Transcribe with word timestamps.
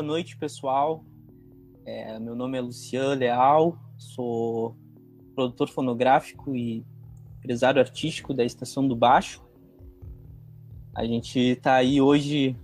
boa 0.00 0.06
noite, 0.06 0.34
pessoal. 0.34 1.04
É, 1.84 2.18
meu 2.18 2.34
nome 2.34 2.56
é 2.56 2.60
Luciano 2.62 3.20
Leal, 3.20 3.78
sou 3.98 4.74
produtor 5.34 5.68
fonográfico 5.68 6.56
e 6.56 6.82
empresário 7.38 7.82
artístico 7.82 8.32
da 8.32 8.42
Estação 8.42 8.88
do 8.88 8.96
Baixo. 8.96 9.44
A 10.94 11.04
gente 11.04 11.38
está 11.38 11.74
aí 11.74 12.00
hoje 12.00 12.56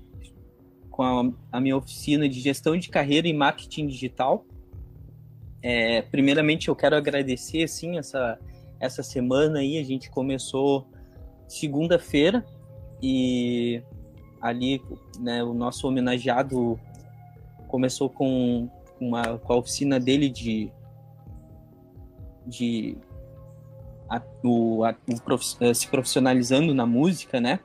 com 0.90 1.02
a, 1.02 1.30
a, 1.52 1.60
minha 1.60 1.76
oficina 1.76 2.26
de 2.26 2.40
gestão 2.40 2.74
de 2.74 2.88
carreira 2.88 3.28
e 3.28 3.34
marketing 3.34 3.86
digital. 3.86 4.46
É, 5.60 6.00
primeiramente, 6.00 6.68
eu 6.68 6.74
quero 6.74 6.96
agradecer 6.96 7.64
assim 7.64 7.98
essa 7.98 8.38
essa 8.80 9.02
semana 9.02 9.58
aí. 9.58 9.76
A 9.76 9.84
gente 9.84 10.08
começou 10.08 10.88
segunda-feira 11.46 12.42
e 13.02 13.82
ali 14.40 14.80
né, 15.20 15.44
o 15.44 15.52
nosso 15.52 15.86
homenageado 15.86 16.80
começou 17.68 18.08
com 18.08 18.68
uma 19.00 19.38
com 19.38 19.52
a 19.52 19.56
oficina 19.56 20.00
dele 20.00 20.28
de 20.28 20.72
de 22.46 22.96
a, 24.08 24.22
o, 24.42 24.84
a, 24.84 24.94
o 25.08 25.20
prof, 25.20 25.56
eh, 25.60 25.74
se 25.74 25.88
profissionalizando 25.88 26.72
na 26.72 26.86
música, 26.86 27.40
né? 27.40 27.58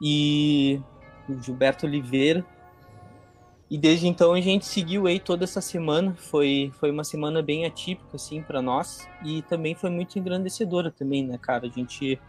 E 0.00 0.80
o 1.28 1.40
Gilberto 1.40 1.86
Oliveira. 1.86 2.44
E 3.70 3.78
desde 3.78 4.06
então 4.06 4.32
a 4.32 4.40
gente 4.40 4.66
seguiu 4.66 5.06
aí 5.06 5.18
toda 5.18 5.44
essa 5.44 5.60
semana. 5.60 6.14
Foi, 6.14 6.72
foi 6.78 6.90
uma 6.90 7.04
semana 7.04 7.42
bem 7.42 7.64
atípica, 7.64 8.16
assim, 8.16 8.42
para 8.42 8.60
nós. 8.60 9.08
E 9.24 9.42
também 9.42 9.74
foi 9.74 9.90
muito 9.90 10.18
engrandecedora 10.18 10.90
também, 10.90 11.26
né, 11.26 11.38
cara? 11.38 11.66
A 11.66 11.70
gente 11.70 12.20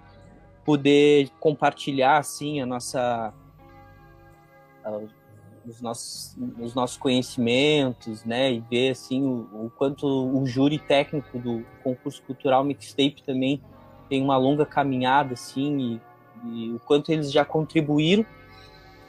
poder 0.64 1.30
compartilhar, 1.40 2.18
assim, 2.18 2.62
a 2.62 2.66
nossa 2.66 3.34
os 5.67 5.81
nossos, 5.81 6.38
os 6.59 6.73
nossos 6.73 6.97
conhecimentos, 6.97 8.23
né, 8.23 8.52
e 8.52 8.59
ver 8.59 8.92
assim 8.92 9.23
o, 9.23 9.47
o, 9.66 9.72
quanto 9.75 10.06
o 10.06 10.45
júri 10.45 10.78
técnico 10.78 11.39
do 11.39 11.66
concurso 11.83 12.22
cultural 12.23 12.64
mixtape 12.64 13.23
também 13.23 13.61
tem 14.09 14.22
uma 14.22 14.38
longa 14.38 14.66
caminhada 14.66 15.34
assim 15.34 16.02
e, 16.45 16.67
e, 16.67 16.72
o 16.73 16.80
quanto 16.80 17.11
eles 17.11 17.31
já 17.31 17.45
contribuíram 17.45 18.25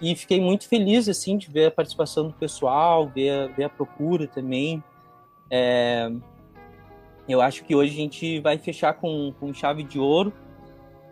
e 0.01 0.15
fiquei 0.15 0.41
muito 0.41 0.69
feliz 0.69 1.09
assim 1.09 1.37
de 1.37 1.51
ver 1.51 1.67
a 1.67 1.71
participação 1.71 2.29
do 2.29 2.35
pessoal, 2.35 3.09
ver 3.09 3.31
a, 3.31 3.47
ver 3.47 3.65
a 3.65 3.69
procura 3.69 4.27
também. 4.27 4.83
É, 5.51 6.11
eu 7.29 7.41
acho 7.41 7.65
que 7.65 7.75
hoje 7.75 7.93
a 7.93 7.97
gente 7.97 8.41
vai 8.41 8.59
fechar 8.59 8.95
com, 8.95 9.33
com 9.39 9.53
chave 9.55 9.83
de 9.83 9.99
ouro. 9.99 10.33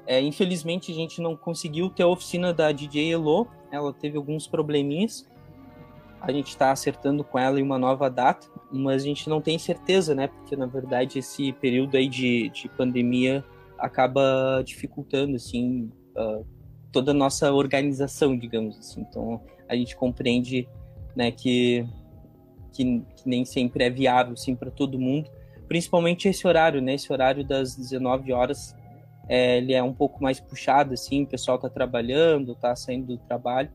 É, 0.06 0.20
infelizmente 0.20 0.90
a 0.92 0.94
gente 0.94 1.20
não 1.20 1.36
conseguiu 1.36 1.88
ter 1.88 2.02
a 2.02 2.08
oficina 2.08 2.52
da 2.52 2.72
DJ 2.72 3.12
Elo, 3.12 3.46
ela 3.70 3.92
teve 3.92 4.16
alguns 4.16 4.46
probleminhas, 4.46 5.26
a 6.22 6.30
gente 6.30 6.48
está 6.48 6.70
acertando 6.70 7.24
com 7.24 7.36
ela 7.36 7.58
em 7.58 7.62
uma 7.64 7.76
nova 7.76 8.08
data, 8.08 8.46
mas 8.70 9.02
a 9.02 9.04
gente 9.04 9.28
não 9.28 9.40
tem 9.40 9.58
certeza, 9.58 10.14
né? 10.14 10.28
Porque 10.28 10.54
na 10.54 10.66
verdade 10.66 11.18
esse 11.18 11.52
período 11.54 11.96
aí 11.96 12.06
de, 12.06 12.48
de 12.50 12.68
pandemia 12.68 13.44
acaba 13.76 14.62
dificultando 14.64 15.34
assim 15.34 15.90
uh, 16.16 16.46
toda 16.92 17.10
a 17.10 17.14
nossa 17.14 17.52
organização, 17.52 18.38
digamos 18.38 18.78
assim. 18.78 19.00
Então 19.00 19.42
a 19.68 19.74
gente 19.74 19.96
compreende, 19.96 20.68
né, 21.16 21.32
que 21.32 21.84
que, 22.72 23.00
que 23.16 23.28
nem 23.28 23.44
sempre 23.44 23.84
é 23.84 23.90
viável 23.90 24.34
assim 24.34 24.54
para 24.54 24.70
todo 24.70 24.98
mundo, 24.98 25.28
principalmente 25.66 26.28
esse 26.28 26.46
horário, 26.46 26.80
né? 26.80 26.94
Esse 26.94 27.12
horário 27.12 27.44
das 27.44 27.74
19 27.74 28.32
horas, 28.32 28.76
é, 29.28 29.58
ele 29.58 29.74
é 29.74 29.82
um 29.82 29.92
pouco 29.92 30.22
mais 30.22 30.38
puxado 30.38 30.94
assim, 30.94 31.24
o 31.24 31.26
pessoal 31.26 31.56
está 31.56 31.68
trabalhando, 31.68 32.52
está 32.52 32.76
saindo 32.76 33.08
do 33.08 33.18
trabalho, 33.18 33.70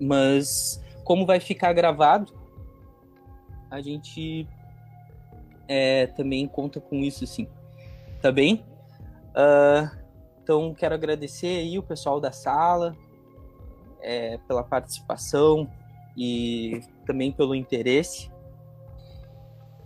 mas 0.00 0.82
como 1.08 1.24
vai 1.24 1.40
ficar 1.40 1.72
gravado, 1.72 2.34
a 3.70 3.80
gente 3.80 4.46
é, 5.66 6.06
também 6.08 6.46
conta 6.46 6.82
com 6.82 6.96
isso, 6.96 7.26
sim. 7.26 7.48
Tá 8.20 8.30
bem? 8.30 8.62
Uh, 9.30 9.98
então, 10.42 10.74
quero 10.74 10.94
agradecer 10.94 11.60
aí 11.60 11.78
o 11.78 11.82
pessoal 11.82 12.20
da 12.20 12.30
sala 12.30 12.94
é, 14.02 14.36
pela 14.46 14.62
participação 14.62 15.66
e 16.14 16.82
também 17.06 17.32
pelo 17.32 17.54
interesse. 17.54 18.30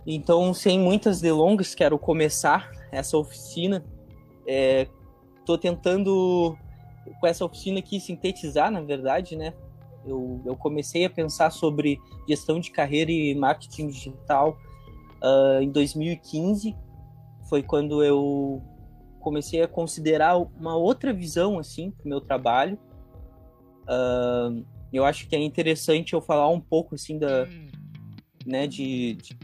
Então, 0.05 0.53
sem 0.53 0.77
muitas 0.77 1.21
delongas, 1.21 1.73
quero 1.73 1.97
começar 1.97 2.69
essa 2.91 3.17
oficina. 3.17 3.81
Estou 5.39 5.55
é, 5.55 5.57
tentando, 5.57 6.57
com 7.21 7.25
essa 7.27 7.45
oficina 7.45 7.79
aqui, 7.79 7.97
sintetizar, 8.01 8.69
na 8.69 8.81
verdade, 8.81 9.37
né? 9.37 9.53
Eu, 10.05 10.41
eu 10.45 10.55
comecei 10.55 11.05
a 11.05 11.09
pensar 11.09 11.51
sobre 11.51 11.99
gestão 12.27 12.59
de 12.59 12.71
carreira 12.71 13.11
e 13.11 13.33
marketing 13.35 13.87
digital 13.87 14.57
uh, 15.21 15.61
em 15.61 15.69
2015. 15.69 16.75
Foi 17.49 17.63
quando 17.63 18.03
eu 18.03 18.61
comecei 19.19 19.61
a 19.61 19.67
considerar 19.67 20.37
uma 20.37 20.75
outra 20.75 21.13
visão 21.13 21.57
assim 21.57 21.91
para 21.91 22.05
o 22.05 22.09
meu 22.09 22.21
trabalho. 22.21 22.77
Uh, 23.83 24.65
eu 24.91 25.05
acho 25.05 25.27
que 25.27 25.35
é 25.35 25.39
interessante 25.39 26.13
eu 26.13 26.21
falar 26.21 26.49
um 26.49 26.59
pouco 26.59 26.95
assim 26.95 27.17
da, 27.17 27.47
né, 28.45 28.67
de, 28.67 29.15
de 29.15 29.37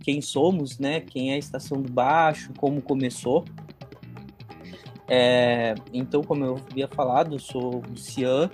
quem 0.00 0.20
somos, 0.20 0.78
né, 0.78 1.00
quem 1.00 1.32
é 1.32 1.34
a 1.34 1.38
Estação 1.38 1.80
do 1.80 1.90
Baixo, 1.90 2.52
como 2.56 2.80
começou. 2.80 3.44
É, 5.08 5.74
então, 5.92 6.22
como 6.22 6.44
eu 6.44 6.56
havia 6.70 6.88
falado, 6.88 7.34
eu 7.34 7.38
sou 7.38 7.82
o 7.90 7.96
Cian, 7.96 8.50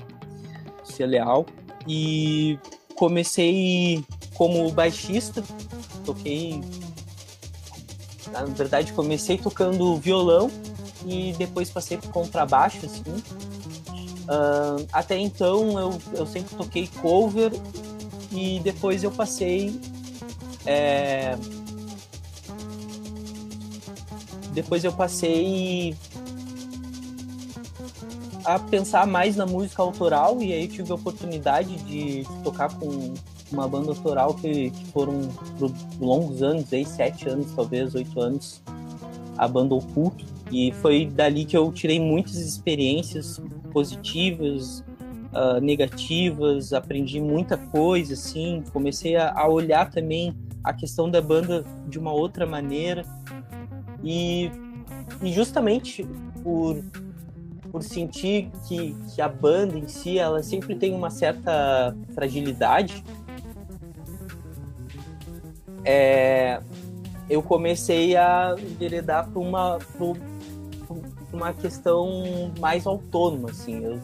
ser 0.90 1.06
leal. 1.06 1.46
E 1.86 2.58
comecei 2.94 4.04
como 4.34 4.70
baixista, 4.70 5.42
toquei. 6.04 6.60
Na 8.32 8.44
verdade, 8.44 8.92
comecei 8.92 9.38
tocando 9.38 9.96
violão 9.96 10.50
e 11.06 11.32
depois 11.38 11.70
passei 11.70 11.96
por 11.96 12.10
contrabaixo, 12.10 12.84
assim. 12.86 13.02
Uh, 14.30 14.86
até 14.92 15.18
então 15.18 15.78
eu, 15.78 15.98
eu 16.14 16.26
sempre 16.26 16.54
toquei 16.54 16.86
cover 17.00 17.52
e 18.32 18.60
depois 18.60 19.02
eu 19.02 19.10
passei. 19.10 19.80
É... 20.64 21.36
Depois 24.52 24.84
eu 24.84 24.92
passei 24.92 25.96
a 28.44 28.58
pensar 28.58 29.06
mais 29.06 29.36
na 29.36 29.46
música 29.46 29.82
autoral 29.82 30.40
e 30.40 30.52
aí 30.52 30.68
tive 30.68 30.90
a 30.92 30.94
oportunidade 30.94 31.76
de 31.84 32.24
tocar 32.42 32.72
com 32.78 33.14
uma 33.52 33.66
banda 33.68 33.90
autoral 33.90 34.34
que, 34.34 34.70
que 34.70 34.84
foram 34.86 35.28
por 35.58 35.72
longos 36.00 36.42
anos, 36.42 36.72
aí, 36.72 36.84
sete 36.84 37.28
anos, 37.28 37.52
talvez, 37.54 37.94
oito 37.94 38.20
anos, 38.20 38.62
a 39.36 39.48
banda 39.48 39.74
Oculto. 39.74 40.24
E 40.52 40.72
foi 40.80 41.06
dali 41.06 41.44
que 41.44 41.56
eu 41.56 41.70
tirei 41.72 42.00
muitas 42.00 42.36
experiências 42.36 43.40
positivas, 43.72 44.84
uh, 45.32 45.60
negativas, 45.60 46.72
aprendi 46.72 47.20
muita 47.20 47.56
coisa, 47.56 48.14
assim, 48.14 48.62
comecei 48.72 49.16
a, 49.16 49.32
a 49.32 49.48
olhar 49.48 49.90
também 49.90 50.34
a 50.62 50.72
questão 50.72 51.10
da 51.10 51.20
banda 51.20 51.64
de 51.88 51.98
uma 51.98 52.12
outra 52.12 52.46
maneira. 52.46 53.04
E, 54.02 54.50
e 55.22 55.32
justamente 55.32 56.06
por 56.42 56.82
por 57.70 57.82
sentir 57.82 58.50
que, 58.66 58.94
que 59.14 59.22
a 59.22 59.28
banda 59.28 59.78
em 59.78 59.88
si 59.88 60.18
ela 60.18 60.42
sempre 60.42 60.74
tem 60.74 60.94
uma 60.94 61.10
certa 61.10 61.94
fragilidade, 62.14 63.04
é, 65.84 66.60
eu 67.28 67.42
comecei 67.42 68.16
a 68.16 68.54
enveredar 68.58 69.28
para 69.30 69.40
uma, 69.40 69.78
uma 71.32 71.52
questão 71.52 72.52
mais 72.58 72.86
autônoma, 72.86 73.50
assim, 73.50 73.84
eu, 73.84 74.00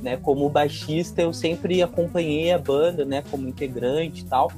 né, 0.00 0.16
como 0.16 0.48
baixista 0.48 1.22
eu 1.22 1.32
sempre 1.32 1.82
acompanhei 1.82 2.52
a 2.52 2.58
banda, 2.58 3.04
né, 3.04 3.22
como 3.30 3.48
integrante 3.48 4.22
e 4.22 4.24
tal, 4.24 4.50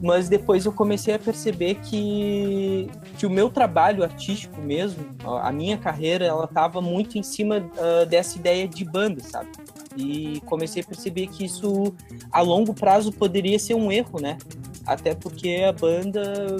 mas 0.00 0.28
depois 0.28 0.64
eu 0.64 0.72
comecei 0.72 1.14
a 1.14 1.18
perceber 1.18 1.76
que, 1.76 2.88
que 3.18 3.26
o 3.26 3.30
meu 3.30 3.50
trabalho 3.50 4.04
artístico 4.04 4.60
mesmo, 4.60 5.04
a 5.42 5.50
minha 5.50 5.76
carreira, 5.76 6.24
ela 6.24 6.44
estava 6.44 6.80
muito 6.80 7.18
em 7.18 7.22
cima 7.22 7.58
uh, 7.58 8.06
dessa 8.06 8.38
ideia 8.38 8.68
de 8.68 8.84
banda, 8.84 9.20
sabe? 9.22 9.48
E 9.96 10.40
comecei 10.46 10.82
a 10.82 10.86
perceber 10.86 11.26
que 11.26 11.44
isso 11.44 11.92
a 12.30 12.40
longo 12.40 12.72
prazo 12.72 13.12
poderia 13.12 13.58
ser 13.58 13.74
um 13.74 13.90
erro, 13.90 14.20
né? 14.20 14.38
Até 14.86 15.14
porque 15.14 15.64
a 15.68 15.72
banda, 15.72 16.56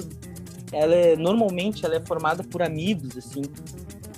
ela 0.73 0.93
é, 0.93 1.15
normalmente 1.15 1.85
ela 1.85 1.95
é 1.95 2.01
formada 2.01 2.43
por 2.43 2.61
amigos, 2.61 3.17
assim. 3.17 3.43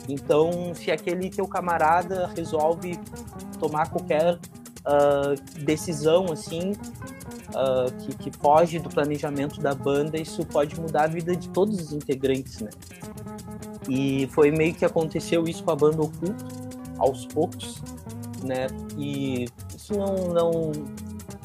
Então, 0.10 0.74
se 0.74 0.90
aquele 0.90 1.30
teu 1.30 1.48
camarada 1.48 2.32
resolve 2.36 3.00
tomar 3.60 3.90
qualquer 3.90 4.34
uh, 4.34 5.60
decisão, 5.64 6.26
assim, 6.32 6.74
uh, 7.56 7.92
que, 7.98 8.16
que, 8.18 8.38
foge 8.38 8.80
do 8.80 8.90
planejamento 8.90 9.60
da 9.60 9.74
banda, 9.74 10.20
isso 10.20 10.46
pode 10.46 10.80
mudar 10.80 11.04
a 11.04 11.08
vida 11.08 11.36
de 11.36 11.50
todos 11.50 11.80
os 11.80 11.94
integrantes, 11.94 12.60
né? 12.60 12.70
E 13.90 14.28
foi 14.32 14.52
meio 14.52 14.74
que 14.74 14.86
aconteceu 14.86 15.48
isso 15.48 15.64
com 15.64 15.72
a 15.72 15.76
banda 15.76 16.02
Oculto, 16.02 16.46
aos 16.98 17.26
poucos, 17.26 17.82
né? 18.44 18.68
E 18.98 19.48
isso 19.76 19.94
não, 19.94 20.16
não, 20.34 20.52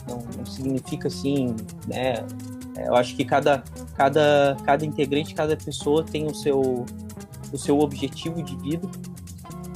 não, 0.09 0.25
não 0.37 0.47
significa 0.47 1.09
assim, 1.09 1.55
né? 1.87 2.25
É, 2.77 2.89
eu 2.89 2.95
acho 2.95 3.17
que 3.17 3.25
cada, 3.25 3.63
cada, 3.97 4.57
cada 4.65 4.85
integrante, 4.85 5.35
cada 5.35 5.57
pessoa 5.57 6.05
tem 6.05 6.27
o 6.27 6.35
seu, 6.35 6.85
o 7.53 7.59
seu 7.59 7.79
objetivo 7.81 8.43
de 8.43 8.57
vida 8.57 8.89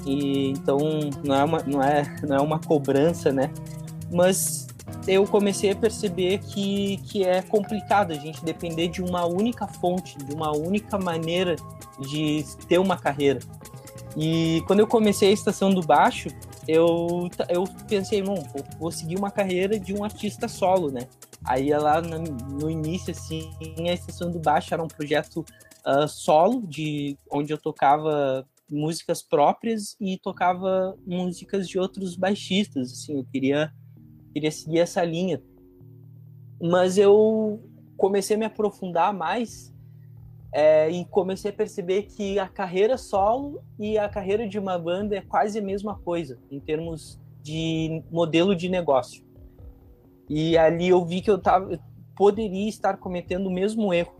e 0.06 0.50
então 0.50 0.78
não 1.24 1.34
é 1.34 1.44
uma, 1.44 1.58
não 1.66 1.82
é, 1.82 2.16
não 2.26 2.36
é 2.36 2.40
uma 2.40 2.58
cobrança, 2.58 3.32
né? 3.32 3.50
Mas 4.10 4.66
eu 5.06 5.26
comecei 5.26 5.70
a 5.70 5.76
perceber 5.76 6.38
que, 6.38 6.98
que 6.98 7.24
é 7.24 7.42
complicado 7.42 8.12
a 8.12 8.16
gente 8.16 8.44
depender 8.44 8.88
de 8.88 9.02
uma 9.02 9.24
única 9.24 9.66
fonte, 9.66 10.16
de 10.18 10.34
uma 10.34 10.56
única 10.56 10.98
maneira 10.98 11.56
de 12.00 12.44
ter 12.68 12.78
uma 12.78 12.96
carreira. 12.96 13.40
E 14.16 14.62
quando 14.66 14.80
eu 14.80 14.86
comecei 14.86 15.30
a 15.30 15.32
Estação 15.32 15.70
do 15.70 15.82
Baixo, 15.82 16.28
eu, 16.66 17.28
eu 17.48 17.64
pensei, 17.88 18.22
bom, 18.22 18.42
vou 18.78 18.90
seguir 18.90 19.16
uma 19.16 19.30
carreira 19.30 19.78
de 19.78 19.94
um 19.94 20.04
artista 20.04 20.48
solo, 20.48 20.90
né? 20.90 21.08
Aí 21.44 21.70
lá 21.70 22.00
no, 22.00 22.18
no 22.18 22.70
início, 22.70 23.12
assim, 23.12 23.50
a 23.78 23.92
Estação 23.92 24.30
do 24.30 24.38
Baixo 24.38 24.74
era 24.74 24.82
um 24.82 24.88
projeto 24.88 25.44
uh, 25.86 26.06
solo, 26.06 26.66
de 26.66 27.16
onde 27.30 27.52
eu 27.52 27.58
tocava 27.58 28.46
músicas 28.68 29.22
próprias 29.22 29.96
e 30.00 30.18
tocava 30.18 30.96
músicas 31.06 31.68
de 31.68 31.78
outros 31.78 32.14
baixistas, 32.14 32.92
assim, 32.92 33.16
eu 33.16 33.24
queria 33.24 33.72
queria 34.32 34.50
seguir 34.50 34.78
essa 34.78 35.02
linha. 35.04 35.42
Mas 36.60 36.98
eu 36.98 37.60
comecei 37.96 38.36
a 38.36 38.38
me 38.38 38.44
aprofundar 38.44 39.12
mais 39.12 39.74
é, 40.52 40.90
e 40.90 41.04
comecei 41.04 41.50
a 41.50 41.54
perceber 41.54 42.02
que 42.02 42.38
a 42.38 42.48
carreira 42.48 42.98
solo 42.98 43.62
e 43.78 43.96
a 43.96 44.08
carreira 44.08 44.48
de 44.48 44.58
uma 44.58 44.78
banda 44.78 45.16
é 45.16 45.20
quase 45.20 45.58
a 45.58 45.62
mesma 45.62 45.98
coisa 45.98 46.38
em 46.50 46.58
termos 46.58 47.20
de 47.42 48.02
modelo 48.10 48.54
de 48.54 48.68
negócio. 48.68 49.24
E 50.28 50.56
ali 50.56 50.88
eu 50.88 51.04
vi 51.04 51.20
que 51.20 51.30
eu 51.30 51.38
tava, 51.38 51.78
poderia 52.16 52.68
estar 52.68 52.96
cometendo 52.98 53.46
o 53.46 53.50
mesmo 53.50 53.92
erro, 53.92 54.14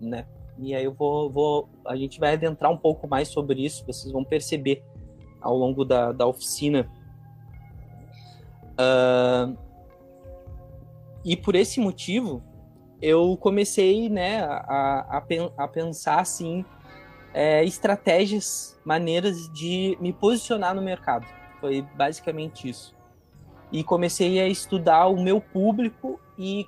né? 0.00 0.26
E 0.58 0.74
aí 0.74 0.84
eu 0.84 0.92
vou, 0.92 1.30
vou, 1.30 1.68
a 1.86 1.94
gente 1.96 2.18
vai 2.18 2.32
adentrar 2.32 2.72
um 2.72 2.76
pouco 2.76 3.06
mais 3.06 3.28
sobre 3.28 3.64
isso, 3.64 3.84
vocês 3.86 4.10
vão 4.10 4.24
perceber 4.24 4.82
ao 5.40 5.56
longo 5.56 5.84
da, 5.84 6.12
da 6.12 6.26
oficina. 6.26 6.90
E 11.24 11.36
por 11.36 11.54
esse 11.54 11.80
motivo, 11.80 12.42
eu 13.00 13.36
comecei 13.36 14.08
né, 14.08 14.42
a, 14.44 15.18
a, 15.18 15.24
a 15.58 15.68
pensar 15.68 16.20
assim, 16.20 16.64
é, 17.34 17.64
estratégias, 17.64 18.78
maneiras 18.84 19.52
de 19.52 19.96
me 20.00 20.12
posicionar 20.12 20.74
no 20.74 20.80
mercado. 20.80 21.26
Foi 21.60 21.82
basicamente 21.94 22.68
isso. 22.68 22.94
E 23.72 23.82
comecei 23.82 24.40
a 24.40 24.48
estudar 24.48 25.08
o 25.08 25.20
meu 25.20 25.40
público 25.40 26.20
e, 26.38 26.66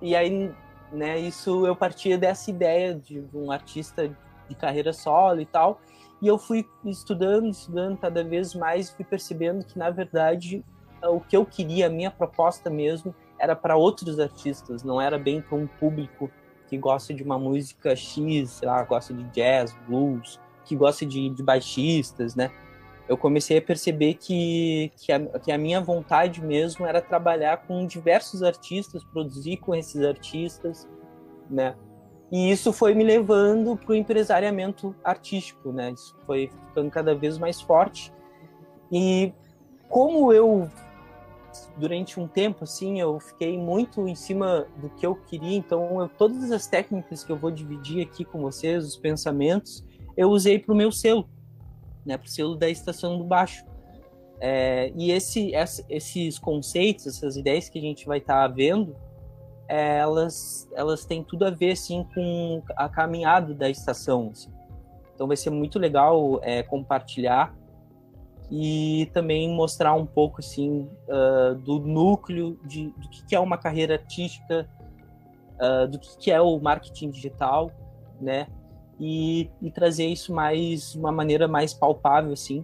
e 0.00 0.14
aí, 0.14 0.54
né, 0.92 1.18
isso 1.18 1.66
eu 1.66 1.74
partia 1.74 2.18
dessa 2.18 2.50
ideia 2.50 2.94
de 2.94 3.24
um 3.32 3.50
artista 3.50 4.14
de 4.48 4.54
carreira 4.54 4.92
solo 4.92 5.40
e 5.40 5.46
tal. 5.46 5.80
E 6.20 6.28
eu 6.28 6.38
fui 6.38 6.64
estudando, 6.84 7.48
estudando 7.48 7.98
cada 7.98 8.22
vez 8.22 8.54
mais, 8.54 8.90
fui 8.90 9.04
percebendo 9.04 9.64
que, 9.64 9.76
na 9.76 9.90
verdade, 9.90 10.64
o 11.08 11.20
que 11.20 11.36
eu 11.36 11.44
queria, 11.44 11.86
a 11.86 11.90
minha 11.90 12.10
proposta 12.10 12.70
mesmo, 12.70 13.14
era 13.38 13.56
para 13.56 13.76
outros 13.76 14.20
artistas, 14.20 14.82
não 14.82 15.00
era 15.00 15.18
bem 15.18 15.40
para 15.40 15.56
um 15.56 15.66
público 15.66 16.30
que 16.68 16.78
gosta 16.78 17.12
de 17.12 17.22
uma 17.22 17.38
música 17.38 17.94
X, 17.94 18.50
sei 18.50 18.68
lá, 18.68 18.82
gosta 18.84 19.12
de 19.12 19.24
jazz, 19.24 19.76
blues, 19.86 20.40
que 20.64 20.76
gosta 20.76 21.04
de, 21.04 21.28
de 21.28 21.42
baixistas, 21.42 22.34
né? 22.34 22.50
Eu 23.08 23.18
comecei 23.18 23.58
a 23.58 23.62
perceber 23.62 24.14
que, 24.14 24.92
que 24.96 25.12
a, 25.12 25.20
que, 25.38 25.52
a, 25.52 25.58
minha 25.58 25.80
vontade 25.80 26.40
mesmo 26.40 26.86
era 26.86 27.02
trabalhar 27.02 27.58
com 27.66 27.84
diversos 27.84 28.42
artistas, 28.42 29.04
produzir 29.04 29.56
com 29.58 29.74
esses 29.74 30.02
artistas, 30.02 30.88
né? 31.50 31.74
E 32.30 32.50
isso 32.50 32.72
foi 32.72 32.94
me 32.94 33.04
levando 33.04 33.76
para 33.76 33.92
o 33.92 33.94
empresariamento 33.94 34.94
artístico, 35.04 35.72
né? 35.72 35.90
Isso 35.90 36.16
foi 36.24 36.50
ficando 36.68 36.90
cada 36.90 37.14
vez 37.14 37.36
mais 37.36 37.60
forte. 37.60 38.10
E 38.90 39.34
como 39.90 40.32
eu 40.32 40.70
durante 41.76 42.18
um 42.18 42.26
tempo, 42.26 42.64
assim, 42.64 43.00
eu 43.00 43.18
fiquei 43.20 43.58
muito 43.58 44.06
em 44.06 44.14
cima 44.14 44.66
do 44.76 44.88
que 44.90 45.04
eu 45.04 45.14
queria. 45.14 45.56
Então, 45.56 46.00
eu, 46.00 46.08
todas 46.08 46.50
as 46.50 46.66
técnicas 46.66 47.24
que 47.24 47.30
eu 47.30 47.36
vou 47.36 47.50
dividir 47.50 48.02
aqui 48.06 48.24
com 48.24 48.40
vocês, 48.40 48.84
os 48.84 48.96
pensamentos, 48.96 49.84
eu 50.16 50.30
usei 50.30 50.58
para 50.58 50.72
o 50.72 50.76
meu 50.76 50.90
selo, 50.90 51.28
né, 52.04 52.16
para 52.16 52.26
o 52.26 52.30
selo 52.30 52.56
da 52.56 52.68
Estação 52.68 53.18
do 53.18 53.24
Baixo. 53.24 53.64
É, 54.40 54.92
e 54.96 55.12
esse, 55.12 55.52
esses 55.88 56.38
conceitos, 56.38 57.06
essas 57.06 57.36
ideias 57.36 57.68
que 57.68 57.78
a 57.78 57.82
gente 57.82 58.06
vai 58.06 58.18
estar 58.18 58.48
tá 58.48 58.54
vendo, 58.54 58.96
é, 59.68 59.98
elas, 59.98 60.68
elas 60.74 61.04
têm 61.04 61.22
tudo 61.22 61.44
a 61.44 61.50
ver, 61.50 61.72
assim, 61.72 62.04
com 62.14 62.62
a 62.76 62.88
caminhada 62.88 63.54
da 63.54 63.70
estação. 63.70 64.30
Assim. 64.32 64.50
Então, 65.14 65.26
vai 65.28 65.36
ser 65.36 65.50
muito 65.50 65.78
legal 65.78 66.40
é, 66.42 66.62
compartilhar 66.62 67.54
e 68.54 69.08
também 69.14 69.48
mostrar 69.48 69.94
um 69.94 70.04
pouco 70.04 70.40
assim 70.40 70.86
uh, 71.08 71.54
do 71.54 71.78
núcleo 71.78 72.58
de, 72.66 72.88
do 72.88 73.08
que 73.08 73.34
é 73.34 73.40
uma 73.40 73.56
carreira 73.56 73.94
artística, 73.94 74.68
uh, 75.54 75.88
do 75.88 75.98
que 75.98 76.30
é 76.30 76.38
o 76.38 76.60
marketing 76.60 77.08
digital, 77.08 77.70
né? 78.20 78.46
E, 79.00 79.50
e 79.62 79.70
trazer 79.70 80.04
isso 80.04 80.34
mais 80.34 80.92
de 80.92 80.98
uma 80.98 81.10
maneira 81.10 81.48
mais 81.48 81.72
palpável, 81.72 82.34
assim. 82.34 82.62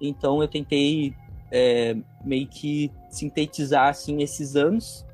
Então 0.00 0.42
eu 0.42 0.48
tentei 0.48 1.14
é, 1.52 1.96
meio 2.24 2.48
que 2.48 2.90
sintetizar 3.08 3.90
assim 3.90 4.22
esses 4.22 4.56
anos 4.56 5.06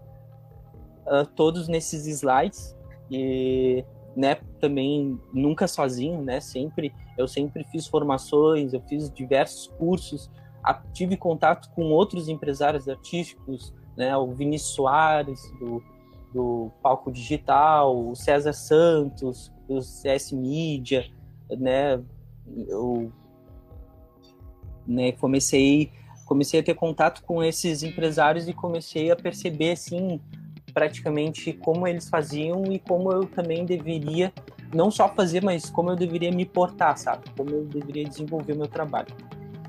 uh, 1.06 1.26
todos 1.34 1.68
nesses 1.68 2.06
slides 2.06 2.74
e 3.10 3.84
né 4.16 4.36
também 4.58 5.20
nunca 5.32 5.66
sozinho 5.66 6.22
né 6.22 6.40
sempre 6.40 6.92
eu 7.16 7.26
sempre 7.26 7.64
fiz 7.64 7.86
formações, 7.86 8.72
eu 8.72 8.80
fiz 8.82 9.10
diversos 9.10 9.68
cursos, 9.78 10.30
tive 10.92 11.16
contato 11.16 11.70
com 11.74 11.84
outros 11.84 12.28
empresários 12.28 12.88
artísticos, 12.88 13.72
né, 13.96 14.16
o 14.16 14.32
Vinícius 14.32 14.72
Soares, 14.72 15.40
do, 15.58 15.82
do 16.32 16.70
Palco 16.82 17.10
Digital, 17.10 18.08
o 18.08 18.14
César 18.14 18.52
Santos, 18.52 19.52
do 19.68 19.80
CS 19.80 20.32
Media, 20.32 21.06
né, 21.48 22.02
eu 22.68 23.12
né, 24.86 25.12
comecei 25.12 25.90
comecei 26.24 26.58
a 26.58 26.62
ter 26.62 26.74
contato 26.74 27.22
com 27.22 27.42
esses 27.42 27.84
empresários 27.84 28.48
e 28.48 28.52
comecei 28.52 29.12
a 29.12 29.16
perceber 29.16 29.72
assim 29.72 30.20
praticamente 30.74 31.52
como 31.52 31.86
eles 31.86 32.08
faziam 32.08 32.64
e 32.70 32.80
como 32.80 33.12
eu 33.12 33.24
também 33.26 33.64
deveria 33.64 34.32
não 34.76 34.90
só 34.90 35.08
fazer, 35.08 35.42
mas 35.42 35.70
como 35.70 35.90
eu 35.90 35.96
deveria 35.96 36.30
me 36.30 36.44
portar, 36.44 36.96
sabe? 36.98 37.24
Como 37.36 37.50
eu 37.50 37.64
deveria 37.64 38.04
desenvolver 38.04 38.54
meu 38.54 38.68
trabalho. 38.68 39.08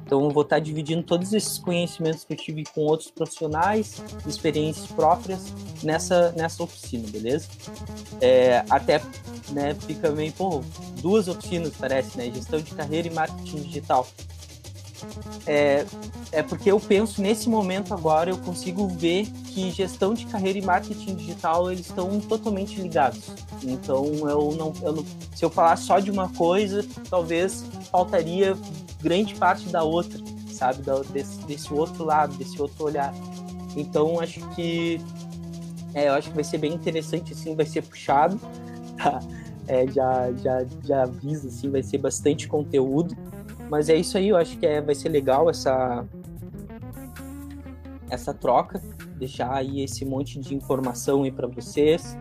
Então, 0.06 0.24
eu 0.24 0.30
vou 0.30 0.44
estar 0.44 0.60
dividindo 0.60 1.04
todos 1.04 1.34
esses 1.34 1.58
conhecimentos 1.58 2.24
que 2.24 2.32
eu 2.32 2.38
tive 2.38 2.64
com 2.74 2.82
outros 2.82 3.12
profissionais, 3.12 4.02
experiências 4.26 4.88
próprias 4.88 5.54
nessa, 5.84 6.32
nessa 6.32 6.64
oficina, 6.64 7.06
beleza? 7.10 7.50
É, 8.22 8.64
até 8.70 9.02
né, 9.50 9.76
fica 9.76 10.10
meio, 10.10 10.32
pô, 10.32 10.64
duas 11.02 11.28
oficinas 11.28 11.74
parece, 11.78 12.18
né? 12.18 12.32
Gestão 12.34 12.62
de 12.62 12.74
carreira 12.74 13.10
e 13.10 13.12
marketing 13.12 13.64
digital. 13.64 14.08
É, 15.46 15.86
é 16.32 16.44
porque 16.44 16.72
eu 16.72 16.80
penso 16.80 17.22
nesse 17.22 17.50
momento 17.50 17.94
agora, 17.94 18.30
eu 18.30 18.38
consigo 18.38 18.88
ver 18.88 19.26
que 19.26 19.72
gestão 19.72 20.14
de 20.14 20.26
carreira 20.26 20.60
e 20.60 20.62
marketing 20.62 21.16
digital 21.16 21.72
eles 21.72 21.88
estão 21.88 22.20
totalmente 22.20 22.82
ligados. 22.82 23.30
Então 23.64 24.06
eu 24.30 24.52
não, 24.58 24.74
eu 24.82 24.94
não, 24.94 25.06
se 25.36 25.44
eu 25.44 25.50
falar 25.50 25.76
só 25.78 26.00
de 26.00 26.12
uma 26.12 26.30
coisa, 26.30 26.86
talvez 27.10 27.64
faltaria 27.92 28.58
grande 29.02 29.36
parte 29.36 29.70
da 29.70 29.84
outra, 29.84 30.20
sabe, 30.52 30.82
da, 30.82 31.00
desse, 31.00 31.38
desse 31.46 31.74
outro 31.74 32.04
lado, 32.04 32.36
desse 32.36 32.62
outro 32.62 32.86
olhar. 32.86 33.14
Então 33.76 34.20
acho 34.20 34.40
que 34.50 35.00
é, 35.94 36.10
eu 36.10 36.14
acho 36.14 36.30
que 36.30 36.36
vai 36.36 36.44
ser 36.44 36.58
bem 36.58 36.74
interessante, 36.74 37.34
assim, 37.34 37.56
vai 37.56 37.66
ser 37.66 37.82
puxado. 37.84 38.40
Tá? 38.98 39.20
É, 39.68 39.86
já, 39.88 40.32
já, 40.32 40.66
já 40.84 41.04
aviso, 41.04 41.50
assim, 41.50 41.70
vai 41.70 41.84
ser 41.84 41.98
bastante 41.98 42.48
conteúdo. 42.48 43.16
Mas 43.70 43.90
é 43.90 43.96
isso 43.96 44.18
aí, 44.18 44.30
eu 44.30 44.38
acho 44.38 44.58
que 44.58 44.66
é, 44.66 44.82
vai 44.82 44.96
ser 44.96 45.10
legal 45.10 45.50
essa, 45.50 46.06
essa 48.10 48.34
troca, 48.34 48.82
deixar 49.18 49.54
aí 49.54 49.82
esse 49.82 50.06
monte 50.06 50.40
de 50.40 50.56
informação 50.56 51.24
aí 51.24 51.32
para 51.32 51.48
vocês 51.48 52.18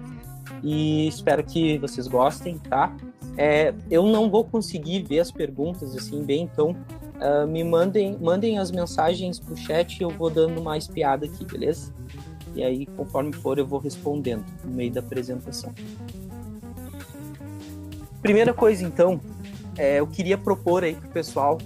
e 0.62 1.06
espero 1.06 1.44
que 1.44 1.78
vocês 1.78 2.06
gostem, 2.08 2.58
tá? 2.58 2.94
É, 3.36 3.74
eu 3.90 4.04
não 4.04 4.30
vou 4.30 4.44
conseguir 4.44 5.02
ver 5.02 5.20
as 5.20 5.30
perguntas 5.30 5.94
assim 5.94 6.24
bem, 6.24 6.42
então 6.42 6.70
uh, 6.70 7.46
me 7.46 7.62
mandem, 7.62 8.16
mandem 8.18 8.58
as 8.58 8.70
mensagens 8.70 9.38
pro 9.38 9.56
chat 9.56 9.98
e 9.98 10.02
eu 10.02 10.10
vou 10.10 10.30
dando 10.30 10.60
uma 10.60 10.76
espiada 10.76 11.26
aqui, 11.26 11.44
beleza? 11.44 11.92
E 12.54 12.64
aí, 12.64 12.86
conforme 12.86 13.34
for, 13.34 13.58
eu 13.58 13.66
vou 13.66 13.78
respondendo 13.78 14.44
no 14.64 14.70
meio 14.70 14.90
da 14.90 15.00
apresentação. 15.00 15.74
Primeira 18.22 18.54
coisa, 18.54 18.82
então, 18.82 19.20
é, 19.76 20.00
eu 20.00 20.06
queria 20.06 20.38
propor 20.38 20.84
aí 20.84 20.94
pro 20.94 21.08
pessoal 21.10 21.58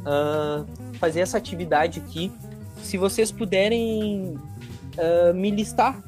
uh, 0.00 0.66
fazer 0.98 1.20
essa 1.20 1.36
atividade 1.36 2.00
aqui. 2.00 2.32
Se 2.82 2.96
vocês 2.96 3.32
puderem 3.32 4.36
uh, 4.96 5.34
me 5.34 5.50
listar 5.50 5.98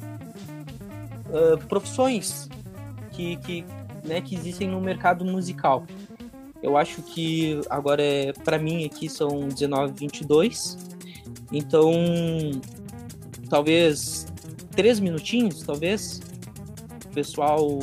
uh, 1.29 1.59
profissões 1.67 2.49
que, 3.13 3.37
que, 3.37 3.65
né, 4.05 4.21
que 4.21 4.35
existem 4.35 4.69
no 4.69 4.81
mercado 4.81 5.25
musical. 5.25 5.85
Eu 6.63 6.77
acho 6.77 7.03
que 7.03 7.61
agora 7.71 8.03
é 8.03 8.33
para 8.33 8.59
mim 8.59 8.85
aqui 8.85 9.09
são 9.09 9.49
19 9.49 9.95
22. 9.95 10.79
Então, 11.53 11.91
talvez 13.49 14.27
três 14.71 15.01
minutinhos, 15.01 15.63
talvez, 15.63 16.21
o 17.07 17.09
pessoal 17.09 17.79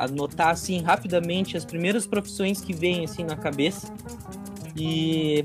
anotar 0.00 0.48
assim 0.48 0.80
rapidamente 0.80 1.56
as 1.56 1.64
primeiras 1.64 2.06
profissões 2.06 2.60
que 2.60 2.72
vêm 2.72 3.04
assim 3.04 3.22
na 3.22 3.36
cabeça 3.36 3.92
e 4.74 5.44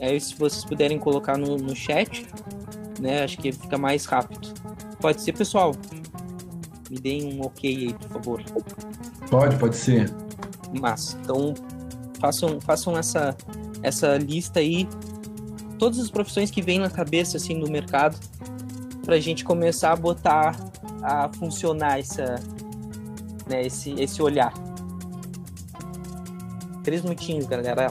aí 0.00 0.18
se 0.18 0.34
vocês 0.34 0.64
puderem 0.64 0.98
colocar 0.98 1.36
no, 1.36 1.56
no 1.56 1.76
chat, 1.76 2.26
né? 2.98 3.22
Acho 3.22 3.36
que 3.38 3.52
fica 3.52 3.76
mais 3.76 4.04
rápido. 4.04 4.48
Pode 5.00 5.20
ser, 5.20 5.32
pessoal? 5.32 5.74
Me 6.88 6.98
deem 6.98 7.34
um 7.34 7.42
ok 7.42 7.76
aí, 7.76 7.94
por 7.94 8.08
favor. 8.08 8.42
Pode, 9.28 9.56
pode 9.56 9.76
ser. 9.76 10.10
Mas, 10.80 11.18
então, 11.20 11.54
façam, 12.20 12.60
façam 12.60 12.96
essa, 12.96 13.36
essa 13.82 14.16
lista 14.16 14.60
aí, 14.60 14.88
todas 15.78 15.98
as 15.98 16.10
profissões 16.10 16.50
que 16.50 16.62
vêm 16.62 16.78
na 16.78 16.88
cabeça, 16.88 17.36
assim, 17.36 17.54
no 17.54 17.68
mercado, 17.68 18.18
para 19.04 19.16
a 19.16 19.20
gente 19.20 19.44
começar 19.44 19.92
a 19.92 19.96
botar, 19.96 20.56
a 21.02 21.28
funcionar 21.30 21.98
essa, 21.98 22.36
né, 23.46 23.64
esse, 23.64 23.92
esse 24.00 24.22
olhar. 24.22 24.52
Três 26.82 27.02
minutinhos, 27.02 27.46
galera. 27.46 27.90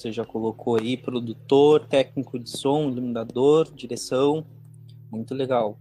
Luísa 0.00 0.12
já 0.12 0.24
colocou 0.24 0.76
aí 0.76 0.96
produtor, 0.96 1.86
técnico 1.86 2.38
de 2.38 2.48
som, 2.48 2.88
iluminador, 2.88 3.70
direção. 3.74 4.46
Muito 5.10 5.34
legal. 5.34 5.78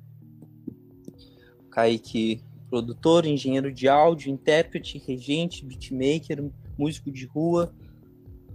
Kaique, 1.72 2.44
produtor, 2.70 3.26
engenheiro 3.26 3.72
de 3.72 3.88
áudio, 3.88 4.32
intérprete, 4.32 4.98
regente, 4.98 5.66
beatmaker, 5.66 6.52
músico 6.78 7.10
de 7.12 7.26
rua 7.26 7.74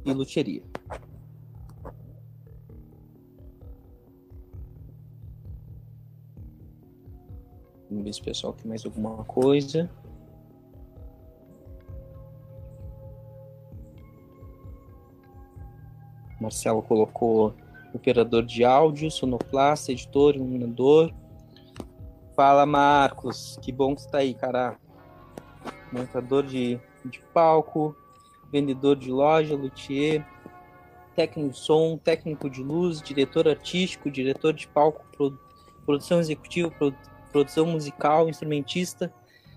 e 0.04 0.12
luteria. 0.12 0.62
Vamos 7.88 8.04
ver 8.04 8.12
se 8.12 8.21
o 8.21 8.25
pessoal 8.25 8.52
tem 8.52 8.68
mais 8.68 8.85
alguma 8.85 9.25
coisa. 9.25 9.88
Marcelo 16.41 16.83
colocou 16.83 17.55
operador 17.93 18.45
de 18.45 18.64
áudio, 18.64 19.11
sonoplasta, 19.11 19.93
editor, 19.93 20.35
iluminador. 20.35 21.12
Fala, 22.35 22.67
Marcos. 22.67 23.59
Que 23.62 23.71
bom 23.71 23.95
que 23.95 24.03
está 24.03 24.19
aí, 24.19 24.35
cara. 24.35 24.76
Montador 25.93 26.43
de, 26.43 26.81
de 27.05 27.21
palco, 27.33 27.97
vendedor 28.50 28.97
de 28.97 29.11
loja, 29.11 29.55
luthier, 29.55 30.26
técnico 31.14 31.50
de 31.50 31.59
som, 31.59 31.97
técnico 31.97 32.50
de 32.50 32.62
luz, 32.62 33.00
diretor 33.00 33.49
artístico, 33.49 34.11
diretor 34.11 34.53
de 34.53 34.67
palco, 34.67 35.05
produção 35.85 36.19
executiva, 36.19 36.73
produção 37.31 37.67
musical, 37.67 38.29
instrumentista, 38.29 39.12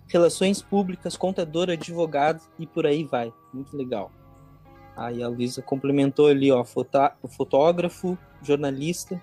relações 0.08 0.62
públicas, 0.62 1.18
contador, 1.18 1.70
advogado 1.70 2.42
e 2.60 2.68
por 2.68 2.86
aí 2.86 3.04
vai. 3.04 3.34
Muito 3.54 3.76
legal. 3.76 4.12
Aí 4.98 5.22
a 5.22 5.28
Luísa 5.28 5.62
complementou 5.62 6.26
ali, 6.26 6.52
ó, 6.52 6.66
fotógrafo, 6.66 8.18
jornalista. 8.42 9.22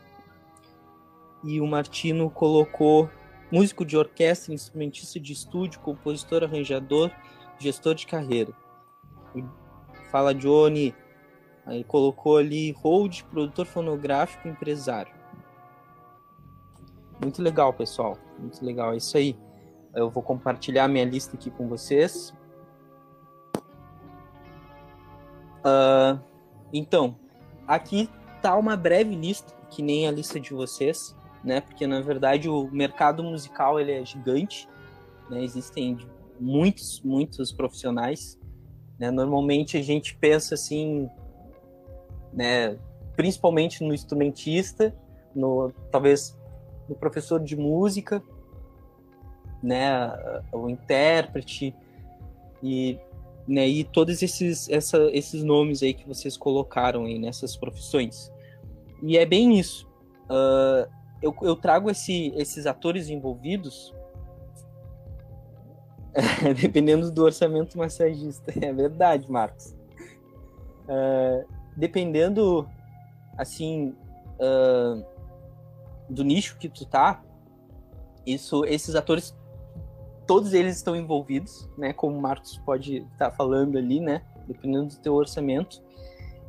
E 1.43 1.61
o 1.61 1.67
Martino 1.67 2.31
colocou 2.31 3.11
músico 3.51 3.85
de 3.85 3.97
orquestra, 3.97 4.55
instrumentista 4.55 5.19
de 5.19 5.33
estúdio, 5.33 5.81
compositor, 5.81 6.45
arranjador, 6.45 7.11
gestor 7.59 7.97
de 7.97 8.07
carreira. 8.07 8.53
E 9.35 9.45
fala 10.11 10.33
Johnny, 10.33 10.95
aí 11.67 11.83
colocou 11.83 12.37
ali 12.37 12.71
hold, 12.71 13.23
produtor 13.25 13.67
fonográfico, 13.67 14.47
empresário. 14.47 15.13
Muito 17.21 17.43
legal, 17.43 17.73
pessoal. 17.73 18.17
Muito 18.39 18.65
legal, 18.65 18.95
é 18.95 18.99
isso 18.99 19.17
aí. 19.17 19.37
Eu 19.95 20.09
vou 20.09 20.23
compartilhar 20.23 20.89
minha 20.89 21.05
lista 21.05 21.37
aqui 21.37 21.51
com 21.51 21.69
vocês. 21.69 22.33
Uh, 25.65 26.21
então, 26.73 27.17
aqui 27.67 28.09
tá 28.43 28.57
uma 28.57 28.77
breve 28.77 29.15
lista, 29.15 29.55
que 29.71 29.83
nem 29.83 30.07
a 30.07 30.11
lista 30.11 30.39
de 30.39 30.53
vocês, 30.53 31.17
né? 31.43 31.61
Porque 31.61 31.87
na 31.87 32.01
verdade 32.01 32.49
o 32.49 32.69
mercado 32.71 33.23
musical 33.23 33.81
ele 33.81 33.93
é 33.93 34.05
gigante, 34.05 34.69
né? 35.31 35.43
Existem 35.43 35.99
muitos, 36.39 37.01
muitos 37.01 37.53
profissionais. 37.53 38.39
Né? 38.99 39.11
Normalmente 39.11 39.77
a 39.77 39.83
gente 39.83 40.15
pensa 40.17 40.55
assim, 40.55 41.09
né? 42.33 42.79
Principalmente 43.17 43.83
no 43.83 43.95
instrumentista, 43.95 44.95
no 45.35 45.73
talvez 45.91 46.39
no 46.89 46.95
professor 46.95 47.41
de 47.41 47.57
música, 47.57 48.23
né? 49.63 50.13
O 50.53 50.69
intérprete 50.69 51.75
e 52.63 52.99
né? 53.47 53.67
E 53.69 53.85
todos 53.85 54.23
esses, 54.23 54.69
essa, 54.69 54.99
esses 55.13 55.43
nomes 55.43 55.83
aí 55.83 55.95
que 55.95 56.07
vocês 56.07 56.37
colocaram 56.37 57.05
aí 57.05 57.19
nessas 57.19 57.57
profissões. 57.57 58.33
E 59.03 59.19
é 59.19 59.27
bem 59.27 59.59
isso. 59.59 59.87
Uh, 60.25 60.91
eu, 61.23 61.35
eu 61.43 61.57
trago 61.57 61.91
esse, 61.91 62.33
esses 62.37 62.67
atores 62.67 63.09
envolvidos 63.09 63.95
dependendo 66.61 67.11
do 67.11 67.25
orçamento 67.25 67.77
massagista. 67.77 68.53
É 68.61 68.73
verdade, 68.73 69.31
Marcos. 69.31 69.75
Uh, 70.85 71.47
dependendo, 71.77 72.69
assim, 73.37 73.95
uh, 74.39 75.05
do 76.09 76.23
nicho 76.23 76.57
que 76.59 76.69
tu 76.69 76.85
tá, 76.85 77.23
isso, 78.27 78.65
esses 78.65 78.95
atores 78.95 79.35
todos 80.27 80.53
eles 80.53 80.77
estão 80.77 80.97
envolvidos, 80.97 81.69
né? 81.77 81.93
Como 81.93 82.17
o 82.17 82.21
Marcos 82.21 82.59
pode 82.59 82.99
estar 82.99 83.31
tá 83.31 83.31
falando 83.31 83.77
ali, 83.77 84.01
né? 84.01 84.23
Dependendo 84.47 84.89
do 84.89 84.97
teu 85.01 85.15
orçamento. 85.15 85.83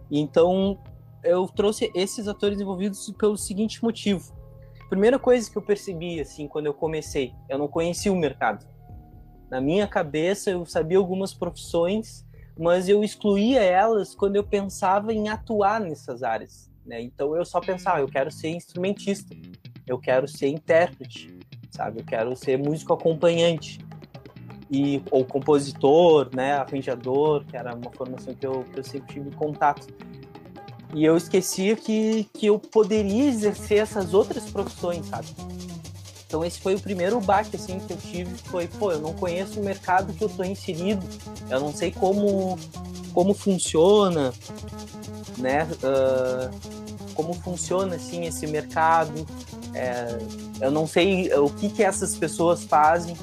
Então, 0.10 0.80
eu 1.24 1.48
trouxe 1.48 1.92
esses 1.96 2.28
atores 2.28 2.60
envolvidos 2.60 3.12
pelo 3.18 3.38
seguinte 3.38 3.84
motivo. 3.84 4.34
Primeira 4.90 5.18
coisa 5.18 5.50
que 5.50 5.58
eu 5.58 5.62
percebi, 5.62 6.22
assim, 6.22 6.48
quando 6.48 6.68
eu 6.68 6.74
comecei, 6.74 7.34
eu 7.50 7.58
não 7.58 7.68
conhecia 7.68 8.14
o 8.14 8.16
mercado. 8.16 8.66
Na 9.50 9.60
minha 9.60 9.88
cabeça, 9.88 10.52
eu 10.52 10.66
sabia 10.66 10.98
algumas 10.98 11.34
profissões, 11.34 12.26
mas 12.58 12.88
eu 12.88 13.04
excluía 13.04 13.62
elas 13.62 14.14
quando 14.14 14.36
eu 14.36 14.44
pensava 14.44 15.12
em 15.12 15.28
atuar 15.28 15.80
nessas 15.80 16.22
áreas. 16.22 16.72
Né? 16.86 17.02
Então, 17.02 17.36
eu 17.36 17.44
só 17.44 17.60
pensava, 17.60 18.00
eu 18.00 18.08
quero 18.08 18.32
ser 18.32 18.50
instrumentista, 18.50 19.36
eu 19.88 19.98
quero 20.00 20.28
ser 20.28 20.48
intérprete, 20.48 21.36
sabe? 21.76 22.00
Eu 22.00 22.06
quero 22.06 22.36
ser 22.36 22.58
músico 22.58 22.94
acompanhante 22.94 23.80
e 24.70 25.02
ou 25.12 25.24
compositor, 25.24 26.30
né, 26.34 26.54
arranjador, 26.54 27.46
que 27.46 27.56
era 27.56 27.76
uma 27.76 27.92
formação 27.92 28.34
que 28.34 28.46
eu, 28.46 28.66
que 28.74 28.80
eu 28.80 28.84
sempre 28.84 29.14
tive 29.14 29.32
contato. 29.36 29.88
E 30.94 31.04
eu 31.04 31.18
esquecia 31.18 31.76
que, 31.76 32.28
que 32.34 32.46
eu 32.46 32.58
poderia 32.58 33.26
exercer 33.26 33.80
essas 33.80 34.14
outras 34.14 34.50
profissões, 34.50 35.06
sabe? 35.08 35.28
Então 36.26 36.44
esse 36.44 36.60
foi 36.60 36.76
o 36.76 36.80
primeiro 36.80 37.20
baque 37.20 37.56
assim 37.56 37.80
que 37.80 37.94
eu 37.94 37.98
tive, 37.98 38.34
foi, 38.46 38.68
pô, 38.68 38.92
eu 38.92 39.00
não 39.00 39.14
conheço 39.14 39.60
o 39.60 39.64
mercado 39.64 40.14
que 40.14 40.24
eu 40.24 40.30
tô 40.30 40.44
inserido, 40.44 41.06
eu 41.50 41.60
não 41.60 41.74
sei 41.74 41.92
como 41.92 42.58
como 43.14 43.34
funciona, 43.34 44.34
né? 45.38 45.66
Uh, 45.82 47.14
como 47.14 47.34
funciona 47.34 47.96
assim 47.96 48.26
esse 48.26 48.46
mercado. 48.46 49.26
É, 49.76 50.18
eu 50.62 50.72
não 50.72 50.88
sei 50.88 51.32
o 51.34 51.50
que, 51.50 51.70
que 51.70 51.84
essas 51.84 52.16
pessoas 52.16 52.64
fazem 52.64 53.16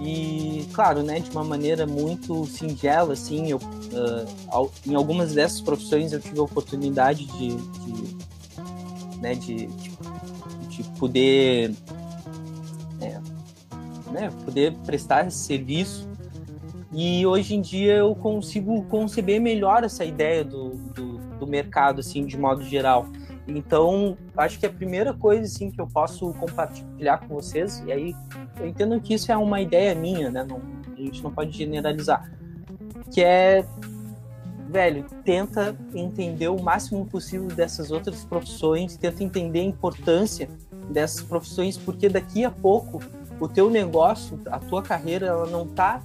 e 0.00 0.66
claro, 0.72 1.02
né, 1.02 1.20
de 1.20 1.30
uma 1.30 1.44
maneira 1.44 1.86
muito 1.86 2.46
singela, 2.46 3.12
assim, 3.12 3.50
eu, 3.50 3.58
uh, 3.58 4.70
em 4.86 4.94
algumas 4.94 5.34
dessas 5.34 5.60
profissões 5.60 6.12
eu 6.12 6.20
tive 6.20 6.40
a 6.40 6.42
oportunidade 6.42 7.26
de, 7.26 7.48
de 7.56 8.16
né, 9.20 9.34
de, 9.34 9.66
de, 9.66 9.90
de 10.68 10.82
poder, 10.98 11.72
é, 13.00 13.20
né, 14.10 14.32
poder 14.44 14.72
prestar 14.84 15.28
esse 15.28 15.38
serviço 15.38 16.08
E 16.92 17.24
hoje 17.24 17.54
em 17.54 17.60
dia 17.60 17.94
eu 17.94 18.14
consigo 18.14 18.82
conceber 18.84 19.40
melhor 19.40 19.84
essa 19.84 20.04
ideia 20.04 20.44
do, 20.44 20.70
do, 20.70 21.18
do 21.38 21.46
mercado, 21.46 22.00
assim, 22.00 22.26
de 22.26 22.36
modo 22.36 22.64
geral. 22.64 23.06
Então, 23.46 24.16
acho 24.36 24.58
que 24.58 24.66
a 24.66 24.70
primeira 24.70 25.12
coisa 25.12 25.42
assim 25.42 25.70
que 25.70 25.80
eu 25.80 25.86
posso 25.86 26.32
compartilhar 26.34 27.18
com 27.18 27.34
vocês, 27.34 27.82
e 27.86 27.92
aí 27.92 28.14
eu 28.60 28.68
entendo 28.68 29.00
que 29.00 29.14
isso 29.14 29.32
é 29.32 29.36
uma 29.36 29.60
ideia 29.60 29.94
minha, 29.94 30.30
né? 30.30 30.44
Não, 30.44 30.60
a 30.96 31.00
gente 31.00 31.22
não 31.22 31.32
pode 31.32 31.50
generalizar, 31.56 32.30
que 33.10 33.22
é, 33.22 33.64
velho, 34.68 35.04
tenta 35.24 35.76
entender 35.92 36.48
o 36.48 36.62
máximo 36.62 37.04
possível 37.04 37.48
dessas 37.48 37.90
outras 37.90 38.24
profissões, 38.24 38.96
tenta 38.96 39.24
entender 39.24 39.60
a 39.60 39.64
importância 39.64 40.48
dessas 40.90 41.22
profissões, 41.22 41.76
porque 41.76 42.08
daqui 42.08 42.44
a 42.44 42.50
pouco 42.50 43.00
o 43.40 43.48
teu 43.48 43.68
negócio, 43.68 44.38
a 44.46 44.60
tua 44.60 44.82
carreira, 44.82 45.26
ela 45.26 45.46
não 45.46 45.66
tá 45.66 46.00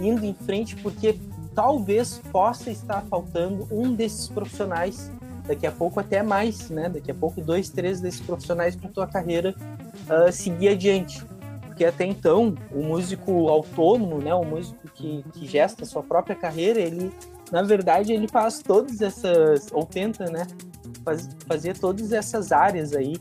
indo 0.00 0.24
em 0.24 0.34
frente 0.34 0.74
porque 0.76 1.16
talvez 1.54 2.20
possa 2.32 2.70
estar 2.70 3.02
faltando 3.02 3.68
um 3.70 3.92
desses 3.92 4.28
profissionais 4.28 5.10
daqui 5.50 5.66
a 5.66 5.72
pouco 5.72 5.98
até 5.98 6.22
mais, 6.22 6.70
né? 6.70 6.88
Daqui 6.88 7.10
a 7.10 7.14
pouco 7.14 7.40
dois, 7.40 7.68
três 7.68 8.00
desses 8.00 8.20
profissionais 8.20 8.76
para 8.76 8.88
tua 8.88 9.06
carreira 9.06 9.52
uh, 10.08 10.30
seguir 10.30 10.68
adiante. 10.68 11.24
Porque 11.66 11.84
até 11.84 12.04
então, 12.04 12.54
o 12.70 12.84
músico 12.84 13.48
autônomo, 13.48 14.18
né? 14.18 14.32
O 14.32 14.44
músico 14.44 14.88
que, 14.94 15.24
que 15.32 15.48
gesta 15.48 15.82
a 15.82 15.86
sua 15.86 16.04
própria 16.04 16.36
carreira, 16.36 16.78
ele, 16.78 17.12
na 17.50 17.62
verdade, 17.62 18.12
ele 18.12 18.28
faz 18.28 18.60
todas 18.60 19.00
essas, 19.00 19.66
ou 19.72 19.84
tenta, 19.84 20.26
né? 20.26 20.46
Faz, 21.04 21.28
fazer 21.48 21.76
todas 21.76 22.12
essas 22.12 22.52
áreas 22.52 22.92
aí. 22.92 23.16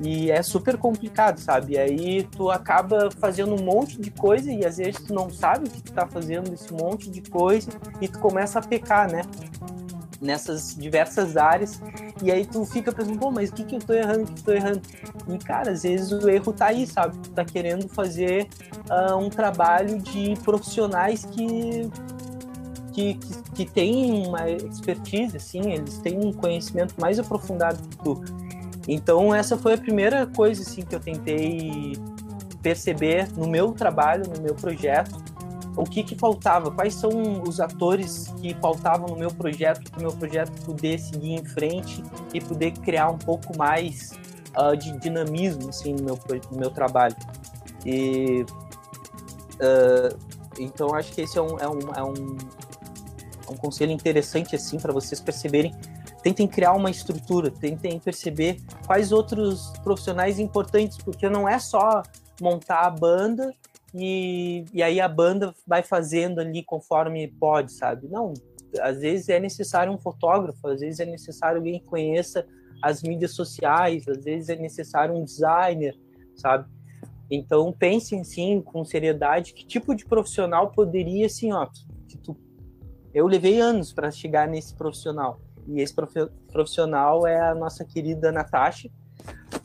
E 0.00 0.30
é 0.30 0.42
super 0.42 0.78
complicado, 0.78 1.38
sabe? 1.38 1.76
Aí 1.76 2.22
tu 2.22 2.50
acaba 2.50 3.10
fazendo 3.10 3.54
um 3.60 3.62
monte 3.62 4.00
de 4.00 4.10
coisa 4.10 4.50
e 4.50 4.64
às 4.64 4.78
vezes 4.78 5.02
tu 5.02 5.12
não 5.12 5.28
sabe 5.28 5.68
o 5.68 5.70
que 5.70 5.82
tu 5.82 5.92
tá 5.92 6.06
fazendo 6.06 6.54
esse 6.54 6.72
monte 6.72 7.10
de 7.10 7.20
coisa 7.20 7.68
e 8.00 8.06
tu 8.06 8.18
começa 8.20 8.60
a 8.60 8.62
pecar, 8.62 9.10
né? 9.10 9.22
Nessas 10.20 10.74
diversas 10.74 11.36
áreas, 11.36 11.80
e 12.22 12.30
aí 12.30 12.44
tu 12.44 12.64
fica 12.64 12.92
pensando, 12.92 13.18
pô, 13.18 13.30
mas 13.30 13.50
o 13.50 13.52
que, 13.52 13.64
que 13.64 13.76
eu 13.76 13.78
tô 13.78 13.92
errando, 13.92 14.22
o 14.22 14.26
que, 14.26 14.34
que 14.34 14.40
eu 14.40 14.44
tô 14.44 14.52
errando? 14.52 14.82
E, 15.28 15.38
cara, 15.38 15.70
às 15.70 15.82
vezes 15.82 16.10
o 16.10 16.28
erro 16.28 16.52
tá 16.52 16.66
aí, 16.66 16.86
sabe? 16.86 17.16
Tu 17.18 17.30
tá 17.30 17.44
querendo 17.44 17.88
fazer 17.88 18.48
uh, 18.90 19.16
um 19.16 19.30
trabalho 19.30 19.98
de 19.98 20.34
profissionais 20.42 21.24
que, 21.24 21.88
que, 22.92 23.14
que, 23.14 23.42
que 23.54 23.66
têm 23.66 24.26
uma 24.26 24.50
expertise, 24.50 25.36
assim, 25.36 25.72
eles 25.72 25.98
têm 25.98 26.18
um 26.18 26.32
conhecimento 26.32 26.94
mais 27.00 27.18
aprofundado 27.18 27.80
que 27.88 27.96
tu. 27.98 28.24
Então, 28.88 29.34
essa 29.34 29.56
foi 29.56 29.74
a 29.74 29.78
primeira 29.78 30.26
coisa, 30.26 30.62
assim, 30.62 30.82
que 30.82 30.94
eu 30.94 31.00
tentei 31.00 31.92
perceber 32.62 33.28
no 33.36 33.46
meu 33.46 33.72
trabalho, 33.72 34.24
no 34.34 34.42
meu 34.42 34.54
projeto, 34.54 35.22
o 35.78 35.84
que, 35.84 36.02
que 36.02 36.16
faltava, 36.16 36.72
quais 36.72 36.94
são 36.94 37.42
os 37.42 37.60
atores 37.60 38.26
que 38.40 38.52
faltavam 38.54 39.06
no 39.06 39.16
meu 39.16 39.30
projeto, 39.30 39.88
para 39.90 40.00
o 40.00 40.02
meu 40.02 40.12
projeto 40.12 40.50
poder 40.64 40.98
seguir 40.98 41.34
em 41.34 41.44
frente 41.44 42.02
e 42.34 42.40
poder 42.40 42.72
criar 42.72 43.10
um 43.10 43.18
pouco 43.18 43.56
mais 43.56 44.12
uh, 44.56 44.76
de 44.76 44.98
dinamismo 44.98 45.68
assim, 45.68 45.94
no, 45.94 46.04
meu, 46.04 46.18
no 46.50 46.58
meu 46.58 46.70
trabalho. 46.70 47.14
E, 47.86 48.44
uh, 49.54 50.18
então, 50.58 50.92
acho 50.94 51.12
que 51.12 51.20
esse 51.20 51.38
é 51.38 51.42
um, 51.42 51.58
é 51.60 51.68
um, 51.68 51.78
é 51.94 52.02
um, 52.02 52.36
é 53.46 53.52
um 53.52 53.56
conselho 53.56 53.92
interessante 53.92 54.56
assim 54.56 54.80
para 54.80 54.92
vocês 54.92 55.20
perceberem 55.20 55.72
tentem 56.22 56.48
criar 56.48 56.72
uma 56.72 56.90
estrutura, 56.90 57.50
tentem 57.50 58.00
perceber 58.00 58.60
quais 58.84 59.12
outros 59.12 59.72
profissionais 59.84 60.40
importantes, 60.40 60.98
porque 60.98 61.28
não 61.28 61.48
é 61.48 61.60
só 61.60 62.02
montar 62.40 62.80
a 62.80 62.90
banda 62.90 63.54
e, 63.94 64.64
e 64.72 64.82
aí 64.82 65.00
a 65.00 65.08
banda 65.08 65.54
vai 65.66 65.82
fazendo 65.82 66.40
ali 66.40 66.62
conforme 66.62 67.28
pode, 67.28 67.72
sabe? 67.72 68.06
Não, 68.08 68.34
às 68.80 69.00
vezes 69.00 69.28
é 69.28 69.40
necessário 69.40 69.92
um 69.92 69.98
fotógrafo, 69.98 70.66
às 70.68 70.80
vezes 70.80 71.00
é 71.00 71.06
necessário 71.06 71.58
alguém 71.58 71.80
que 71.80 71.86
conheça 71.86 72.46
as 72.82 73.02
mídias 73.02 73.32
sociais, 73.32 74.06
às 74.06 74.24
vezes 74.24 74.48
é 74.50 74.56
necessário 74.56 75.14
um 75.14 75.24
designer, 75.24 75.98
sabe? 76.36 76.68
Então 77.30 77.72
pensem 77.72 78.22
sim 78.24 78.60
com 78.60 78.84
seriedade 78.84 79.52
que 79.52 79.66
tipo 79.66 79.94
de 79.94 80.04
profissional 80.04 80.70
poderia 80.70 81.26
assim, 81.26 81.52
ó, 81.52 81.66
tu... 82.22 82.36
eu 83.12 83.26
levei 83.26 83.60
anos 83.60 83.92
para 83.92 84.10
chegar 84.10 84.46
nesse 84.48 84.74
profissional 84.74 85.40
e 85.66 85.80
esse 85.80 85.94
profissional 86.50 87.26
é 87.26 87.38
a 87.38 87.54
nossa 87.54 87.84
querida 87.84 88.32
Natasha, 88.32 88.90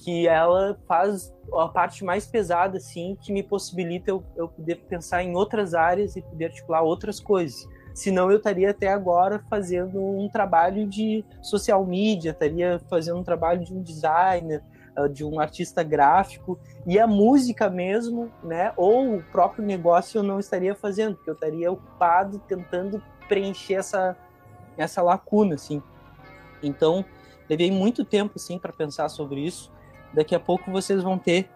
que 0.03 0.27
ela 0.27 0.77
faz 0.87 1.33
a 1.53 1.67
parte 1.67 2.03
mais 2.03 2.27
pesada, 2.27 2.77
assim, 2.77 3.17
que 3.21 3.31
me 3.31 3.41
possibilita 3.41 4.11
eu, 4.11 4.23
eu 4.35 4.49
poder 4.49 4.75
pensar 4.89 5.23
em 5.23 5.35
outras 5.35 5.73
áreas 5.73 6.15
e 6.15 6.21
poder 6.21 6.45
articular 6.45 6.81
outras 6.81 7.19
coisas. 7.19 7.67
Senão 7.93 8.29
eu 8.31 8.37
estaria 8.37 8.71
até 8.71 8.87
agora 8.87 9.43
fazendo 9.49 9.99
um 9.99 10.27
trabalho 10.27 10.87
de 10.87 11.23
social 11.41 11.85
media, 11.85 12.31
estaria 12.31 12.81
fazendo 12.89 13.19
um 13.19 13.23
trabalho 13.23 13.63
de 13.63 13.73
um 13.73 13.81
designer, 13.81 14.63
ah, 14.95 15.07
de 15.07 15.23
um 15.23 15.39
artista 15.39 15.83
gráfico, 15.83 16.59
e 16.85 16.99
a 16.99 17.07
música 17.07 17.69
mesmo, 17.69 18.31
né, 18.43 18.73
ou 18.75 19.15
o 19.15 19.23
próprio 19.23 19.65
negócio 19.65 20.19
eu 20.19 20.23
não 20.23 20.39
estaria 20.39 20.75
fazendo, 20.75 21.15
porque 21.15 21.29
eu 21.29 21.35
estaria 21.35 21.71
ocupado 21.71 22.39
tentando 22.39 23.01
preencher 23.27 23.75
essa, 23.75 24.17
essa 24.77 25.01
lacuna, 25.01 25.55
assim. 25.55 25.81
Então, 26.61 27.05
levei 27.49 27.71
muito 27.71 28.05
tempo, 28.05 28.33
assim, 28.35 28.59
para 28.59 28.71
pensar 28.71 29.09
sobre 29.09 29.41
isso, 29.41 29.71
daqui 30.13 30.35
a 30.35 30.39
pouco 30.39 30.71
vocês 30.71 31.01
vão 31.01 31.17
ter 31.17 31.49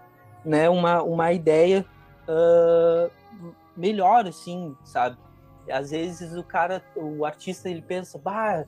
né, 0.43 0.69
uma, 0.69 1.01
uma 1.03 1.31
ideia 1.31 1.85
uh, 2.27 3.11
melhor, 3.75 4.25
assim, 4.27 4.75
sabe? 4.83 5.17
Às 5.69 5.91
vezes 5.91 6.35
o 6.35 6.43
cara, 6.43 6.81
o 6.95 7.25
artista, 7.25 7.69
ele 7.69 7.81
pensa, 7.81 8.17
bah, 8.17 8.65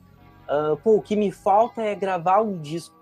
uh, 0.48 0.76
pô, 0.76 0.96
o 0.96 1.02
que 1.02 1.16
me 1.16 1.32
falta 1.32 1.82
é 1.82 1.94
gravar 1.94 2.42
um 2.42 2.58
disco, 2.58 2.94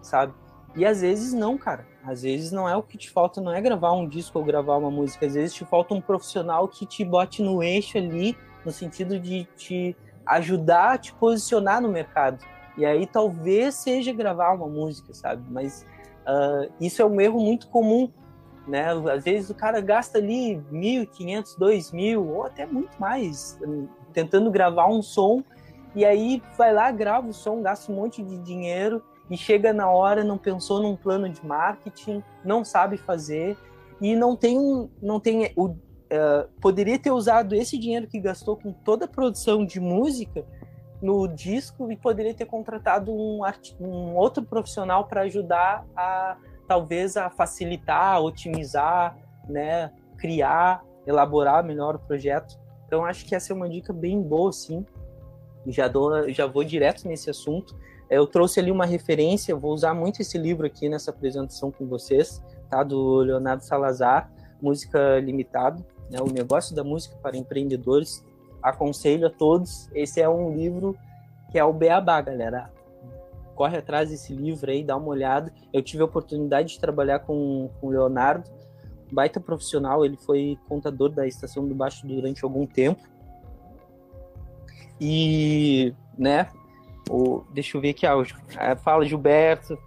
sabe? 0.00 0.32
E 0.74 0.84
às 0.84 1.00
vezes 1.00 1.32
não, 1.32 1.56
cara. 1.56 1.86
Às 2.04 2.22
vezes 2.22 2.52
não 2.52 2.68
é 2.68 2.76
o 2.76 2.82
que 2.82 2.98
te 2.98 3.10
falta, 3.10 3.40
não 3.40 3.52
é 3.52 3.60
gravar 3.60 3.92
um 3.92 4.06
disco 4.06 4.38
ou 4.38 4.44
gravar 4.44 4.76
uma 4.76 4.90
música. 4.90 5.26
Às 5.26 5.34
vezes 5.34 5.54
te 5.54 5.64
falta 5.64 5.94
um 5.94 6.00
profissional 6.00 6.68
que 6.68 6.84
te 6.84 7.02
bote 7.04 7.42
no 7.42 7.62
eixo 7.62 7.96
ali, 7.96 8.36
no 8.64 8.70
sentido 8.70 9.18
de 9.18 9.44
te 9.56 9.96
ajudar 10.26 10.92
a 10.92 10.98
te 10.98 11.14
posicionar 11.14 11.80
no 11.80 11.88
mercado. 11.88 12.44
E 12.76 12.84
aí 12.84 13.06
talvez 13.06 13.74
seja 13.74 14.12
gravar 14.12 14.52
uma 14.52 14.66
música, 14.66 15.14
sabe? 15.14 15.42
Mas 15.50 15.86
Uh, 16.26 16.72
isso 16.80 17.00
é 17.00 17.04
um 17.04 17.20
erro 17.20 17.40
muito 17.40 17.68
comum, 17.68 18.10
né? 18.66 18.88
Às 19.12 19.24
vezes 19.24 19.48
o 19.48 19.54
cara 19.54 19.80
gasta 19.80 20.18
ali 20.18 20.60
1.500, 20.72 21.56
2.000 21.58 22.18
ou 22.18 22.44
até 22.44 22.66
muito 22.66 23.00
mais 23.00 23.58
tentando 24.12 24.50
gravar 24.50 24.88
um 24.88 25.02
som 25.02 25.42
e 25.94 26.04
aí 26.04 26.42
vai 26.58 26.74
lá, 26.74 26.90
grava 26.90 27.28
o 27.28 27.32
som, 27.32 27.62
gasta 27.62 27.90
um 27.90 27.94
monte 27.94 28.22
de 28.22 28.38
dinheiro 28.38 29.02
e 29.30 29.36
chega 29.36 29.72
na 29.72 29.88
hora, 29.88 30.22
não 30.22 30.36
pensou 30.36 30.82
num 30.82 30.96
plano 30.96 31.28
de 31.28 31.44
marketing, 31.44 32.22
não 32.44 32.64
sabe 32.64 32.96
fazer 32.96 33.56
e 34.00 34.14
não 34.14 34.36
tem, 34.36 34.90
não 35.00 35.18
tem 35.18 35.52
o, 35.56 35.68
uh, 35.68 36.48
poderia 36.60 36.98
ter 36.98 37.10
usado 37.10 37.54
esse 37.54 37.78
dinheiro 37.78 38.06
que 38.06 38.20
gastou 38.20 38.56
com 38.56 38.72
toda 38.72 39.06
a 39.06 39.08
produção 39.08 39.64
de 39.64 39.80
música 39.80 40.44
no 41.00 41.26
disco 41.28 41.90
e 41.90 41.96
poderia 41.96 42.34
ter 42.34 42.46
contratado 42.46 43.12
um, 43.12 43.40
um 43.80 44.16
outro 44.16 44.42
profissional 44.44 45.06
para 45.06 45.22
ajudar 45.22 45.84
a 45.96 46.36
talvez 46.66 47.16
a 47.16 47.30
facilitar, 47.30 48.20
otimizar, 48.20 49.16
né, 49.48 49.92
criar, 50.18 50.84
elaborar 51.06 51.64
melhor 51.64 51.94
o 51.94 51.98
projeto. 51.98 52.58
Então 52.86 53.04
acho 53.04 53.24
que 53.24 53.34
essa 53.34 53.52
é 53.52 53.56
uma 53.56 53.68
dica 53.68 53.92
bem 53.92 54.20
boa, 54.20 54.52
sim. 54.52 54.84
Já 55.66 55.88
dou, 55.88 56.30
já 56.30 56.46
vou 56.46 56.64
direto 56.64 57.06
nesse 57.06 57.30
assunto. 57.30 57.76
Eu 58.08 58.26
trouxe 58.26 58.60
ali 58.60 58.70
uma 58.70 58.86
referência, 58.86 59.54
vou 59.54 59.72
usar 59.72 59.94
muito 59.94 60.22
esse 60.22 60.38
livro 60.38 60.66
aqui 60.66 60.88
nessa 60.88 61.10
apresentação 61.10 61.72
com 61.72 61.86
vocês, 61.86 62.42
tá? 62.68 62.84
Do 62.84 63.18
Leonardo 63.18 63.64
Salazar, 63.64 64.30
Música 64.62 65.18
Limitado, 65.18 65.84
né? 66.10 66.18
O 66.20 66.32
negócio 66.32 66.74
da 66.74 66.84
música 66.84 67.16
para 67.16 67.36
empreendedores 67.36 68.24
aconselho 68.66 69.28
a 69.28 69.30
todos. 69.30 69.88
Esse 69.94 70.20
é 70.20 70.28
um 70.28 70.54
livro 70.54 70.96
que 71.50 71.58
é 71.58 71.64
o 71.64 71.72
Beabá, 71.72 72.20
galera. 72.20 72.70
Corre 73.54 73.78
atrás 73.78 74.10
desse 74.10 74.34
livro 74.34 74.70
aí, 74.70 74.82
dá 74.82 74.96
uma 74.96 75.06
olhada. 75.06 75.52
Eu 75.72 75.82
tive 75.82 76.02
a 76.02 76.06
oportunidade 76.06 76.70
de 76.70 76.80
trabalhar 76.80 77.20
com, 77.20 77.70
com 77.80 77.86
o 77.86 77.90
Leonardo, 77.90 78.50
baita 79.10 79.40
profissional. 79.40 80.04
Ele 80.04 80.16
foi 80.16 80.58
contador 80.68 81.10
da 81.10 81.26
Estação 81.26 81.66
do 81.66 81.74
Baixo 81.74 82.06
durante 82.06 82.44
algum 82.44 82.66
tempo. 82.66 83.00
E, 85.00 85.94
né, 86.18 86.48
o, 87.08 87.44
deixa 87.52 87.76
eu 87.76 87.80
ver 87.80 87.90
aqui, 87.90 88.04
ah, 88.04 88.76
fala 88.76 89.06
Gilberto. 89.06 89.78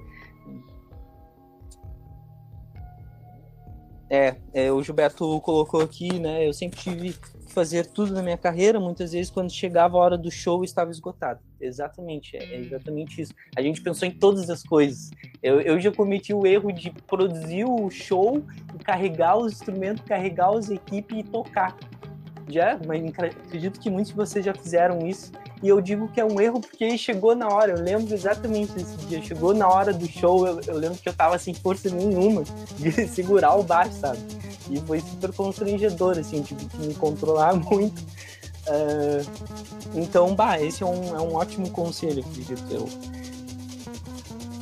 É, 4.10 4.38
é, 4.54 4.72
o 4.72 4.82
Gilberto 4.82 5.39
colocou 5.42 5.82
aqui, 5.82 6.18
né? 6.20 6.48
Eu 6.48 6.54
sempre 6.54 6.80
tive 6.80 7.15
fazer 7.49 7.85
tudo 7.88 8.13
na 8.13 8.21
minha 8.21 8.38
carreira, 8.38 8.79
muitas 8.79 9.12
vezes 9.12 9.29
quando 9.31 9.51
chegava 9.51 9.97
a 9.97 9.99
hora 9.99 10.17
do 10.17 10.31
show 10.31 10.63
estava 10.63 10.91
esgotado. 10.91 11.39
Exatamente, 11.59 12.38
é, 12.38 12.43
é 12.43 12.59
exatamente 12.59 13.21
isso. 13.21 13.33
A 13.55 13.62
gente 13.62 13.81
pensou 13.81 14.07
em 14.07 14.12
todas 14.12 14.49
as 14.49 14.63
coisas. 14.63 15.12
Eu, 15.41 15.59
eu 15.62 15.79
já 15.79 15.91
cometi 15.91 16.33
o 16.33 16.45
erro 16.45 16.71
de 16.71 16.91
produzir 17.07 17.65
o 17.65 17.89
show, 17.89 18.43
carregar 18.83 19.38
os 19.38 19.53
instrumentos, 19.53 20.03
carregar 20.05 20.49
as 20.55 20.69
equipes 20.69 21.19
e 21.19 21.23
tocar. 21.23 21.75
já, 22.47 22.79
mas 22.88 23.01
acredito 23.13 23.79
que 23.79 23.89
muitos 23.89 24.12
de 24.12 24.17
vocês 24.17 24.43
já 24.43 24.53
fizeram 24.53 25.07
isso. 25.07 25.31
E 25.62 25.67
eu 25.67 25.82
digo 25.82 26.08
que 26.08 26.22
é 26.22 26.26
um 26.26 26.39
erro 26.39 26.62
porque 26.62 26.98
chegou 26.98 27.36
na 27.36 27.48
hora. 27.48 27.74
Eu 27.74 27.84
lembro 27.84 28.13
exatamente 28.13 28.72
desse 28.72 28.95
dia. 29.08 29.22
Chegou 29.22 29.54
na 29.54 29.67
hora 29.67 29.91
do 29.91 30.08
show, 30.08 30.48
eu, 30.48 30.62
eu 30.65 30.78
lembro 30.78 30.98
que 30.98 31.10
eu 31.10 31.13
tava 31.13 31.38
sem 31.38 31.54
força 31.54 31.89
nenhuma 31.89 32.43
de 32.80 33.08
segurar 33.08 33.56
o 33.56 33.63
baixo, 33.63 33.93
sabe? 34.00 34.19
E 34.69 34.80
foi 34.82 35.02
super 35.02 35.34
constrangedor, 35.34 36.17
assim, 36.17 36.41
tive 36.41 36.65
que 36.65 36.78
me 36.78 36.93
controlar 36.93 37.56
muito. 37.60 38.02
Uh, 38.67 39.26
então, 39.95 40.36
bah, 40.36 40.62
esse 40.62 40.84
é 40.84 40.86
um, 40.86 41.15
é 41.15 41.22
um 41.22 41.36
ótimo 41.36 41.69
conselho, 41.72 42.24
acredito 42.26 42.63
eu. 42.72 42.84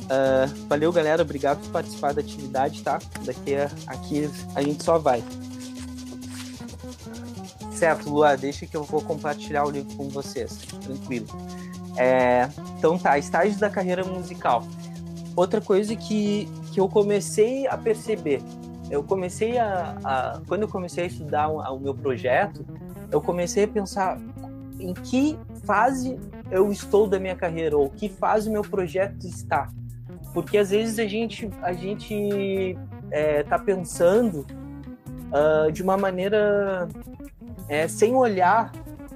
Uh, 0.08 0.66
valeu, 0.66 0.90
galera. 0.90 1.22
Obrigado 1.22 1.60
por 1.60 1.70
participar 1.70 2.14
da 2.14 2.22
atividade, 2.22 2.82
tá? 2.82 2.98
Daqui 3.24 3.54
a, 3.54 3.70
aqui 3.86 4.28
a 4.54 4.62
gente 4.62 4.82
só 4.82 4.98
vai. 4.98 5.22
Certo, 7.78 8.10
Lua, 8.10 8.36
deixa 8.36 8.66
que 8.66 8.76
eu 8.76 8.82
vou 8.82 9.00
compartilhar 9.00 9.64
o 9.64 9.70
livro 9.70 9.94
com 9.96 10.08
vocês. 10.08 10.58
Tranquilo. 10.82 11.28
É, 11.96 12.48
então 12.76 12.98
tá, 12.98 13.16
estágios 13.16 13.56
da 13.56 13.70
carreira 13.70 14.02
musical. 14.02 14.64
Outra 15.36 15.60
coisa 15.60 15.94
que, 15.94 16.48
que 16.72 16.80
eu 16.80 16.88
comecei 16.88 17.68
a 17.68 17.78
perceber, 17.78 18.42
eu 18.90 19.04
comecei 19.04 19.58
a, 19.58 19.96
a 20.02 20.40
quando 20.48 20.62
eu 20.62 20.68
comecei 20.68 21.04
a 21.04 21.06
estudar 21.06 21.48
o, 21.48 21.78
meu 21.78 21.94
projeto, 21.94 22.66
eu 23.12 23.20
comecei 23.20 23.62
a 23.62 23.68
pensar 23.68 24.18
em 24.80 24.92
que 24.92 25.38
fase 25.64 26.18
eu 26.50 26.72
estou 26.72 27.06
da 27.06 27.20
minha 27.20 27.36
carreira 27.36 27.78
ou 27.78 27.88
que 27.88 28.08
fase 28.08 28.48
o 28.48 28.52
meu 28.52 28.62
projeto 28.62 29.24
está 29.24 29.68
porque 30.32 30.58
às 30.58 30.70
vezes 30.70 30.98
a 30.98 31.06
gente 31.06 31.48
a 31.62 31.72
gente 31.72 32.76
é, 33.10 33.42
tá 33.42 33.58
pensando 33.58 34.46
uh, 35.32 35.70
de 35.72 35.82
uma 35.82 35.96
maneira 35.96 36.88
é, 37.68 37.86
sem 37.86 38.14
olhar 38.14 38.72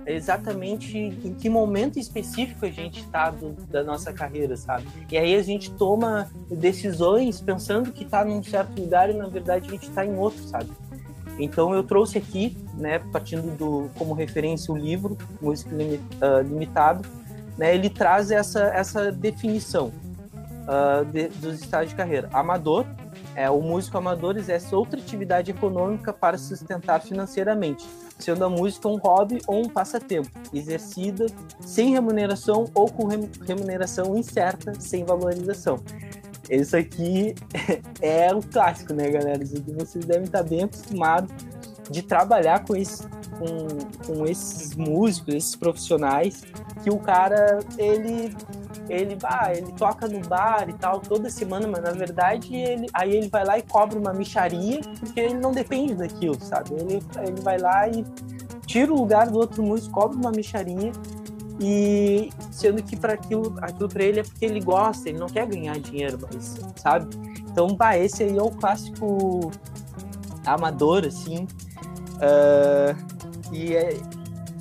exatamente 0.06 0.98
em 0.98 1.34
que 1.34 1.48
momento 1.48 1.98
específico 1.98 2.66
a 2.66 2.70
gente 2.70 3.00
está 3.00 3.32
da 3.70 3.84
nossa 3.84 4.12
carreira, 4.12 4.56
sabe? 4.56 4.86
E 5.10 5.16
aí 5.16 5.34
a 5.34 5.42
gente 5.42 5.70
toma 5.70 6.28
decisões 6.50 7.40
pensando 7.40 7.92
que 7.92 8.02
está 8.04 8.24
num 8.24 8.42
certo 8.42 8.80
lugar 8.80 9.10
e 9.10 9.14
na 9.14 9.28
verdade 9.28 9.68
a 9.68 9.70
gente 9.70 9.88
está 9.88 10.04
em 10.04 10.16
outro, 10.16 10.42
sabe? 10.42 10.70
Então 11.38 11.72
eu 11.72 11.82
trouxe 11.82 12.18
aqui, 12.18 12.56
né, 12.74 12.98
partindo 12.98 13.56
do 13.56 13.90
como 13.96 14.12
referência 14.12 14.72
o 14.72 14.76
livro 14.76 15.16
Música 15.40 15.70
ah, 16.20 16.42
Limitado, 16.42 17.08
né, 17.56 17.74
ele 17.74 17.88
traz 17.88 18.30
essa 18.30 18.64
essa 18.64 19.12
definição 19.12 19.92
uh, 20.66 21.04
de, 21.04 21.28
dos 21.28 21.60
estágios 21.60 21.90
de 21.90 21.96
carreira. 21.96 22.28
Amador, 22.32 22.86
é, 23.34 23.48
o 23.50 23.60
músico 23.60 23.96
amador 23.96 24.36
exerce 24.36 24.74
outra 24.74 24.98
atividade 24.98 25.50
econômica 25.50 26.12
para 26.12 26.36
sustentar 26.36 27.00
financeiramente, 27.00 27.86
sendo 28.22 28.44
a 28.44 28.48
música 28.48 28.88
um 28.88 28.96
hobby 28.96 29.40
ou 29.46 29.64
um 29.64 29.68
passatempo, 29.68 30.30
exercida 30.52 31.26
sem 31.60 31.90
remuneração 31.90 32.70
ou 32.74 32.90
com 32.90 33.08
remuneração 33.46 34.16
incerta, 34.16 34.72
sem 34.78 35.04
valorização. 35.04 35.80
Isso 36.50 36.76
aqui 36.76 37.34
é 38.00 38.34
um 38.34 38.40
clássico, 38.40 38.92
né, 38.92 39.10
galera? 39.10 39.42
Isso 39.42 39.56
aqui 39.56 39.72
vocês 39.72 40.04
devem 40.04 40.24
estar 40.24 40.42
bem 40.42 40.64
acostumados 40.64 41.32
de 41.90 42.02
trabalhar 42.02 42.64
com, 42.64 42.74
esse, 42.76 43.02
com, 43.38 44.06
com 44.06 44.26
esses 44.26 44.74
músicos, 44.74 45.34
esses 45.34 45.56
profissionais, 45.56 46.42
que 46.82 46.90
o 46.90 46.98
cara, 46.98 47.60
ele 47.76 48.34
ele, 48.88 49.16
ah, 49.24 49.52
ele 49.54 49.72
toca 49.72 50.08
no 50.08 50.20
bar 50.20 50.68
e 50.68 50.72
tal 50.74 51.00
toda 51.00 51.30
semana, 51.30 51.66
mas 51.66 51.82
na 51.82 51.92
verdade 51.92 52.54
ele, 52.54 52.86
aí 52.92 53.16
ele 53.16 53.28
vai 53.28 53.44
lá 53.44 53.58
e 53.58 53.62
cobra 53.62 53.98
uma 53.98 54.12
micharia, 54.12 54.80
porque 54.98 55.20
ele 55.20 55.34
não 55.34 55.52
depende 55.52 55.94
daquilo, 55.94 56.38
sabe? 56.40 56.74
Ele, 56.74 57.02
ele 57.26 57.40
vai 57.40 57.58
lá 57.58 57.88
e 57.88 58.04
tira 58.66 58.92
o 58.92 58.96
lugar 58.96 59.30
do 59.30 59.38
outro 59.38 59.62
músico, 59.62 59.92
cobra 59.92 60.16
uma 60.16 60.30
micharia 60.30 60.92
e 61.60 62.30
sendo 62.50 62.82
que 62.82 62.96
para 62.96 63.12
aquilo, 63.12 63.54
aquilo 63.60 63.88
para 63.88 64.02
ele 64.02 64.20
é 64.20 64.22
porque 64.22 64.44
ele 64.44 64.60
gosta, 64.60 65.08
ele 65.08 65.18
não 65.18 65.28
quer 65.28 65.46
ganhar 65.46 65.78
dinheiro, 65.78 66.18
mas 66.20 66.58
sabe? 66.76 67.14
Então, 67.40 67.68
bah, 67.76 67.96
esse 67.96 68.24
aí 68.24 68.36
é 68.36 68.42
o 68.42 68.50
clássico 68.50 69.50
amador, 70.44 71.04
assim. 71.06 71.46
Uh, 72.16 73.52
e 73.52 73.76
é, 73.76 73.96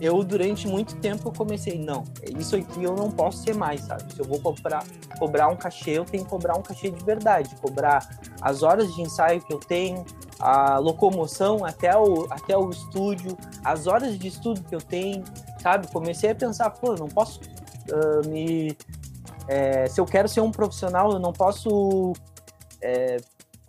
eu 0.01 0.23
durante 0.23 0.67
muito 0.67 0.95
tempo 0.97 1.31
comecei, 1.31 1.77
não, 1.77 2.03
isso 2.37 2.55
aqui 2.55 2.83
eu 2.83 2.95
não 2.95 3.11
posso 3.11 3.43
ser 3.43 3.55
mais, 3.55 3.81
sabe? 3.81 4.11
Se 4.11 4.19
eu 4.19 4.25
vou 4.25 4.41
cobrar, 4.41 4.83
cobrar 5.19 5.47
um 5.47 5.55
cachê, 5.55 5.91
eu 5.91 6.05
tenho 6.05 6.23
que 6.23 6.29
cobrar 6.29 6.57
um 6.57 6.63
cachê 6.63 6.89
de 6.89 7.05
verdade, 7.05 7.55
cobrar 7.61 8.09
as 8.41 8.63
horas 8.63 8.93
de 8.95 9.01
ensaio 9.01 9.39
que 9.41 9.53
eu 9.53 9.59
tenho, 9.59 10.03
a 10.39 10.79
locomoção 10.79 11.63
até 11.63 11.95
o, 11.95 12.25
até 12.31 12.57
o 12.57 12.71
estúdio, 12.71 13.37
as 13.63 13.85
horas 13.85 14.17
de 14.17 14.27
estudo 14.27 14.63
que 14.63 14.73
eu 14.73 14.81
tenho, 14.81 15.23
sabe? 15.61 15.87
Comecei 15.87 16.31
a 16.31 16.35
pensar, 16.35 16.71
pô, 16.71 16.93
eu 16.93 16.97
não 16.97 17.07
posso 17.07 17.39
uh, 17.39 18.27
me. 18.27 18.75
É, 19.47 19.87
se 19.87 20.01
eu 20.01 20.05
quero 20.05 20.27
ser 20.27 20.41
um 20.41 20.51
profissional, 20.51 21.11
eu 21.11 21.19
não 21.19 21.31
posso 21.31 22.13
é, 22.81 23.17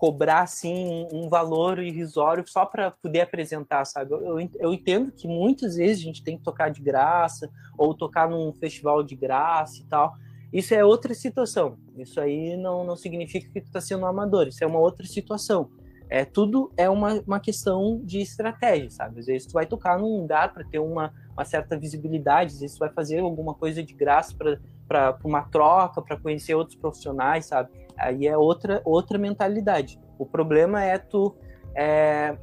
cobrar 0.03 0.41
assim 0.41 1.07
um 1.13 1.29
valor 1.29 1.79
irrisório 1.79 2.43
só 2.45 2.67
para 2.67 2.91
poder 2.91 3.21
apresentar, 3.21 3.85
sabe? 3.85 4.13
Eu, 4.13 4.37
eu 4.59 4.75
entendo 4.75 5.13
que 5.13 5.29
muitas 5.29 5.77
vezes 5.77 6.03
a 6.03 6.07
gente 6.07 6.25
tem 6.25 6.37
que 6.37 6.43
tocar 6.43 6.71
de 6.71 6.83
graça 6.83 7.49
ou 7.79 7.95
tocar 7.95 8.29
num 8.29 8.53
festival 8.53 9.05
de 9.05 9.15
graça 9.15 9.81
e 9.81 9.85
tal. 9.85 10.17
Isso 10.53 10.75
é 10.75 10.85
outra 10.85 11.15
situação. 11.15 11.79
Isso 11.97 12.21
aí 12.21 12.57
não, 12.57 12.83
não 12.83 12.97
significa 12.97 13.49
que 13.49 13.61
tu 13.61 13.67
está 13.67 13.81
sendo 13.81 14.03
um 14.03 14.07
amador. 14.07 14.49
Isso 14.49 14.65
é 14.65 14.67
uma 14.67 14.81
outra 14.81 15.07
situação. 15.07 15.71
É 16.11 16.25
tudo 16.25 16.73
é 16.77 16.91
uma, 16.91 17.23
uma 17.25 17.39
questão 17.39 18.01
de 18.03 18.21
estratégia, 18.21 18.91
sabe? 18.91 19.21
Às 19.21 19.27
vezes 19.27 19.47
tu 19.47 19.53
vai 19.53 19.67
tocar 19.67 20.01
num 20.01 20.21
lugar 20.21 20.53
para 20.53 20.65
ter 20.65 20.81
uma, 20.81 21.15
uma 21.33 21.45
certa 21.45 21.79
visibilidade, 21.79 22.55
às 22.55 22.61
vezes 22.61 22.77
tu 22.77 22.81
vai 22.81 22.91
fazer 22.91 23.21
alguma 23.21 23.55
coisa 23.55 23.85
de 23.85 23.95
graça 23.95 24.35
para 24.37 25.17
uma 25.23 25.43
troca, 25.43 26.03
para 26.03 26.17
conhecer 26.17 26.57
outros 26.57 26.77
profissionais, 26.77 27.47
sabe? 27.47 27.71
Aí 28.03 28.27
é 28.27 28.37
outra, 28.37 28.83
outra 28.85 29.17
mentalidade. 29.17 30.01
O 30.19 30.27
problema 30.27 30.83
é 30.83 30.99
tu 30.99 31.37
é, 31.75 32.37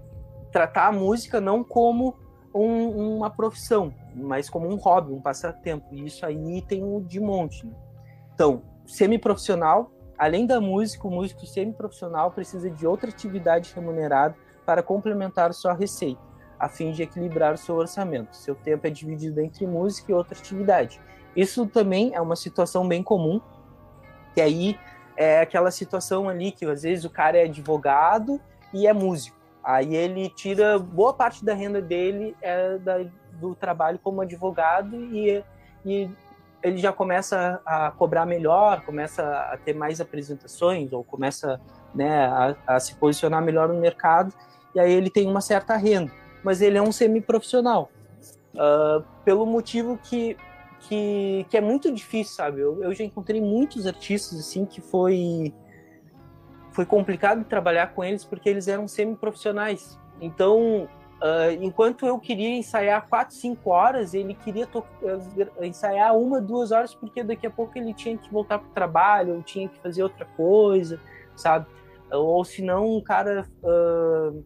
tratar 0.51 0.87
a 0.87 0.91
música 0.91 1.41
não 1.41 1.63
como 1.63 2.15
um, 2.53 3.17
uma 3.17 3.29
profissão, 3.29 3.93
mas 4.15 4.49
como 4.49 4.67
um 4.67 4.75
hobby, 4.75 5.11
um 5.11 5.21
passatempo. 5.21 5.85
E 5.91 6.05
isso 6.05 6.25
aí 6.25 6.61
tem 6.61 6.83
um 6.83 7.01
de 7.01 7.19
monte. 7.19 7.65
Né? 7.65 7.73
Então, 8.33 8.63
semiprofissional, 8.85 9.91
além 10.17 10.45
da 10.45 10.61
música, 10.61 11.05
o 11.07 11.11
músico 11.11 11.45
semiprofissional 11.45 12.31
precisa 12.31 12.69
de 12.69 12.87
outra 12.87 13.09
atividade 13.09 13.73
remunerada 13.75 14.35
para 14.65 14.81
complementar 14.81 15.53
sua 15.53 15.73
receita, 15.73 16.21
a 16.57 16.69
fim 16.69 16.91
de 16.91 17.03
equilibrar 17.03 17.53
o 17.53 17.57
seu 17.57 17.75
orçamento. 17.75 18.35
Seu 18.35 18.55
tempo 18.55 18.87
é 18.87 18.89
dividido 18.89 19.41
entre 19.41 19.67
música 19.67 20.11
e 20.11 20.15
outra 20.15 20.37
atividade. 20.37 21.01
Isso 21.35 21.65
também 21.67 22.15
é 22.15 22.21
uma 22.21 22.35
situação 22.35 22.87
bem 22.87 23.03
comum, 23.03 23.41
que 24.33 24.41
aí 24.41 24.77
é 25.19 25.41
aquela 25.41 25.69
situação 25.69 26.29
ali 26.29 26.49
que 26.49 26.65
às 26.65 26.83
vezes 26.83 27.03
o 27.03 27.09
cara 27.09 27.37
é 27.37 27.43
advogado 27.43 28.39
e 28.73 28.87
é 28.87 28.93
músico. 28.93 29.37
Aí 29.61 29.93
ele 29.93 30.29
tira 30.29 30.79
boa 30.79 31.13
parte 31.13 31.43
da 31.43 31.53
renda 31.53 31.81
dele 31.81 32.37
é 32.41 32.77
da, 32.77 33.05
do 33.33 33.53
trabalho 33.53 33.99
como 34.01 34.21
advogado 34.21 34.95
e, 34.95 35.43
e 35.85 36.09
ele 36.63 36.77
já 36.77 36.93
começa 36.93 37.59
a 37.65 37.91
cobrar 37.91 38.25
melhor, 38.25 38.81
começa 38.85 39.21
a 39.51 39.57
ter 39.57 39.73
mais 39.73 39.99
apresentações 39.99 40.93
ou 40.93 41.03
começa 41.03 41.59
né, 41.93 42.25
a, 42.25 42.55
a 42.75 42.79
se 42.79 42.95
posicionar 42.95 43.43
melhor 43.43 43.67
no 43.67 43.75
mercado 43.77 44.33
e 44.73 44.79
aí 44.79 44.93
ele 44.93 45.09
tem 45.09 45.27
uma 45.27 45.41
certa 45.41 45.75
renda. 45.75 46.13
Mas 46.41 46.61
ele 46.61 46.77
é 46.77 46.81
um 46.81 46.93
semi-profissional. 46.93 47.91
Uh, 48.53 49.03
pelo 49.25 49.45
motivo 49.45 49.99
que 50.01 50.37
que, 50.81 51.45
que 51.49 51.57
é 51.57 51.61
muito 51.61 51.91
difícil, 51.91 52.35
sabe? 52.35 52.61
Eu, 52.61 52.81
eu 52.83 52.93
já 52.93 53.03
encontrei 53.03 53.41
muitos 53.41 53.85
artistas, 53.85 54.39
assim, 54.39 54.65
que 54.65 54.81
foi, 54.81 55.53
foi 56.71 56.85
complicado 56.85 57.43
trabalhar 57.43 57.93
com 57.93 58.03
eles 58.03 58.23
porque 58.23 58.49
eles 58.49 58.67
eram 58.67 58.87
semi-profissionais. 58.87 59.99
Então, 60.21 60.87
uh, 61.21 61.51
enquanto 61.61 62.05
eu 62.05 62.19
queria 62.19 62.49
ensaiar 62.49 63.07
quatro, 63.07 63.35
cinco 63.35 63.69
horas, 63.69 64.13
ele 64.13 64.33
queria 64.33 64.67
uh, 64.67 65.63
ensaiar 65.63 66.17
uma, 66.17 66.41
duas 66.41 66.71
horas, 66.71 66.93
porque 66.93 67.23
daqui 67.23 67.47
a 67.47 67.51
pouco 67.51 67.77
ele 67.77 67.93
tinha 67.93 68.17
que 68.17 68.31
voltar 68.31 68.59
para 68.59 68.69
o 68.69 68.73
trabalho, 68.73 69.35
ou 69.35 69.43
tinha 69.43 69.67
que 69.67 69.79
fazer 69.79 70.03
outra 70.03 70.25
coisa, 70.25 70.99
sabe? 71.35 71.67
Ou 72.11 72.43
senão 72.43 72.97
o 72.97 73.03
cara 73.03 73.47
uh, 73.63 74.43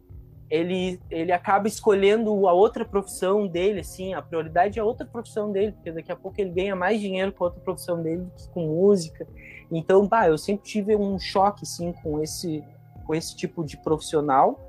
ele, 0.50 1.00
ele 1.10 1.32
acaba 1.32 1.66
escolhendo 1.66 2.46
a 2.46 2.52
outra 2.52 2.84
profissão 2.84 3.46
dele, 3.46 3.80
assim, 3.80 4.14
a 4.14 4.22
prioridade 4.22 4.78
é 4.78 4.82
a 4.82 4.84
outra 4.84 5.06
profissão 5.06 5.50
dele, 5.50 5.72
porque 5.72 5.90
daqui 5.90 6.12
a 6.12 6.16
pouco 6.16 6.40
ele 6.40 6.50
ganha 6.50 6.76
mais 6.76 7.00
dinheiro 7.00 7.32
com 7.32 7.44
a 7.44 7.46
outra 7.48 7.60
profissão 7.60 8.02
dele 8.02 8.22
do 8.22 8.30
que 8.30 8.48
com 8.50 8.66
música. 8.66 9.26
Então, 9.70 10.06
bah, 10.06 10.28
eu 10.28 10.38
sempre 10.38 10.64
tive 10.64 10.94
um 10.96 11.18
choque, 11.18 11.64
assim, 11.64 11.92
com 11.92 12.22
esse, 12.22 12.62
com 13.06 13.14
esse 13.14 13.34
tipo 13.34 13.64
de 13.64 13.76
profissional. 13.78 14.60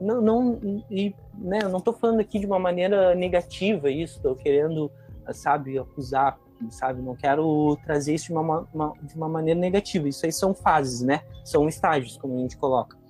Não, 0.00 0.20
não, 0.20 0.82
e, 0.90 1.14
né, 1.38 1.60
eu 1.62 1.68
não 1.68 1.80
tô 1.80 1.92
falando 1.92 2.20
aqui 2.20 2.38
de 2.38 2.46
uma 2.46 2.58
maneira 2.58 3.14
negativa 3.14 3.90
isso, 3.90 4.20
tô 4.20 4.34
querendo, 4.34 4.90
sabe, 5.32 5.78
acusar, 5.78 6.38
sabe, 6.70 7.00
não 7.00 7.14
quero 7.14 7.76
trazer 7.84 8.14
isso 8.14 8.26
de 8.26 8.32
uma, 8.32 8.66
uma, 8.72 8.92
de 9.00 9.14
uma 9.14 9.28
maneira 9.28 9.58
negativa. 9.58 10.08
Isso 10.08 10.26
aí 10.26 10.32
são 10.32 10.52
fases, 10.52 11.02
né, 11.02 11.22
são 11.44 11.68
estágios, 11.68 12.16
como 12.18 12.36
a 12.36 12.40
gente 12.40 12.56
coloca. 12.56 13.01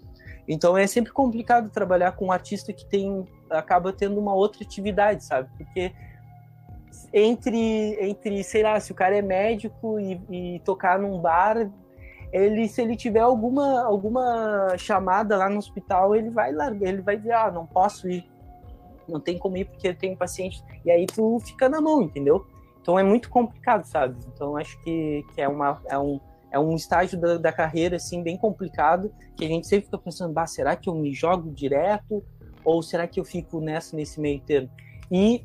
Então 0.47 0.77
é 0.77 0.87
sempre 0.87 1.13
complicado 1.13 1.71
trabalhar 1.71 2.13
com 2.13 2.27
um 2.27 2.33
artista 2.33 2.73
que 2.73 2.85
tem 2.85 3.25
acaba 3.51 3.93
tendo 3.93 4.19
uma 4.19 4.35
outra 4.35 4.63
atividade, 4.65 5.25
sabe? 5.25 5.49
Porque 5.57 5.93
entre, 7.13 7.97
entre 8.01 8.43
sei 8.43 8.63
lá, 8.63 8.79
se 8.81 8.93
o 8.93 8.95
cara 8.95 9.17
é 9.17 9.23
médico 9.23 10.01
e, 10.01 10.21
e 10.31 10.61
tocar 10.61 10.99
num 10.99 11.21
bar, 11.21 11.71
ele 12.33 12.67
se 12.67 12.81
ele 12.81 12.97
tiver 12.97 13.21
alguma 13.21 13.85
alguma 13.85 14.77
chamada 14.79 15.37
lá 15.37 15.49
no 15.49 15.59
hospital, 15.59 16.17
ele 16.17 16.31
vai 16.31 16.53
largar, 16.53 16.89
ele 16.89 17.03
vai 17.03 17.17
dizer, 17.17 17.33
ah, 17.33 17.51
não 17.51 17.67
posso 17.67 18.09
ir, 18.09 18.29
não 19.09 19.21
tem 19.21 19.39
como 19.39 19.57
ir 19.57 19.67
porque 19.67 19.89
eu 19.89 19.95
tenho 19.95 20.17
paciente, 20.17 20.63
e 20.85 20.91
aí 20.91 21.07
tu 21.07 21.39
fica 21.41 21.69
na 21.69 21.81
mão, 21.81 22.03
entendeu? 22.03 22.47
Então 22.81 22.99
é 22.99 23.03
muito 23.03 23.31
complicado, 23.31 23.85
sabe? 23.85 24.17
Então 24.35 24.57
acho 24.57 24.77
que, 24.83 25.25
que 25.35 25.41
é, 25.41 25.49
uma, 25.49 25.81
é, 25.87 25.97
um, 25.97 26.19
é 26.53 26.59
um 26.59 26.77
estágio 26.77 27.19
da, 27.19 27.39
da 27.39 27.51
carreira, 27.51 27.97
assim, 27.97 28.23
bem 28.23 28.37
complicado, 28.37 29.11
que 29.37 29.45
a 29.45 29.49
gente 29.49 29.67
sempre 29.67 29.87
fica 29.87 29.99
pensando, 29.99 30.35
bah, 30.35 30.47
será 30.47 30.77
que 30.77 30.89
eu 30.89 30.95
me 30.95 31.13
jogo 31.13 31.51
direto? 31.51 32.23
Ou 32.63 32.83
será 32.83 33.09
que 33.09 33.19
eu 33.19 33.25
fico 33.25 33.59
nessa, 33.59 33.97
nesse 33.97 34.21
meio 34.21 34.39
termo? 34.41 34.71
E 35.11 35.45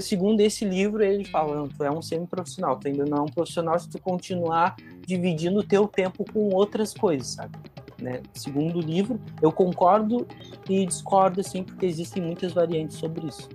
segundo 0.00 0.40
esse 0.40 0.64
livro, 0.64 1.02
ele 1.02 1.24
fala, 1.24 1.68
tu 1.68 1.82
é 1.82 1.90
um 1.90 2.00
semi-profissional, 2.00 2.78
tu 2.78 2.86
ainda 2.86 3.04
não 3.04 3.18
é 3.18 3.20
um 3.22 3.26
profissional 3.26 3.78
se 3.78 3.88
tu 3.88 4.00
continuar 4.00 4.76
dividindo 5.04 5.58
o 5.58 5.64
teu 5.64 5.88
tempo 5.88 6.24
com 6.32 6.50
outras 6.50 6.94
coisas, 6.94 7.28
sabe? 7.28 7.58
Né? 8.00 8.22
Segundo 8.32 8.76
o 8.76 8.80
livro, 8.80 9.20
eu 9.42 9.50
concordo 9.50 10.26
e 10.68 10.86
discordo, 10.86 11.40
assim, 11.40 11.62
porque 11.62 11.86
existem 11.86 12.22
muitas 12.22 12.52
variantes 12.52 12.96
sobre 12.96 13.26
isso. 13.26 13.48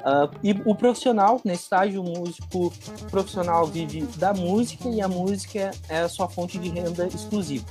Uh, 0.00 0.34
e 0.42 0.52
o 0.64 0.74
profissional, 0.74 1.40
nesse 1.44 1.64
estágio, 1.64 2.02
o 2.02 2.04
músico 2.04 2.72
profissional 3.10 3.66
vive 3.66 4.02
da 4.16 4.32
música 4.32 4.88
e 4.88 5.00
a 5.00 5.08
música 5.08 5.70
é 5.88 6.00
a 6.00 6.08
sua 6.08 6.28
fonte 6.28 6.58
de 6.58 6.68
renda 6.70 7.06
exclusiva, 7.06 7.66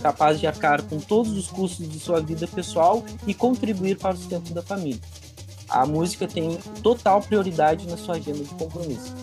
capaz 0.00 0.40
de 0.40 0.46
arcar 0.46 0.82
com 0.82 0.98
todos 0.98 1.32
os 1.32 1.46
custos 1.48 1.88
de 1.88 1.98
sua 2.00 2.20
vida 2.20 2.46
pessoal 2.46 3.04
e 3.26 3.34
contribuir 3.34 3.98
para 3.98 4.14
o 4.14 4.16
sustento 4.16 4.54
da 4.54 4.62
família. 4.62 5.00
A 5.68 5.84
música 5.84 6.26
tem 6.26 6.56
total 6.82 7.20
prioridade 7.20 7.86
na 7.86 7.96
sua 7.96 8.16
agenda 8.16 8.44
de 8.44 8.54
compromisso. 8.54 9.14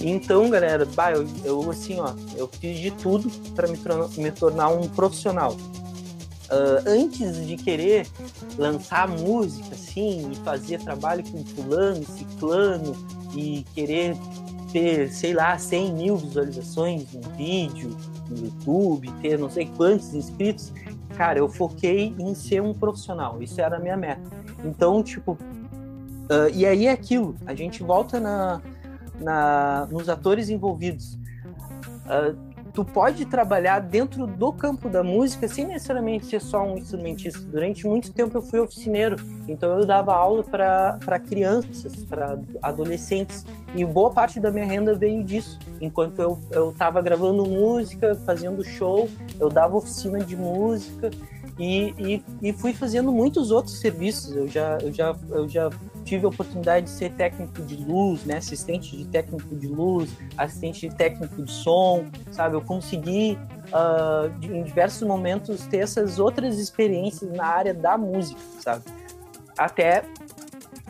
Então, 0.00 0.48
galera, 0.48 0.86
bah, 0.86 1.12
eu, 1.12 1.28
eu 1.44 1.70
assim, 1.70 2.00
ó, 2.00 2.14
eu 2.34 2.48
fiz 2.48 2.78
de 2.78 2.90
tudo 2.90 3.30
para 3.54 3.68
me, 3.68 3.78
me 4.16 4.32
tornar 4.32 4.68
um 4.68 4.88
profissional 4.88 5.56
uh, 6.50 6.82
antes 6.86 7.46
de 7.46 7.56
querer 7.56 8.06
lançar 8.58 9.08
música, 9.08 9.74
assim, 9.74 10.30
e 10.30 10.36
fazer 10.36 10.80
trabalho 10.80 11.24
com 11.30 11.44
fulano, 11.44 12.04
ciclano, 12.04 12.96
e 13.34 13.64
querer 13.74 14.16
ter, 14.72 15.10
sei 15.10 15.32
lá, 15.32 15.56
100 15.58 15.94
mil 15.94 16.16
visualizações 16.16 17.12
no 17.12 17.22
vídeo, 17.36 17.96
no 18.28 18.44
YouTube, 18.44 19.10
ter 19.22 19.38
não 19.38 19.50
sei 19.50 19.70
quantos 19.76 20.14
inscritos, 20.14 20.72
cara, 21.16 21.38
eu 21.38 21.48
foquei 21.48 22.14
em 22.18 22.34
ser 22.34 22.62
um 22.62 22.72
profissional, 22.72 23.42
isso 23.42 23.60
era 23.60 23.76
a 23.76 23.80
minha 23.80 23.96
meta. 23.96 24.22
Então, 24.64 25.02
tipo, 25.02 25.32
uh, 25.32 26.48
e 26.54 26.66
aí 26.66 26.86
é 26.86 26.92
aquilo, 26.92 27.36
a 27.46 27.54
gente 27.54 27.82
volta 27.82 28.20
na, 28.20 28.60
na, 29.20 29.86
nos 29.90 30.08
atores 30.08 30.48
envolvidos. 30.48 31.18
Uh, 32.06 32.49
tu 32.72 32.84
pode 32.84 33.24
trabalhar 33.26 33.80
dentro 33.80 34.26
do 34.26 34.52
campo 34.52 34.88
da 34.88 35.02
música 35.02 35.48
sem 35.48 35.66
necessariamente 35.66 36.26
ser 36.26 36.40
só 36.40 36.62
um 36.62 36.78
instrumentista. 36.78 37.40
Durante 37.40 37.86
muito 37.86 38.12
tempo 38.12 38.36
eu 38.36 38.42
fui 38.42 38.60
oficineiro, 38.60 39.16
então 39.48 39.78
eu 39.78 39.86
dava 39.86 40.14
aula 40.14 40.42
para 40.42 41.18
crianças, 41.20 42.04
para 42.04 42.38
adolescentes, 42.62 43.44
e 43.74 43.84
boa 43.84 44.10
parte 44.10 44.40
da 44.40 44.50
minha 44.50 44.66
renda 44.66 44.94
veio 44.94 45.22
disso. 45.22 45.58
Enquanto 45.80 46.20
eu 46.50 46.70
estava 46.70 47.00
gravando 47.00 47.44
música, 47.44 48.14
fazendo 48.14 48.64
show, 48.64 49.08
eu 49.38 49.48
dava 49.48 49.76
oficina 49.76 50.18
de 50.20 50.36
música 50.36 51.10
e, 51.58 51.94
e, 51.98 52.24
e 52.48 52.52
fui 52.52 52.72
fazendo 52.72 53.12
muitos 53.12 53.50
outros 53.50 53.78
serviços. 53.80 54.34
Eu 54.34 54.48
já, 54.48 54.78
eu 54.80 54.92
já, 54.92 55.16
eu 55.30 55.48
já 55.48 55.70
tive 56.04 56.26
a 56.26 56.28
oportunidade 56.28 56.86
de 56.86 56.92
ser 56.92 57.12
técnico 57.12 57.62
de 57.62 57.76
luz, 57.76 58.24
né, 58.24 58.36
assistente 58.36 58.96
de 58.96 59.04
técnico 59.06 59.54
de 59.54 59.66
luz, 59.66 60.10
assistente 60.36 60.88
de 60.88 60.94
técnico 60.94 61.42
de 61.42 61.52
som, 61.52 62.06
sabe? 62.30 62.56
Eu 62.56 62.60
consegui 62.60 63.38
uh, 63.72 64.44
em 64.44 64.62
diversos 64.62 65.06
momentos 65.06 65.66
ter 65.66 65.78
essas 65.78 66.18
outras 66.18 66.58
experiências 66.58 67.30
na 67.32 67.46
área 67.46 67.74
da 67.74 67.96
música, 67.96 68.40
sabe? 68.60 68.84
Até 69.56 70.04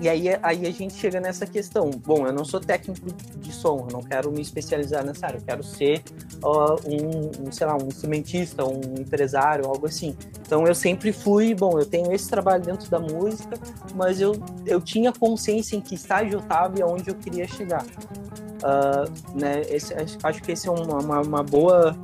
e 0.01 0.09
aí, 0.09 0.29
aí 0.43 0.67
a 0.67 0.71
gente 0.71 0.95
chega 0.95 1.21
nessa 1.21 1.47
questão. 1.47 1.91
Bom, 1.91 2.27
eu 2.27 2.33
não 2.33 2.45
sou 2.45 2.59
técnico 2.59 3.07
de 3.37 3.53
som, 3.53 3.87
eu 3.89 3.93
não 3.93 4.03
quero 4.03 4.33
me 4.33 4.41
especializar 4.41 5.05
nessa 5.05 5.27
área, 5.27 5.37
eu 5.39 5.43
quero 5.43 5.63
ser 5.63 6.03
uh, 6.43 6.77
um, 6.89 7.49
um, 7.49 7.53
sei 7.53 7.67
lá, 7.67 7.77
um 7.77 7.87
instrumentista, 7.87 8.65
um 8.65 8.95
empresário, 8.99 9.67
algo 9.67 9.87
assim. 9.87 10.17
Então 10.41 10.67
eu 10.67 10.75
sempre 10.75 11.13
fui, 11.13 11.55
bom, 11.55 11.79
eu 11.79 11.85
tenho 11.85 12.11
esse 12.13 12.31
trabalho 12.31 12.63
dentro 12.63 12.91
da 12.91 12.99
música, 12.99 13.59
mas 13.95 14.21
eu, 14.21 14.33
eu 14.65 14.81
tinha 14.81 15.13
consciência 15.13 15.77
em 15.77 15.83
que 15.83 15.95
estágio 15.95 16.35
eu 16.35 16.41
estava 16.41 16.79
e 16.79 16.83
aonde 16.83 17.11
eu 17.11 17.15
queria 17.15 17.47
chegar. 17.47 17.85
Uh, 17.85 19.39
né, 19.39 19.63
esse, 19.69 19.95
acho 19.95 20.43
que 20.43 20.53
esse 20.53 20.67
é 20.67 20.71
uma, 20.71 20.99
uma, 20.99 21.21
uma 21.21 21.43
boa 21.43 21.97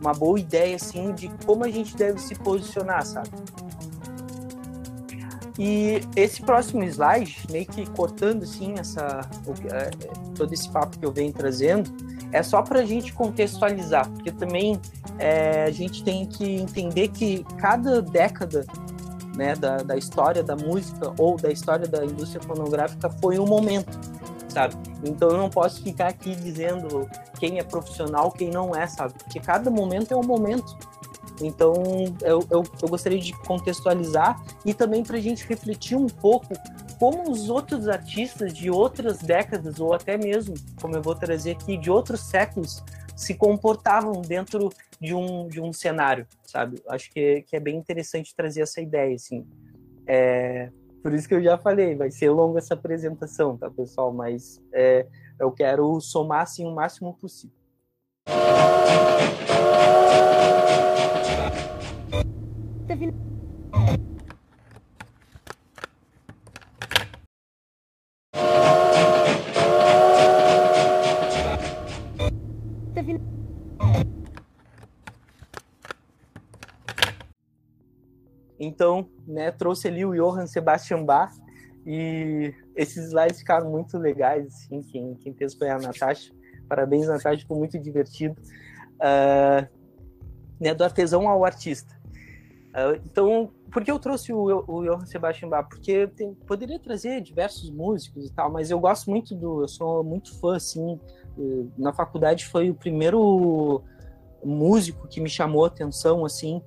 uma 0.00 0.14
boa 0.14 0.40
ideia 0.40 0.76
assim 0.76 1.12
de 1.12 1.28
como 1.44 1.62
a 1.64 1.68
gente 1.68 1.94
deve 1.94 2.18
se 2.18 2.34
posicionar, 2.34 3.04
sabe? 3.04 3.28
E 5.58 6.00
esse 6.16 6.42
próximo 6.42 6.82
slide, 6.84 7.46
meio 7.50 7.66
que 7.66 7.88
cortando 7.90 8.44
assim 8.44 8.74
essa, 8.78 9.20
é, 9.72 9.90
todo 10.34 10.52
esse 10.52 10.68
papo 10.70 10.98
que 10.98 11.04
eu 11.04 11.12
venho 11.12 11.32
trazendo, 11.32 11.90
é 12.32 12.42
só 12.42 12.62
para 12.62 12.80
a 12.80 12.84
gente 12.84 13.12
contextualizar, 13.12 14.08
porque 14.10 14.30
também 14.30 14.80
é, 15.18 15.64
a 15.64 15.70
gente 15.70 16.04
tem 16.04 16.26
que 16.26 16.56
entender 16.56 17.08
que 17.08 17.44
cada 17.58 18.00
década 18.00 18.64
né, 19.36 19.54
da, 19.54 19.78
da 19.78 19.96
história 19.96 20.42
da 20.42 20.56
música 20.56 21.12
ou 21.18 21.36
da 21.36 21.50
história 21.50 21.86
da 21.86 22.04
indústria 22.04 22.42
fonográfica 22.42 23.10
foi 23.20 23.38
um 23.38 23.46
momento, 23.46 23.98
sabe? 24.48 24.74
Então 25.04 25.28
eu 25.30 25.38
não 25.38 25.50
posso 25.50 25.82
ficar 25.82 26.08
aqui 26.08 26.34
dizendo 26.34 27.08
quem 27.38 27.58
é 27.58 27.62
profissional, 27.62 28.30
quem 28.30 28.50
não 28.50 28.74
é, 28.74 28.86
sabe? 28.86 29.14
Porque 29.14 29.40
cada 29.40 29.70
momento 29.70 30.12
é 30.12 30.16
um 30.16 30.22
momento. 30.22 30.76
Então, 31.42 31.74
eu, 32.22 32.40
eu, 32.50 32.62
eu 32.82 32.88
gostaria 32.88 33.18
de 33.18 33.32
contextualizar 33.32 34.42
e 34.64 34.74
também 34.74 35.02
para 35.02 35.16
a 35.16 35.20
gente 35.20 35.46
refletir 35.46 35.96
um 35.96 36.06
pouco 36.06 36.54
como 36.98 37.30
os 37.30 37.48
outros 37.48 37.88
artistas 37.88 38.52
de 38.52 38.70
outras 38.70 39.18
décadas, 39.18 39.80
ou 39.80 39.94
até 39.94 40.18
mesmo, 40.18 40.54
como 40.80 40.94
eu 40.94 41.02
vou 41.02 41.14
trazer 41.14 41.52
aqui, 41.52 41.78
de 41.78 41.90
outros 41.90 42.20
séculos, 42.20 42.84
se 43.16 43.34
comportavam 43.34 44.20
dentro 44.20 44.70
de 45.00 45.14
um, 45.14 45.48
de 45.48 45.60
um 45.60 45.72
cenário, 45.72 46.26
sabe? 46.46 46.82
Acho 46.88 47.10
que, 47.10 47.42
que 47.42 47.56
é 47.56 47.60
bem 47.60 47.76
interessante 47.76 48.34
trazer 48.34 48.60
essa 48.60 48.80
ideia, 48.82 49.14
assim. 49.14 49.46
É, 50.06 50.70
por 51.02 51.14
isso 51.14 51.26
que 51.26 51.34
eu 51.34 51.42
já 51.42 51.56
falei, 51.56 51.94
vai 51.94 52.10
ser 52.10 52.30
longa 52.30 52.58
essa 52.58 52.74
apresentação, 52.74 53.56
tá, 53.56 53.70
pessoal? 53.70 54.12
Mas 54.12 54.60
é, 54.72 55.06
eu 55.38 55.50
quero 55.50 55.98
somar, 56.00 56.42
assim, 56.42 56.66
o 56.66 56.74
máximo 56.74 57.14
possível. 57.14 57.56
Então, 78.58 79.08
né, 79.26 79.50
trouxe 79.50 79.88
ali 79.88 80.04
o 80.04 80.14
Johann 80.14 80.46
Sebastian 80.46 81.02
Bach 81.02 81.32
e 81.86 82.54
esses 82.76 83.06
slides 83.06 83.38
ficaram 83.38 83.70
muito 83.70 83.96
legais, 83.96 84.46
assim, 84.46 84.82
quem, 84.82 85.14
quem 85.14 85.34
fez 85.34 85.54
foi 85.54 85.70
a 85.70 85.78
Natasha. 85.78 86.30
Parabéns, 86.68 87.06
Natasha, 87.06 87.38
ficou 87.38 87.56
muito 87.56 87.78
divertido. 87.78 88.36
Uh, 88.96 89.66
né, 90.60 90.74
do 90.74 90.84
artesão 90.84 91.26
ao 91.26 91.44
artista. 91.44 91.99
Uh, 92.70 93.00
então, 93.04 93.50
por 93.72 93.84
que 93.84 93.90
eu 93.90 93.98
trouxe 93.98 94.32
o, 94.32 94.64
o 94.66 94.84
Johann 94.84 95.06
Sebastian 95.06 95.48
Bach? 95.48 95.68
Porque 95.68 96.06
tem, 96.08 96.34
poderia 96.46 96.78
trazer 96.78 97.20
diversos 97.20 97.70
músicos 97.70 98.26
e 98.26 98.32
tal, 98.32 98.50
mas 98.50 98.70
eu 98.70 98.78
gosto 98.78 99.10
muito 99.10 99.34
do. 99.34 99.62
Eu 99.62 99.68
sou 99.68 100.04
muito 100.04 100.38
fã, 100.38 100.56
assim. 100.56 100.98
Na 101.78 101.92
faculdade 101.92 102.46
foi 102.46 102.70
o 102.70 102.74
primeiro 102.74 103.82
músico 104.44 105.06
que 105.08 105.20
me 105.20 105.28
chamou 105.28 105.64
a 105.64 105.68
atenção, 105.68 106.24
assim, 106.24 106.62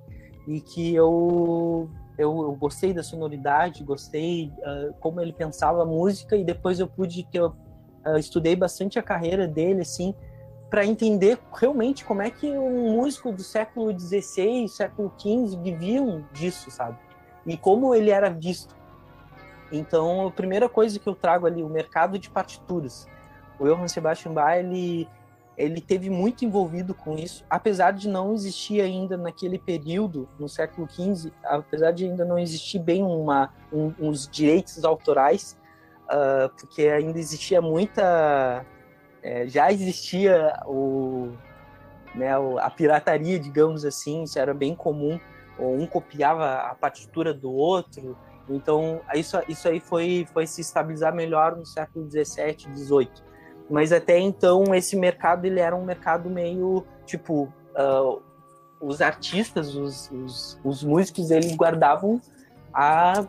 e 0.48 0.62
que 0.62 0.94
eu, 0.94 1.90
eu, 2.18 2.44
eu 2.44 2.56
gostei 2.56 2.94
da 2.94 3.04
sonoridade, 3.04 3.84
gostei 3.84 4.52
uh, 4.60 4.94
como 5.00 5.22
ele 5.22 5.34
pensava 5.34 5.84
a 5.84 5.86
música, 5.86 6.36
e 6.36 6.44
depois 6.44 6.80
eu 6.80 6.88
pude 6.88 7.24
que 7.24 7.38
eu 7.38 7.48
uh, 8.06 8.18
estudei 8.18 8.56
bastante 8.56 9.00
a 9.00 9.04
carreira 9.04 9.48
dele, 9.48 9.82
assim, 9.82 10.14
para 10.74 10.88
entender 10.88 11.38
realmente 11.54 12.04
como 12.04 12.24
é 12.24 12.32
que 12.32 12.50
um 12.50 12.94
músico 12.94 13.32
do 13.32 13.44
século 13.44 13.92
XVI, 13.96 14.68
século 14.68 15.14
XV 15.20 15.56
viviam 15.62 16.26
disso, 16.34 16.72
sabe? 16.72 16.98
E 17.46 17.56
como 17.56 17.94
ele 17.94 18.10
era 18.10 18.28
visto. 18.28 18.76
Então, 19.72 20.26
a 20.26 20.32
primeira 20.32 20.68
coisa 20.68 20.98
que 20.98 21.08
eu 21.08 21.14
trago 21.14 21.46
ali, 21.46 21.62
o 21.62 21.70
mercado 21.70 22.18
de 22.18 22.28
partituras. 22.28 23.08
O 23.60 23.66
Johann 23.66 23.88
Sebastian 23.88 24.34
Bach, 24.34 24.58
ele, 24.58 25.08
ele 25.56 25.80
teve 25.80 26.10
muito 26.10 26.44
envolvido 26.44 26.96
com 26.96 27.20
isso, 27.20 27.46
apesar 27.48 27.92
de 27.92 28.10
não 28.10 28.34
existir 28.34 28.82
ainda 28.82 29.16
naquele 29.16 29.60
período, 29.60 30.28
no 30.40 30.50
século 30.50 30.90
XV, 30.90 31.32
apesar 31.44 31.92
de 31.92 32.06
ainda 32.06 32.26
não 32.26 32.40
existir 32.40 32.80
bem 32.80 33.04
uma, 33.04 33.54
um, 33.72 33.94
uns 34.00 34.28
direitos 34.28 34.84
autorais, 34.84 35.56
uh, 36.06 36.50
porque 36.60 36.88
ainda 36.88 37.20
existia 37.20 37.62
muita, 37.62 38.66
é, 39.24 39.48
já 39.48 39.72
existia 39.72 40.54
o, 40.68 41.32
né, 42.14 42.30
a 42.60 42.70
pirataria, 42.70 43.40
digamos 43.40 43.86
assim, 43.86 44.24
isso 44.24 44.38
era 44.38 44.54
bem 44.54 44.76
comum, 44.76 45.20
um 45.58 45.88
copiava 45.88 46.56
a 46.56 46.76
partitura 46.76 47.34
do 47.34 47.52
outro, 47.52 48.18
então 48.50 49.02
isso, 49.16 49.42
isso 49.48 49.68
aí 49.68 49.80
foi, 49.80 50.28
foi 50.34 50.46
se 50.46 50.62
estabilizar 50.62 51.16
melhor 51.16 51.56
no 51.56 51.66
século 51.66 52.08
XVII, 52.10 52.76
XVIII 52.76 53.34
mas 53.70 53.92
até 53.92 54.20
então 54.20 54.76
esse 54.76 54.96
mercado 54.96 55.46
ele 55.46 55.60
era 55.60 55.76
um 55.76 55.86
mercado 55.86 56.30
meio 56.30 56.86
tipo 57.06 57.52
uh, 57.76 58.22
os 58.80 59.02
artistas, 59.02 59.76
os, 59.76 60.12
os, 60.12 60.60
os, 60.64 60.84
músicos, 60.84 61.32
eles 61.32 61.56
guardavam 61.56 62.20
a, 62.74 63.26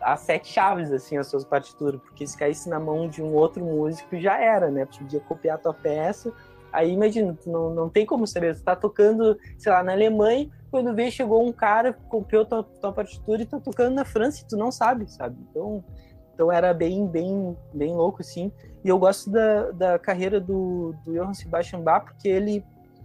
a 0.00 0.16
sete 0.16 0.48
chaves 0.48 0.92
assim 0.92 1.16
as 1.16 1.26
suas 1.26 1.44
partituras, 1.44 2.00
porque 2.00 2.26
se 2.26 2.36
caísse 2.36 2.68
na 2.68 2.80
mão 2.80 3.08
de 3.08 3.22
um 3.22 3.34
outro 3.34 3.64
músico 3.64 4.18
já 4.18 4.40
era, 4.40 4.70
né? 4.70 4.86
Podia 4.86 5.20
copiar 5.20 5.56
a 5.56 5.58
tua 5.58 5.74
peça. 5.74 6.32
Aí 6.72 6.92
imagina, 6.92 7.36
não, 7.46 7.74
não 7.74 7.88
tem 7.88 8.06
como 8.06 8.26
saber, 8.26 8.54
você 8.54 8.62
tá 8.62 8.76
tocando, 8.76 9.36
sei 9.58 9.72
lá, 9.72 9.82
na 9.82 9.92
Alemanha, 9.92 10.48
quando 10.70 10.94
vê 10.94 11.10
chegou 11.10 11.44
um 11.44 11.52
cara, 11.52 11.92
copiou 11.92 12.44
tua, 12.44 12.62
tua 12.62 12.92
partitura 12.92 13.42
e 13.42 13.46
tá 13.46 13.58
tocando 13.58 13.94
na 13.94 14.04
França 14.04 14.42
e 14.42 14.46
tu 14.46 14.56
não 14.56 14.70
sabe, 14.70 15.10
sabe? 15.10 15.36
Então, 15.50 15.84
então 16.32 16.50
era 16.50 16.72
bem, 16.72 17.06
bem, 17.06 17.56
bem 17.74 17.94
louco, 17.94 18.22
assim. 18.22 18.52
E 18.84 18.88
eu 18.88 18.98
gosto 18.98 19.30
da, 19.30 19.72
da 19.72 19.98
carreira 19.98 20.40
do, 20.40 20.94
do 21.04 21.12
Johann 21.12 21.34
Sebastian 21.34 21.80
Bach, 21.80 22.04
porque 22.04 22.28
ele, 22.28 22.64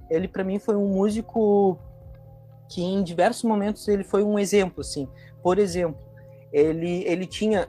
ele 0.10 0.28
para 0.28 0.44
mim, 0.44 0.60
foi 0.60 0.76
um 0.76 0.88
músico 0.88 1.78
que 2.70 2.84
em 2.84 3.04
diversos 3.04 3.44
momentos 3.44 3.88
ele 3.88 4.04
foi 4.04 4.24
um 4.24 4.38
exemplo, 4.38 4.82
assim. 4.82 5.08
Por 5.42 5.58
exemplo, 5.58 6.00
ele, 6.56 7.04
ele 7.04 7.26
tinha... 7.26 7.68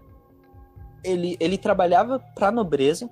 Ele, 1.02 1.36
ele 1.38 1.58
trabalhava 1.58 2.20
para 2.34 2.48
a 2.48 2.52
nobreza, 2.52 3.08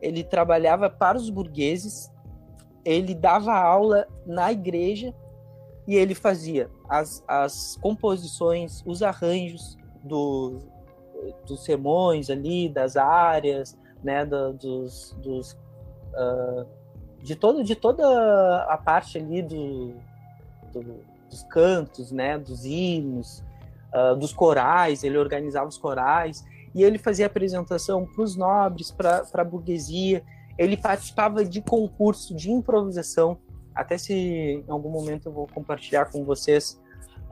ele 0.00 0.22
trabalhava 0.22 0.88
para 0.88 1.18
os 1.18 1.28
burgueses, 1.28 2.10
ele 2.84 3.14
dava 3.14 3.52
aula 3.54 4.06
na 4.26 4.52
igreja 4.52 5.14
e 5.86 5.96
ele 5.96 6.14
fazia 6.14 6.70
as, 6.88 7.22
as 7.28 7.76
composições, 7.80 8.82
os 8.86 9.02
arranjos 9.02 9.76
do, 10.02 10.60
dos 11.46 11.64
sermões 11.64 12.30
ali, 12.30 12.70
das 12.70 12.96
áreas, 12.96 13.76
né, 14.02 14.24
do, 14.24 14.54
dos, 14.54 15.14
dos 15.22 15.52
uh, 15.52 16.66
de 17.22 17.34
todo 17.34 17.62
de 17.62 17.74
toda 17.74 18.64
a 18.64 18.78
parte 18.78 19.18
ali 19.18 19.42
do, 19.42 19.94
do 20.72 21.14
dos 21.34 21.42
cantos, 21.44 22.12
né, 22.12 22.38
dos 22.38 22.64
hinos, 22.64 23.42
uh, 23.94 24.16
dos 24.16 24.32
corais, 24.32 25.04
ele 25.04 25.16
organizava 25.16 25.68
os 25.68 25.78
corais 25.78 26.44
e 26.74 26.82
ele 26.82 26.98
fazia 26.98 27.26
apresentação 27.26 28.04
para 28.04 28.22
os 28.22 28.36
nobres, 28.36 28.90
para 28.90 29.24
a 29.32 29.44
burguesia. 29.44 30.22
Ele 30.58 30.76
participava 30.76 31.44
de 31.44 31.60
concurso 31.60 32.34
de 32.34 32.50
improvisação. 32.50 33.38
Até 33.74 33.96
se 33.96 34.12
em 34.12 34.64
algum 34.68 34.90
momento 34.90 35.28
eu 35.28 35.32
vou 35.32 35.46
compartilhar 35.46 36.06
com 36.06 36.24
vocês 36.24 36.80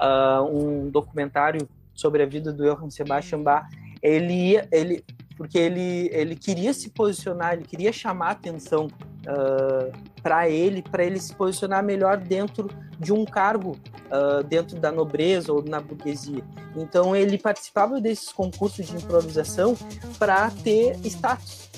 uh, 0.00 0.44
um 0.44 0.90
documentário 0.90 1.68
sobre 1.94 2.22
a 2.22 2.26
vida 2.26 2.52
do 2.52 2.64
Johann 2.64 2.90
Sebastian 2.90 3.42
Bach 3.42 3.66
ele 4.02 4.56
ele, 4.72 5.04
porque 5.36 5.56
ele, 5.56 6.10
ele 6.12 6.34
queria 6.34 6.74
se 6.74 6.90
posicionar, 6.90 7.54
ele 7.54 7.64
queria 7.64 7.92
chamar 7.92 8.30
atenção 8.30 8.88
uh, 9.26 9.92
para 10.22 10.48
ele, 10.48 10.82
para 10.82 11.04
ele 11.04 11.20
se 11.20 11.34
posicionar 11.34 11.82
melhor 11.82 12.16
dentro 12.16 12.70
de 12.98 13.12
um 13.12 13.24
cargo 13.24 13.76
uh, 14.06 14.42
dentro 14.44 14.78
da 14.78 14.92
nobreza 14.92 15.52
ou 15.52 15.62
na 15.62 15.80
burguesia. 15.80 16.42
Então 16.76 17.14
ele 17.14 17.38
participava 17.38 18.00
desses 18.00 18.32
concursos 18.32 18.86
de 18.86 18.96
improvisação 18.96 19.76
para 20.18 20.50
ter 20.50 20.96
status. 21.04 21.70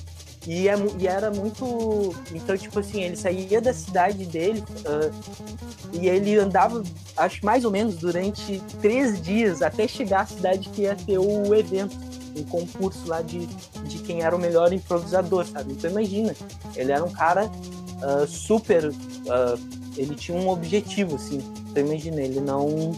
E, 0.46 0.68
é, 0.68 0.74
e, 0.98 1.06
era 1.06 1.30
muito. 1.30 2.14
Então, 2.34 2.54
tipo 2.56 2.78
assim, 2.78 3.02
ele 3.02 3.16
saía 3.16 3.62
da 3.62 3.72
cidade 3.72 4.26
dele 4.26 4.60
uh, 4.60 5.90
e 5.92 6.06
ele 6.06 6.36
andava, 6.36 6.82
acho 7.16 7.44
mais 7.44 7.64
ou 7.64 7.70
menos, 7.70 7.96
durante 7.96 8.60
três 8.80 9.22
dias 9.22 9.62
até 9.62 9.88
chegar 9.88 10.20
à 10.20 10.26
cidade 10.26 10.68
que 10.68 10.82
ia 10.82 10.94
ter 10.94 11.18
o 11.18 11.54
evento 11.54 11.96
um 12.36 12.44
concurso 12.44 13.06
lá 13.06 13.22
de, 13.22 13.46
de 13.46 13.98
quem 13.98 14.22
era 14.22 14.34
o 14.34 14.38
melhor 14.38 14.72
improvisador, 14.72 15.46
sabe? 15.46 15.72
Então 15.72 15.90
imagina, 15.90 16.34
ele 16.74 16.92
era 16.92 17.04
um 17.04 17.10
cara 17.10 17.46
uh, 17.46 18.26
super. 18.26 18.88
Uh, 18.88 19.84
ele 19.96 20.14
tinha 20.14 20.36
um 20.36 20.48
objetivo, 20.48 21.16
assim. 21.16 21.40
Então 21.70 21.84
imagina, 21.84 22.20
ele 22.20 22.40
não. 22.40 22.92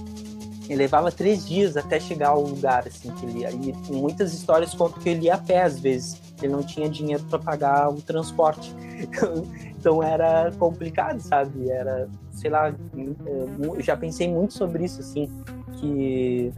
Ele 0.65 0.77
levava 0.77 1.13
três 1.13 1.47
dias 1.47 1.77
até 1.77 2.01
chegar 2.01 2.31
ao 2.31 2.43
lugar, 2.43 2.87
assim, 2.89 3.11
que 3.13 3.27
ele 3.27 3.41
ia. 3.41 3.51
E 3.51 3.93
muitas 3.93 4.33
histórias 4.33 4.75
contam 4.75 5.01
que 5.01 5.09
ele 5.09 5.27
ia 5.27 5.35
a 5.35 5.39
pé, 5.39 5.63
às 5.63 5.79
vezes. 5.79 6.21
Ele 6.43 6.53
não 6.53 6.63
tinha 6.63 6.89
dinheiro 6.89 7.23
para 7.25 7.39
pagar 7.39 7.89
o 7.89 8.01
transporte. 8.03 8.75
então 9.79 10.03
era 10.03 10.51
complicado, 10.59 11.21
sabe? 11.21 11.71
Era, 11.71 12.09
sei 12.33 12.51
lá, 12.51 12.75
eu 12.97 13.81
já 13.81 13.97
pensei 13.97 14.29
muito 14.29 14.55
sobre 14.55 14.85
isso, 14.85 15.01
assim, 15.01 15.31
que 15.79 16.53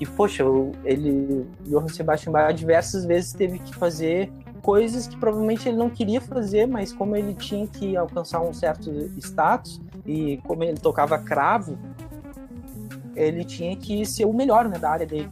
que, 0.00 0.06
poxa, 0.06 0.42
ele, 0.82 1.46
Johann 1.66 1.88
Sebastian 1.88 2.32
Bach 2.32 2.54
diversas 2.54 3.04
vezes 3.04 3.34
teve 3.34 3.58
que 3.58 3.74
fazer 3.74 4.32
coisas 4.62 5.06
que 5.06 5.14
provavelmente 5.14 5.68
ele 5.68 5.76
não 5.76 5.90
queria 5.90 6.22
fazer, 6.22 6.66
mas 6.66 6.90
como 6.90 7.14
ele 7.14 7.34
tinha 7.34 7.66
que 7.66 7.98
alcançar 7.98 8.40
um 8.40 8.54
certo 8.54 8.90
status 9.18 9.78
e 10.06 10.38
como 10.38 10.64
ele 10.64 10.78
tocava 10.78 11.18
cravo, 11.18 11.78
ele 13.14 13.44
tinha 13.44 13.76
que 13.76 14.06
ser 14.06 14.24
o 14.24 14.32
melhor 14.32 14.70
né, 14.70 14.78
da 14.78 14.90
área 14.90 15.06
dele. 15.06 15.28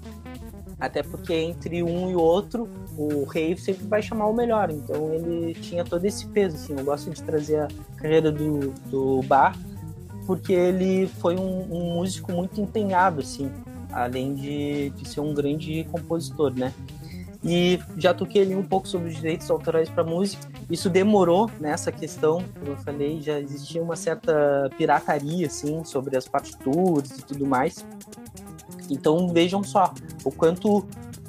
Até 0.79 1.03
porque 1.03 1.33
entre 1.33 1.83
um 1.83 2.11
e 2.11 2.15
outro, 2.15 2.69
o 2.95 3.25
rei 3.25 3.57
sempre 3.57 3.87
vai 3.87 4.03
chamar 4.03 4.27
o 4.27 4.35
melhor. 4.35 4.71
Então 4.71 5.15
ele 5.15 5.55
tinha 5.55 5.83
todo 5.83 6.05
esse 6.05 6.27
peso. 6.27 6.57
Assim. 6.57 6.75
Eu 6.77 6.85
gosto 6.85 7.11
de 7.11 7.23
trazer 7.23 7.61
a 7.61 7.69
carreira 7.97 8.31
do, 8.31 8.69
do 8.91 9.23
Bach, 9.23 9.57
porque 10.27 10.53
ele 10.53 11.07
foi 11.21 11.37
um, 11.37 11.63
um 11.73 11.95
músico 11.95 12.31
muito 12.33 12.61
empenhado, 12.61 13.21
assim 13.21 13.51
além 14.03 14.35
de, 14.35 14.91
de 14.91 15.09
ser 15.09 15.21
um 15.21 15.35
grande 15.35 15.85
compositor, 15.91 16.53
né? 16.55 16.73
E 17.43 17.79
já 17.97 18.13
toquei 18.13 18.43
ali 18.43 18.57
um 18.57 18.65
pouco 18.65 18.89
sobre 18.89 19.09
os 19.09 19.17
direitos 19.17 19.49
autorais 19.49 19.89
para 19.89 20.03
música. 20.03 20.49
Isso 20.69 20.91
demorou 20.91 21.49
nessa 21.61 21.93
questão, 21.93 22.45
como 22.59 22.73
eu 22.73 22.77
falei, 22.79 23.21
já 23.21 23.39
existia 23.39 23.81
uma 23.81 23.95
certa 23.95 24.69
pirataria 24.77 25.47
assim 25.47 25.85
sobre 25.85 26.17
as 26.17 26.27
partituras 26.27 27.11
e 27.11 27.23
tudo 27.23 27.47
mais. 27.47 27.87
Então 28.91 29.29
vejam 29.29 29.63
só 29.63 29.95
o 30.25 30.33
quanto 30.33 30.79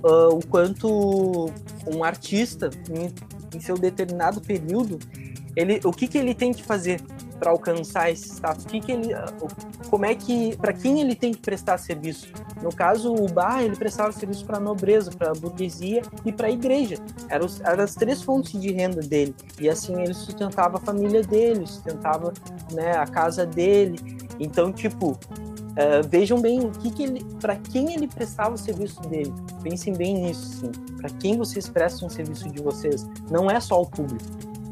uh, 0.04 0.34
o 0.34 0.46
quanto 0.48 1.52
um 1.88 2.04
artista 2.04 2.70
em, 2.90 3.14
em 3.56 3.60
seu 3.60 3.78
determinado 3.78 4.42
período 4.42 5.00
ele 5.56 5.80
o 5.84 5.92
que 5.92 6.08
que 6.08 6.18
ele 6.18 6.34
tem 6.34 6.54
que 6.54 6.64
fazer 6.64 7.02
para 7.40 7.52
alcançar 7.52 8.12
esse 8.12 8.30
status? 8.30 8.66
Que 8.66 8.82
que 8.82 8.92
ele, 8.92 9.10
como 9.90 10.06
é 10.06 10.14
que, 10.14 10.56
para 10.58 10.74
quem 10.74 11.02
ele 11.02 11.16
tem 11.16 11.32
que 11.32 11.40
prestar 11.40 11.78
serviço? 11.78 12.28
No 12.62 12.74
caso, 12.74 13.14
o 13.14 13.28
bar 13.28 13.64
ele 13.64 13.76
prestava 13.76 14.12
serviço 14.12 14.46
para 14.46 14.58
a 14.58 14.60
nobreza, 14.60 15.12
para 15.12 15.32
a 15.32 15.34
burguesia 15.34 16.02
e 16.26 16.32
para 16.32 16.48
a 16.48 16.52
igreja. 16.52 16.98
Eram, 17.30 17.48
eram 17.64 17.84
as 17.84 17.96
três 17.96 18.22
fontes 18.22 18.60
de 18.60 18.72
renda 18.72 19.02
dele. 19.02 19.34
E 19.60 19.70
assim 19.70 20.00
ele 20.02 20.14
sustentava 20.14 20.78
a 20.78 20.80
família 20.82 21.24
dele, 21.24 21.66
sustentava 21.66 22.34
né, 22.74 22.92
a 22.92 23.08
casa 23.08 23.46
dele. 23.46 24.00
Então, 24.40 24.72
tipo, 24.72 25.18
Uh, 25.70 26.06
vejam 26.10 26.42
bem 26.42 26.60
o 26.60 26.72
que, 26.72 26.92
que 26.92 27.04
ele, 27.04 27.24
para 27.40 27.56
quem 27.56 27.94
ele 27.94 28.06
prestava 28.06 28.56
o 28.56 28.58
serviço 28.58 29.00
dele. 29.02 29.34
Pensem 29.64 29.94
bem 29.94 30.16
nisso, 30.16 30.60
sim. 30.60 30.72
Para 30.98 31.10
quem 31.12 31.38
vocês 31.38 31.70
prestam 31.70 32.10
o 32.10 32.12
serviço 32.12 32.50
de 32.50 32.62
vocês, 32.62 33.08
não 33.32 33.50
é 33.50 33.62
só 33.62 33.82
o 33.82 33.86
público 33.86 34.26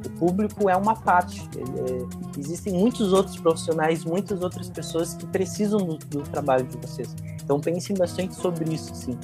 o 0.08 0.10
público 0.12 0.70
é 0.70 0.76
uma 0.76 0.96
parte. 0.96 1.48
É, 1.58 2.40
existem 2.40 2.74
muitos 2.74 3.14
outros 3.14 3.38
profissionais, 3.38 4.04
muitas 4.04 4.42
outras 4.42 4.70
pessoas 4.70 5.14
que 5.14 5.26
precisam 5.28 5.80
do, 5.80 5.98
do, 5.98 6.22
trabalho 6.24 6.66
de 6.66 6.78
vocês. 6.78 7.16
Então 7.44 7.60
pensem 7.60 7.96
bastante 7.96 8.36
sobre 8.36 8.74
isso, 8.74 8.94
sim. 8.96 9.18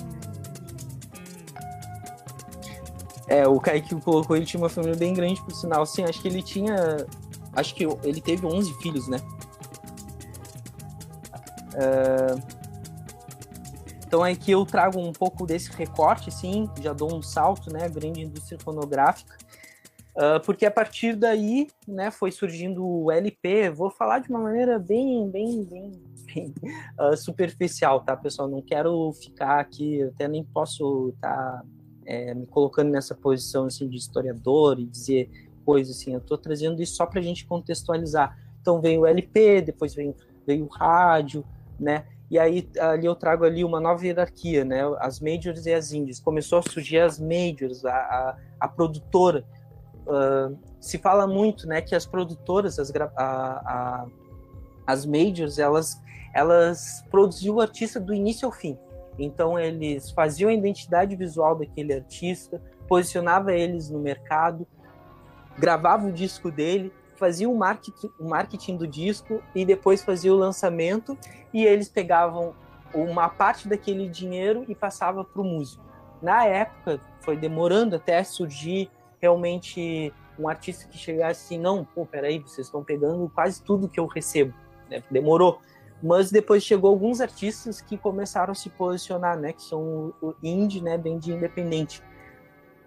É, 3.27 3.47
o 3.47 3.59
Kaique 3.59 3.95
colocou, 4.01 4.35
ele 4.35 4.45
tinha 4.45 4.61
uma 4.61 4.69
família 4.69 4.95
bem 4.95 5.13
grande, 5.13 5.41
por 5.41 5.53
sinal. 5.53 5.85
Sim, 5.85 6.03
acho 6.03 6.21
que 6.21 6.27
ele 6.27 6.43
tinha... 6.43 7.07
Acho 7.53 7.73
que 7.75 7.85
ele 8.03 8.19
teve 8.19 8.45
11 8.45 8.73
filhos, 8.75 9.07
né? 9.07 9.19
Uh, 11.73 12.63
então 14.05 14.23
aqui 14.23 14.51
eu 14.51 14.63
trago 14.63 14.99
um 14.99 15.11
pouco 15.11 15.45
desse 15.45 15.71
recorte, 15.71 16.29
assim, 16.29 16.69
já 16.81 16.93
dou 16.93 17.15
um 17.15 17.21
salto, 17.21 17.71
né? 17.73 17.89
Grande 17.89 18.21
indústria 18.21 18.59
fonográfica. 18.59 19.35
Uh, 20.15 20.39
porque 20.45 20.65
a 20.65 20.71
partir 20.71 21.15
daí, 21.15 21.67
né, 21.87 22.11
foi 22.11 22.31
surgindo 22.31 22.85
o 22.85 23.11
LP. 23.11 23.69
Vou 23.71 23.89
falar 23.89 24.19
de 24.19 24.29
uma 24.29 24.39
maneira 24.39 24.77
bem, 24.77 25.27
bem, 25.29 25.63
bem, 25.63 25.91
bem 26.25 26.53
uh, 26.99 27.17
superficial, 27.17 28.01
tá, 28.01 28.15
pessoal? 28.15 28.47
Não 28.47 28.61
quero 28.61 29.11
ficar 29.13 29.59
aqui, 29.59 30.03
até 30.03 30.27
nem 30.27 30.43
posso 30.43 31.09
estar 31.15 31.35
tá, 31.35 31.63
é, 32.05 32.33
me 32.33 32.45
colocando 32.45 32.91
nessa 32.91 33.15
posição 33.15 33.65
assim 33.65 33.87
de 33.89 33.97
historiador 33.97 34.79
e 34.79 34.85
dizer 34.85 35.29
coisa, 35.65 35.91
assim. 35.91 36.13
Eu 36.13 36.19
estou 36.19 36.37
trazendo 36.37 36.81
isso 36.81 36.95
só 36.95 37.05
para 37.05 37.19
a 37.19 37.23
gente 37.23 37.45
contextualizar. 37.45 38.37
Então 38.61 38.79
veio 38.79 39.01
o 39.01 39.05
LP, 39.07 39.61
depois 39.61 39.95
veio, 39.95 40.15
veio 40.45 40.65
o 40.65 40.67
rádio, 40.67 41.43
né? 41.79 42.05
E 42.29 42.39
aí 42.39 42.67
ali 42.79 43.05
eu 43.05 43.15
trago 43.15 43.45
ali 43.45 43.63
uma 43.63 43.79
nova 43.79 44.05
hierarquia, 44.05 44.63
né? 44.63 44.81
As 44.99 45.19
majors 45.19 45.65
e 45.65 45.73
as 45.73 45.91
indies. 45.91 46.19
Começou 46.19 46.59
a 46.59 46.61
surgir 46.61 46.99
as 46.99 47.19
majors, 47.19 47.83
a, 47.83 47.93
a, 47.93 48.37
a 48.59 48.67
produtora. 48.67 49.45
Uh, 50.05 50.57
se 50.79 50.97
fala 50.97 51.25
muito, 51.25 51.67
né, 51.67 51.81
que 51.81 51.95
as 51.95 52.05
produtoras, 52.05 52.77
as, 52.77 52.91
a, 52.95 53.05
a, 53.17 54.05
as 54.85 55.05
majors, 55.05 55.57
elas, 55.57 56.01
elas 56.33 57.03
produziam 57.09 57.55
o 57.55 57.61
artista 57.61 57.99
do 57.99 58.13
início 58.13 58.45
ao 58.45 58.51
fim. 58.51 58.77
Então 59.17 59.57
eles 59.57 60.11
faziam 60.11 60.49
a 60.49 60.53
identidade 60.53 61.15
visual 61.15 61.55
daquele 61.55 61.93
artista, 61.93 62.61
posicionava 62.87 63.53
eles 63.53 63.89
no 63.89 63.99
mercado, 63.99 64.67
gravava 65.57 66.07
o 66.07 66.11
disco 66.11 66.51
dele, 66.51 66.91
fazia 67.15 67.49
o 67.49 67.55
marketing, 67.55 68.09
o 68.19 68.27
marketing 68.27 68.77
do 68.77 68.87
disco 68.87 69.41
e 69.53 69.63
depois 69.63 70.03
fazia 70.03 70.33
o 70.33 70.37
lançamento 70.37 71.17
e 71.53 71.63
eles 71.63 71.87
pegavam 71.87 72.55
uma 72.93 73.29
parte 73.29 73.67
daquele 73.67 74.07
dinheiro 74.07 74.65
e 74.67 74.75
passava 74.75 75.23
para 75.23 75.41
o 75.41 75.45
músico. 75.45 75.83
Na 76.21 76.45
época, 76.45 76.99
foi 77.21 77.37
demorando 77.37 77.95
até 77.95 78.23
surgir 78.23 78.89
realmente 79.23 80.13
um 80.37 80.49
artista 80.49 80.85
que 80.89 80.97
chegasse 80.97 81.45
assim, 81.45 81.57
não, 81.57 81.85
pô, 81.85 82.05
peraí, 82.05 82.39
vocês 82.39 82.67
estão 82.67 82.83
pegando 82.83 83.31
quase 83.33 83.63
tudo 83.63 83.87
que 83.87 83.99
eu 83.99 84.05
recebo. 84.05 84.53
Né? 84.89 85.01
Demorou. 85.09 85.61
Mas 86.01 86.29
depois 86.29 86.61
chegou 86.61 86.89
alguns 86.89 87.21
artistas 87.21 87.79
que 87.79 87.97
começaram 87.97 88.51
a 88.51 88.55
se 88.55 88.69
posicionar, 88.69 89.39
né? 89.39 89.53
Que 89.53 89.61
são 89.61 90.13
o 90.21 90.35
indie, 90.43 90.81
né? 90.81 90.97
Bem 90.97 91.17
de 91.17 91.31
independente. 91.31 92.03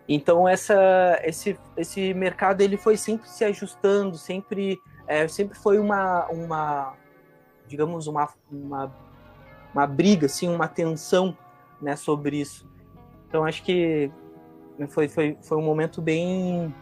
Então 0.06 0.46
essa, 0.46 1.18
esse, 1.24 1.58
esse 1.78 2.12
mercado 2.12 2.60
ele 2.60 2.76
foi 2.76 2.98
sempre 2.98 3.26
se 3.26 3.42
ajustando, 3.42 4.18
sempre, 4.18 4.78
é, 5.06 5.26
sempre 5.26 5.56
foi 5.58 5.78
uma, 5.78 6.26
uma 6.26 6.94
digamos 7.66 8.06
uma, 8.06 8.28
uma, 8.52 8.94
uma 9.72 9.86
briga, 9.86 10.26
assim, 10.26 10.48
uma 10.48 10.68
tensão, 10.68 11.36
né, 11.80 11.96
sobre 11.96 12.40
isso. 12.40 12.68
Então 13.26 13.44
acho 13.44 13.62
que 13.64 14.10
foi, 14.88 15.08
foi, 15.08 15.38
foi 15.40 15.58
um 15.58 15.62
momento 15.62 16.02
bem 16.02 16.74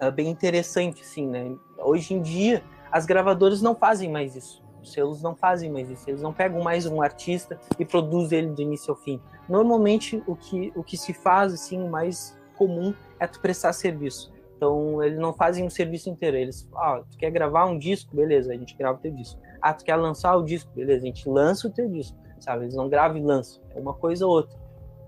é, 0.00 0.10
bem 0.10 0.28
interessante, 0.28 1.02
assim, 1.02 1.26
né? 1.26 1.54
Hoje 1.78 2.14
em 2.14 2.22
dia 2.22 2.62
as 2.90 3.06
gravadoras 3.06 3.62
não 3.62 3.74
fazem 3.74 4.10
mais 4.10 4.36
isso. 4.36 4.62
Os 4.82 4.92
selos 4.92 5.22
não 5.22 5.34
fazem 5.34 5.70
mais 5.70 5.88
isso. 5.88 6.08
Eles 6.08 6.20
não 6.20 6.32
pegam 6.32 6.60
mais 6.62 6.86
um 6.86 7.00
artista 7.00 7.58
e 7.78 7.84
produzem 7.84 8.40
ele 8.40 8.48
do 8.50 8.62
início 8.62 8.90
ao 8.90 8.96
fim 8.96 9.20
normalmente 9.48 10.22
o 10.26 10.36
que, 10.36 10.72
o 10.74 10.82
que 10.82 10.96
se 10.96 11.12
faz 11.12 11.52
assim 11.52 11.88
mais 11.88 12.38
comum 12.56 12.94
é 13.18 13.26
tu 13.26 13.40
prestar 13.40 13.72
serviço. 13.72 14.32
Então 14.56 15.02
eles 15.02 15.18
não 15.18 15.32
fazem 15.32 15.64
um 15.64 15.70
serviço 15.70 16.08
inteiro. 16.08 16.36
Eles, 16.36 16.68
ah, 16.76 17.02
tu 17.10 17.18
quer 17.18 17.30
gravar 17.30 17.66
um 17.66 17.78
disco, 17.78 18.14
beleza, 18.14 18.52
a 18.52 18.56
gente 18.56 18.76
grava 18.76 18.98
o 18.98 19.00
teu 19.00 19.12
disco. 19.12 19.40
Ah, 19.60 19.74
tu 19.74 19.84
quer 19.84 19.96
lançar 19.96 20.36
o 20.36 20.42
disco, 20.42 20.70
beleza, 20.74 21.02
a 21.02 21.06
gente 21.06 21.28
lança 21.28 21.68
o 21.68 21.70
teu 21.70 21.88
disco, 21.88 22.16
sabe? 22.40 22.64
Eles 22.64 22.74
não 22.74 22.88
gravam 22.88 23.18
e 23.18 23.22
lançam, 23.22 23.62
é 23.74 23.80
uma 23.80 23.94
coisa 23.94 24.26
ou 24.26 24.32
outra. 24.32 24.56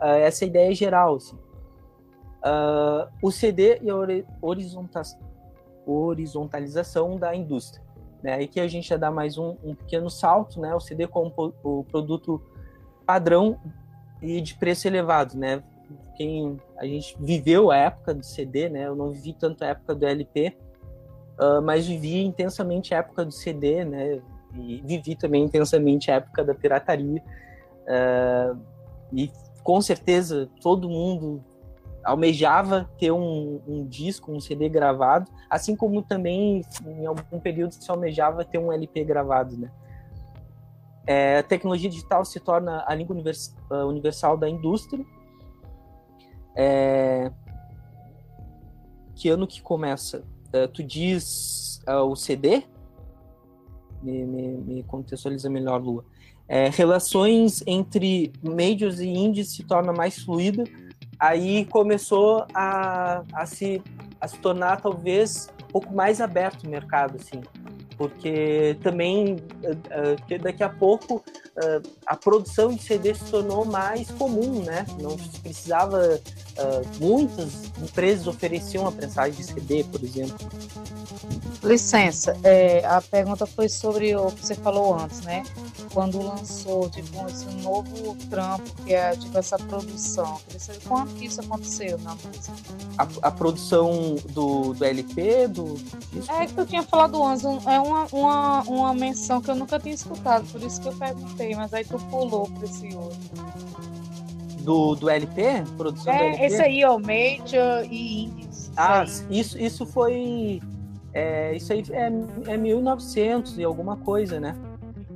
Uh, 0.01 0.21
essa 0.21 0.45
é 0.45 0.49
ideia 0.49 0.75
geral, 0.75 1.17
assim. 1.17 1.39
Uh, 2.45 3.11
o 3.23 3.31
CD 3.31 3.79
e 3.81 3.89
a 3.89 3.97
horizonta 4.43 5.03
horizontalização 5.87 7.17
da 7.19 7.35
indústria. 7.35 7.83
Né? 8.23 8.35
Aí 8.35 8.49
que 8.49 8.61
a 8.61 8.67
gente 8.67 8.89
já 8.89 8.97
dá 8.97 9.11
mais 9.11 9.37
um, 9.37 9.57
um 9.63 9.75
pequeno 9.75 10.09
salto, 10.09 10.61
né? 10.61 10.75
O 10.75 10.81
CD 10.81 11.07
como 11.07 11.33
o 11.63 11.85
produto 11.85 12.43
padrão 13.07 13.61
e 14.23 14.41
de 14.41 14.55
preço 14.55 14.89
elevado, 14.89 15.37
né? 15.37 15.63
Quem 16.17 16.59
a 16.79 16.87
gente 16.87 17.17
viveu 17.21 17.71
a 17.71 17.77
época 17.77 18.15
do 18.15 18.25
CD, 18.25 18.69
né? 18.71 18.87
Eu 18.87 18.97
não 18.97 19.11
vivi 19.11 19.35
tanto 19.35 19.63
a 19.63 19.69
época 19.69 19.95
do 19.95 20.07
LP, 20.07 20.57
uh, 21.39 21.61
mas 21.61 21.87
vivi 21.87 22.25
intensamente 22.25 22.95
a 22.95 22.99
época 22.99 23.27
do 23.27 23.33
CD, 23.33 23.85
né? 23.85 24.23
E 24.55 24.81
vivi 24.83 25.17
também 25.17 25.45
intensamente 25.45 26.11
a 26.11 26.15
época 26.15 26.43
da 26.45 26.55
pirataria. 26.55 27.23
Uh, 27.83 28.59
e 29.13 29.31
com 29.63 29.83
certeza 29.83 30.49
todo 30.63 30.89
mundo 30.89 31.45
almejava 32.05 32.91
ter 32.99 33.11
um, 33.11 33.61
um, 33.67 33.87
disco, 33.87 34.33
um 34.33 34.41
CD 34.41 34.69
gravado, 34.69 35.31
assim 35.49 35.75
como 35.75 36.03
também 36.03 36.63
em 36.87 37.07
algum 37.07 37.41
período 37.41 37.73
se 37.73 37.91
almejava 37.91 38.45
ter 38.45 38.59
um 38.59 38.73
LP 38.73 39.05
gravado, 39.05 39.57
né? 39.57 39.71
É, 41.07 41.39
a 41.39 41.43
tecnologia 41.43 41.91
digital 41.91 42.25
se 42.25 42.41
torna 42.41 42.83
a 42.87 42.95
língua 42.95 43.15
univers, 43.15 43.55
uh, 43.71 43.87
universal 43.87 44.37
da 44.37 44.49
indústria. 44.49 45.05
É, 46.57 47.31
que 49.15 49.29
ano 49.29 49.47
que 49.47 49.61
começa? 49.61 50.25
Uh, 50.49 50.69
tu 50.69 50.83
diz 50.83 51.83
uh, 51.87 52.05
o 52.05 52.17
CD? 52.17 52.63
Me, 54.03 54.25
me, 54.25 54.49
me, 54.49 54.83
contextualiza 54.85 55.51
melhor, 55.51 55.83
Lua. 55.83 56.05
É, 56.47 56.69
relações 56.69 57.63
entre 57.67 58.33
majors 58.43 59.01
e 59.01 59.09
indies 59.09 59.49
se 59.55 59.65
torna 59.65 59.93
mais 59.93 60.19
fluida. 60.19 60.65
Aí 61.25 61.65
começou 61.65 62.47
a, 62.53 63.23
a, 63.33 63.47
se, 63.47 63.83
a 64.21 64.29
se 64.29 64.37
tornar 64.41 64.83
talvez 64.83 65.49
um 65.63 65.67
pouco 65.69 65.95
mais 65.95 66.21
aberto 66.21 66.65
o 66.65 66.69
mercado, 66.69 67.17
assim 67.17 67.41
porque 67.97 68.77
também 68.83 69.37
uh, 69.37 70.43
daqui 70.43 70.63
a 70.63 70.69
pouco 70.69 71.17
uh, 71.17 71.91
a 72.05 72.17
produção 72.17 72.75
de 72.75 72.83
CD 72.83 73.15
se 73.15 73.25
tornou 73.31 73.65
mais 73.65 74.11
comum, 74.11 74.65
né? 74.65 74.85
Não 75.01 75.17
precisava 75.17 76.21
uh, 76.59 77.05
muitas 77.05 77.65
empresas 77.83 78.27
ofereciam 78.27 78.87
a 78.87 78.93
prensagem 78.93 79.35
de 79.35 79.45
CD, 79.45 79.85
por 79.85 80.03
exemplo. 80.03 80.37
Licença, 81.65 82.37
é, 82.45 82.85
a 82.85 83.01
pergunta 83.01 83.47
foi 83.47 83.71
sobre 83.71 84.15
o 84.15 84.31
que 84.31 84.45
você 84.45 84.55
falou 84.55 84.95
antes, 84.95 85.23
né? 85.23 85.43
Quando 85.95 86.21
lançou 86.21 86.91
tipo, 86.91 87.27
esse 87.27 87.47
novo 87.63 88.15
trampo, 88.29 88.65
que 88.85 88.93
é 88.93 89.17
tipo 89.17 89.39
essa 89.39 89.57
produção. 89.57 90.39
Queria 90.47 90.61
saber 90.61 90.81
quando 90.87 91.15
que 91.15 91.25
isso 91.25 91.41
aconteceu 91.41 91.99
na 92.01 92.15
música. 92.17 92.53
A, 92.99 93.29
a 93.29 93.31
produção 93.31 94.17
do, 94.31 94.75
do 94.75 94.85
LP, 94.85 95.49
do. 95.49 95.81
É 96.39 96.47
que 96.47 96.53
tu 96.53 96.67
tinha 96.67 96.83
falado 96.83 97.23
antes, 97.23 97.45
é 97.45 97.81
uma, 97.81 98.07
uma, 98.13 98.63
uma 98.63 98.95
menção 98.95 99.41
que 99.41 99.51
eu 99.51 99.55
nunca 99.55 99.81
tinha 99.81 99.95
escutado, 99.95 100.45
por 100.53 100.63
isso 100.63 100.81
que 100.83 100.89
eu 100.89 100.95
perguntei, 100.95 101.55
mas 101.55 101.73
aí 101.73 101.85
tu 101.85 101.99
pulou 102.11 102.47
para 102.51 102.65
esse 102.65 102.95
outro. 102.95 103.94
Do, 104.65 104.95
do 104.95 105.11
LP? 105.11 105.63
Produção 105.77 106.13
é, 106.13 106.19
do 106.19 106.25
LP? 106.25 106.45
esse 106.45 106.63
aí, 106.63 106.85
ó, 106.85 106.99
Major 106.99 107.85
e 107.91 108.25
Indies. 108.25 108.73
Ah, 108.77 109.05
isso, 109.31 109.59
isso 109.59 109.87
foi 109.87 110.61
é, 111.15 111.55
isso 111.55 111.73
aí 111.73 111.85
é, 111.93 112.53
é 112.53 112.57
1900 112.57 113.57
e 113.59 113.65
alguma 113.65 113.97
coisa, 113.97 114.41
né? 114.41 114.57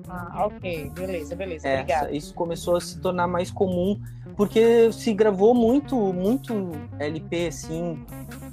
Ah, 0.08 0.46
ok, 0.46 0.90
beleza, 0.90 1.34
beleza, 1.36 1.68
é, 1.68 1.80
obrigada. 1.80 2.12
Isso 2.12 2.32
começou 2.32 2.76
a 2.76 2.80
se 2.80 2.98
tornar 2.98 3.26
mais 3.26 3.50
comum, 3.50 4.00
porque 4.36 4.90
se 4.92 5.12
gravou 5.12 5.54
muito, 5.54 5.96
muito 5.96 6.72
LP, 6.98 7.48
assim, 7.48 7.98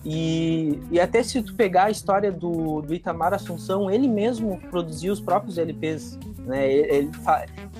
e, 0.03 0.79
e 0.91 0.99
até 0.99 1.23
se 1.23 1.41
tu 1.41 1.55
pegar 1.55 1.85
a 1.85 1.91
história 1.91 2.31
do, 2.31 2.81
do 2.81 2.93
Itamar 2.93 3.33
Assunção, 3.33 3.89
ele 3.89 4.07
mesmo 4.07 4.59
produziu 4.69 5.13
os 5.13 5.21
próprios 5.21 5.57
LPs, 5.57 6.19
né? 6.45 6.71
Ele, 6.71 7.11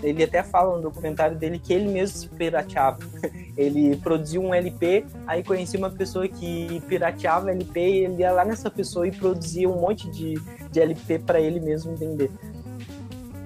ele 0.01 0.23
até 0.23 0.43
fala 0.43 0.75
no 0.75 0.81
documentário 0.81 1.37
dele 1.37 1.59
que 1.59 1.73
ele 1.73 1.87
mesmo 1.87 2.17
se 2.17 2.27
pirateava. 2.27 2.99
Ele 3.55 3.95
produziu 3.95 4.41
um 4.41 4.53
LP, 4.53 5.05
aí 5.25 5.41
conheci 5.41 5.77
uma 5.77 5.89
pessoa 5.89 6.27
que 6.27 6.81
pirateava 6.89 7.51
LP 7.51 7.79
e 7.79 8.03
ele 8.03 8.15
ia 8.17 8.33
lá 8.33 8.43
nessa 8.43 8.69
pessoa 8.69 9.07
e 9.07 9.13
produzia 9.13 9.69
um 9.69 9.79
monte 9.79 10.11
de, 10.11 10.33
de 10.69 10.81
LP 10.81 11.19
para 11.19 11.39
ele 11.39 11.61
mesmo 11.61 11.95
vender. 11.95 12.29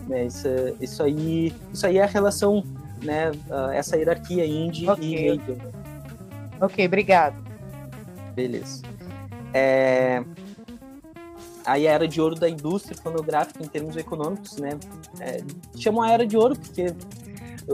Né, 0.07 0.25
isso, 0.25 0.47
isso, 0.81 1.03
aí, 1.03 1.53
isso 1.71 1.85
aí 1.85 1.99
é 1.99 2.03
a 2.03 2.07
relação, 2.07 2.63
né, 3.03 3.29
essa 3.71 3.95
hierarquia 3.97 4.43
indie 4.47 4.89
okay. 4.89 5.27
e 5.27 5.37
major. 5.37 5.57
Ok, 6.59 6.87
obrigado. 6.87 7.35
Beleza. 8.33 8.81
É, 9.53 10.23
aí 11.69 11.87
a 11.87 11.91
era 11.91 12.07
de 12.07 12.19
ouro 12.19 12.35
da 12.35 12.49
indústria 12.49 12.97
fonográfica 12.97 13.63
em 13.63 13.67
termos 13.67 13.95
econômicos, 13.95 14.57
né? 14.57 14.71
É, 15.19 15.41
a 16.01 16.11
era 16.11 16.25
de 16.25 16.37
ouro 16.37 16.55
porque 16.57 16.93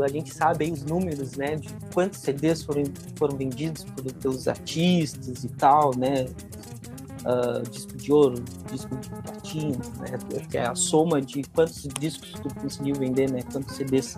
a 0.04 0.08
gente 0.08 0.34
sabe 0.34 0.66
aí 0.66 0.72
os 0.72 0.84
números, 0.84 1.34
né, 1.34 1.56
de 1.56 1.70
quantos 1.94 2.20
CDs 2.20 2.64
foram, 2.64 2.84
foram 3.18 3.38
vendidos 3.38 3.84
por, 3.84 4.12
pelos 4.14 4.48
artistas 4.48 5.44
e 5.44 5.50
tal, 5.50 5.96
né, 5.96 6.26
uh, 7.26 7.62
disco 7.70 7.96
de 7.96 8.12
ouro, 8.12 8.44
disco 8.72 8.96
de 8.98 9.10
platina, 9.10 9.78
né, 10.00 10.42
que 10.50 10.58
é 10.58 10.68
a 10.68 10.76
soma 10.76 11.22
de 11.22 11.44
quantos 11.54 11.88
discos 12.00 12.32
tu 12.32 12.54
conseguiu 12.56 12.96
vender, 12.96 13.32
né, 13.32 13.42
quantos 13.52 13.76
CDs. 13.76 14.18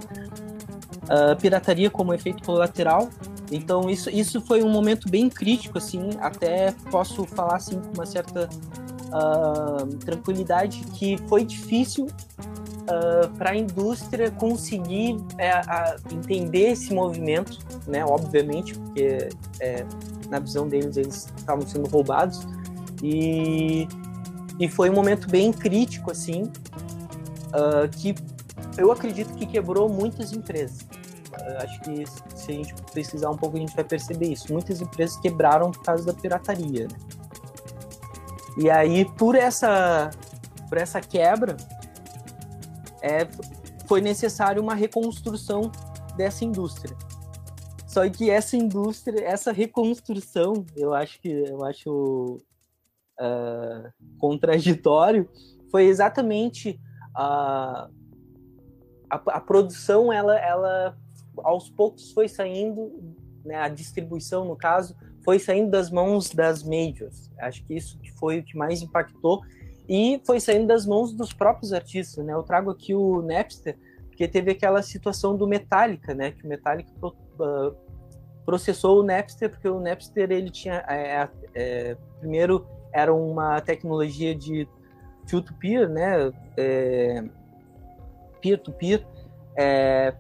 Uh, 1.03 1.39
pirataria 1.39 1.89
como 1.89 2.13
efeito 2.13 2.43
colateral, 2.43 3.09
então 3.49 3.89
isso, 3.89 4.09
isso 4.09 4.41
foi 4.41 4.61
um 4.61 4.69
momento 4.69 5.09
bem 5.09 5.30
crítico, 5.30 5.78
assim, 5.78 6.09
até 6.19 6.73
posso 6.91 7.23
falar 7.25 7.55
assim 7.55 7.80
com 7.80 7.93
uma 7.93 8.05
certa 8.05 8.49
uh, 9.08 9.88
tranquilidade 9.97 10.84
que 10.93 11.18
foi 11.28 11.43
difícil 11.43 12.05
uh, 12.05 13.30
para 13.38 13.51
a 13.51 13.55
indústria 13.55 14.32
conseguir 14.32 15.18
a, 15.39 15.95
entender 16.12 16.72
esse 16.72 16.93
movimento, 16.93 17.60
né? 17.88 18.05
Obviamente, 18.05 18.74
porque 18.78 19.30
é, 19.60 19.86
na 20.30 20.39
visão 20.39 20.68
deles 20.68 20.97
eles 20.97 21.32
estavam 21.38 21.66
sendo 21.68 21.88
roubados. 21.89 22.47
E, 23.03 23.88
e 24.60 24.68
foi 24.68 24.89
um 24.89 24.93
momento 24.93 25.30
bem 25.30 25.51
crítico, 25.51 26.12
assim, 26.12 26.43
uh, 26.43 27.88
que 27.91 28.16
eu 28.78 28.91
acredito 28.91 29.34
que 29.36 29.45
quebrou 29.45 29.89
muitas 29.89 30.34
empresas. 30.34 30.82
Uh, 30.82 31.64
acho 31.64 31.82
que 31.82 32.05
se 32.36 32.51
a 32.51 32.55
gente 32.55 32.74
pesquisar 32.93 33.30
um 33.30 33.38
pouco, 33.38 33.58
a 33.58 33.60
gente 33.60 33.76
vai 33.76 33.84
perceber 33.84 34.28
isso. 34.32 34.51
Muitas 34.51 34.82
empresas 34.82 35.18
quebraram 35.18 35.72
por 35.72 35.84
causa 35.84 36.05
da 36.05 36.14
pirataria. 36.14 36.88
Né? 36.88 37.16
E 38.60 38.70
aí, 38.70 39.05
por 39.05 39.36
essa, 39.36 40.10
por 40.68 40.78
essa 40.78 40.99
quebra, 40.99 41.55
é, 43.01 43.28
foi 43.88 44.01
necessário 44.01 44.62
uma 44.62 44.74
reconstrução 44.74 45.72
dessa 46.16 46.43
indústria. 46.43 46.95
Só 47.88 48.08
que 48.10 48.30
essa 48.30 48.58
indústria, 48.58 49.24
essa 49.24 49.51
reconstrução, 49.51 50.66
eu 50.76 50.93
acho 50.93 51.20
que 51.22 51.30
eu 51.30 51.64
acho 51.64 52.41
uh, 53.20 53.91
contraditório, 54.20 55.30
foi 55.72 55.86
exatamente 55.86 56.80
a, 57.16 57.89
a, 59.10 59.16
a, 59.16 59.41
produção, 59.41 60.12
ela, 60.12 60.38
ela 60.38 60.97
aos 61.38 61.70
poucos 61.70 62.12
foi 62.12 62.28
saindo, 62.28 63.16
né, 63.45 63.55
a 63.55 63.68
distribuição 63.68 64.45
no 64.45 64.55
caso, 64.55 64.95
foi 65.28 65.39
saindo 65.39 65.69
das 65.69 65.91
mãos 65.91 66.30
das 66.30 66.63
majors. 66.63 67.30
Acho 67.38 67.61
que 67.65 67.75
isso 67.75 67.99
foi 68.17 68.39
o 68.39 68.43
que 68.43 68.55
mais 68.55 68.82
impactou 68.82 69.41
e 69.86 70.21
foi 70.25 70.39
saindo 70.39 70.67
das 70.67 70.86
mãos 70.86 71.11
dos 71.11 71.34
próprios 71.34 71.73
artistas, 71.73 72.23
né? 72.23 72.32
Eu 72.32 72.43
trago 72.43 72.71
aqui 72.71 72.95
o 72.95 73.21
Napster, 73.21 73.78
porque 74.07 74.25
teve 74.25 74.51
aquela 74.51 74.82
situação 74.82 75.36
do 75.36 75.45
Metallica, 75.45 76.13
né? 76.13 76.32
Que 76.32 76.45
o 76.45 76.47
Metallica 76.47 76.89
uh, 77.05 77.75
processou 78.45 79.01
o 79.01 79.03
Napster, 79.03 79.49
porque 79.49 79.67
o 79.67 79.82
Napster 79.82 80.32
ele 80.32 80.49
tinha 80.49 80.75
é, 80.88 81.28
é, 81.53 81.97
primeiro 82.21 82.65
era 82.93 83.13
uma 83.13 83.59
tecnologia 83.59 84.34
de 84.34 84.65
peer-to-peer, 85.30 85.89
né? 85.89 86.32
É, 86.55 87.25
peer-to-peer, 88.39 89.05
é, 89.57 90.15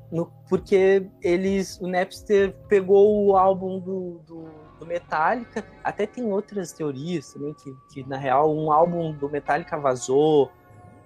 porque 0.49 1.07
eles, 1.21 1.79
o 1.79 1.87
Napster 1.87 2.53
pegou 2.67 3.25
o 3.25 3.37
álbum 3.37 3.79
do, 3.79 4.19
do 4.27 4.66
do 4.79 4.85
Metallica. 4.85 5.65
Até 5.83 6.05
tem 6.05 6.25
outras 6.25 6.71
teorias 6.71 7.33
também 7.33 7.53
que, 7.53 7.75
que 7.91 8.07
na 8.07 8.17
real 8.17 8.55
um 8.55 8.71
álbum 8.71 9.11
do 9.11 9.29
Metallica 9.29 9.77
vazou, 9.77 10.51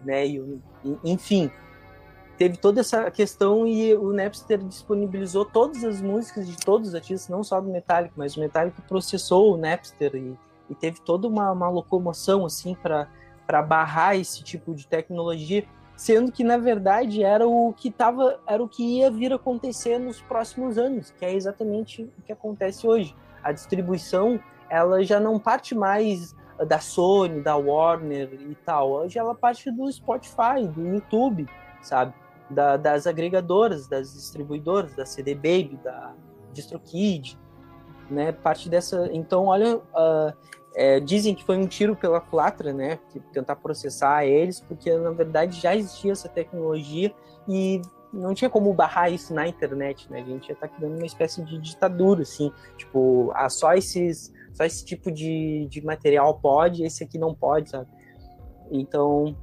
né? 0.03 0.25
E, 0.25 0.59
enfim, 1.03 1.51
teve 2.37 2.57
toda 2.57 2.81
essa 2.81 3.09
questão 3.11 3.67
e 3.67 3.93
o 3.95 4.11
Napster 4.11 4.57
disponibilizou 4.59 5.45
todas 5.45 5.83
as 5.83 6.01
músicas 6.01 6.47
de 6.47 6.57
todos 6.57 6.89
os 6.89 6.95
artistas, 6.95 7.29
não 7.29 7.43
só 7.43 7.59
do 7.61 7.69
Metallica, 7.69 8.13
mas 8.17 8.35
o 8.35 8.39
Metallica 8.39 8.81
processou 8.87 9.53
o 9.53 9.57
Napster 9.57 10.15
e, 10.15 10.37
e 10.69 10.75
teve 10.75 10.99
toda 11.01 11.27
uma, 11.27 11.51
uma 11.51 11.69
locomoção 11.69 12.45
assim 12.45 12.75
para 12.75 13.61
barrar 13.61 14.15
esse 14.15 14.43
tipo 14.43 14.73
de 14.73 14.87
tecnologia, 14.87 15.65
sendo 15.95 16.31
que 16.31 16.43
na 16.43 16.57
verdade 16.57 17.23
era 17.23 17.47
o 17.47 17.73
que 17.73 17.91
tava, 17.91 18.39
era 18.47 18.63
o 18.63 18.67
que 18.67 18.97
ia 18.97 19.11
vir 19.11 19.31
acontecer 19.31 19.99
nos 19.99 20.19
próximos 20.19 20.77
anos, 20.79 21.11
que 21.11 21.23
é 21.23 21.33
exatamente 21.33 22.03
o 22.17 22.21
que 22.23 22.31
acontece 22.31 22.87
hoje 22.87 23.15
a 23.43 23.51
distribuição 23.51 24.39
ela 24.69 25.03
já 25.03 25.19
não 25.19 25.37
parte 25.37 25.75
mais 25.75 26.35
da 26.65 26.79
Sony, 26.79 27.41
da 27.41 27.55
Warner 27.55 28.33
e 28.33 28.55
tal. 28.55 28.91
Hoje 28.91 29.17
ela 29.17 29.35
parte 29.35 29.69
do 29.71 29.91
Spotify, 29.91 30.67
do 30.67 30.87
YouTube, 30.87 31.47
sabe? 31.81 32.13
Da, 32.49 32.77
das 32.77 33.07
agregadoras, 33.07 33.87
das 33.87 34.13
distribuidoras, 34.13 34.95
da 34.95 35.05
CD 35.05 35.33
Baby, 35.35 35.79
da 35.83 36.13
DistroKid, 36.53 37.37
né? 38.09 38.31
Parte 38.31 38.69
dessa. 38.69 39.09
Então, 39.11 39.45
olha, 39.45 39.77
uh, 39.77 40.33
é, 40.75 40.99
dizem 40.99 41.35
que 41.35 41.43
foi 41.43 41.57
um 41.57 41.67
tiro 41.67 41.95
pela 41.95 42.21
culatra, 42.21 42.71
né? 42.71 42.99
Tentar 43.33 43.55
processar 43.57 44.25
eles, 44.25 44.59
porque 44.61 44.95
na 44.97 45.11
verdade 45.11 45.59
já 45.59 45.75
existia 45.75 46.11
essa 46.11 46.29
tecnologia 46.29 47.13
e 47.47 47.81
não 48.13 48.33
tinha 48.33 48.49
como 48.49 48.73
barrar 48.73 49.09
isso 49.09 49.33
na 49.33 49.47
internet, 49.47 50.11
né? 50.11 50.21
A 50.21 50.25
gente 50.25 50.49
ia 50.49 50.53
estar 50.53 50.67
tá 50.67 50.75
criando 50.75 50.97
uma 50.97 51.05
espécie 51.05 51.43
de 51.43 51.57
ditadura, 51.57 52.23
assim, 52.23 52.51
tipo, 52.77 53.31
ah, 53.33 53.49
só 53.49 53.73
esses, 53.73 54.33
só 54.53 54.65
esse 54.65 54.83
tipo 54.83 55.11
de, 55.11 55.67
de 55.69 55.81
material 55.81 56.39
pode, 56.39 56.83
esse 56.83 57.03
aqui 57.03 57.17
não 57.17 57.33
pode, 57.33 57.69
sabe? 57.69 57.87
Então, 58.69 59.35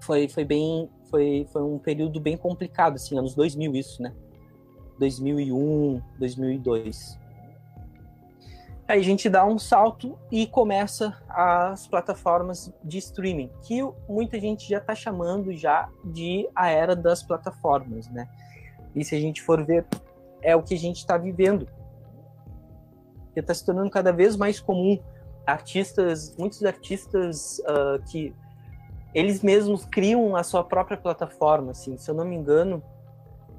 foi, 0.00 0.28
foi 0.28 0.44
bem, 0.44 0.90
foi, 1.10 1.46
foi 1.52 1.62
um 1.62 1.78
período 1.78 2.20
bem 2.20 2.36
complicado, 2.36 2.96
assim, 2.96 3.18
anos 3.18 3.34
2000 3.34 3.74
isso, 3.76 4.02
né? 4.02 4.12
2001, 4.98 6.02
2002. 6.18 7.18
Aí 8.88 9.00
a 9.00 9.04
gente 9.04 9.28
dá 9.28 9.44
um 9.44 9.58
salto 9.58 10.18
e 10.32 10.46
começa 10.46 11.14
as 11.28 11.86
plataformas 11.86 12.72
de 12.82 12.96
streaming, 12.96 13.50
que 13.60 13.82
muita 14.08 14.40
gente 14.40 14.66
já 14.66 14.78
está 14.78 14.94
chamando 14.94 15.52
já 15.52 15.90
de 16.02 16.48
a 16.54 16.70
era 16.70 16.96
das 16.96 17.22
plataformas, 17.22 18.08
né? 18.08 18.26
E 18.94 19.04
se 19.04 19.14
a 19.14 19.20
gente 19.20 19.42
for 19.42 19.62
ver, 19.62 19.84
é 20.40 20.56
o 20.56 20.62
que 20.62 20.72
a 20.72 20.78
gente 20.78 20.96
está 20.96 21.18
vivendo. 21.18 21.68
Está 23.36 23.52
se 23.52 23.64
tornando 23.64 23.90
cada 23.90 24.10
vez 24.10 24.36
mais 24.36 24.58
comum. 24.58 24.98
Artistas, 25.46 26.34
muitos 26.38 26.64
artistas 26.64 27.58
uh, 27.60 28.02
que 28.10 28.34
eles 29.14 29.42
mesmos 29.42 29.84
criam 29.84 30.34
a 30.34 30.42
sua 30.42 30.64
própria 30.64 30.96
plataforma, 30.96 31.72
assim. 31.72 31.98
Se 31.98 32.10
eu 32.10 32.14
não 32.14 32.24
me 32.24 32.34
engano, 32.34 32.82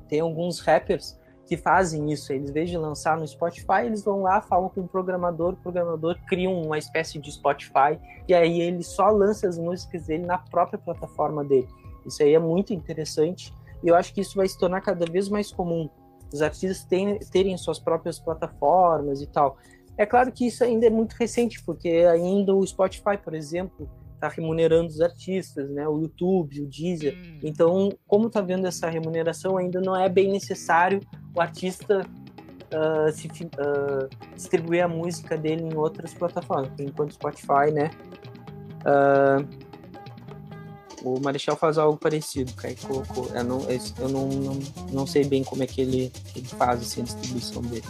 tem 0.07 0.21
alguns 0.21 0.59
rappers 0.59 1.18
que 1.49 1.57
fazem 1.57 2.11
isso. 2.11 2.31
Eles, 2.31 2.51
em 2.51 2.53
vez 2.53 2.69
de 2.69 2.77
lançar 2.77 3.17
no 3.17 3.27
Spotify, 3.27 3.85
eles 3.85 4.03
vão 4.03 4.21
lá, 4.21 4.39
falam 4.39 4.69
com 4.69 4.81
o 4.81 4.87
programador, 4.87 5.53
o 5.53 5.57
programador 5.57 6.15
cria 6.27 6.47
uma 6.47 6.77
espécie 6.77 7.17
de 7.17 7.31
Spotify, 7.31 7.99
e 8.27 8.35
aí 8.35 8.61
ele 8.61 8.83
só 8.83 9.09
lança 9.09 9.47
as 9.47 9.57
músicas 9.57 10.05
dele 10.05 10.27
na 10.27 10.37
própria 10.37 10.77
plataforma 10.77 11.43
dele. 11.43 11.67
Isso 12.05 12.21
aí 12.21 12.35
é 12.35 12.39
muito 12.39 12.71
interessante, 12.71 13.51
e 13.83 13.87
eu 13.87 13.95
acho 13.95 14.13
que 14.13 14.21
isso 14.21 14.37
vai 14.37 14.47
se 14.47 14.59
tornar 14.59 14.81
cada 14.81 15.07
vez 15.11 15.27
mais 15.27 15.51
comum. 15.51 15.89
Os 16.31 16.43
artistas 16.43 16.85
terem, 16.85 17.17
terem 17.31 17.57
suas 17.57 17.79
próprias 17.79 18.19
plataformas 18.19 19.19
e 19.19 19.25
tal. 19.25 19.57
É 19.97 20.05
claro 20.05 20.31
que 20.31 20.45
isso 20.45 20.63
ainda 20.63 20.85
é 20.85 20.89
muito 20.91 21.13
recente, 21.13 21.63
porque 21.63 21.89
ainda 21.89 22.53
o 22.53 22.65
Spotify, 22.65 23.17
por 23.17 23.33
exemplo, 23.33 23.89
está 24.19 24.27
remunerando 24.27 24.87
os 24.87 25.01
artistas, 25.01 25.69
né? 25.69 25.87
O 25.87 26.01
YouTube, 26.01 26.61
o 26.61 26.67
Deezer. 26.67 27.15
Hum. 27.15 27.39
Então, 27.41 27.97
como 28.05 28.27
está 28.27 28.41
vendo 28.41 28.67
essa 28.67 28.89
remuneração, 28.89 29.57
ainda 29.57 29.79
não 29.79 29.95
é 29.95 30.09
bem 30.09 30.29
necessário 30.31 30.99
o 31.33 31.41
artista 31.41 32.01
uh, 32.01 33.11
se, 33.11 33.27
uh, 33.27 34.09
distribuir 34.35 34.83
a 34.83 34.87
música 34.87 35.37
dele 35.37 35.63
em 35.63 35.75
outras 35.75 36.13
plataformas. 36.13 36.71
Enquanto 36.79 37.13
Spotify, 37.13 37.71
né? 37.73 37.89
Uh, 38.81 39.69
o 41.01 41.17
Marechal 41.21 41.55
faz 41.55 41.77
algo 41.77 41.97
parecido, 41.97 42.51
Kai 42.53 42.75
colocou. 42.75 43.29
Eu, 43.33 43.43
não, 43.45 43.61
eu 43.69 44.09
não, 44.09 44.27
não, 44.27 44.59
não 44.91 45.07
sei 45.07 45.23
bem 45.23 45.45
como 45.45 45.63
é 45.63 45.67
que 45.67 45.79
ele, 45.79 46.11
ele 46.35 46.45
faz 46.45 46.81
assim, 46.81 47.01
a 47.01 47.03
distribuição 47.05 47.61
dele. 47.61 47.85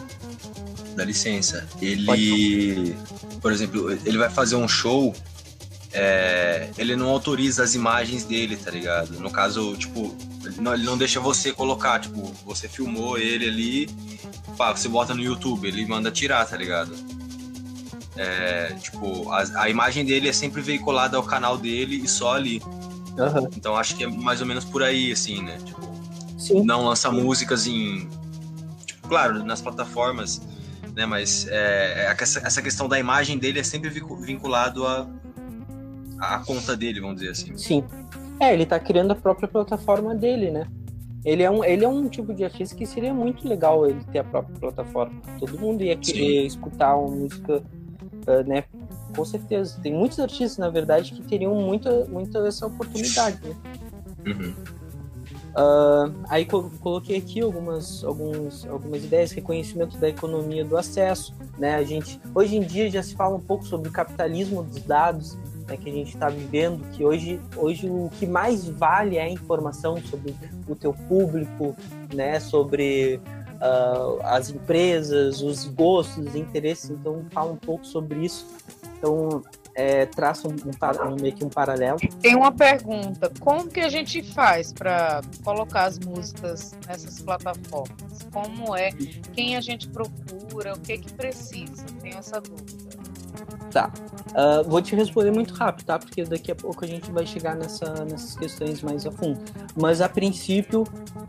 Dá 0.94 1.04
licença. 1.04 1.66
Ele, 1.82 2.94
por 3.40 3.50
exemplo, 3.50 3.90
ele 3.90 4.16
vai 4.16 4.30
fazer 4.30 4.54
um 4.54 4.68
show 4.68 5.12
é, 5.92 6.70
ele 6.78 6.94
não 6.94 7.08
autoriza 7.08 7.64
as 7.64 7.74
imagens 7.74 8.24
dele, 8.24 8.56
tá 8.56 8.70
ligado? 8.70 9.18
No 9.18 9.30
caso, 9.30 9.76
tipo, 9.76 10.16
ele 10.44 10.60
não, 10.60 10.74
ele 10.74 10.84
não, 10.84 10.96
deixa 10.96 11.18
você 11.18 11.52
colocar, 11.52 12.00
tipo, 12.00 12.32
você 12.44 12.68
filmou 12.68 13.18
ele 13.18 13.48
ali, 13.48 13.90
pá, 14.56 14.72
você 14.72 14.88
bota 14.88 15.14
no 15.14 15.22
YouTube, 15.22 15.66
ele 15.66 15.84
manda 15.86 16.10
tirar, 16.10 16.46
tá 16.46 16.56
ligado? 16.56 16.94
É, 18.16 18.74
tipo, 18.80 19.30
a, 19.30 19.62
a, 19.62 19.70
imagem 19.70 20.04
dele 20.04 20.28
é 20.28 20.32
sempre 20.32 20.60
veiculada 20.60 21.16
ao 21.16 21.22
canal 21.22 21.56
dele 21.56 21.96
e 21.96 22.08
só 22.08 22.34
ali. 22.34 22.62
Uhum. 22.64 23.48
Então 23.56 23.76
acho 23.76 23.96
que 23.96 24.04
é 24.04 24.06
mais 24.06 24.40
ou 24.40 24.46
menos 24.46 24.64
por 24.64 24.82
aí, 24.82 25.10
assim, 25.10 25.42
né? 25.42 25.58
Tipo, 25.64 25.92
Sim. 26.38 26.64
não 26.64 26.84
lança 26.84 27.10
músicas 27.10 27.66
em. 27.66 28.08
Tipo, 28.84 29.08
claro, 29.08 29.44
nas 29.44 29.60
plataformas, 29.60 30.40
né? 30.94 31.06
Mas 31.06 31.46
é, 31.48 32.06
é 32.10 32.16
essa, 32.18 32.40
essa 32.40 32.62
questão 32.62 32.88
da 32.88 32.98
imagem 32.98 33.38
dele 33.38 33.60
é 33.60 33.64
sempre 33.64 33.88
vinculado 33.88 34.86
a 34.86 35.08
a 36.20 36.38
conta 36.44 36.76
dele, 36.76 37.00
vamos 37.00 37.16
dizer 37.16 37.30
assim. 37.30 37.56
Sim. 37.56 37.84
É, 38.38 38.54
ele 38.54 38.64
tá 38.64 38.78
criando 38.78 39.10
a 39.10 39.14
própria 39.14 39.48
plataforma 39.48 40.14
dele, 40.14 40.50
né? 40.50 40.66
Ele 41.24 41.42
é 41.42 41.50
um, 41.50 41.62
ele 41.62 41.84
é 41.84 41.88
um 41.88 42.08
tipo 42.08 42.32
de 42.32 42.44
artista 42.44 42.74
que 42.74 42.86
seria 42.86 43.12
muito 43.12 43.46
legal 43.46 43.86
ele 43.86 44.02
ter 44.10 44.20
a 44.20 44.24
própria 44.24 44.58
plataforma. 44.58 45.20
Todo 45.38 45.58
mundo 45.58 45.82
ia 45.82 45.96
querer 45.96 46.40
Sim. 46.40 46.46
escutar 46.46 46.96
uma 46.96 47.14
música, 47.14 47.62
uh, 48.26 48.48
né? 48.48 48.64
Com 49.14 49.24
certeza. 49.24 49.78
Tem 49.82 49.92
muitos 49.92 50.18
artistas, 50.18 50.56
na 50.56 50.70
verdade, 50.70 51.12
que 51.12 51.22
teriam 51.22 51.54
muita, 51.54 52.06
muita 52.06 52.38
essa 52.46 52.66
oportunidade, 52.66 53.38
né? 53.46 53.56
Uhum. 54.26 54.54
Uh, 55.50 56.14
aí 56.28 56.44
coloquei 56.44 57.16
aqui 57.16 57.40
algumas, 57.40 58.04
alguns, 58.04 58.64
algumas 58.66 59.04
ideias, 59.04 59.32
reconhecimento 59.32 59.98
da 59.98 60.08
economia 60.08 60.64
do 60.64 60.76
acesso, 60.76 61.34
né? 61.58 61.74
A 61.74 61.82
gente 61.82 62.20
hoje 62.34 62.56
em 62.56 62.62
dia 62.62 62.88
já 62.88 63.02
se 63.02 63.14
fala 63.14 63.36
um 63.36 63.40
pouco 63.40 63.66
sobre 63.66 63.88
o 63.88 63.92
capitalismo 63.92 64.62
dos 64.62 64.80
dados, 64.82 65.36
né, 65.70 65.76
que 65.76 65.88
a 65.88 65.92
gente 65.92 66.12
está 66.12 66.28
vivendo, 66.28 66.84
que 66.92 67.04
hoje, 67.04 67.40
hoje 67.56 67.88
o 67.88 68.10
que 68.18 68.26
mais 68.26 68.68
vale 68.68 69.16
é 69.16 69.22
a 69.22 69.30
informação 69.30 69.96
sobre 70.02 70.34
o 70.68 70.74
teu 70.74 70.92
público, 70.92 71.76
né, 72.12 72.40
sobre 72.40 73.20
uh, 73.60 74.20
as 74.24 74.50
empresas, 74.50 75.40
os 75.40 75.66
gostos, 75.66 76.26
os 76.26 76.34
interesses. 76.34 76.90
Então, 76.90 77.24
fala 77.30 77.52
um 77.52 77.56
pouco 77.56 77.86
sobre 77.86 78.24
isso. 78.24 78.46
Então, 78.98 79.42
é, 79.74 80.04
traça 80.06 80.48
um, 80.48 80.52
um, 80.52 81.16
meio 81.20 81.34
que 81.34 81.44
um 81.44 81.48
paralelo. 81.48 81.98
Tem 82.20 82.34
uma 82.34 82.52
pergunta: 82.52 83.32
como 83.38 83.68
que 83.68 83.80
a 83.80 83.88
gente 83.88 84.22
faz 84.22 84.72
para 84.72 85.22
colocar 85.44 85.84
as 85.84 85.98
músicas 85.98 86.74
nessas 86.86 87.20
plataformas? 87.22 88.18
Como 88.32 88.76
é? 88.76 88.90
Quem 89.32 89.56
a 89.56 89.60
gente 89.60 89.88
procura? 89.88 90.74
O 90.74 90.80
que 90.80 90.98
que 90.98 91.12
precisa? 91.14 91.84
Tenho 92.02 92.18
essa 92.18 92.40
dúvida. 92.40 92.79
Tá. 93.70 93.92
Uh, 94.30 94.68
vou 94.68 94.80
te 94.80 94.94
responder 94.94 95.30
muito 95.30 95.54
rápido, 95.54 95.86
tá? 95.86 95.98
Porque 95.98 96.24
daqui 96.24 96.52
a 96.52 96.54
pouco 96.54 96.84
a 96.84 96.88
gente 96.88 97.10
vai 97.10 97.26
chegar 97.26 97.56
nessa, 97.56 98.04
nessas 98.04 98.36
questões 98.36 98.82
mais 98.82 99.06
a 99.06 99.10
fundo. 99.10 99.40
Mas 99.80 100.00
a 100.00 100.08
princípio, 100.08 100.84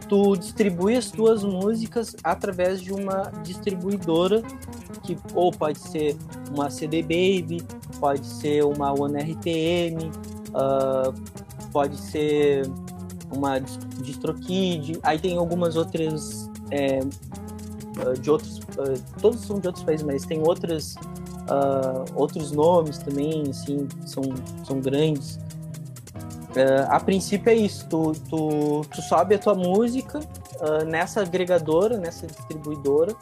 tu 0.07 0.35
distribui 0.35 0.95
as 0.95 1.09
tuas 1.09 1.43
músicas 1.43 2.15
através 2.23 2.81
de 2.81 2.93
uma 2.93 3.31
distribuidora 3.43 4.43
que 5.03 5.17
ou 5.33 5.51
pode 5.51 5.79
ser 5.79 6.15
uma 6.51 6.69
CD 6.69 7.01
Baby, 7.01 7.63
pode 7.99 8.25
ser 8.25 8.63
uma 8.63 8.91
OneRTM, 8.91 9.97
uh, 10.05 10.53
ah, 10.53 11.13
pode 11.71 11.97
ser 11.97 12.69
uma 13.31 13.59
DistroKid, 13.59 14.99
aí 15.03 15.17
tem 15.17 15.37
algumas 15.37 15.75
outras 15.75 16.49
é, 16.69 16.99
de 18.19 18.29
outros, 18.29 18.59
todos 19.21 19.39
são 19.41 19.59
de 19.59 19.67
outros 19.67 19.85
países, 19.85 20.05
mas 20.05 20.25
tem 20.25 20.41
outras 20.41 20.95
uh, 21.51 22.05
outros 22.15 22.51
nomes 22.51 22.97
também, 22.97 23.43
assim, 23.49 23.87
são, 24.05 24.23
são 24.65 24.79
grandes. 24.79 25.35
Uh, 25.35 26.87
a 26.89 26.99
princípio 26.99 27.49
é 27.49 27.55
isso, 27.55 27.87
tu, 27.87 28.13
tu, 28.29 28.81
tu 28.89 29.01
sobe 29.01 29.35
a 29.35 29.39
tua 29.39 29.55
música 29.55 30.19
uh, 30.19 30.85
nessa 30.85 31.21
agregadora, 31.21 31.97
nessa 31.97 32.27
distribuidora, 32.27 33.15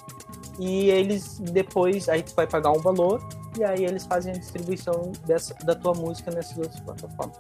e 0.60 0.90
eles 0.90 1.40
depois, 1.40 2.10
aí 2.10 2.24
tu 2.24 2.34
vai 2.36 2.48
pagar 2.48 2.72
um 2.72 2.80
valor, 2.80 3.22
e 3.58 3.64
aí 3.64 3.86
eles 3.86 4.06
fazem 4.06 4.34
a 4.34 4.38
distribuição 4.38 5.12
dessa, 5.26 5.54
da 5.64 5.76
tua 5.76 5.94
música 5.94 6.32
nessas 6.32 6.58
outras 6.58 6.80
plataformas. 6.80 7.38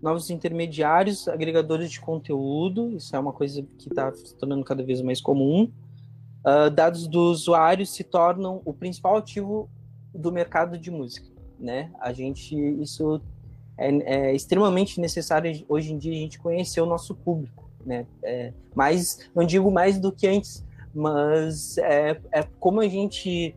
Novos 0.00 0.30
intermediários, 0.30 1.26
agregadores 1.26 1.90
de 1.90 2.00
conteúdo, 2.00 2.92
isso 2.92 3.14
é 3.16 3.18
uma 3.18 3.32
coisa 3.32 3.62
que 3.78 3.88
está 3.88 4.12
se 4.12 4.34
tornando 4.36 4.64
cada 4.64 4.82
vez 4.82 5.00
mais 5.00 5.20
comum. 5.20 5.72
Uh, 6.44 6.70
dados 6.70 7.06
do 7.06 7.20
usuário 7.30 7.84
se 7.84 8.04
tornam 8.04 8.62
o 8.64 8.72
principal 8.72 9.16
ativo 9.16 9.68
do 10.14 10.32
mercado 10.32 10.78
de 10.78 10.90
música, 10.90 11.28
né? 11.58 11.90
A 12.00 12.12
gente 12.12 12.54
isso 12.80 13.20
é, 13.76 13.88
é, 13.88 14.34
extremamente 14.34 15.00
necessário 15.00 15.64
hoje 15.68 15.92
em 15.92 15.98
dia 15.98 16.12
a 16.12 16.16
gente 16.16 16.38
conhecer 16.38 16.80
o 16.80 16.86
nosso 16.86 17.14
público, 17.14 17.70
né? 17.84 18.06
É, 18.22 18.52
mas 18.74 19.30
não 19.34 19.44
digo 19.44 19.70
mais 19.70 19.98
do 19.98 20.12
que 20.12 20.26
antes, 20.26 20.64
mas 20.94 21.76
é, 21.78 22.20
é 22.32 22.42
como 22.58 22.80
a 22.80 22.88
gente 22.88 23.54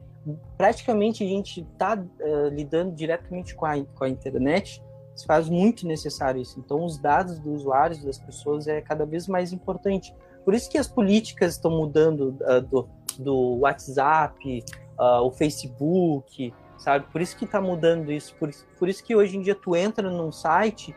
praticamente 0.57 1.23
a 1.23 1.27
gente 1.27 1.61
está 1.61 1.95
uh, 1.95 2.07
ah, 2.21 2.49
lidando 2.51 2.93
diretamente 2.93 3.55
com 3.55 3.65
a, 3.65 3.83
com 3.83 4.03
a 4.03 4.09
internet, 4.09 4.83
se 5.15 5.25
faz 5.25 5.49
muito 5.49 5.87
necessário 5.87 6.41
isso. 6.41 6.59
Então, 6.59 6.85
os 6.85 6.97
dados 6.97 7.39
dos 7.39 7.61
usuários, 7.61 8.03
das 8.03 8.19
pessoas, 8.19 8.67
é 8.67 8.81
cada 8.81 9.05
vez 9.05 9.27
mais 9.27 9.51
importante. 9.51 10.13
Por 10.43 10.53
isso 10.53 10.69
que 10.69 10.77
as 10.77 10.87
políticas 10.87 11.53
estão 11.53 11.71
mudando 11.71 12.37
uh, 12.41 12.61
do, 12.61 12.89
do 13.19 13.59
WhatsApp, 13.59 14.63
uh, 14.97 15.21
o 15.25 15.31
Facebook, 15.31 16.53
sabe? 16.77 17.05
Por 17.11 17.21
isso 17.21 17.37
que 17.37 17.45
está 17.45 17.61
mudando 17.61 18.11
isso. 18.11 18.35
Por, 18.35 18.49
por 18.77 18.89
isso 18.89 19.03
que 19.03 19.15
hoje 19.15 19.37
em 19.37 19.41
dia 19.41 19.55
tu 19.55 19.75
entra 19.75 20.09
num 20.09 20.31
site 20.31 20.95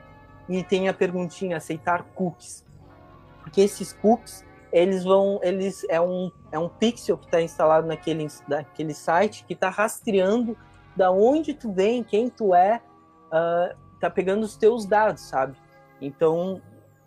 e 0.49 0.63
tem 0.63 0.89
a 0.89 0.95
perguntinha 0.95 1.57
aceitar 1.57 2.05
cookies. 2.15 2.65
Porque 3.43 3.61
esses 3.61 3.93
cookies, 3.93 4.45
eles 4.73 5.05
vão, 5.05 5.39
eles 5.43 5.85
é 5.89 6.01
um, 6.01 6.31
é 6.51 6.59
um 6.59 6.69
pixel 6.69 7.19
que 7.19 7.27
está 7.27 7.41
instalado 7.41 7.87
naquele, 7.87 8.27
naquele 8.49 8.95
site 8.95 9.45
que 9.45 9.53
está 9.53 9.69
rastreando 9.69 10.57
da 10.97 11.11
onde 11.11 11.53
tu 11.53 11.73
vem, 11.73 12.03
quem 12.03 12.29
tu 12.29 12.55
é, 12.55 12.81
uh, 13.27 13.77
tá 14.01 14.09
pegando 14.09 14.45
os 14.45 14.57
teus 14.57 14.87
dados, 14.87 15.23
sabe? 15.23 15.57
Então, 16.01 16.61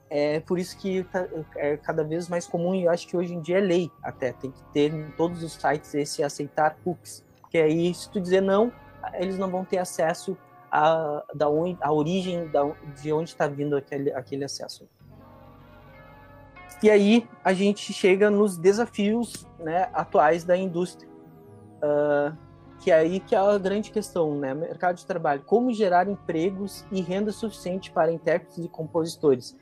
é 0.09 0.39
por 0.39 0.57
isso 0.57 0.77
que 0.77 1.03
tá, 1.03 1.27
é 1.55 1.77
cada 1.77 2.03
vez 2.03 2.29
mais 2.29 2.47
comum 2.47 2.73
e 2.73 2.85
eu 2.85 2.91
acho 2.91 3.07
que 3.07 3.17
hoje 3.17 3.33
em 3.33 3.41
dia 3.41 3.57
é 3.57 3.61
lei 3.61 3.91
até 4.01 4.31
tem 4.31 4.51
que 4.51 4.63
ter 4.73 4.93
em 4.93 5.11
todos 5.11 5.43
os 5.43 5.53
sites 5.53 5.93
esse 5.93 6.23
aceitar 6.23 6.77
cookies 6.83 7.23
porque 7.41 7.57
aí 7.57 7.93
se 7.93 8.09
tu 8.09 8.21
dizer 8.21 8.41
não 8.41 8.71
eles 9.15 9.37
não 9.37 9.49
vão 9.49 9.65
ter 9.65 9.77
acesso 9.77 10.37
a 10.71 11.23
da 11.33 11.49
onde, 11.49 11.77
a 11.81 11.91
origem 11.91 12.47
da, 12.47 12.63
de 13.01 13.11
onde 13.11 13.29
está 13.29 13.47
vindo 13.47 13.75
aquele, 13.75 14.11
aquele 14.11 14.43
acesso. 14.43 14.87
E 16.81 16.89
aí 16.89 17.27
a 17.43 17.53
gente 17.53 17.91
chega 17.93 18.29
nos 18.29 18.57
desafios 18.57 19.47
né, 19.59 19.89
atuais 19.93 20.43
da 20.43 20.55
indústria. 20.55 21.09
Uh, 21.77 22.35
que 22.79 22.91
é 22.91 22.95
aí 22.95 23.19
que 23.19 23.33
é 23.33 23.39
a 23.39 23.57
grande 23.57 23.89
questão 23.89 24.35
né 24.35 24.53
mercado 24.53 24.97
de 24.97 25.05
trabalho. 25.05 25.41
Como 25.45 25.73
gerar 25.73 26.07
empregos 26.07 26.85
e 26.91 27.01
renda 27.01 27.31
suficiente 27.31 27.91
para 27.91 28.11
intérpretes 28.11 28.63
e 28.63 28.67
compositores 28.67 29.57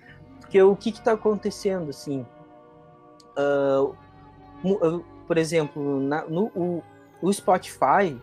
porque 0.46 0.62
o 0.62 0.76
que 0.76 0.90
está 0.92 1.14
acontecendo, 1.14 1.90
assim? 1.90 2.26
Uh, 3.38 3.96
por 5.28 5.38
exemplo, 5.38 6.00
na, 6.00 6.24
no, 6.26 6.46
o, 6.56 6.84
o, 7.22 7.34
Spotify, 7.34 8.16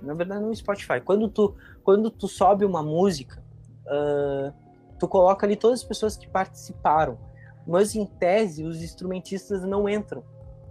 na 0.00 0.14
verdade 0.14 0.42
não 0.42 0.50
o 0.50 0.54
Spotify, 0.54 1.00
quando 1.02 1.28
tu, 1.28 1.54
quando 1.82 2.10
tu 2.10 2.28
sobe 2.28 2.64
uma 2.64 2.82
música, 2.82 3.42
uh, 3.86 4.52
tu 4.98 5.08
coloca 5.08 5.46
ali 5.46 5.56
todas 5.56 5.80
as 5.80 5.84
pessoas 5.84 6.16
que 6.16 6.28
participaram, 6.28 7.18
mas 7.66 7.94
em 7.94 8.04
tese 8.04 8.64
os 8.64 8.82
instrumentistas 8.82 9.62
não 9.64 9.88
entram, 9.88 10.22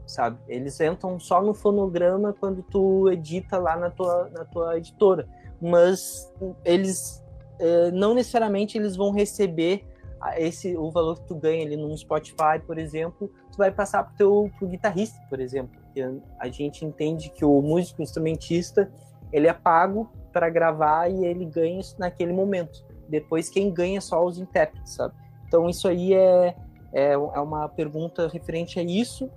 sabe? 0.06 0.38
Eles 0.48 0.80
entram 0.80 1.20
só 1.20 1.42
no 1.42 1.54
fonograma 1.54 2.32
quando 2.32 2.62
tu 2.62 3.10
edita 3.10 3.58
lá 3.58 3.76
na 3.76 3.90
tua, 3.90 4.30
na 4.30 4.46
tua 4.46 4.78
editora, 4.78 5.28
mas 5.60 6.32
eles 6.64 7.24
uh, 7.60 7.92
não 7.92 8.14
necessariamente 8.14 8.78
eles 8.78 8.96
vão 8.96 9.12
receber 9.12 9.91
esse 10.38 10.78
o 10.78 10.92
valor 10.92 11.20
que 11.20 11.28
tu 11.28 11.36
ganha 11.36 11.66
ali 11.66 11.76
no 11.76 11.96
Spotify, 11.98 12.60
por 12.66 12.78
exemplo, 12.78 13.32
tu 13.52 13.58
vai 13.58 13.72
passar 13.72 14.04
pro 14.04 14.16
teu 14.16 14.52
pro 14.58 14.68
guitarrista, 14.68 15.20
por 15.30 15.40
exemplo. 15.40 15.80
Porque 15.82 16.02
a 16.40 16.48
gente 16.50 16.86
entende 16.86 17.30
que 17.30 17.44
o 17.44 17.62
músico 17.62 18.02
instrumentista 18.02 18.92
ele 19.32 19.48
é 19.48 19.54
pago 19.54 20.12
para 20.32 20.50
gravar 20.50 21.10
e 21.10 21.26
ele 21.26 21.46
ganha 21.46 21.80
isso 21.80 21.96
naquele 22.00 22.34
momento. 22.34 22.86
Depois 23.08 23.50
quem 23.50 23.74
ganha 23.74 23.98
é 23.98 24.02
só 24.02 24.24
os 24.24 24.38
intérpretes, 24.38 24.94
sabe? 24.94 25.16
Então 25.48 25.70
isso 25.70 25.88
aí 25.88 26.14
é, 26.14 26.56
é, 26.94 27.12
é 27.14 27.18
uma 27.18 27.68
pergunta 27.68 28.28
referente 28.28 28.80
a 28.80 28.84
isso 28.84 29.30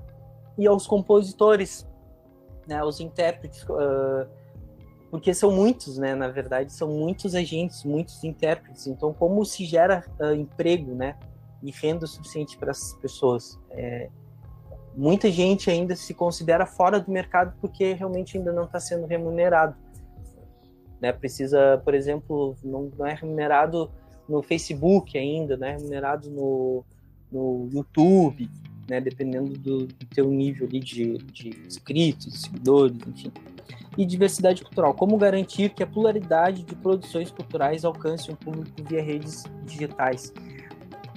e 0.56 0.66
aos 0.66 0.86
compositores, 0.86 1.86
né? 2.66 2.82
Os 2.84 3.00
intérpretes. 3.00 3.64
Uh, 3.64 4.43
porque 5.14 5.32
são 5.32 5.52
muitos, 5.52 5.96
né? 5.96 6.12
Na 6.16 6.26
verdade, 6.26 6.72
são 6.72 6.88
muitos 6.88 7.36
agentes, 7.36 7.84
muitos 7.84 8.24
intérpretes. 8.24 8.88
Então, 8.88 9.14
como 9.14 9.44
se 9.44 9.64
gera 9.64 10.04
uh, 10.18 10.34
emprego, 10.34 10.92
né? 10.92 11.16
E 11.62 11.70
renda 11.70 12.04
suficiente 12.04 12.58
para 12.58 12.72
essas 12.72 12.94
pessoas? 12.94 13.56
É, 13.70 14.10
muita 14.96 15.30
gente 15.30 15.70
ainda 15.70 15.94
se 15.94 16.12
considera 16.14 16.66
fora 16.66 16.98
do 16.98 17.12
mercado 17.12 17.54
porque 17.60 17.92
realmente 17.92 18.36
ainda 18.36 18.52
não 18.52 18.64
está 18.64 18.80
sendo 18.80 19.06
remunerado. 19.06 19.76
Né? 21.00 21.12
Precisa, 21.12 21.80
por 21.84 21.94
exemplo, 21.94 22.56
não, 22.64 22.90
não, 22.98 23.06
é 23.06 23.14
remunerado 23.14 23.92
no 24.28 24.42
Facebook 24.42 25.16
ainda, 25.16 25.56
não 25.56 25.68
é 25.68 25.76
remunerado 25.76 26.28
no, 26.28 26.84
no 27.30 27.68
YouTube, 27.72 28.50
né? 28.88 29.00
Dependendo 29.00 29.58
do, 29.58 29.86
do 29.86 30.06
teu 30.14 30.28
nível 30.30 30.66
ali 30.66 30.80
de, 30.80 31.18
de 31.18 31.48
inscritos, 31.66 32.42
seguidores, 32.42 32.96
enfim 33.06 33.32
e 33.96 34.04
diversidade 34.04 34.62
cultural. 34.62 34.94
Como 34.94 35.16
garantir 35.16 35.70
que 35.70 35.82
a 35.82 35.86
pluralidade 35.86 36.62
de 36.62 36.74
produções 36.74 37.30
culturais 37.30 37.84
alcance 37.84 38.30
um 38.30 38.34
público 38.34 38.70
via 38.88 39.02
redes 39.02 39.44
digitais? 39.64 40.32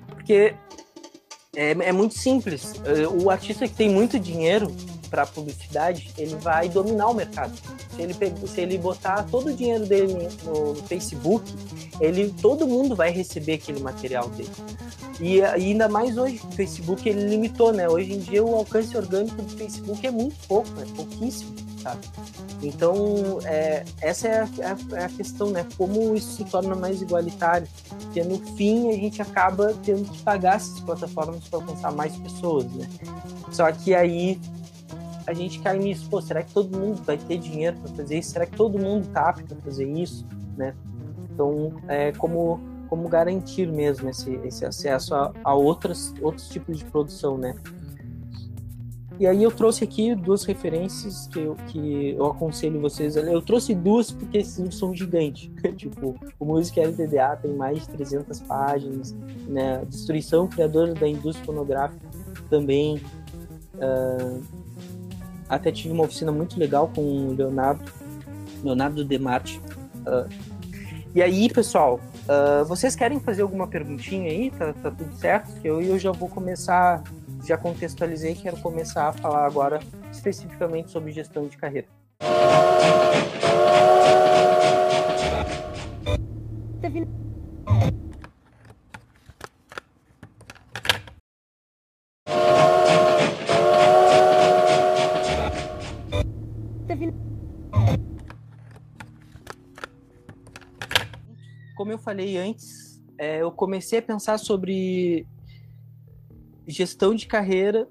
Porque 0.08 0.54
é, 1.56 1.72
é 1.72 1.92
muito 1.92 2.14
simples. 2.14 2.74
É, 2.86 3.08
o 3.08 3.30
artista 3.30 3.68
que 3.68 3.74
tem 3.74 3.90
muito 3.90 4.20
dinheiro 4.20 4.72
para 5.10 5.26
publicidade, 5.26 6.12
ele 6.18 6.36
vai 6.36 6.68
dominar 6.68 7.08
o 7.08 7.14
mercado. 7.14 7.58
Se 7.96 8.02
ele, 8.02 8.14
se 8.14 8.62
ele 8.62 8.78
botar 8.78 9.24
todo 9.24 9.48
o 9.48 9.56
dinheiro 9.56 9.86
dele 9.86 10.14
no, 10.44 10.74
no 10.74 10.84
Facebook, 10.84 11.50
ele, 12.02 12.32
todo 12.42 12.68
mundo 12.68 12.96
vai 12.96 13.10
receber 13.10 13.54
aquele 13.54 13.80
material 13.80 14.30
dele. 14.30 14.52
E, 15.20 15.42
ainda 15.42 15.88
mais 15.88 16.18
hoje, 16.18 16.40
o 16.44 16.52
Facebook 16.52 17.08
ele 17.08 17.28
limitou, 17.28 17.74
né? 17.74 17.90
Hoje 17.90 18.14
em 18.14 18.20
dia 18.20 18.44
o 18.44 18.56
alcance 18.56 18.96
orgânico 18.96 19.42
do 19.42 19.58
Facebook 19.58 20.06
é 20.06 20.12
muito 20.12 20.36
pouco, 20.48 20.70
é 20.80 20.86
pouquíssimo 20.96 21.68
sabe? 21.88 22.02
Então, 22.62 23.40
é, 23.46 23.84
essa 24.02 24.28
é 24.28 24.42
a, 24.42 24.98
é 24.98 25.06
a, 25.06 25.10
questão, 25.10 25.52
né? 25.52 25.66
Como 25.78 26.16
isso 26.16 26.38
se 26.38 26.46
torna 26.46 26.76
mais 26.76 27.02
igualitário. 27.02 27.68
Porque 28.02 28.24
no 28.24 28.40
fim 28.56 28.90
a 28.90 28.94
gente 28.94 29.22
acaba 29.22 29.74
tendo 29.84 30.10
que 30.12 30.22
pagar 30.24 30.56
essas 30.56 30.80
plataformas 30.82 31.48
para 31.48 31.60
alcançar 31.60 31.92
mais 31.92 32.16
pessoas, 32.18 32.66
né? 32.74 32.88
Só 33.52 33.72
que 33.72 33.94
aí 33.94 34.40
a 35.26 35.34
gente 35.34 35.60
cai 35.60 35.78
nisso, 35.78 36.10
pô, 36.10 36.22
será 36.22 36.42
que 36.42 36.54
todo 36.54 36.78
mundo 36.78 37.02
vai 37.04 37.18
ter 37.18 37.38
dinheiro 37.38 37.78
para 37.78 37.96
fazer 37.96 38.20
isso? 38.20 38.32
Será 38.32 38.46
que 38.46 38.56
todo 38.56 38.80
mundo 38.80 39.08
tá 39.10 39.30
apto 39.30 39.54
a 39.54 39.58
fazer 39.62 39.88
isso, 39.88 40.26
né? 40.58 40.74
Então, 41.32 41.74
é 41.88 42.12
como 42.14 42.60
como 42.88 43.08
garantir 43.08 43.68
mesmo 43.72 44.10
esse, 44.10 44.34
esse 44.44 44.66
acesso 44.66 45.16
a, 45.16 45.32
a 45.44 45.54
outras, 45.54 46.14
outros 46.22 46.48
tipos 46.50 46.78
de 46.78 46.86
produção, 46.86 47.38
né? 47.38 47.56
E 49.20 49.26
aí 49.26 49.42
eu 49.42 49.52
trouxe 49.52 49.84
aqui 49.84 50.14
duas 50.14 50.44
referências 50.44 51.28
que 51.28 51.40
eu, 51.40 51.56
que 51.68 52.12
eu 52.12 52.28
aconselho 52.28 52.80
vocês. 52.80 53.16
Eu 53.16 53.42
trouxe 53.42 53.74
duas 53.74 54.12
porque 54.12 54.38
esses 54.38 54.76
são 54.76 54.94
gigantes. 54.94 55.50
tipo, 55.76 56.16
o 56.40 56.46
Música 56.46 56.82
LTDA 56.82 57.36
tem 57.42 57.52
mais 57.54 57.80
de 57.80 57.90
300 57.90 58.42
páginas, 58.42 59.16
né? 59.48 59.84
Destruição 59.86 60.48
Criadora 60.48 60.94
da 60.94 61.08
Indústria 61.08 61.46
Fonográfica 61.46 62.06
também. 62.48 63.02
Uh, 63.76 64.44
até 65.50 65.72
tive 65.72 65.94
uma 65.94 66.04
oficina 66.04 66.32
muito 66.32 66.60
legal 66.60 66.92
com 66.94 67.02
o 67.02 67.34
Leonardo, 67.34 67.92
Leonardo 68.64 69.04
Demarte. 69.04 69.60
Uh, 70.06 70.30
e 71.16 71.24
aí, 71.24 71.50
pessoal, 71.50 72.00
uh, 72.30 72.66
vocês 72.66 72.96
querem 72.96 73.20
fazer 73.20 73.42
alguma 73.42 73.68
perguntinha 73.68 74.30
aí? 74.30 74.52
Tá, 74.52 74.74
tá 74.74 74.92
tudo 74.92 75.14
certo? 75.16 75.52
Eu, 75.64 75.82
eu 75.82 75.98
já 75.98 76.12
vou 76.12 76.30
começar 76.30 77.04
já 77.46 77.58
contextualizei, 77.58 78.36
quero 78.36 78.58
começar 78.58 79.08
a 79.08 79.14
falar 79.14 79.46
agora 79.46 79.80
especificamente 80.12 80.92
sobre 80.92 81.12
gestão 81.12 81.48
de 81.48 81.58
carreira. 81.58 81.88
Como 101.88 101.96
eu 101.96 102.04
falei 102.04 102.38
antes, 102.38 103.02
é, 103.18 103.42
eu 103.42 103.50
comecei 103.50 104.00
a 104.00 104.02
pensar 104.02 104.38
sobre 104.38 105.26
gestão 106.68 107.16
de 107.16 107.26
carreira 107.26 107.88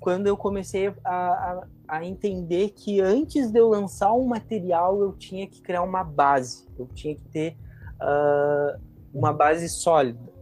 quando 0.00 0.26
eu 0.28 0.34
comecei 0.34 0.88
a, 1.04 1.10
a, 1.10 1.66
a, 1.86 2.04
entender 2.06 2.70
que 2.70 3.02
antes 3.02 3.50
de 3.50 3.60
eu 3.60 3.68
lançar 3.68 4.14
um 4.14 4.26
material 4.26 5.02
eu 5.02 5.12
tinha 5.12 5.46
que 5.46 5.60
criar 5.60 5.82
uma 5.82 6.02
base, 6.02 6.66
eu 6.78 6.86
tinha 6.94 7.14
que 7.14 7.24
ter 7.28 7.54
uh, 8.00 8.80
uma 9.12 9.30
base 9.30 9.68
sólida. 9.68 10.32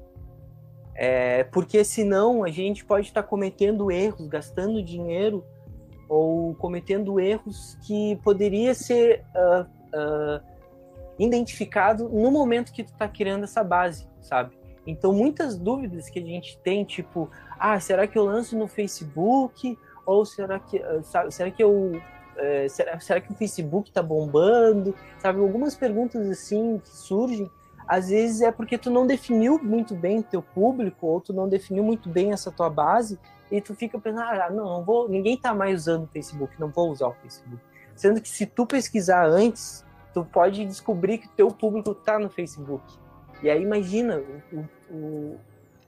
É, 0.95 1.43
porque 1.43 1.83
senão 1.83 2.45
a 2.45 2.51
gente 2.51 2.85
pode 2.85 3.09
estar 3.09 3.25
cometendo 3.25 3.91
erros, 3.91 4.29
gastando 4.29 4.81
dinheiro 4.81 5.45
ou 6.09 6.55
cometendo 6.55 7.19
erros 7.19 7.77
que 7.85 8.15
poderia 8.23 8.77
ser 8.77 9.25
uh, 9.35 9.63
uh, 9.63 10.56
identificado 11.19 12.09
no 12.09 12.31
momento 12.31 12.73
que 12.73 12.85
tu 12.85 12.93
está 12.93 13.09
criando 13.09 13.45
essa 13.45 13.65
base, 13.65 14.07
sabe? 14.21 14.57
Então 14.87 15.13
muitas 15.13 15.59
dúvidas 15.59 16.09
que 16.09 16.19
a 16.19 16.23
gente 16.23 16.59
tem, 16.59 16.85
tipo, 16.85 17.31
ah, 17.59 17.79
será 17.81 18.07
que 18.07 18.19
eu 18.19 18.25
lanço 18.25 18.57
no 18.57 18.69
Facebook? 18.69 19.77
Ou 20.05 20.25
será 20.25 20.61
que, 20.61 20.79
ah, 20.79 21.03
sabe, 21.03 21.35
será 21.35 21.51
que 21.51 21.63
eu 21.63 22.01
é, 22.37 22.69
será, 22.69 23.01
será 23.01 23.21
que 23.21 23.33
o 23.33 23.35
Facebook 23.35 23.91
tá 23.91 24.03
bombando? 24.03 24.95
Sabe, 25.19 25.41
algumas 25.41 25.75
perguntas 25.75 26.29
assim 26.29 26.81
que 26.85 26.91
surgem, 26.91 27.51
às 27.89 28.09
vezes 28.09 28.41
é 28.41 28.53
porque 28.53 28.77
tu 28.77 28.91
não 28.91 29.07
definiu 29.07 29.59
muito 29.63 29.95
bem 29.95 30.21
teu 30.23 30.43
público, 30.43 31.07
ou 31.07 31.21
tu 31.21 31.33
não 31.33 31.49
definiu 31.49 31.85
muito 31.85 32.09
bem 32.09 32.33
essa 32.33 32.51
tua 32.51 32.69
base, 32.69 33.19
e 33.51 33.61
tu 33.61 33.75
fica 33.75 33.99
pensando, 33.99 34.23
ah, 34.23 34.51
não, 34.51 34.65
não 34.65 34.85
vou, 34.85 35.09
ninguém 35.09 35.37
tá 35.37 35.55
mais 35.55 35.83
usando 35.83 36.05
o 36.05 36.09
Facebook, 36.09 36.59
não 36.59 36.69
vou 36.69 36.91
usar 36.91 37.09
o 37.09 37.15
Facebook. 37.15 37.63
Sendo 37.95 38.21
que 38.21 38.29
se 38.29 38.45
tu 38.45 38.67
pesquisar 38.67 39.25
antes, 39.25 39.86
tu 40.17 40.25
pode 40.25 40.65
descobrir 40.65 41.19
que 41.19 41.29
teu 41.29 41.49
público 41.49 41.95
tá 41.95 42.19
no 42.19 42.31
Facebook. 42.31 42.83
E 43.43 43.51
aí 43.51 43.61
imagina 43.61 44.23
o, 44.51 44.65
o, 44.91 45.37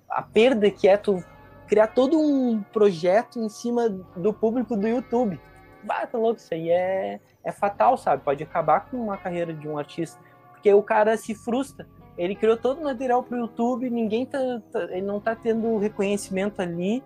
a 0.07 0.20
perda 0.20 0.70
que 0.70 0.87
é 0.87 0.99
tu 0.99 1.24
criar 1.66 1.87
todo 1.87 2.20
um 2.20 2.62
projeto 2.62 3.39
em 3.39 3.49
cima 3.49 3.89
do 3.89 4.31
público 4.35 4.76
do 4.76 4.87
YouTube. 4.87 5.41
Bah, 5.83 6.07
tá 6.07 6.18
louco, 6.18 6.41
isso 6.41 6.53
aí 6.53 6.68
é, 6.68 7.20
é 7.43 7.51
fatal, 7.51 7.97
sabe? 7.97 8.22
Pode 8.22 8.43
acabar 8.43 8.81
com 8.91 8.99
uma 8.99 9.16
carreira 9.16 9.55
de 9.55 9.66
um 9.66 9.79
artista. 9.79 10.20
Porque 10.51 10.70
o 10.74 10.83
cara 10.83 11.16
se 11.16 11.35
frustra. 11.35 11.87
Ele 12.18 12.35
criou 12.35 12.59
todo 12.59 12.83
o 12.83 12.85
material 12.85 13.22
pro 13.22 13.39
YouTube, 13.39 13.89
ninguém 13.89 14.26
tá, 14.26 14.39
tá 14.70 14.83
ele 14.91 15.07
não 15.07 15.20
tá 15.20 15.35
tendo 15.35 15.79
reconhecimento 15.79 16.61
ali, 16.61 17.03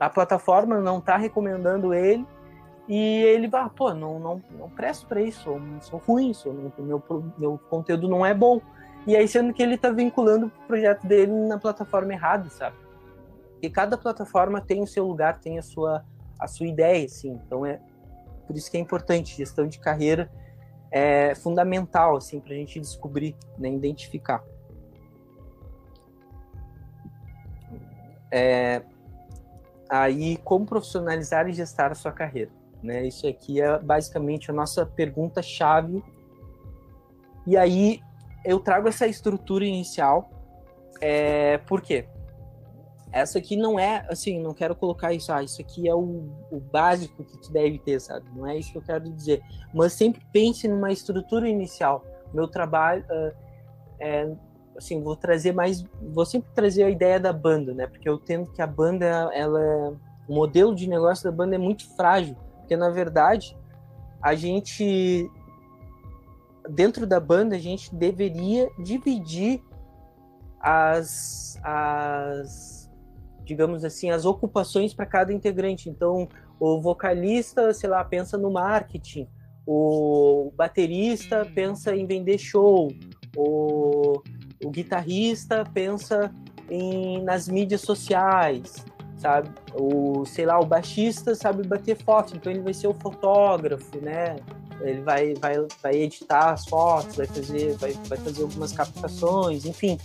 a 0.00 0.10
plataforma 0.10 0.80
não 0.80 1.00
tá 1.00 1.16
recomendando 1.16 1.94
ele, 1.94 2.26
e 2.92 3.22
ele 3.22 3.46
vai, 3.46 3.70
pô, 3.70 3.94
não, 3.94 4.18
não, 4.18 4.42
não 4.58 4.68
presto 4.68 5.06
para 5.06 5.22
isso, 5.22 5.48
sou, 5.80 5.98
ruim, 5.98 6.34
sou, 6.34 6.52
meu, 6.52 7.00
meu 7.38 7.56
conteúdo 7.70 8.08
não 8.08 8.26
é 8.26 8.34
bom. 8.34 8.60
E 9.06 9.16
aí, 9.16 9.28
sendo 9.28 9.54
que 9.54 9.62
ele 9.62 9.78
tá 9.78 9.92
vinculando 9.92 10.46
o 10.46 10.66
projeto 10.66 11.06
dele 11.06 11.30
na 11.30 11.56
plataforma 11.56 12.12
errada, 12.12 12.50
sabe? 12.50 12.76
Porque 13.52 13.70
cada 13.70 13.96
plataforma 13.96 14.60
tem 14.60 14.82
o 14.82 14.88
seu 14.88 15.06
lugar, 15.06 15.38
tem 15.38 15.56
a 15.56 15.62
sua, 15.62 16.04
a 16.36 16.48
sua 16.48 16.66
ideia, 16.66 17.06
assim. 17.06 17.40
Então 17.46 17.64
é 17.64 17.80
por 18.44 18.56
isso 18.56 18.68
que 18.68 18.76
é 18.76 18.80
importante. 18.80 19.36
Gestão 19.36 19.68
de 19.68 19.78
carreira 19.78 20.28
é 20.90 21.32
fundamental, 21.36 22.16
assim, 22.16 22.40
para 22.40 22.54
a 22.54 22.56
gente 22.56 22.80
descobrir, 22.80 23.36
né, 23.56 23.70
identificar. 23.70 24.42
É, 28.32 28.82
aí, 29.88 30.38
como 30.38 30.66
profissionalizar 30.66 31.48
e 31.48 31.52
gestar 31.52 31.92
a 31.92 31.94
sua 31.94 32.10
carreira? 32.10 32.58
Né? 32.82 33.06
Isso 33.06 33.26
aqui 33.26 33.60
é 33.60 33.78
basicamente 33.78 34.50
a 34.50 34.54
nossa 34.54 34.84
pergunta-chave. 34.86 36.02
E 37.46 37.56
aí, 37.56 38.00
eu 38.44 38.60
trago 38.60 38.88
essa 38.88 39.06
estrutura 39.06 39.64
inicial. 39.64 40.30
É, 41.00 41.58
por 41.58 41.80
quê? 41.80 42.06
essa 43.12 43.38
aqui 43.38 43.56
não 43.56 43.78
é, 43.78 44.06
assim, 44.08 44.40
não 44.40 44.54
quero 44.54 44.74
colocar 44.74 45.12
isso, 45.12 45.32
ah, 45.32 45.42
isso 45.42 45.60
aqui 45.60 45.88
é 45.88 45.94
o, 45.94 46.28
o 46.50 46.60
básico 46.60 47.24
que 47.24 47.38
tu 47.38 47.52
deve 47.52 47.78
ter, 47.78 48.00
sabe? 48.00 48.26
Não 48.34 48.46
é 48.46 48.56
isso 48.56 48.70
que 48.70 48.78
eu 48.78 48.82
quero 48.82 49.10
dizer. 49.10 49.42
Mas 49.74 49.94
sempre 49.94 50.22
pense 50.32 50.68
numa 50.68 50.92
estrutura 50.92 51.48
inicial. 51.48 52.04
Meu 52.32 52.46
trabalho 52.46 53.04
uh, 53.10 53.32
é, 53.98 54.32
assim, 54.76 55.02
vou 55.02 55.16
trazer 55.16 55.52
mais, 55.52 55.82
vou 56.00 56.24
sempre 56.24 56.50
trazer 56.54 56.84
a 56.84 56.90
ideia 56.90 57.18
da 57.18 57.32
banda, 57.32 57.74
né? 57.74 57.86
Porque 57.86 58.08
eu 58.08 58.16
tento 58.16 58.52
que 58.52 58.62
a 58.62 58.66
banda, 58.66 59.06
ela, 59.34 59.92
o 60.28 60.34
modelo 60.34 60.74
de 60.74 60.88
negócio 60.88 61.24
da 61.24 61.36
banda 61.36 61.56
é 61.56 61.58
muito 61.58 61.88
frágil, 61.96 62.36
porque 62.70 62.76
na 62.76 62.88
verdade 62.88 63.56
a 64.22 64.32
gente 64.36 65.28
dentro 66.68 67.04
da 67.04 67.18
banda 67.18 67.56
a 67.56 67.58
gente 67.58 67.92
deveria 67.92 68.70
dividir 68.78 69.60
as, 70.60 71.58
as 71.64 72.88
digamos 73.42 73.84
assim, 73.84 74.10
as 74.10 74.24
ocupações 74.24 74.94
para 74.94 75.04
cada 75.06 75.32
integrante. 75.32 75.88
Então, 75.88 76.28
o 76.60 76.80
vocalista, 76.80 77.72
sei 77.74 77.90
lá, 77.90 78.04
pensa 78.04 78.38
no 78.38 78.52
marketing, 78.52 79.26
o 79.66 80.52
baterista 80.54 81.44
pensa 81.52 81.96
em 81.96 82.06
vender 82.06 82.38
show, 82.38 82.92
o, 83.36 84.22
o 84.62 84.70
guitarrista 84.70 85.64
pensa 85.74 86.32
em, 86.68 87.20
nas 87.24 87.48
mídias 87.48 87.80
sociais, 87.80 88.84
sabe? 89.20 89.50
O, 89.74 90.24
sei 90.24 90.46
lá, 90.46 90.58
o 90.58 90.64
baixista 90.64 91.34
sabe 91.34 91.66
bater 91.66 91.96
foto, 91.96 92.34
então 92.36 92.50
ele 92.50 92.62
vai 92.62 92.74
ser 92.74 92.88
o 92.88 92.94
fotógrafo, 92.94 93.98
né? 94.00 94.36
Ele 94.80 95.02
vai, 95.02 95.34
vai, 95.34 95.56
vai 95.82 95.94
editar 95.94 96.52
as 96.52 96.64
fotos, 96.64 97.16
vai 97.16 97.26
fazer, 97.26 97.76
vai, 97.76 97.92
vai 98.08 98.18
fazer 98.18 98.42
algumas 98.42 98.72
captações, 98.72 99.66
enfim. 99.66 99.98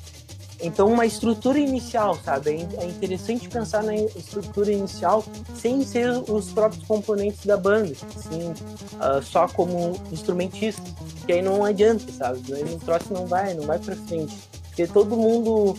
Então, 0.62 0.88
uma 0.88 1.06
estrutura 1.06 1.60
inicial, 1.60 2.18
sabe? 2.24 2.68
É, 2.78 2.84
é 2.84 2.86
interessante 2.88 3.48
pensar 3.48 3.84
na 3.84 3.96
estrutura 3.96 4.72
inicial 4.72 5.24
sem 5.56 5.84
ser 5.84 6.10
os 6.30 6.50
próprios 6.52 6.84
componentes 6.86 7.46
da 7.46 7.58
banda, 7.58 7.94
assim, 8.16 8.52
uh, 8.52 9.22
só 9.22 9.48
como 9.48 10.00
instrumentista, 10.12 10.84
que 11.26 11.34
aí 11.34 11.42
não 11.42 11.64
adianta, 11.64 12.12
sabe? 12.12 12.54
Aí 12.54 12.64
o 12.64 12.80
troço 12.80 13.14
não 13.14 13.26
vai, 13.26 13.54
não 13.54 13.66
vai 13.66 13.80
para 13.80 13.96
frente, 13.96 14.36
porque 14.68 14.88
todo 14.88 15.16
mundo 15.16 15.78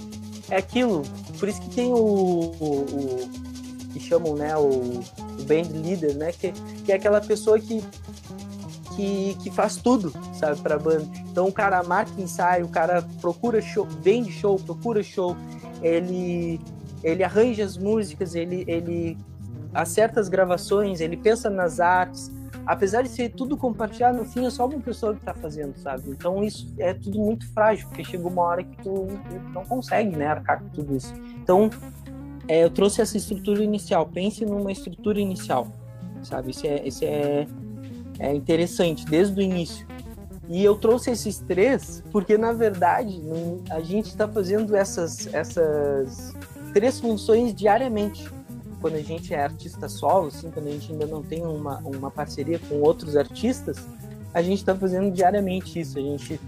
é 0.51 0.57
aquilo. 0.57 1.03
Por 1.39 1.49
isso 1.49 1.61
que 1.61 1.71
tem 1.71 1.93
o, 1.93 1.97
o, 1.97 2.51
o 2.61 3.31
que 3.93 4.01
chamam, 4.01 4.35
né, 4.35 4.57
o, 4.57 4.69
o 4.69 5.45
band 5.47 5.69
leader, 5.73 6.15
né, 6.17 6.33
que, 6.33 6.53
que 6.85 6.93
é 6.93 6.97
aquela 6.97 7.21
pessoa 7.21 7.59
que 7.59 7.83
que, 8.97 9.37
que 9.43 9.51
faz 9.51 9.77
tudo, 9.77 10.11
sabe, 10.33 10.59
pra 10.61 10.79
banda. 10.79 11.07
Então 11.31 11.47
o 11.47 11.53
cara 11.53 11.83
marca 11.83 12.19
ensaio, 12.19 12.65
o 12.65 12.69
cara 12.69 13.07
procura 13.21 13.61
show, 13.61 13.87
vende 14.03 14.33
show, 14.33 14.59
procura 14.59 15.03
show, 15.03 15.37
ele, 15.83 16.59
ele 17.05 17.23
arranja 17.23 17.63
as 17.63 17.77
músicas, 17.77 18.35
ele, 18.35 18.65
ele 18.67 19.19
acerta 19.75 20.19
as 20.19 20.29
gravações, 20.29 21.01
ele 21.01 21.17
pensa 21.17 21.51
nas 21.51 21.79
artes. 21.79 22.33
Apesar 22.67 23.03
de 23.03 23.09
ser 23.09 23.31
tudo 23.31 23.57
compartilhado, 23.57 24.19
no 24.19 24.25
fim 24.25 24.45
é 24.45 24.51
só 24.51 24.67
uma 24.67 24.81
pessoa 24.81 25.15
que 25.15 25.21
tá 25.21 25.33
fazendo, 25.33 25.77
sabe? 25.79 26.11
Então 26.11 26.43
isso 26.43 26.73
é 26.79 26.93
tudo 26.93 27.19
muito 27.19 27.47
frágil, 27.53 27.87
porque 27.89 28.03
chega 28.03 28.27
uma 28.27 28.43
hora 28.43 28.65
que 28.65 28.77
tu 28.83 29.07
não 29.55 29.65
consegue, 29.65 30.17
né, 30.17 30.27
arcar 30.27 30.61
com 30.63 30.69
tudo 30.71 30.97
isso. 30.97 31.15
Então, 31.43 31.71
é, 32.49 32.65
eu 32.65 32.71
trouxe 32.71 33.01
essa 33.01 33.17
estrutura 33.17 33.63
inicial. 33.63 34.07
Pense 34.07 34.45
numa 34.45 34.73
estrutura 34.73 35.21
inicial, 35.21 35.69
sabe? 36.23 36.51
Isso 36.51 36.67
é, 36.67 36.87
isso 36.87 37.05
é 37.05 37.47
é 38.19 38.35
interessante 38.35 39.05
desde 39.05 39.39
o 39.39 39.43
início. 39.43 39.87
E 40.49 40.65
eu 40.65 40.77
trouxe 40.77 41.11
esses 41.11 41.39
três 41.39 42.03
porque, 42.13 42.39
na 42.39 42.53
verdade, 42.53 43.21
a 43.71 43.81
gente 43.81 44.07
está 44.07 44.29
fazendo 44.29 44.77
essas, 44.77 45.33
essas 45.35 46.35
três 46.73 47.01
funções 47.01 47.55
diariamente. 47.55 48.31
Quando 48.87 48.95
a 48.95 49.03
gente 49.03 49.35
é 49.35 49.43
artista 49.43 49.89
solo, 49.89 50.29
assim, 50.29 50.49
quando 50.49 50.69
a 50.69 50.71
gente 50.71 50.93
ainda 50.93 51.07
não 51.07 51.21
tem 51.21 51.45
uma, 51.45 51.79
uma 51.79 52.09
parceria 52.09 52.57
com 52.69 52.77
outros 52.77 53.17
artistas, 53.17 53.85
a 54.33 54.41
gente 54.41 54.59
está 54.59 54.77
fazendo 54.77 55.11
diariamente 55.11 55.81
isso. 55.81 55.99
A 55.99 56.01
gente 56.01 56.41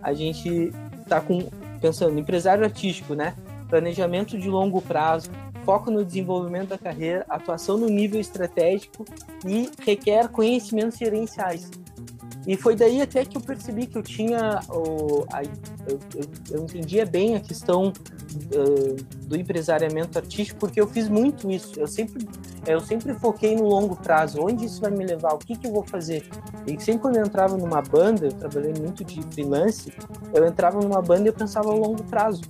a 0.00 0.14
gente 0.14 0.72
está 1.02 1.20
com 1.20 1.48
pensando 1.80 2.16
empresário 2.16 2.62
artístico, 2.62 3.14
né? 3.14 3.34
Planejamento 3.68 4.38
de 4.38 4.48
longo 4.48 4.80
prazo, 4.80 5.32
foco 5.64 5.90
no 5.90 6.04
desenvolvimento 6.04 6.68
da 6.68 6.78
carreira, 6.78 7.26
atuação 7.28 7.76
no 7.76 7.88
nível 7.88 8.20
estratégico 8.20 9.04
e 9.44 9.68
requer 9.84 10.28
conhecimentos 10.28 10.96
gerenciais. 10.96 11.68
E 12.46 12.56
foi 12.56 12.74
daí 12.74 13.02
até 13.02 13.24
que 13.24 13.36
eu 13.36 13.40
percebi 13.40 13.86
que 13.86 13.98
eu 13.98 14.02
tinha. 14.02 14.60
O, 14.68 15.26
a, 15.32 15.42
eu, 15.42 15.98
eu, 16.50 16.62
entendia 16.62 17.04
bem 17.04 17.36
a 17.36 17.40
questão 17.40 17.88
uh, 17.88 19.26
do 19.26 19.36
empresariamento 19.36 20.18
artístico, 20.18 20.58
porque 20.58 20.80
eu 20.80 20.86
fiz 20.86 21.08
muito 21.08 21.50
isso. 21.50 21.78
Eu 21.78 21.86
sempre, 21.86 22.26
eu 22.66 22.80
sempre 22.80 23.14
foquei 23.14 23.54
no 23.54 23.64
longo 23.64 23.94
prazo. 23.96 24.40
Onde 24.40 24.64
isso 24.64 24.80
vai 24.80 24.90
me 24.90 25.04
levar? 25.04 25.34
O 25.34 25.38
que, 25.38 25.56
que 25.56 25.66
eu 25.66 25.72
vou 25.72 25.82
fazer? 25.82 26.26
E 26.66 26.80
sempre 26.80 27.02
quando 27.02 27.16
eu 27.16 27.26
entrava 27.26 27.56
numa 27.56 27.82
banda, 27.82 28.26
eu 28.26 28.32
trabalhei 28.32 28.72
muito 28.72 29.04
de 29.04 29.22
freelance, 29.32 29.92
eu 30.32 30.46
entrava 30.46 30.80
numa 30.80 31.02
banda 31.02 31.24
e 31.24 31.26
eu 31.28 31.34
pensava 31.34 31.70
a 31.70 31.74
longo 31.74 32.02
prazo. 32.04 32.42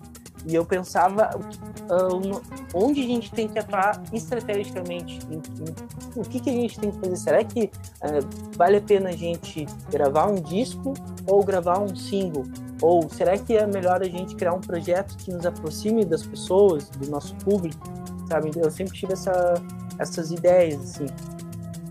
E 0.47 0.55
eu 0.55 0.65
pensava 0.65 1.31
uh, 1.37 2.41
onde 2.75 3.01
a 3.01 3.07
gente 3.07 3.31
tem 3.31 3.49
que 3.49 3.59
atuar 3.59 4.03
estrategicamente, 4.13 5.19
em, 5.31 5.35
em, 5.35 6.21
o 6.21 6.23
que, 6.23 6.41
que 6.41 6.51
a 6.51 6.53
gente 6.53 6.79
tem 6.79 6.91
que 6.91 6.99
fazer. 6.99 7.17
Será 7.17 7.45
que 7.45 7.65
uh, 7.65 8.57
vale 8.57 8.79
a 8.79 8.81
pena 8.81 9.11
a 9.11 9.17
gente 9.17 9.67
gravar 9.91 10.27
um 10.27 10.37
disco 10.37 10.95
ou 11.27 11.45
gravar 11.45 11.79
um 11.79 11.95
single? 11.95 12.45
Ou 12.81 13.09
será 13.11 13.37
que 13.37 13.57
é 13.57 13.67
melhor 13.67 14.01
a 14.01 14.09
gente 14.09 14.35
criar 14.35 14.55
um 14.55 14.61
projeto 14.61 15.17
que 15.19 15.31
nos 15.31 15.45
aproxime 15.45 16.05
das 16.05 16.27
pessoas, 16.27 16.89
do 16.89 17.11
nosso 17.11 17.35
público? 17.37 17.87
Sabe? 18.29 18.51
Eu 18.57 18.71
sempre 18.71 18.97
tive 18.97 19.13
essa, 19.13 19.55
essas 19.99 20.31
ideias, 20.31 20.81
assim. 20.81 21.07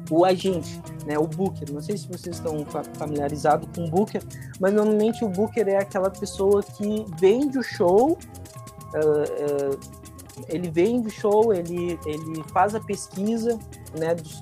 O 0.09 0.25
agente, 0.25 0.81
né, 1.05 1.17
o 1.17 1.27
booker. 1.27 1.71
Não 1.71 1.81
sei 1.81 1.97
se 1.97 2.07
vocês 2.07 2.35
estão 2.35 2.65
familiarizados 2.97 3.69
com 3.75 3.85
o 3.85 3.89
booker, 3.89 4.21
mas 4.59 4.73
normalmente 4.73 5.23
o 5.23 5.29
booker 5.29 5.67
é 5.67 5.77
aquela 5.77 6.09
pessoa 6.09 6.63
que 6.63 7.05
vende 7.19 7.59
o 7.59 7.63
show 7.63 8.17
uh, 8.95 9.75
uh, 9.75 9.99
ele 10.47 10.69
vende 10.69 11.07
o 11.07 11.11
show, 11.11 11.53
ele, 11.53 11.99
ele 12.05 12.43
faz 12.53 12.75
a 12.75 12.79
pesquisa 12.79 13.59
né, 13.97 14.15
dos, 14.15 14.41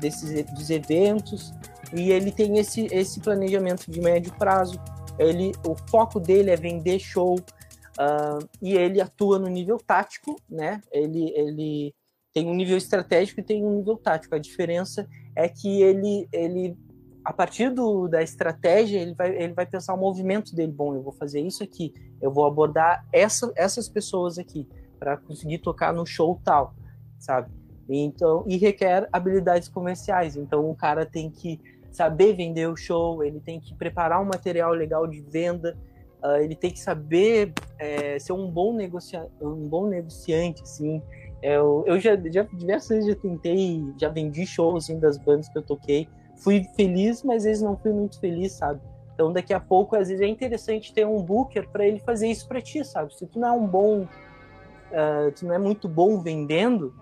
desses, 0.00 0.44
dos 0.52 0.70
eventos 0.70 1.52
e 1.92 2.10
ele 2.10 2.30
tem 2.30 2.58
esse, 2.58 2.86
esse 2.92 3.20
planejamento 3.20 3.90
de 3.90 4.00
médio 4.00 4.32
prazo. 4.34 4.80
Ele, 5.18 5.52
o 5.66 5.74
foco 5.90 6.20
dele 6.20 6.50
é 6.50 6.56
vender 6.56 6.98
show 6.98 7.34
uh, 7.34 8.48
e 8.60 8.74
ele 8.76 9.00
atua 9.00 9.38
no 9.38 9.48
nível 9.48 9.78
tático, 9.78 10.36
né? 10.48 10.80
Ele, 10.90 11.32
ele 11.36 11.94
tem 12.32 12.48
um 12.48 12.54
nível 12.54 12.76
estratégico 12.76 13.40
e 13.40 13.42
tem 13.42 13.64
um 13.64 13.76
nível 13.76 13.96
tático. 13.96 14.34
A 14.34 14.38
diferença 14.38 15.06
é 15.36 15.48
que 15.48 15.82
ele, 15.82 16.28
ele 16.32 16.76
a 17.24 17.32
partir 17.32 17.70
do, 17.70 18.08
da 18.08 18.22
estratégia, 18.22 18.98
ele 18.98 19.14
vai, 19.14 19.36
ele 19.36 19.52
vai 19.52 19.66
pensar 19.66 19.94
o 19.94 19.98
movimento 19.98 20.54
dele. 20.54 20.72
Bom, 20.72 20.94
eu 20.94 21.02
vou 21.02 21.12
fazer 21.12 21.40
isso 21.40 21.62
aqui, 21.62 21.94
eu 22.20 22.32
vou 22.32 22.46
abordar 22.46 23.06
essa, 23.12 23.52
essas 23.56 23.88
pessoas 23.88 24.38
aqui 24.38 24.68
para 24.98 25.16
conseguir 25.16 25.58
tocar 25.58 25.92
no 25.92 26.06
show 26.06 26.40
tal, 26.44 26.74
sabe? 27.18 27.50
Então, 27.88 28.44
e 28.46 28.56
requer 28.56 29.08
habilidades 29.12 29.68
comerciais. 29.68 30.36
Então, 30.36 30.70
o 30.70 30.74
cara 30.74 31.04
tem 31.04 31.30
que 31.30 31.60
saber 31.90 32.34
vender 32.34 32.66
o 32.68 32.76
show, 32.76 33.22
ele 33.22 33.40
tem 33.40 33.60
que 33.60 33.74
preparar 33.74 34.22
um 34.22 34.24
material 34.24 34.72
legal 34.72 35.06
de 35.06 35.20
venda, 35.20 35.76
uh, 36.22 36.36
ele 36.36 36.56
tem 36.56 36.70
que 36.70 36.78
saber 36.78 37.52
é, 37.78 38.18
ser 38.18 38.32
um 38.32 38.50
bom, 38.50 38.72
negocia 38.72 39.28
um 39.40 39.68
bom 39.68 39.86
negociante, 39.88 40.62
assim. 40.62 41.02
Eu, 41.42 41.82
eu 41.86 41.98
já, 41.98 42.16
já 42.30 42.44
diversas 42.44 42.88
vezes 42.88 43.06
já 43.06 43.16
tentei, 43.16 43.84
já 43.98 44.08
vendi 44.08 44.46
shows 44.46 44.88
das 45.00 45.18
bandas 45.18 45.48
que 45.48 45.58
eu 45.58 45.62
toquei, 45.62 46.08
fui 46.36 46.64
feliz, 46.76 47.22
mas 47.24 47.38
às 47.38 47.44
vezes 47.44 47.62
não 47.62 47.76
fui 47.76 47.92
muito 47.92 48.20
feliz, 48.20 48.52
sabe? 48.52 48.80
Então 49.14 49.32
daqui 49.32 49.52
a 49.52 49.60
pouco, 49.60 49.96
às 49.96 50.08
vezes 50.08 50.22
é 50.22 50.26
interessante 50.26 50.94
ter 50.94 51.06
um 51.06 51.20
booker 51.20 51.68
para 51.68 51.84
ele 51.86 51.98
fazer 51.98 52.28
isso 52.28 52.46
para 52.46 52.60
ti, 52.60 52.84
sabe? 52.84 53.14
Se 53.14 53.26
tu 53.26 53.38
não 53.38 53.48
é 53.48 53.52
um 53.52 53.66
bom, 53.66 54.02
uh, 54.02 55.32
tu 55.36 55.44
não 55.46 55.54
é 55.54 55.58
muito 55.58 55.88
bom 55.88 56.20
vendendo, 56.20 56.94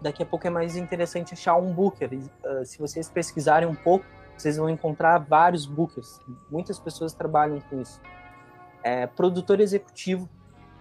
daqui 0.00 0.22
a 0.22 0.26
pouco 0.26 0.46
é 0.46 0.50
mais 0.50 0.76
interessante 0.76 1.34
achar 1.34 1.56
um 1.56 1.72
booker. 1.72 2.10
Uh, 2.12 2.64
se 2.64 2.78
vocês 2.78 3.08
pesquisarem 3.10 3.68
um 3.68 3.74
pouco, 3.74 4.04
vocês 4.36 4.56
vão 4.56 4.70
encontrar 4.70 5.18
vários 5.18 5.66
bookers. 5.66 6.20
Muitas 6.50 6.78
pessoas 6.78 7.12
trabalham 7.12 7.60
com 7.60 7.80
isso. 7.80 8.00
É, 8.82 9.06
produtor 9.06 9.60
executivo, 9.60 10.28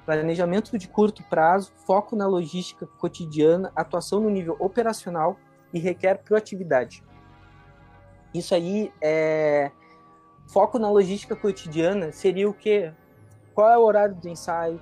planejamento 0.08 0.78
de 0.78 0.88
curto 0.88 1.22
prazo, 1.24 1.74
foco 1.86 2.16
na 2.16 2.26
logística 2.26 2.88
cotidiana, 2.98 3.74
atuação 3.76 4.22
no 4.22 4.30
nível 4.30 4.56
operacional 4.58 5.36
e 5.74 5.80
requer 5.80 6.20
proatividade. 6.24 7.04
Isso 8.34 8.56
aí 8.56 8.90
é 9.02 9.70
foco 10.48 10.80
na 10.80 10.90
logística 10.90 11.36
cotidiana 11.36 12.14
seria 12.14 12.50
o 12.50 12.54
quê? 12.54 12.94
Qual 13.54 13.70
é 13.70 13.78
o 13.78 13.82
horário 13.82 14.16
do 14.16 14.30
ensaio? 14.30 14.82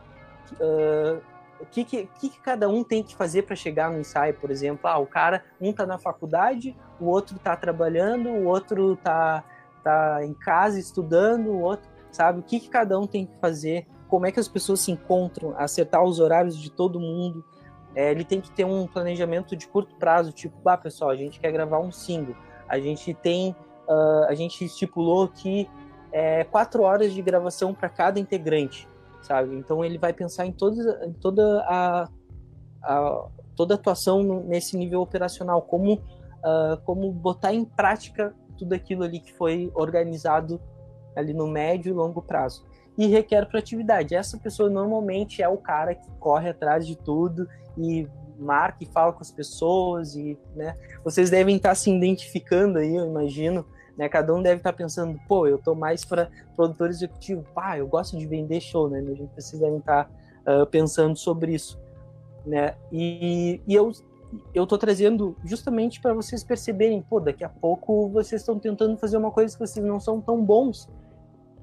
Uh, 0.61 1.19
o 1.59 1.65
que, 1.65 1.83
que, 1.83 2.05
que, 2.05 2.29
cada 2.41 2.69
um 2.69 2.83
tem 2.83 3.01
que 3.01 3.15
fazer 3.15 3.43
para 3.43 3.55
chegar 3.55 3.89
no 3.89 3.99
ensaio, 3.99 4.35
por 4.35 4.51
exemplo? 4.51 4.87
Ah, 4.87 4.99
o 4.99 5.07
cara, 5.07 5.43
um 5.59 5.73
tá 5.73 5.87
na 5.87 5.97
faculdade, 5.97 6.77
o 6.99 7.05
outro 7.05 7.39
tá 7.39 7.55
trabalhando, 7.55 8.29
o 8.29 8.45
outro 8.45 8.95
tá, 8.97 9.43
tá 9.83 10.19
em 10.23 10.35
casa 10.35 10.79
estudando, 10.79 11.47
o 11.47 11.61
outro, 11.61 11.89
sabe? 12.11 12.41
O 12.41 12.43
que, 12.43 12.59
que 12.59 12.69
cada 12.69 12.99
um 12.99 13.07
tem 13.07 13.25
que 13.25 13.39
fazer? 13.39 13.87
Como 14.07 14.25
é 14.25 14.31
que 14.31 14.39
as 14.39 14.47
pessoas 14.47 14.81
se 14.81 14.91
encontram? 14.91 15.53
Acertar 15.57 16.03
os 16.03 16.19
horários 16.19 16.57
de 16.57 16.71
todo 16.71 16.99
mundo. 16.99 17.43
É, 17.93 18.11
ele 18.11 18.25
tem 18.25 18.41
que 18.41 18.51
ter 18.51 18.65
um 18.65 18.85
planejamento 18.87 19.55
de 19.55 19.67
curto 19.67 19.95
prazo, 19.95 20.31
tipo, 20.31 20.57
ah, 20.67 20.77
pessoal, 20.77 21.11
a 21.11 21.15
gente 21.15 21.39
quer 21.39 21.51
gravar 21.51 21.79
um 21.79 21.91
single 21.91 22.35
a 22.67 22.79
gente 22.79 23.13
tem, 23.13 23.55
uh, 23.87 24.25
a 24.27 24.35
gente 24.35 24.65
estipulou 24.65 25.27
que 25.27 25.69
é 26.11 26.43
quatro 26.43 26.83
horas 26.83 27.13
de 27.13 27.21
gravação 27.21 27.73
para 27.73 27.89
cada 27.89 28.19
integrante, 28.19 28.87
sabe? 29.21 29.55
Então 29.55 29.83
ele 29.83 29.97
vai 29.97 30.13
pensar 30.13 30.45
em, 30.45 30.51
toda, 30.51 31.05
em 31.05 31.13
toda 31.13 31.61
a, 31.67 32.09
a 32.83 33.27
toda 33.55 33.73
a 33.73 33.77
atuação 33.77 34.23
nesse 34.43 34.77
nível 34.77 35.01
operacional, 35.01 35.61
como 35.61 35.93
uh, 35.93 36.81
como 36.83 37.11
botar 37.11 37.53
em 37.53 37.63
prática 37.63 38.35
tudo 38.57 38.73
aquilo 38.73 39.03
ali 39.03 39.19
que 39.19 39.33
foi 39.33 39.71
organizado 39.75 40.59
ali 41.15 41.33
no 41.33 41.47
médio 41.47 41.91
e 41.91 41.93
longo 41.93 42.21
prazo. 42.21 42.65
E 42.97 43.07
requer 43.07 43.45
proatividade. 43.45 44.15
Essa 44.15 44.37
pessoa 44.37 44.69
normalmente 44.69 45.41
é 45.41 45.49
o 45.49 45.57
cara 45.57 45.93
que 45.93 46.09
corre 46.19 46.49
atrás 46.49 46.87
de 46.87 46.95
tudo 46.95 47.47
e 47.77 48.07
marca 48.37 48.83
e 48.83 48.85
fala 48.85 49.13
com 49.13 49.21
as 49.21 49.31
pessoas 49.31 50.15
e, 50.15 50.37
né, 50.55 50.75
vocês 51.03 51.29
devem 51.29 51.55
estar 51.55 51.75
se 51.75 51.89
identificando 51.89 52.77
aí, 52.79 52.95
eu 52.95 53.05
imagino, 53.05 53.65
né, 53.97 54.09
cada 54.09 54.33
um 54.33 54.41
deve 54.41 54.57
estar 54.57 54.73
pensando, 54.73 55.19
pô, 55.27 55.47
eu 55.47 55.57
tô 55.57 55.73
mais 55.73 56.03
para 56.03 56.29
produtor 56.55 56.89
executivo, 56.89 57.45
pá, 57.53 57.77
eu 57.77 57.87
gosto 57.87 58.17
de 58.17 58.25
vender 58.25 58.59
show, 58.59 58.89
né, 58.89 58.99
a 58.99 59.15
gente 59.15 59.29
precisa 59.29 59.67
estar 59.69 60.09
uh, 60.45 60.65
pensando 60.65 61.15
sobre 61.17 61.53
isso, 61.53 61.79
né, 62.45 62.75
e, 62.91 63.61
e 63.67 63.73
eu 63.73 63.91
eu 64.53 64.65
tô 64.67 64.77
trazendo 64.77 65.37
justamente 65.45 66.01
para 66.01 66.13
vocês 66.13 66.43
perceberem, 66.43 67.01
pô, 67.01 67.21
daqui 67.21 67.43
a 67.43 67.47
pouco 67.47 68.09
vocês 68.09 68.41
estão 68.41 68.59
tentando 68.59 68.97
fazer 68.97 69.15
uma 69.15 69.31
coisa 69.31 69.53
que 69.53 69.65
vocês 69.65 69.85
não 69.85 69.97
são 69.97 70.19
tão 70.19 70.43
bons. 70.43 70.89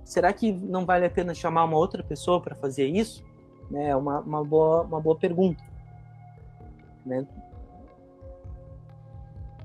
Será 0.05 0.33
que 0.33 0.53
não 0.53 0.85
vale 0.85 1.07
a 1.07 1.11
pena 1.11 1.35
chamar 1.35 1.65
uma 1.65 1.77
outra 1.77 2.03
pessoa 2.03 2.41
para 2.41 2.55
fazer 2.55 2.87
isso? 2.87 3.25
Né, 3.71 3.91
é 3.91 3.97
uma, 3.97 4.21
uma, 4.21 4.45
boa, 4.45 4.83
uma 4.83 5.01
boa 5.01 5.17
pergunta. 5.17 5.63
Né? 7.05 7.27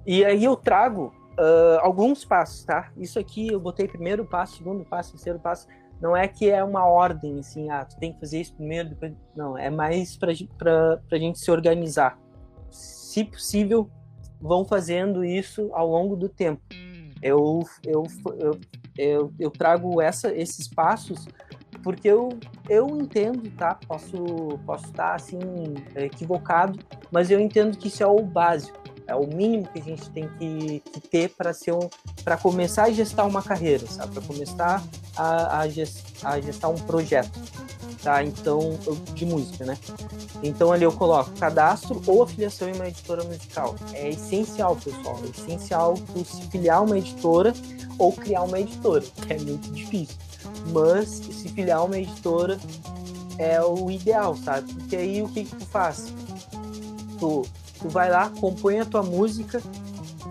E 0.05 0.23
aí 0.23 0.43
eu 0.43 0.55
trago 0.55 1.13
uh, 1.37 1.79
alguns 1.81 2.23
passos, 2.23 2.63
tá? 2.63 2.91
Isso 2.95 3.19
aqui 3.19 3.49
eu 3.49 3.59
botei 3.59 3.87
primeiro 3.87 4.25
passo, 4.25 4.57
segundo 4.57 4.85
passo, 4.85 5.11
terceiro 5.11 5.39
passo. 5.39 5.67
Não 5.99 6.15
é 6.15 6.27
que 6.27 6.49
é 6.49 6.63
uma 6.63 6.85
ordem, 6.85 7.39
assim, 7.39 7.69
ah, 7.69 7.83
tu 7.83 7.97
tem 7.97 8.13
que 8.13 8.19
fazer 8.19 8.39
isso 8.39 8.53
primeiro, 8.53 8.89
depois. 8.89 9.13
Não, 9.35 9.57
é 9.57 9.69
mais 9.69 10.15
para 10.15 10.31
a 10.31 11.17
gente 11.17 11.39
se 11.39 11.49
organizar. 11.49 12.19
Se 12.69 13.23
possível, 13.23 13.89
vão 14.39 14.63
fazendo 14.63 15.25
isso 15.25 15.69
ao 15.73 15.89
longo 15.89 16.15
do 16.15 16.29
tempo. 16.29 16.61
Eu, 17.21 17.63
eu, 17.83 18.03
eu, 18.37 18.51
eu, 18.97 19.31
eu 19.39 19.51
trago 19.51 20.01
essa, 20.01 20.33
esses 20.33 20.67
passos 20.67 21.27
porque 21.83 22.07
eu, 22.07 22.37
eu 22.69 22.87
entendo, 22.97 23.49
tá? 23.51 23.75
Posso, 23.87 24.59
posso 24.65 24.85
estar 24.87 25.15
assim 25.15 25.39
equivocado, 25.95 26.77
mas 27.11 27.31
eu 27.31 27.39
entendo 27.39 27.77
que 27.77 27.87
isso 27.87 28.03
é 28.03 28.07
o 28.07 28.21
básico, 28.21 28.77
é 29.07 29.15
o 29.15 29.25
mínimo 29.25 29.67
que 29.67 29.79
a 29.79 29.83
gente 29.83 30.09
tem 30.09 30.27
que, 30.37 30.81
que 30.81 30.99
ter 30.99 31.29
para 31.29 31.53
ser 31.53 31.71
um, 31.71 31.89
para 32.23 32.35
começar 32.35 32.83
a 32.83 32.91
gestar 32.91 33.23
uma 33.23 33.41
carreira, 33.41 33.87
sabe? 33.87 34.13
Para 34.13 34.23
começar 34.23 34.83
a, 35.15 35.59
a, 35.59 35.69
gest, 35.69 36.03
a 36.23 36.39
gestar 36.41 36.67
um 36.67 36.75
projeto, 36.75 37.39
tá? 38.01 38.23
Então, 38.23 38.77
de 39.13 39.25
música, 39.25 39.65
né? 39.65 39.77
Então 40.43 40.71
ali 40.71 40.83
eu 40.83 40.91
coloco 40.91 41.31
cadastro 41.31 42.01
ou 42.05 42.23
afiliação 42.23 42.69
em 42.69 42.73
uma 42.73 42.87
editora 42.87 43.23
musical. 43.23 43.75
É 43.93 44.09
essencial, 44.09 44.75
pessoal, 44.75 45.19
é 45.23 45.29
essencial 45.29 45.95
se 46.25 46.41
filiar 46.49 46.83
uma 46.83 46.97
editora 46.97 47.53
ou 47.97 48.11
criar 48.13 48.43
uma 48.43 48.59
editora, 48.59 49.03
que 49.25 49.33
é 49.33 49.39
muito 49.39 49.71
difícil 49.71 50.15
mas 50.71 51.09
se 51.09 51.49
filiar 51.49 51.85
uma 51.85 51.97
editora 51.97 52.57
é 53.37 53.61
o 53.61 53.89
ideal, 53.91 54.35
sabe? 54.35 54.73
Porque 54.73 54.95
aí 54.95 55.21
o 55.21 55.29
que, 55.29 55.45
que 55.45 55.55
tu 55.55 55.65
faz? 55.65 56.13
Tu 57.19 57.45
tu 57.79 57.89
vai 57.89 58.09
lá, 58.09 58.31
compõe 58.41 58.79
a 58.79 58.85
tua 58.85 59.03
música 59.03 59.61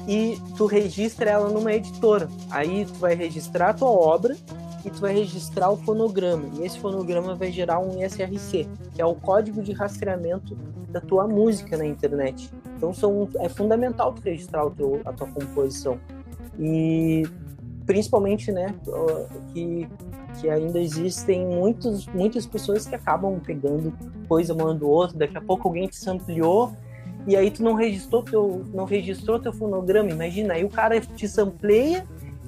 e 0.09 0.37
tu 0.57 0.67
registra 0.67 1.31
ela 1.31 1.49
numa 1.49 1.73
editora. 1.73 2.29
Aí 2.51 2.85
tu 2.85 2.95
vai 2.95 3.14
registrar 3.14 3.71
a 3.71 3.75
tua 3.75 3.89
obra 3.89 4.37
e 4.87 4.91
tu 4.91 5.01
vai 5.01 5.12
registrar 5.12 5.68
o 5.68 5.76
fonograma. 5.76 6.49
E 6.55 6.64
esse 6.64 6.78
fonograma 6.78 7.34
vai 7.34 7.51
gerar 7.51 7.80
um 7.80 8.01
SRC, 8.09 8.68
que 8.95 9.03
é 9.03 9.05
o 9.05 9.16
código 9.16 9.61
de 9.61 9.72
rastreamento 9.72 10.57
da 10.89 11.01
tua 11.01 11.26
música 11.26 11.76
na 11.76 11.84
internet. 11.84 12.49
Então 12.76 12.95
são, 12.95 13.28
é 13.41 13.49
fundamental 13.49 14.12
tu 14.12 14.22
registrar 14.22 14.64
o 14.64 14.70
teu, 14.70 15.01
a 15.05 15.12
tua 15.12 15.26
composição. 15.26 15.99
E 16.57 17.24
principalmente, 17.84 18.53
né, 18.53 18.74
que, 19.53 19.89
que 20.41 20.49
ainda 20.49 20.78
existem 20.78 21.45
muitos, 21.45 22.07
muitas 22.07 22.47
pessoas 22.47 22.87
que 22.87 22.95
acabam 22.95 23.41
pegando 23.41 23.93
coisa 24.28 24.55
uma 24.55 24.72
do 24.72 24.89
outro, 24.89 25.18
daqui 25.18 25.37
a 25.37 25.41
pouco 25.41 25.66
alguém 25.66 25.89
te 25.89 25.97
sampleou 25.97 26.72
e 27.26 27.34
aí 27.34 27.51
tu 27.51 27.62
não 27.62 27.74
registrou 27.74 28.22
teu, 28.22 28.64
não 28.72 28.84
registrou 28.84 29.41
teu 29.41 29.53
fonograma, 29.53 30.11
imagina, 30.11 30.55
aí 30.55 30.64
o 30.64 30.68
cara 30.68 31.01
te 31.01 31.26
sampleia 31.26 32.07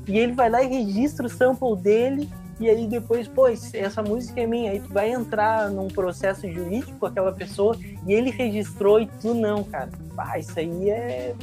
e 0.09 0.19
ele 0.19 0.33
vai 0.33 0.49
lá 0.49 0.63
e 0.63 0.67
registra 0.67 1.27
o 1.27 1.29
sample 1.29 1.77
dele 1.77 2.29
e 2.61 2.69
aí 2.69 2.89
depois, 2.89 3.29
pô, 3.29 3.47
essa 3.47 4.03
música 4.03 4.41
é 4.41 4.47
minha, 4.47 4.73
aí 4.73 4.81
tu 4.81 4.93
vai 4.93 5.13
entrar 5.13 5.71
num 5.71 5.87
processo 5.87 6.51
jurídico 6.51 6.99
com 6.99 7.07
aquela 7.07 7.31
pessoa 7.31 7.77
e 8.05 8.13
ele 8.13 8.31
registrou 8.31 9.01
e 9.01 9.07
tu 9.21 9.33
não, 9.33 9.63
cara. 9.63 9.91
Ah, 10.17 10.39
isso 10.39 10.59
aí 10.59 10.91
é, 10.91 11.37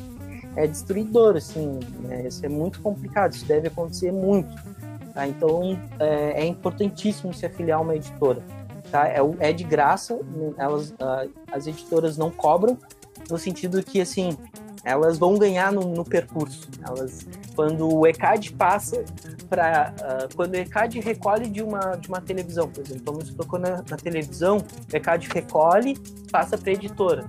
é 0.58 0.68
destruidor, 0.68 1.38
assim, 1.38 1.80
né? 2.02 2.28
isso 2.28 2.46
é 2.46 2.50
muito 2.50 2.82
complicado, 2.82 3.32
isso 3.32 3.46
deve 3.46 3.70
acontecer 3.70 4.12
muito. 4.12 4.54
Tá? 5.14 5.26
Então 5.26 5.80
é, 6.00 6.42
é 6.42 6.46
importantíssimo 6.46 7.34
se 7.34 7.46
afiliar 7.46 7.80
a 7.80 7.82
uma 7.82 7.96
editora. 7.96 8.44
Tá? 8.92 9.08
É, 9.08 9.20
é 9.40 9.54
de 9.54 9.64
graça, 9.64 10.20
elas, 10.58 10.94
as 11.50 11.66
editoras 11.66 12.18
não 12.18 12.30
cobram, 12.30 12.78
no 13.30 13.38
sentido 13.38 13.82
que, 13.82 14.02
assim, 14.02 14.38
elas 14.86 15.18
vão 15.18 15.38
ganhar 15.38 15.74
no, 15.74 15.82
no 15.82 16.06
percurso. 16.06 16.70
Elas, 16.88 17.28
quando 17.56 17.92
o 17.92 18.06
ECAD 18.06 18.54
passa 18.54 19.04
para, 19.50 19.94
uh, 20.00 20.04
ah, 20.04 20.28
quando 20.36 20.54
o 20.54 20.58
ECAD 20.58 21.00
recolhe 21.00 21.50
de 21.50 21.64
uma 21.64 21.96
de 21.96 22.08
uma 22.08 22.22
televisão, 22.22 22.70
por 22.70 22.84
exemplo, 22.84 23.04
vamos 23.06 23.32
tocou 23.32 23.58
na, 23.58 23.78
na 23.90 23.98
televisão, 23.98 24.58
o 24.58 24.96
ECAD 24.96 25.28
recolhe, 25.34 25.98
passa 26.32 26.56
para 26.58 26.70
a 26.70 26.74
editora. 26.74 27.26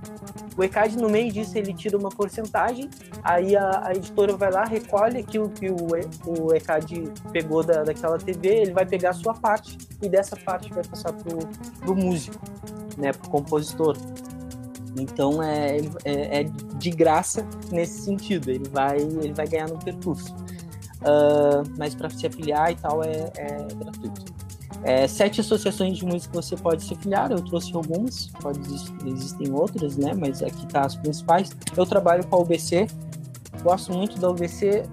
O 0.55 0.63
ECAD 0.63 0.97
no 0.97 1.09
meio 1.09 1.31
disso 1.31 1.57
ele 1.57 1.73
tira 1.73 1.97
uma 1.97 2.09
porcentagem, 2.09 2.89
aí 3.23 3.55
a, 3.55 3.87
a 3.87 3.91
editora 3.93 4.35
vai 4.35 4.51
lá 4.51 4.63
recolhe 4.63 5.19
aquilo 5.19 5.49
que 5.49 5.69
o, 5.69 5.77
o 6.27 6.53
ECAD 6.53 7.11
pegou 7.31 7.63
da, 7.63 7.83
daquela 7.83 8.19
TV, 8.19 8.49
ele 8.49 8.71
vai 8.71 8.85
pegar 8.85 9.11
a 9.11 9.13
sua 9.13 9.33
parte 9.33 9.77
e 10.01 10.07
dessa 10.07 10.35
parte 10.35 10.71
vai 10.71 10.83
passar 10.83 11.11
pro, 11.13 11.39
pro 11.79 11.95
músico, 11.95 12.39
né, 12.97 13.11
pro 13.13 13.29
compositor. 13.29 13.97
Então 14.99 15.41
é, 15.41 15.77
é, 16.03 16.41
é, 16.41 16.43
de 16.43 16.89
graça 16.89 17.47
nesse 17.71 18.01
sentido, 18.01 18.49
ele 18.49 18.67
vai, 18.69 18.97
ele 18.97 19.33
vai 19.33 19.47
ganhar 19.47 19.69
no 19.69 19.77
percurso. 19.77 20.33
Uh, 21.01 21.63
mas 21.77 21.93
para 21.93 22.09
se 22.09 22.25
afiliar 22.25 22.71
e 22.71 22.75
tal 22.75 23.03
é, 23.03 23.31
é 23.35 23.67
gratuito. 23.75 24.37
É, 24.83 25.07
sete 25.07 25.41
associações 25.41 25.97
de 25.97 26.05
música 26.05 26.33
você 26.33 26.55
pode 26.55 26.83
se 26.83 26.93
afiliar, 26.93 27.31
eu 27.31 27.43
trouxe 27.43 27.75
algumas, 27.75 28.27
pode, 28.41 28.59
existem 29.05 29.51
outras, 29.51 29.97
né? 29.97 30.13
Mas 30.13 30.41
aqui 30.41 30.67
tá 30.67 30.81
as 30.81 30.95
principais. 30.95 31.49
Eu 31.75 31.85
trabalho 31.85 32.25
com 32.27 32.35
a 32.35 32.39
UBC, 32.39 32.87
gosto 33.63 33.93
muito 33.93 34.19
da 34.19 34.29
UBC. 34.29 34.83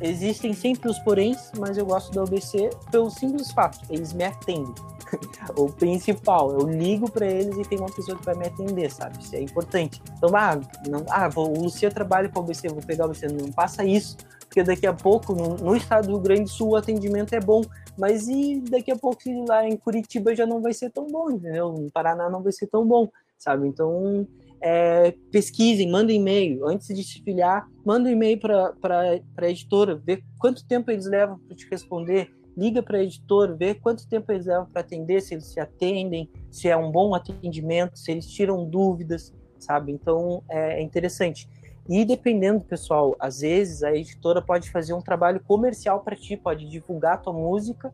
Existem 0.00 0.54
sempre 0.54 0.90
os 0.90 0.98
poréns, 1.00 1.52
mas 1.58 1.76
eu 1.76 1.84
gosto 1.84 2.12
da 2.12 2.24
UBC 2.24 2.70
pelo 2.90 3.10
simples 3.10 3.50
fato, 3.52 3.80
eles 3.90 4.12
me 4.12 4.24
atendem. 4.24 4.74
o 5.56 5.70
principal. 5.70 6.52
Eu 6.52 6.68
ligo 6.68 7.10
para 7.10 7.26
eles 7.26 7.56
e 7.56 7.62
tem 7.62 7.78
uma 7.78 7.90
pessoa 7.90 8.16
que 8.16 8.24
vai 8.24 8.34
me 8.34 8.46
atender, 8.46 8.90
sabe? 8.90 9.18
Isso 9.22 9.34
é 9.34 9.40
importante. 9.40 10.00
Então, 10.16 10.30
ah, 10.34 10.60
não, 10.88 11.04
ah 11.08 11.28
vou, 11.28 11.56
o 11.56 11.62
Lucia 11.62 11.90
trabalha 11.90 12.28
com 12.28 12.40
o 12.40 12.42
ABC, 12.42 12.68
vou 12.68 12.82
pegar 12.82 13.04
o 13.04 13.06
ABC. 13.06 13.28
Não 13.28 13.52
passa 13.52 13.84
isso, 13.84 14.16
porque 14.40 14.62
daqui 14.62 14.86
a 14.86 14.92
pouco, 14.92 15.34
no, 15.34 15.56
no, 15.56 15.76
estado 15.76 16.06
do 16.06 16.14
Rio 16.14 16.20
Grande 16.20 16.42
do 16.42 16.48
Sul, 16.48 16.70
o 16.70 16.76
atendimento 16.76 17.34
é 17.34 17.40
bom, 17.40 17.62
mas 17.96 18.28
e 18.28 18.60
daqui 18.68 18.90
a 18.90 18.96
pouco 18.96 19.22
lá 19.46 19.66
em 19.66 19.76
Curitiba 19.76 20.34
já 20.34 20.46
não 20.46 20.60
vai 20.60 20.72
ser 20.72 20.90
tão 20.90 21.06
bom, 21.06 21.30
entendeu? 21.30 21.72
No 21.72 21.90
Paraná 21.90 22.28
não 22.28 22.42
vai 22.42 22.52
ser 22.52 22.66
tão 22.66 22.86
bom, 22.86 23.08
sabe? 23.38 23.68
Então, 23.68 24.26
é, 24.60 25.14
pesquisem, 25.30 25.90
mandem 25.90 26.20
e-mail. 26.20 26.66
Antes 26.66 26.88
de 26.88 27.02
se 27.02 27.22
filiar, 27.22 27.66
manda 27.84 28.08
um 28.08 28.12
e-mail 28.12 28.38
para 28.38 29.20
a 29.38 29.48
editora, 29.48 29.96
ver 29.96 30.22
quanto 30.38 30.66
tempo 30.66 30.90
eles 30.90 31.06
levam 31.06 31.38
para 31.38 31.56
te 31.56 31.66
responder 31.70 32.30
liga 32.60 32.82
para 32.82 32.98
a 32.98 33.02
editora, 33.02 33.54
vê 33.54 33.74
quanto 33.74 34.06
tempo 34.06 34.30
eles 34.30 34.44
levam 34.44 34.66
para 34.66 34.82
atender, 34.82 35.22
se 35.22 35.32
eles 35.32 35.46
se 35.46 35.58
atendem, 35.58 36.28
se 36.50 36.68
é 36.68 36.76
um 36.76 36.92
bom 36.92 37.14
atendimento, 37.14 37.98
se 37.98 38.12
eles 38.12 38.26
tiram 38.26 38.68
dúvidas, 38.68 39.32
sabe? 39.58 39.90
Então 39.90 40.42
é, 40.46 40.74
é 40.74 40.82
interessante. 40.82 41.48
E 41.88 42.04
dependendo, 42.04 42.62
pessoal, 42.62 43.16
às 43.18 43.40
vezes 43.40 43.82
a 43.82 43.96
editora 43.96 44.42
pode 44.42 44.70
fazer 44.70 44.92
um 44.92 45.00
trabalho 45.00 45.40
comercial 45.40 46.00
para 46.00 46.14
ti, 46.14 46.36
pode 46.36 46.68
divulgar 46.68 47.14
a 47.14 47.16
tua 47.16 47.32
música 47.32 47.90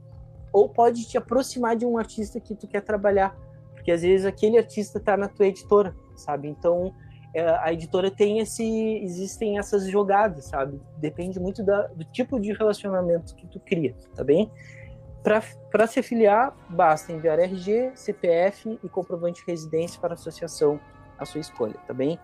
ou 0.53 0.69
pode 0.69 1.07
te 1.07 1.17
aproximar 1.17 1.77
de 1.77 1.87
um 1.87 1.97
artista 1.97 2.41
que 2.41 2.57
tu 2.57 2.67
quer 2.67 2.83
trabalhar, 2.83 3.39
porque 3.73 3.93
às 3.93 4.03
vezes 4.03 4.27
aquele 4.27 4.59
artista 4.59 4.99
está 4.99 5.17
na 5.17 5.29
tua 5.29 5.47
editora, 5.47 5.95
sabe? 6.17 6.49
Então 6.49 6.93
a 7.41 7.73
editora 7.73 8.11
tem 8.11 8.39
esse 8.39 8.65
existem 9.03 9.59
essas 9.59 9.89
jogadas 9.89 10.47
sabe? 10.47 10.81
Depende 10.97 11.39
muito 11.39 11.63
da, 11.63 11.87
do 11.89 12.05
tipo 12.05 12.41
de 12.41 12.53
relacionamento 12.53 13.35
que 13.35 13.47
tu 13.47 13.61
cria 13.61 13.95
tá 14.15 14.25
bem? 14.25 14.51
Para 15.23 15.87
se 15.87 15.99
afiliar 15.99 16.57
basta 16.69 17.13
enviar 17.13 17.39
RG 17.39 17.93
CPF 17.95 18.79
e 18.83 18.89
comprovante 18.89 19.45
de 19.45 19.51
residência 19.51 20.01
para 20.01 20.13
a 20.13 20.15
associação 20.15 20.81
a 21.19 21.25
sua 21.25 21.41
escolha 21.41 21.77
tá 21.87 21.93
bem? 21.93 22.19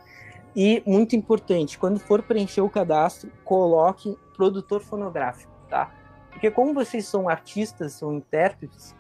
E 0.54 0.82
muito 0.86 1.16
importante 1.16 1.78
quando 1.78 1.98
for 1.98 2.22
preencher 2.22 2.60
o 2.60 2.70
cadastro 2.70 3.30
coloque 3.44 4.16
produtor 4.36 4.80
fonográfico 4.80 5.52
tá? 5.68 5.92
Porque 6.30 6.50
como 6.50 6.72
vocês 6.72 7.06
são 7.06 7.28
artistas 7.28 7.92
são 7.92 8.14
intérpretes 8.14 8.94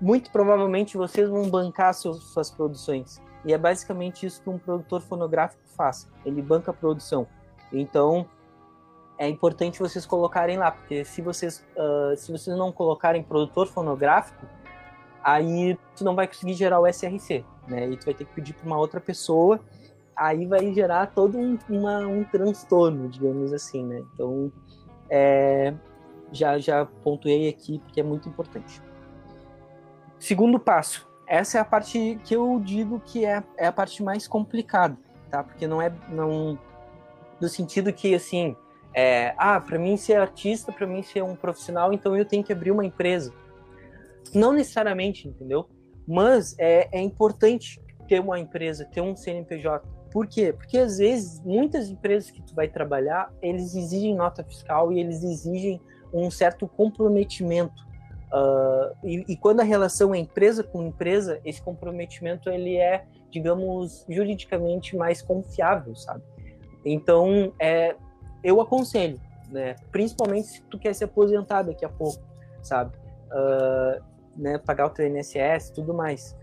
muito 0.00 0.30
provavelmente 0.30 0.96
vocês 0.96 1.28
vão 1.28 1.48
bancar 1.48 1.94
suas 1.94 2.50
produções 2.50 3.20
e 3.48 3.52
é 3.54 3.56
basicamente 3.56 4.26
isso 4.26 4.42
que 4.42 4.50
um 4.50 4.58
produtor 4.58 5.00
fonográfico 5.00 5.62
faz. 5.74 6.06
Ele 6.22 6.42
banca 6.42 6.70
a 6.70 6.74
produção. 6.74 7.26
Então, 7.72 8.28
é 9.16 9.26
importante 9.26 9.78
vocês 9.78 10.04
colocarem 10.04 10.58
lá, 10.58 10.70
porque 10.70 11.02
se 11.02 11.22
vocês, 11.22 11.66
uh, 11.74 12.14
se 12.14 12.30
vocês 12.30 12.54
não 12.58 12.70
colocarem 12.70 13.22
produtor 13.22 13.66
fonográfico, 13.66 14.44
aí 15.24 15.78
tu 15.96 16.04
não 16.04 16.14
vai 16.14 16.28
conseguir 16.28 16.52
gerar 16.52 16.78
o 16.78 16.86
SRC, 16.86 17.42
né? 17.66 17.88
E 17.88 17.96
tu 17.96 18.04
vai 18.04 18.12
ter 18.12 18.26
que 18.26 18.34
pedir 18.34 18.52
para 18.52 18.66
uma 18.66 18.76
outra 18.76 19.00
pessoa, 19.00 19.58
aí 20.14 20.44
vai 20.44 20.70
gerar 20.74 21.06
todo 21.06 21.38
um, 21.38 21.58
uma, 21.70 22.00
um 22.00 22.24
transtorno, 22.24 23.08
digamos 23.08 23.54
assim, 23.54 23.82
né? 23.82 24.04
Então, 24.12 24.52
é, 25.08 25.72
já, 26.30 26.58
já 26.58 26.84
pontuei 26.84 27.48
aqui 27.48 27.78
porque 27.78 27.98
é 27.98 28.04
muito 28.04 28.28
importante. 28.28 28.82
Segundo 30.18 30.60
passo, 30.60 31.07
essa 31.28 31.58
é 31.58 31.60
a 31.60 31.64
parte 31.64 32.18
que 32.24 32.34
eu 32.34 32.60
digo 32.60 33.00
que 33.00 33.24
é, 33.24 33.42
é 33.56 33.66
a 33.66 33.72
parte 33.72 34.02
mais 34.02 34.26
complicada, 34.26 34.96
tá? 35.30 35.44
Porque 35.44 35.66
não 35.66 35.80
é 35.80 35.92
não 36.08 36.58
no 37.40 37.48
sentido 37.48 37.92
que 37.92 38.14
assim, 38.14 38.56
é, 38.94 39.34
ah, 39.36 39.60
para 39.60 39.78
mim 39.78 39.96
ser 39.96 40.14
artista, 40.14 40.72
para 40.72 40.86
mim 40.86 41.02
ser 41.02 41.22
um 41.22 41.36
profissional, 41.36 41.92
então 41.92 42.16
eu 42.16 42.24
tenho 42.24 42.42
que 42.42 42.52
abrir 42.52 42.70
uma 42.70 42.84
empresa. 42.84 43.32
Não 44.34 44.52
necessariamente, 44.52 45.28
entendeu? 45.28 45.68
Mas 46.06 46.56
é, 46.58 46.88
é 46.90 47.00
importante 47.00 47.80
ter 48.08 48.20
uma 48.20 48.38
empresa, 48.38 48.86
ter 48.86 49.00
um 49.00 49.14
CNPJ. 49.14 49.86
Por 50.10 50.26
quê? 50.26 50.52
Porque 50.52 50.78
às 50.78 50.98
vezes 50.98 51.40
muitas 51.44 51.90
empresas 51.90 52.30
que 52.30 52.42
tu 52.42 52.54
vai 52.54 52.66
trabalhar, 52.66 53.30
eles 53.42 53.74
exigem 53.74 54.16
nota 54.16 54.42
fiscal 54.42 54.90
e 54.90 54.98
eles 54.98 55.22
exigem 55.22 55.80
um 56.12 56.30
certo 56.30 56.66
comprometimento 56.66 57.86
Uh, 58.32 58.94
e, 59.02 59.24
e, 59.28 59.36
quando 59.36 59.60
a 59.60 59.64
relação 59.64 60.14
é 60.14 60.18
empresa 60.18 60.62
com 60.62 60.82
empresa, 60.82 61.40
esse 61.44 61.62
comprometimento 61.62 62.50
ele 62.50 62.76
é, 62.76 63.04
digamos, 63.30 64.04
juridicamente 64.08 64.94
mais 64.96 65.22
confiável, 65.22 65.96
sabe? 65.96 66.22
Então, 66.84 67.52
é, 67.58 67.96
eu 68.44 68.60
aconselho, 68.60 69.18
né? 69.50 69.76
Principalmente 69.90 70.48
se 70.48 70.62
tu 70.62 70.78
quer 70.78 70.94
se 70.94 71.04
aposentar 71.04 71.62
daqui 71.62 71.84
a 71.84 71.88
pouco, 71.88 72.22
sabe? 72.62 72.96
Uh, 73.28 74.02
né? 74.36 74.58
Pagar 74.58 74.86
o 74.86 74.90
teu 74.90 75.06
INSS, 75.06 75.70
tudo 75.70 75.94
mais. 75.94 76.36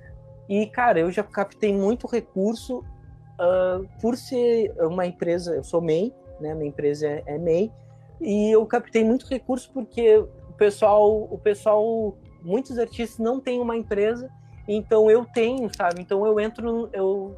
E 0.50 0.66
cara, 0.68 1.00
eu 1.00 1.12
já 1.12 1.24
captei 1.24 1.74
muito 1.74 2.08
recurso 2.08 2.80
uh, 2.80 3.88
por 4.02 4.18
ser 4.18 4.74
uma 4.80 5.06
empresa. 5.06 5.56
Eu 5.56 5.64
sou 5.64 5.82
MEI, 5.82 6.14
né? 6.40 6.54
Minha 6.56 6.70
empresa 6.70 7.08
é, 7.08 7.24
é 7.28 7.38
MEI 7.38 7.72
e 8.22 8.52
eu 8.52 8.66
captei 8.66 9.04
muito 9.04 9.28
recurso 9.28 9.70
porque 9.74 10.24
pessoal, 10.58 11.28
o 11.30 11.38
pessoal, 11.38 12.18
muitos 12.41 12.78
artistas 12.78 13.20
não 13.20 13.39
têm 13.39 13.60
uma 13.60 13.76
empresa, 13.76 14.30
então 14.68 15.10
eu 15.10 15.26
tenho, 15.26 15.70
sabe? 15.76 16.01
Então 16.01 16.26
eu 16.26 16.39
entro, 16.39 16.89
eu 16.93 17.36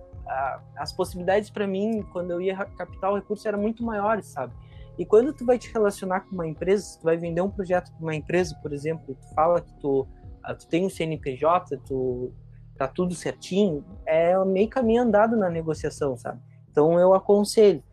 as 0.75 0.91
possibilidades 0.91 1.49
para 1.49 1.65
mim 1.65 2.05
quando 2.11 2.31
eu 2.31 2.41
ia 2.41 2.55
captar 2.55 3.11
o 3.11 3.15
recurso 3.15 3.47
eram 3.47 3.59
muito 3.59 3.83
maiores, 3.83 4.25
sabe? 4.25 4.53
E 4.97 5.05
quando 5.05 5.31
tu 5.31 5.45
vai 5.45 5.57
te 5.57 5.71
relacionar 5.71 6.21
com 6.21 6.33
uma 6.33 6.47
empresa, 6.47 6.97
tu 6.99 7.03
vai 7.03 7.15
vender 7.17 7.41
um 7.41 7.49
projeto 7.49 7.91
para 7.91 8.01
uma 8.01 8.15
empresa, 8.15 8.57
por 8.61 8.73
exemplo, 8.73 9.15
tu 9.15 9.33
fala 9.35 9.61
que 9.61 9.71
tu, 9.79 10.07
ah, 10.43 10.55
tu 10.55 10.67
tem 10.67 10.85
um 10.85 10.89
CNPJ, 10.89 11.77
tu 11.85 12.33
tá 12.75 12.87
tudo 12.87 13.13
certinho, 13.13 13.85
é 14.05 14.37
meio 14.43 14.67
caminho 14.67 15.03
andado 15.03 15.35
na 15.35 15.49
negociação, 15.49 16.17
sabe? 16.17 16.41
Então 16.71 16.99
eu 16.99 17.13
aconselho. 17.13 17.83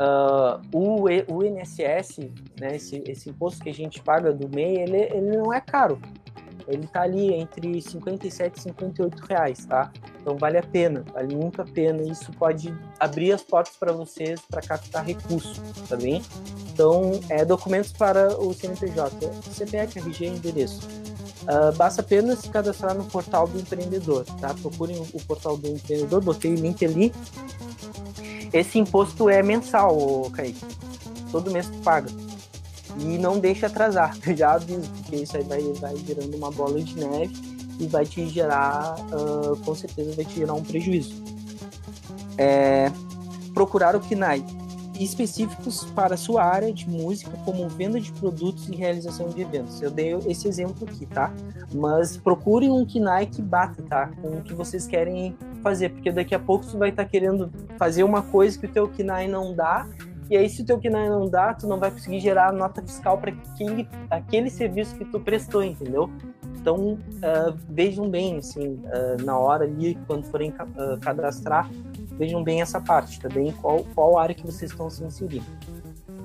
Uh, 0.00 0.60
o, 0.72 1.04
o 1.04 1.44
INSS, 1.44 2.18
né, 2.60 2.76
esse, 2.76 3.02
esse 3.06 3.30
imposto 3.30 3.62
que 3.62 3.68
a 3.68 3.74
gente 3.74 4.00
paga 4.00 4.32
do 4.32 4.48
MEI, 4.48 4.82
ele, 4.82 4.96
ele 4.96 5.36
não 5.36 5.52
é 5.52 5.60
caro. 5.60 6.00
Ele 6.68 6.86
tá 6.86 7.02
ali 7.02 7.32
entre 7.32 7.80
57 7.80 8.58
e 8.58 8.62
58 8.62 9.20
reais, 9.20 9.64
tá? 9.64 9.90
Então 10.20 10.36
vale 10.36 10.58
a 10.58 10.62
pena, 10.62 11.02
vale 11.14 11.34
muito 11.34 11.62
a 11.62 11.64
pena. 11.64 12.02
Isso 12.02 12.30
pode 12.32 12.72
abrir 13.00 13.32
as 13.32 13.42
portas 13.42 13.74
para 13.76 13.90
vocês 13.90 14.40
para 14.42 14.60
captar 14.60 15.04
recursos, 15.04 15.58
tá 15.88 15.96
bem? 15.96 16.22
Então, 16.70 17.18
é 17.30 17.44
documentos 17.44 17.90
para 17.90 18.38
o 18.38 18.52
CNPJ, 18.52 19.32
CPF, 19.50 19.98
RG 19.98 20.26
e 20.26 20.28
endereço. 20.28 20.86
Uh, 21.42 21.74
basta 21.76 22.02
apenas 22.02 22.40
se 22.40 22.50
cadastrar 22.50 22.94
no 22.94 23.04
portal 23.06 23.48
do 23.48 23.58
empreendedor, 23.58 24.24
tá? 24.38 24.54
Procurem 24.60 25.00
o 25.14 25.24
portal 25.24 25.56
do 25.56 25.66
empreendedor, 25.66 26.22
botei 26.22 26.52
o 26.52 26.54
link 26.54 26.84
ali. 26.84 27.12
Esse 28.52 28.78
imposto 28.78 29.28
é 29.28 29.42
mensal, 29.42 30.30
Kaique. 30.32 30.64
Todo 31.30 31.50
mês 31.50 31.66
tu 31.66 31.78
paga. 31.78 32.10
E 32.98 33.18
não 33.18 33.38
deixa 33.38 33.66
atrasar, 33.66 34.16
já 34.34 34.52
aviso, 34.52 34.90
porque 34.90 35.16
isso 35.16 35.36
aí 35.36 35.44
vai, 35.44 35.62
vai 35.74 35.94
virando 35.94 36.36
uma 36.36 36.50
bola 36.50 36.82
de 36.82 36.96
neve 36.96 37.34
e 37.78 37.86
vai 37.86 38.04
te 38.04 38.26
gerar, 38.28 38.96
uh, 39.12 39.56
com 39.64 39.74
certeza 39.74 40.12
vai 40.16 40.24
te 40.24 40.34
gerar 40.34 40.54
um 40.54 40.62
prejuízo. 40.62 41.14
É, 42.36 42.90
procurar 43.54 43.94
o 43.94 44.00
KNAI 44.00 44.44
específicos 45.04 45.84
para 45.94 46.16
sua 46.16 46.42
área 46.42 46.72
de 46.72 46.88
música, 46.88 47.30
como 47.44 47.68
venda 47.68 48.00
de 48.00 48.12
produtos 48.12 48.68
e 48.68 48.74
realização 48.74 49.28
de 49.28 49.40
eventos. 49.42 49.80
Eu 49.80 49.90
dei 49.90 50.14
esse 50.26 50.48
exemplo 50.48 50.88
aqui, 50.88 51.06
tá? 51.06 51.32
Mas 51.74 52.16
procurem 52.16 52.70
um 52.70 52.84
que 52.84 53.00
bata, 53.42 53.82
tá? 53.82 54.10
Com 54.20 54.38
o 54.38 54.42
que 54.42 54.54
vocês 54.54 54.86
querem 54.86 55.36
fazer, 55.62 55.90
porque 55.90 56.10
daqui 56.10 56.34
a 56.34 56.38
pouco 56.38 56.66
tu 56.66 56.78
vai 56.78 56.90
estar 56.90 57.04
tá 57.04 57.08
querendo 57.08 57.50
fazer 57.76 58.04
uma 58.04 58.22
coisa 58.22 58.58
que 58.58 58.66
o 58.66 58.72
teu 58.72 58.88
KNAI 58.88 59.28
não 59.28 59.54
dá 59.54 59.86
e 60.30 60.36
aí, 60.36 60.48
se 60.48 60.60
o 60.60 60.64
teu 60.64 60.78
KNAI 60.78 61.08
não 61.08 61.26
dá, 61.26 61.54
tu 61.54 61.66
não 61.66 61.78
vai 61.78 61.90
conseguir 61.90 62.20
gerar 62.20 62.52
nota 62.52 62.82
fiscal 62.82 63.16
para 63.16 63.30
aquele, 63.30 63.88
aquele 64.10 64.50
serviço 64.50 64.94
que 64.94 65.04
tu 65.06 65.18
prestou, 65.18 65.62
entendeu? 65.62 66.10
Então, 66.60 66.94
uh, 66.94 67.56
vejam 67.70 68.10
bem, 68.10 68.36
assim, 68.36 68.74
uh, 68.74 69.24
na 69.24 69.38
hora 69.38 69.64
ali, 69.64 69.98
quando 70.06 70.24
forem 70.24 70.50
uh, 70.50 71.00
cadastrar, 71.00 71.70
vejam 72.18 72.42
bem 72.42 72.60
essa 72.60 72.80
parte, 72.80 73.20
tá? 73.20 73.28
Qual, 73.60 73.84
qual 73.94 74.18
área 74.18 74.34
que 74.34 74.44
vocês 74.44 74.70
estão 74.70 74.90
se 74.90 75.04
inserindo. 75.04 75.46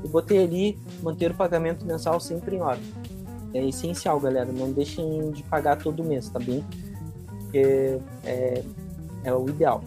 Eu 0.04 0.10
botei 0.10 0.44
ali, 0.44 0.78
manter 1.02 1.32
o 1.32 1.34
pagamento 1.34 1.86
mensal 1.86 2.20
sempre 2.20 2.56
em 2.56 2.62
ordem. 2.62 2.84
É 3.54 3.64
essencial, 3.66 4.20
galera. 4.20 4.52
Não 4.52 4.72
deixem 4.72 5.32
de 5.32 5.44
pagar 5.44 5.78
todo 5.78 6.04
mês, 6.04 6.28
tá 6.30 6.40
bem? 6.40 6.66
Porque 7.28 8.00
é, 8.26 8.64
é 9.24 9.34
o 9.34 9.48
ideal. 9.48 9.82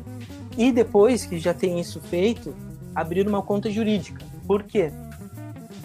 E 0.57 0.73
depois 0.73 1.27
que 1.27 1.39
já 1.39 1.53
tem 1.53 1.79
isso 1.79 2.01
feito, 2.01 2.55
abrir 2.95 3.27
uma 3.27 3.43
conta 3.43 3.71
jurídica. 3.71 4.25
Por 4.47 4.63
quê? 4.63 4.91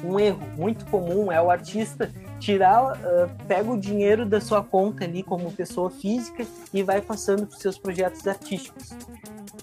Um 0.04 0.20
erro 0.20 0.42
muito 0.58 0.86
comum 0.86 1.32
é 1.32 1.42
o 1.42 1.52
artista 1.52 2.10
tirar, 2.40 2.94
uh, 2.94 3.30
pega 3.48 3.72
o 3.72 3.80
dinheiro 3.80 4.26
da 4.26 4.42
sua 4.42 4.64
conta 4.64 5.04
ali 5.04 5.22
como 5.22 5.52
pessoa 5.52 5.92
física 5.92 6.44
e 6.74 6.82
vai 6.82 7.00
passando 7.00 7.46
para 7.46 7.56
os 7.56 7.62
seus 7.62 7.78
projetos 7.78 8.26
artísticos. 8.26 8.90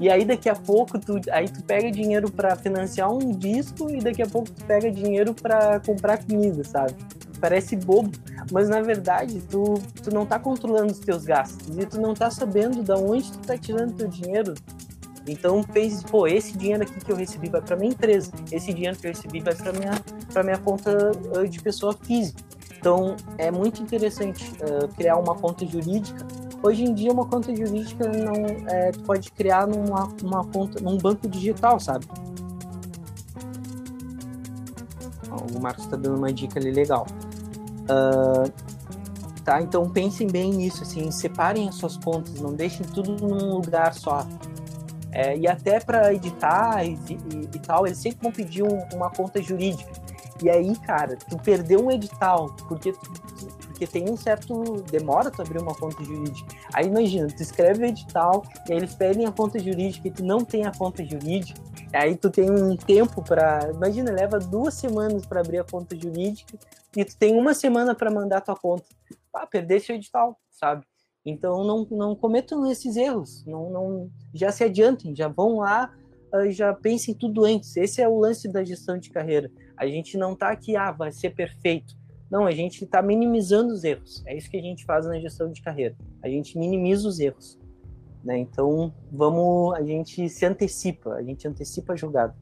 E 0.00 0.08
aí 0.08 0.24
daqui 0.24 0.48
a 0.48 0.54
pouco 0.54 0.98
tu, 0.98 1.20
aí 1.30 1.48
tu 1.48 1.62
pega 1.64 1.90
dinheiro 1.90 2.30
para 2.30 2.54
financiar 2.56 3.12
um 3.12 3.32
disco 3.32 3.90
e 3.90 4.00
daqui 4.00 4.22
a 4.22 4.26
pouco 4.26 4.50
tu 4.50 4.64
pega 4.64 4.90
dinheiro 4.90 5.34
para 5.34 5.80
comprar 5.80 6.24
comida, 6.24 6.62
sabe? 6.64 6.94
Parece 7.40 7.76
bobo, 7.76 8.10
mas 8.52 8.68
na 8.68 8.80
verdade 8.80 9.40
tu, 9.42 9.74
tu 10.02 10.12
não 10.12 10.26
tá 10.26 10.38
controlando 10.38 10.92
os 10.92 10.98
teus 10.98 11.24
gastos 11.24 11.76
e 11.76 11.86
tu 11.86 12.00
não 12.00 12.14
tá 12.14 12.30
sabendo 12.30 12.82
de 12.82 12.92
onde 12.92 13.32
tu 13.32 13.38
tá 13.38 13.56
tirando 13.56 13.94
teu 13.94 14.08
dinheiro 14.08 14.54
então 15.28 15.62
pense, 15.62 16.04
pô, 16.04 16.26
esse 16.26 16.56
dinheiro 16.56 16.82
aqui 16.82 16.98
que 17.04 17.12
eu 17.12 17.16
recebi 17.16 17.48
vai 17.48 17.60
para 17.60 17.76
minha 17.76 17.92
empresa, 17.92 18.32
esse 18.50 18.72
dinheiro 18.72 18.96
que 18.96 19.06
eu 19.06 19.10
recebi 19.10 19.40
vai 19.40 19.54
para 19.54 19.72
minha 19.72 19.92
para 20.32 20.42
minha 20.42 20.58
conta 20.58 21.12
ah, 21.36 21.46
de 21.46 21.60
pessoa 21.60 21.92
física. 21.92 22.42
Então 22.78 23.16
é 23.36 23.50
muito 23.50 23.82
interessante 23.82 24.52
uh, 24.62 24.88
criar 24.94 25.16
uma 25.16 25.34
conta 25.34 25.66
jurídica. 25.66 26.26
Hoje 26.62 26.84
em 26.84 26.94
dia 26.94 27.12
uma 27.12 27.26
conta 27.26 27.54
jurídica 27.54 28.08
não 28.08 28.34
é, 28.68 28.92
pode 29.06 29.30
criar 29.32 29.66
numa 29.66 30.08
uma 30.22 30.44
conta 30.44 30.80
num 30.80 30.98
banco 30.98 31.28
digital, 31.28 31.78
sabe? 31.78 32.06
O 35.56 35.60
Marcos 35.60 35.84
está 35.84 35.96
dando 35.96 36.16
uma 36.16 36.32
dica 36.32 36.58
ali 36.58 36.70
legal. 36.70 37.06
Uh, 37.84 38.52
tá? 39.44 39.62
Então 39.62 39.88
pensem 39.88 40.26
bem 40.26 40.50
nisso, 40.50 40.82
assim, 40.82 41.10
separem 41.10 41.68
as 41.68 41.76
suas 41.76 41.96
contas, 41.96 42.40
não 42.40 42.52
deixem 42.52 42.84
tudo 42.86 43.12
num 43.12 43.54
lugar 43.54 43.94
só. 43.94 44.26
É, 45.10 45.36
e 45.36 45.48
até 45.48 45.80
para 45.80 46.12
editar 46.12 46.84
e, 46.84 46.92
e, 46.92 47.48
e, 47.54 47.58
tal, 47.58 47.86
eles 47.86 47.98
sempre 47.98 48.18
vão 48.22 48.30
pedir 48.30 48.62
um, 48.62 48.86
uma 48.94 49.10
conta 49.10 49.40
jurídica. 49.40 49.90
E 50.42 50.50
aí, 50.50 50.76
cara, 50.76 51.16
tu 51.16 51.36
perdeu 51.38 51.84
um 51.84 51.90
edital, 51.90 52.54
porque, 52.68 52.92
porque 53.78 53.86
tem 53.86 54.10
um 54.10 54.16
certo. 54.16 54.82
demora 54.90 55.30
tu 55.30 55.40
abrir 55.40 55.62
uma 55.62 55.74
conta 55.74 56.02
jurídica. 56.02 56.52
Aí 56.74 56.86
imagina, 56.86 57.28
tu 57.28 57.40
escreve 57.40 57.84
o 57.84 57.86
edital, 57.86 58.42
e 58.68 58.72
aí 58.72 58.78
eles 58.78 58.92
pedem 58.94 59.24
a 59.24 59.30
conta 59.30 59.56
jurídica 59.58 60.08
e 60.08 60.10
tu 60.10 60.24
não 60.24 60.44
tem 60.44 60.66
a 60.66 60.72
conta 60.72 61.04
jurídica. 61.04 61.60
Aí 61.94 62.16
tu 62.16 62.28
tem 62.28 62.50
um 62.50 62.76
tempo 62.76 63.22
para. 63.22 63.70
Imagina, 63.72 64.10
leva 64.10 64.40
duas 64.40 64.74
semanas 64.74 65.24
para 65.24 65.40
abrir 65.40 65.58
a 65.58 65.64
conta 65.64 65.96
jurídica 65.96 66.58
e 66.96 67.04
tu 67.04 67.16
tem 67.16 67.38
uma 67.38 67.54
semana 67.54 67.94
para 67.94 68.10
mandar 68.10 68.40
tua 68.40 68.56
conta. 68.56 68.84
Ah, 69.32 69.46
perdesse 69.46 69.92
o 69.92 69.94
edital, 69.94 70.36
sabe? 70.50 70.84
Então 71.24 71.62
não, 71.62 71.86
não 71.90 72.16
cometam 72.16 72.66
esses 72.66 72.96
erros, 72.96 73.44
não, 73.46 73.70
não 73.70 74.10
já 74.34 74.50
se 74.50 74.64
adiantem, 74.64 75.14
já 75.14 75.28
vão 75.28 75.58
lá, 75.58 75.94
ah, 76.32 76.50
já 76.50 76.74
pensem 76.74 77.14
tudo 77.14 77.44
antes. 77.44 77.76
Esse 77.76 78.02
é 78.02 78.08
o 78.08 78.18
lance 78.18 78.50
da 78.50 78.64
gestão 78.64 78.98
de 78.98 79.10
carreira. 79.10 79.48
A 79.76 79.86
gente 79.86 80.18
não 80.18 80.32
está 80.32 80.50
aqui, 80.50 80.74
ah, 80.74 80.90
vai 80.90 81.12
ser 81.12 81.30
perfeito. 81.30 81.97
Não, 82.30 82.46
a 82.46 82.52
gente 82.52 82.84
está 82.84 83.00
minimizando 83.00 83.72
os 83.72 83.84
erros. 83.84 84.22
É 84.26 84.36
isso 84.36 84.50
que 84.50 84.56
a 84.56 84.62
gente 84.62 84.84
faz 84.84 85.06
na 85.06 85.18
gestão 85.18 85.50
de 85.50 85.62
carreira. 85.62 85.96
A 86.22 86.28
gente 86.28 86.58
minimiza 86.58 87.08
os 87.08 87.18
erros. 87.18 87.58
Né? 88.22 88.38
Então, 88.38 88.92
vamos, 89.10 89.74
a 89.74 89.82
gente 89.82 90.28
se 90.28 90.44
antecipa, 90.44 91.14
a 91.14 91.22
gente 91.22 91.46
antecipa 91.48 91.94
a 91.94 91.96
jogada. 91.96 92.36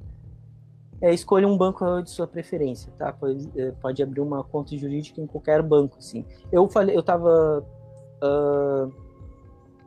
É, 1.01 1.13
escolha 1.13 1.47
um 1.47 1.57
banco 1.57 2.03
de 2.03 2.11
sua 2.11 2.27
preferência, 2.27 2.91
tá? 2.99 3.13
Pode, 3.13 3.51
é, 3.55 3.71
pode 3.73 4.03
abrir 4.03 4.21
uma 4.21 4.43
conta 4.43 4.75
jurídica 4.77 5.21
em 5.21 5.27
qualquer 5.27 5.63
banco, 5.63 5.99
assim. 5.99 6.25
Eu 6.51 6.69
falei, 6.69 6.97
eu 6.97 7.01
estava 7.01 7.63
uh, 8.23 8.93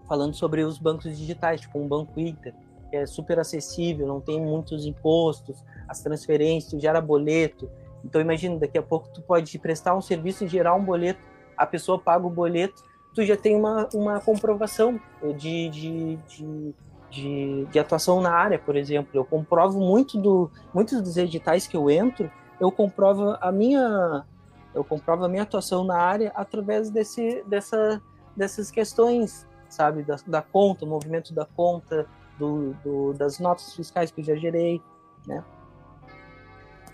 falando 0.08 0.36
sobre 0.36 0.64
os 0.64 0.78
bancos 0.78 1.18
digitais, 1.18 1.62
tipo 1.62 1.80
um 1.80 1.88
banco 1.88 2.20
Inter, 2.20 2.54
que 2.92 2.96
é 2.96 3.08
super 3.08 3.40
acessível, 3.40 4.08
não 4.08 4.22
tem 4.22 4.40
muitos 4.40 4.86
impostos, 4.86 5.64
as 5.88 6.02
transferências, 6.02 6.72
tu 6.72 6.80
gera 6.80 7.02
boleto. 7.02 7.70
Então 8.04 8.22
imagina, 8.22 8.58
daqui 8.58 8.78
a 8.78 8.84
pouco 8.84 9.10
tu 9.10 9.22
pode 9.22 9.58
prestar 9.60 9.96
um 9.96 10.02
serviço 10.02 10.46
e 10.46 10.48
gerar 10.48 10.76
um 10.76 10.84
boleto, 10.84 11.20
a 11.58 11.66
pessoa 11.66 12.00
paga 12.00 12.26
o 12.26 12.30
boleto, 12.30 12.84
tu 13.14 13.24
já 13.24 13.36
tem 13.36 13.56
uma, 13.56 13.88
uma 13.94 14.20
comprovação 14.20 15.00
de, 15.38 15.70
de, 15.70 16.16
de, 16.28 16.76
de, 17.10 17.66
de 17.66 17.80
atuação 17.80 18.22
na 18.22 18.32
área, 18.32 18.58
por 18.58 18.76
exemplo. 18.76 19.12
Eu 19.14 19.26
comprovo 19.26 19.80
muito 19.80 20.20
do, 20.20 20.50
muitos 20.74 21.02
dos 21.02 21.18
editais 21.18 21.68
que 21.68 21.76
eu 21.76 21.90
entro, 21.90 22.32
eu 22.60 22.72
comprovo 22.72 23.38
a 23.42 23.52
minha 23.52 24.26
eu 24.74 24.84
comprovo 24.84 25.26
a 25.26 25.28
minha 25.28 25.44
atuação 25.44 25.84
na 25.84 25.98
área 25.98 26.32
através 26.36 26.92
desse, 26.92 27.44
dessa, 27.48 28.02
dessas 28.36 28.70
questões, 28.70 29.48
sabe, 29.68 30.04
da, 30.04 30.16
da 30.28 30.42
conta, 30.44 30.86
o 30.86 30.88
movimento 30.88 31.34
da 31.34 31.44
conta, 31.44 32.08
do, 32.38 32.74
do, 32.84 33.14
das 33.14 33.40
notas 33.40 33.74
fiscais 33.76 34.12
que 34.12 34.22
eu 34.22 34.26
já 34.26 34.36
gerei, 34.36 34.82
né? 35.28 35.44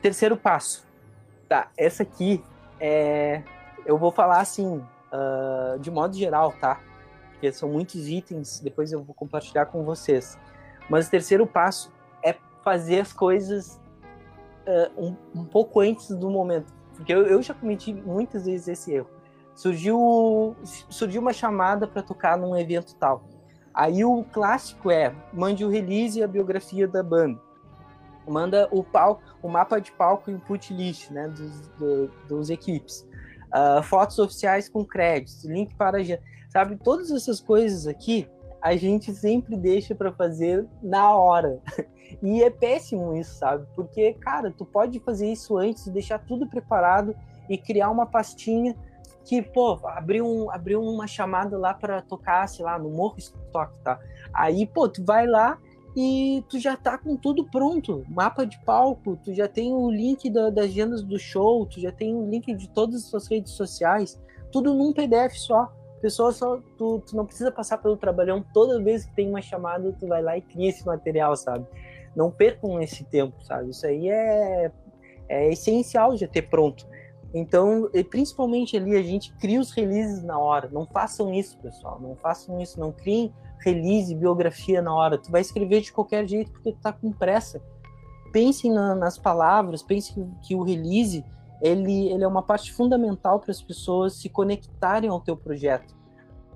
Terceiro 0.01 0.37
passo, 0.37 0.87
tá? 1.47 1.69
Essa 1.77 2.03
aqui 2.03 2.43
é, 2.79 3.41
eu 3.85 3.97
vou 3.97 4.11
falar 4.11 4.39
assim, 4.39 4.77
uh, 4.77 5.79
de 5.79 5.89
modo 5.91 6.15
geral, 6.15 6.53
tá? 6.59 6.79
Porque 7.31 7.51
são 7.51 7.69
muitos 7.69 8.07
itens, 8.07 8.59
depois 8.59 8.91
eu 8.91 9.03
vou 9.03 9.13
compartilhar 9.13 9.65
com 9.67 9.83
vocês. 9.83 10.37
Mas 10.89 11.07
o 11.07 11.11
terceiro 11.11 11.45
passo 11.45 11.91
é 12.23 12.35
fazer 12.63 13.01
as 13.01 13.13
coisas 13.13 13.79
uh, 14.67 15.01
um, 15.01 15.41
um 15.41 15.45
pouco 15.45 15.79
antes 15.79 16.09
do 16.09 16.29
momento, 16.29 16.73
porque 16.95 17.13
eu, 17.13 17.25
eu 17.25 17.41
já 17.41 17.53
cometi 17.53 17.93
muitas 17.93 18.45
vezes 18.45 18.67
esse 18.67 18.93
erro 18.93 19.15
surgiu, 19.55 20.55
surgiu 20.89 21.21
uma 21.21 21.33
chamada 21.33 21.87
para 21.87 22.03
tocar 22.03 22.37
num 22.37 22.55
evento 22.55 22.93
tal. 22.95 23.23
Aí 23.73 24.05
o 24.05 24.23
clássico 24.23 24.91
é, 24.91 25.13
mande 25.33 25.65
o 25.65 25.69
release 25.69 26.19
e 26.19 26.23
a 26.23 26.27
biografia 26.27 26.87
da 26.87 27.01
banda. 27.01 27.39
Manda 28.27 28.67
o 28.71 28.83
palco, 28.83 29.21
o 29.41 29.49
mapa 29.49 29.79
de 29.79 29.91
palco 29.91 30.31
e 30.31 30.35
o 30.35 30.39
put 30.39 30.73
list, 30.73 31.11
né, 31.11 31.27
dos, 31.27 31.67
do, 31.77 32.07
dos 32.27 32.49
equipes. 32.49 33.07
Uh, 33.47 33.81
fotos 33.83 34.19
oficiais 34.19 34.67
com 34.67 34.83
créditos, 34.83 35.45
link 35.45 35.73
para... 35.75 35.99
Sabe, 36.49 36.77
todas 36.77 37.11
essas 37.11 37.41
coisas 37.41 37.85
aqui, 37.85 38.29
a 38.61 38.75
gente 38.75 39.13
sempre 39.13 39.55
deixa 39.57 39.93
para 39.93 40.11
fazer 40.11 40.65
na 40.81 41.15
hora. 41.15 41.59
E 42.21 42.43
é 42.43 42.49
péssimo 42.51 43.15
isso, 43.15 43.35
sabe? 43.35 43.65
Porque, 43.75 44.13
cara, 44.13 44.51
tu 44.51 44.63
pode 44.63 44.99
fazer 44.99 45.31
isso 45.31 45.57
antes, 45.57 45.87
deixar 45.87 46.19
tudo 46.19 46.47
preparado 46.47 47.15
e 47.49 47.57
criar 47.57 47.89
uma 47.89 48.05
pastinha 48.05 48.75
que, 49.23 49.41
pô, 49.41 49.79
abriu, 49.85 50.25
um, 50.25 50.51
abriu 50.51 50.81
uma 50.81 51.07
chamada 51.07 51.57
lá 51.57 51.73
para 51.73 52.01
tocar, 52.01 52.47
sei 52.47 52.63
lá, 52.63 52.77
no 52.77 52.89
Morro 52.91 53.17
Stock, 53.17 53.77
tá? 53.79 53.99
Aí, 54.31 54.67
pô, 54.67 54.87
tu 54.87 55.03
vai 55.03 55.25
lá 55.25 55.57
e 55.95 56.43
tu 56.49 56.59
já 56.59 56.75
tá 56.75 56.97
com 56.97 57.15
tudo 57.15 57.45
pronto, 57.45 58.03
mapa 58.09 58.45
de 58.45 58.59
palco, 58.65 59.15
tu 59.23 59.33
já 59.33 59.47
tem 59.47 59.73
o 59.73 59.89
link 59.89 60.29
da, 60.29 60.49
das 60.49 60.65
agendas 60.65 61.01
do 61.01 61.17
show, 61.17 61.65
tu 61.65 61.79
já 61.79 61.91
tem 61.91 62.13
o 62.13 62.29
link 62.29 62.53
de 62.53 62.69
todas 62.69 62.95
as 62.95 63.03
suas 63.03 63.27
redes 63.27 63.53
sociais, 63.53 64.21
tudo 64.51 64.73
num 64.73 64.91
PDF 64.91 65.35
só. 65.35 65.71
Pessoa 66.01 66.31
só, 66.33 66.59
tu, 66.77 66.99
tu 66.99 67.15
não 67.15 67.25
precisa 67.25 67.51
passar 67.51 67.77
pelo 67.77 67.95
trabalhão 67.95 68.45
toda 68.53 68.83
vez 68.83 69.05
que 69.05 69.15
tem 69.15 69.29
uma 69.29 69.41
chamada, 69.41 69.95
tu 69.97 70.07
vai 70.07 70.21
lá 70.21 70.37
e 70.37 70.41
cria 70.41 70.69
esse 70.69 70.85
material, 70.85 71.35
sabe? 71.35 71.65
Não 72.15 72.29
percam 72.29 72.79
esse 72.81 73.03
tempo, 73.05 73.43
sabe? 73.43 73.69
Isso 73.69 73.87
aí 73.87 74.09
é, 74.09 74.71
é 75.29 75.51
essencial 75.51 76.15
já 76.17 76.27
ter 76.27 76.43
pronto. 76.43 76.85
Então, 77.33 77.89
principalmente 78.09 78.77
ali, 78.77 78.95
a 78.95 79.01
gente 79.01 79.33
cria 79.35 79.59
os 79.59 79.71
releases 79.71 80.23
na 80.23 80.37
hora. 80.37 80.69
Não 80.71 80.85
façam 80.85 81.33
isso, 81.33 81.57
pessoal. 81.57 81.99
Não 81.99 82.15
façam 82.15 82.61
isso. 82.61 82.79
Não 82.79 82.93
criem 82.93 83.33
release, 83.65 84.13
biografia 84.13 84.81
na 84.81 84.93
hora. 84.93 85.17
Tu 85.17 85.31
vai 85.31 85.41
escrever 85.41 85.81
de 85.81 85.91
qualquer 85.91 86.27
jeito 86.27 86.51
porque 86.51 86.71
tu 86.71 86.79
tá 86.79 86.93
com 86.93 87.11
pressa. 87.11 87.61
Pensem 88.31 88.71
na, 88.71 88.93
nas 88.93 89.17
palavras, 89.17 89.81
pensem 89.81 90.31
que 90.43 90.53
o 90.53 90.61
release 90.61 91.25
ele, 91.61 92.09
ele 92.09 92.23
é 92.23 92.27
uma 92.27 92.43
parte 92.43 92.71
fundamental 92.71 93.39
para 93.39 93.51
as 93.51 93.61
pessoas 93.61 94.13
se 94.13 94.29
conectarem 94.29 95.09
ao 95.09 95.19
teu 95.19 95.35
projeto. 95.35 95.95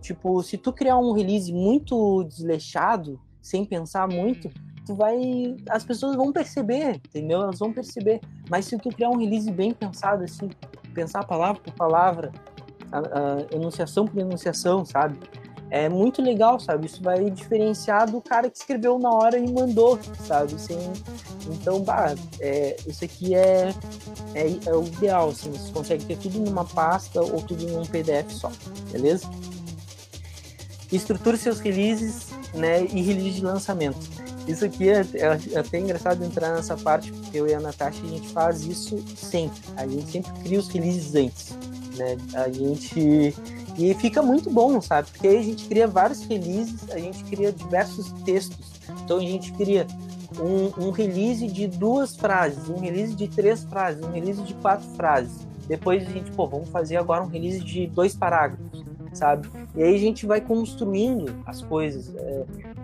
Tipo, 0.02 0.41
se 0.44 0.57
tu 0.57 0.72
criar 0.72 0.98
um 0.98 1.11
release 1.11 1.52
muito 1.52 2.23
desleixado, 2.23 3.19
sem 3.41 3.65
pensar 3.65 4.07
muito, 4.07 4.49
tu 4.86 4.94
vai. 4.94 5.56
As 5.69 5.84
pessoas 5.84 6.15
vão 6.15 6.31
perceber, 6.31 6.95
entendeu? 7.07 7.41
Elas 7.41 7.60
vão 7.60 7.73
perceber. 7.73 8.22
Mas 8.49 8.65
se 8.65 8.77
tu 8.77 8.90
criar 8.90 9.10
um 9.10 9.18
release 9.18 9.52
bem 9.52 9.73
pensado, 9.73 10.23
assim, 10.23 10.49
pensar 10.94 11.26
palavra 11.26 11.61
por 11.61 11.73
palavra, 11.73 12.31
a, 12.91 12.99
a 12.99 13.56
enunciação 13.56 14.06
por 14.06 14.19
enunciação, 14.19 14.86
sabe? 14.86 15.18
É 15.69 15.87
muito 15.87 16.21
legal, 16.21 16.59
sabe? 16.59 16.87
Isso 16.87 17.01
vai 17.01 17.29
diferenciar 17.29 18.09
do 18.09 18.19
cara 18.21 18.49
que 18.49 18.57
escreveu 18.57 18.97
na 18.97 19.11
hora 19.11 19.37
e 19.37 19.51
mandou, 19.51 19.99
sabe? 20.25 20.59
Sem... 20.59 20.77
Então, 21.47 21.81
bah, 21.81 22.15
é, 22.39 22.75
isso 22.87 23.05
aqui 23.05 23.35
é, 23.35 23.73
é, 24.33 24.59
é 24.65 24.73
o 24.73 24.83
ideal, 24.83 25.29
assim, 25.29 25.51
você 25.51 25.71
consegue 25.71 26.05
ter 26.05 26.17
tudo 26.17 26.39
numa 26.39 26.65
pasta 26.65 27.21
ou 27.21 27.41
tudo 27.41 27.67
num 27.67 27.85
PDF 27.85 28.31
só, 28.31 28.51
beleza? 28.91 29.29
Estruture 30.91 31.37
seus 31.37 31.59
releases, 31.59 32.29
né, 32.53 32.83
e 32.83 33.01
release 33.01 33.35
de 33.35 33.45
lançamento 33.45 34.19
isso 34.49 34.65
aqui 34.65 34.89
é, 34.89 35.05
é, 35.13 35.59
até 35.59 35.79
engraçado 35.79 36.23
entrar 36.25 36.55
nessa 36.55 36.75
parte, 36.75 37.11
porque 37.11 37.37
eu 37.37 37.47
e 37.47 37.53
a 37.53 37.59
Natasha, 37.59 38.01
a 38.03 38.07
gente 38.07 38.27
faz 38.29 38.65
isso 38.65 38.97
sempre. 39.15 39.59
A 39.77 39.87
gente 39.87 40.09
sempre 40.09 40.31
cria 40.41 40.59
os 40.59 40.67
releases 40.69 41.13
antes, 41.13 41.55
né? 41.95 42.17
A 42.33 42.49
gente... 42.49 43.35
E 43.80 43.93
fica 43.93 44.22
muito 44.22 44.49
bom, 44.49 44.81
sabe? 44.81 45.10
Porque 45.10 45.26
aí 45.26 45.38
a 45.38 45.41
gente 45.41 45.65
cria 45.65 45.88
vários 45.88 46.22
releases, 46.23 46.91
a 46.91 46.99
gente 46.99 47.23
cria 47.23 47.49
diversos 47.49 48.11
textos. 48.23 48.73
Então 49.06 49.18
a 49.18 49.22
gente 49.22 49.53
cria 49.53 49.88
um, 50.38 50.88
um 50.88 50.91
release 50.91 51.47
de 51.47 51.65
duas 51.65 52.14
frases, 52.14 52.68
um 52.68 52.77
release 52.77 53.15
de 53.15 53.30
três 53.30 53.64
frases, 53.64 54.03
um 54.03 54.11
release 54.11 54.41
de 54.41 54.53
quatro 54.56 54.85
frases. 54.95 55.47
Depois 55.65 56.06
a 56.06 56.11
gente, 56.11 56.30
pô, 56.31 56.45
vamos 56.45 56.68
fazer 56.68 56.97
agora 56.97 57.23
um 57.23 57.27
release 57.27 57.61
de 57.61 57.88
dois 57.88 58.14
parágrafos, 58.14 58.84
sabe? 59.14 59.49
E 59.73 59.81
aí 59.81 59.95
a 59.95 59.99
gente 59.99 60.26
vai 60.26 60.41
construindo 60.41 61.41
as 61.45 61.61
coisas. 61.61 62.14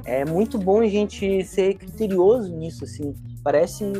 É, 0.05 0.21
é 0.21 0.25
muito 0.25 0.57
bom 0.57 0.79
a 0.79 0.87
gente 0.87 1.43
ser 1.43 1.73
criterioso 1.73 2.55
nisso, 2.55 2.85
assim. 2.85 3.13
Parece 3.43 3.91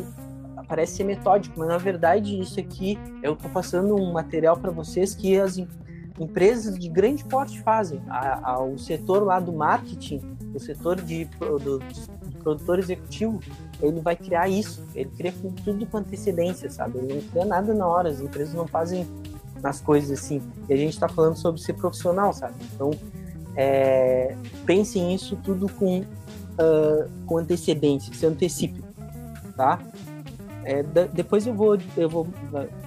parece 0.66 0.96
ser 0.96 1.04
metódico, 1.04 1.56
mas 1.60 1.68
na 1.68 1.78
verdade 1.78 2.40
isso 2.40 2.58
aqui 2.58 2.98
eu 3.22 3.34
estou 3.34 3.48
passando 3.50 3.94
um 3.94 4.12
material 4.12 4.56
para 4.56 4.72
vocês 4.72 5.14
que 5.14 5.38
as 5.38 5.56
empresas 6.18 6.78
de 6.78 6.88
grande 6.88 7.24
porte 7.24 7.60
fazem. 7.62 8.00
A, 8.08 8.52
a, 8.52 8.62
o 8.62 8.78
setor 8.78 9.22
lá 9.22 9.38
do 9.38 9.52
marketing, 9.52 10.20
o 10.54 10.60
setor 10.60 11.00
de, 11.00 11.28
produtor 12.42 12.78
executivo, 12.78 13.40
ele 13.82 14.00
vai 14.00 14.16
criar 14.16 14.48
isso. 14.48 14.82
Ele 14.94 15.10
cria 15.16 15.32
com 15.32 15.50
tudo 15.50 15.84
com 15.86 15.98
antecedência, 15.98 16.70
sabe? 16.70 16.98
Ele 16.98 17.14
não 17.14 17.22
cria 17.22 17.44
nada 17.44 17.74
na 17.74 17.86
hora. 17.86 18.08
As 18.08 18.20
empresas 18.20 18.54
não 18.54 18.66
fazem 18.66 19.06
nas 19.62 19.80
coisas 19.80 20.18
assim. 20.18 20.42
E 20.68 20.72
a 20.72 20.76
gente 20.76 20.92
está 20.92 21.08
falando 21.08 21.36
sobre 21.36 21.60
ser 21.60 21.74
profissional, 21.74 22.32
sabe? 22.32 22.54
Então, 22.74 22.90
é, 23.56 24.36
pensem 24.64 25.14
isso 25.14 25.36
tudo 25.36 25.68
com, 25.68 26.00
uh, 26.00 27.10
com 27.26 27.38
antecedência, 27.38 28.12
se 28.14 28.26
antecipe, 28.26 28.84
tá? 29.56 29.80
É, 30.66 30.82
depois 30.82 31.46
eu 31.46 31.54
vou, 31.54 31.78
eu 31.96 32.08
vou, 32.08 32.26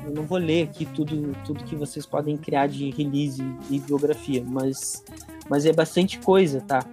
eu 0.05 0.11
não 0.13 0.23
vou 0.23 0.37
ler 0.37 0.63
aqui 0.63 0.85
tudo, 0.85 1.31
tudo 1.45 1.63
que 1.63 1.77
vocês 1.77 2.05
podem 2.05 2.35
criar 2.35 2.67
de 2.67 2.89
release 2.91 3.41
e 3.69 3.79
biografia, 3.79 4.43
mas, 4.45 5.01
mas 5.49 5.65
é 5.65 5.71
bastante 5.71 6.19
coisa, 6.19 6.59
tá? 6.59 6.85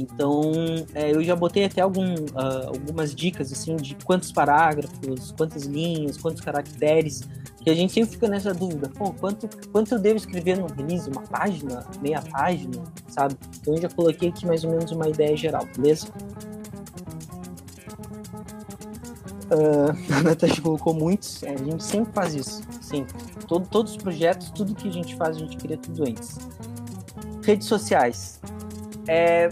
Então, 0.00 0.52
é, 0.94 1.10
eu 1.10 1.22
já 1.22 1.36
botei 1.36 1.66
até 1.66 1.82
algum, 1.82 2.14
uh, 2.14 2.68
algumas 2.68 3.14
dicas 3.14 3.52
assim 3.52 3.76
de 3.76 3.94
quantos 4.06 4.32
parágrafos, 4.32 5.32
quantas 5.36 5.64
linhas, 5.64 6.16
quantos 6.16 6.40
caracteres 6.40 7.28
que 7.62 7.68
a 7.68 7.74
gente 7.74 7.92
sempre 7.92 8.12
fica 8.12 8.26
nessa 8.26 8.54
dúvida, 8.54 8.88
pô, 8.88 9.12
quanto, 9.12 9.48
quanto 9.70 9.92
eu 9.92 9.98
devo 9.98 10.16
escrever 10.16 10.56
no 10.56 10.66
release? 10.66 11.10
Uma 11.10 11.22
página? 11.22 11.84
Meia 12.00 12.22
página? 12.22 12.82
Sabe? 13.08 13.36
Então 13.60 13.74
eu 13.74 13.82
já 13.82 13.88
coloquei 13.90 14.30
aqui 14.30 14.46
mais 14.46 14.64
ou 14.64 14.70
menos 14.70 14.90
uma 14.92 15.08
ideia 15.08 15.36
geral, 15.36 15.68
beleza? 15.76 16.06
Uh, 19.50 20.14
a 20.14 20.22
Natasha 20.22 20.60
colocou 20.60 20.92
muitos, 20.92 21.42
a 21.42 21.56
gente 21.56 21.82
sempre 21.82 22.12
faz 22.12 22.34
isso, 22.34 22.62
sempre. 22.82 23.14
Todo, 23.46 23.66
todos 23.66 23.92
os 23.92 23.96
projetos, 23.96 24.50
tudo 24.50 24.74
que 24.74 24.88
a 24.88 24.92
gente 24.92 25.16
faz, 25.16 25.36
a 25.36 25.40
gente 25.40 25.56
cria 25.56 25.78
tudo 25.78 26.02
antes. 26.02 26.38
Redes 27.42 27.66
sociais. 27.66 28.40
É, 29.06 29.48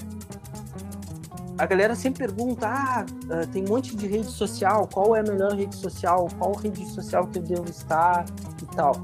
a 1.59 1.65
galera 1.65 1.95
sempre 1.95 2.27
pergunta: 2.27 2.69
ah, 2.69 3.07
ah, 3.31 3.47
tem 3.53 3.65
um 3.65 3.69
monte 3.69 3.97
de 3.97 4.07
rede 4.07 4.27
social, 4.27 4.89
qual 4.93 5.17
é 5.17 5.21
a 5.21 5.23
melhor 5.23 5.53
rede 5.55 5.75
social, 5.75 6.29
qual 6.39 6.55
rede 6.55 6.87
social 6.91 7.27
que 7.27 7.39
eu 7.39 7.43
devo 7.43 7.71
estar 7.71 8.27
e 8.63 8.77
tal. 8.77 8.95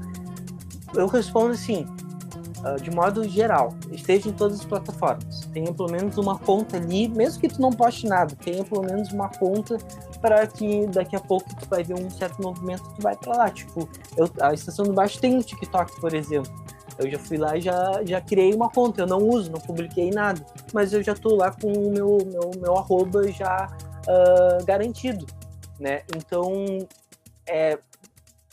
Eu 0.93 1.07
respondo 1.07 1.53
assim, 1.53 1.87
ah, 2.63 2.75
de 2.75 2.91
modo 2.91 3.27
geral, 3.27 3.73
esteja 3.91 4.29
em 4.29 4.33
todas 4.33 4.59
as 4.59 4.65
plataformas. 4.65 5.41
Tenha 5.51 5.73
pelo 5.73 5.91
menos 5.91 6.17
uma 6.17 6.37
conta 6.37 6.77
ali, 6.77 7.07
mesmo 7.07 7.41
que 7.41 7.47
tu 7.47 7.59
não 7.59 7.71
poste 7.71 8.07
nada, 8.07 8.35
tenha 8.35 8.63
pelo 8.63 8.83
menos 8.83 9.11
uma 9.11 9.29
conta 9.29 9.77
para 10.23 10.47
que 10.47 10.87
daqui 10.87 11.17
a 11.17 11.19
pouco 11.19 11.53
tu 11.53 11.67
vai 11.67 11.83
ver 11.83 11.95
um 11.95 12.09
certo 12.09 12.41
movimento, 12.41 12.81
tu 12.95 13.01
vai 13.01 13.13
para 13.13 13.35
lá. 13.35 13.49
Tipo, 13.49 13.89
eu, 14.15 14.29
a 14.39 14.53
estação 14.53 14.85
do 14.85 14.93
baixo 14.93 15.19
tem 15.19 15.35
um 15.35 15.41
TikTok, 15.41 15.99
por 15.99 16.13
exemplo. 16.13 16.49
Eu 16.97 17.11
já 17.11 17.19
fui 17.19 17.35
lá 17.35 17.57
e 17.57 17.61
já, 17.61 18.01
já 18.05 18.21
criei 18.21 18.53
uma 18.53 18.69
conta. 18.69 19.01
Eu 19.01 19.07
não 19.07 19.17
uso, 19.17 19.51
não 19.51 19.59
publiquei 19.59 20.11
nada. 20.11 20.41
Mas 20.73 20.93
eu 20.93 21.03
já 21.03 21.13
tô 21.13 21.35
lá 21.35 21.51
com 21.51 21.73
o 21.73 21.91
meu, 21.91 22.17
meu, 22.25 22.51
meu 22.57 22.77
arroba 22.77 23.29
já 23.33 23.67
uh, 24.07 24.63
garantido, 24.63 25.25
né? 25.77 26.03
Então, 26.15 26.53
é, 27.45 27.77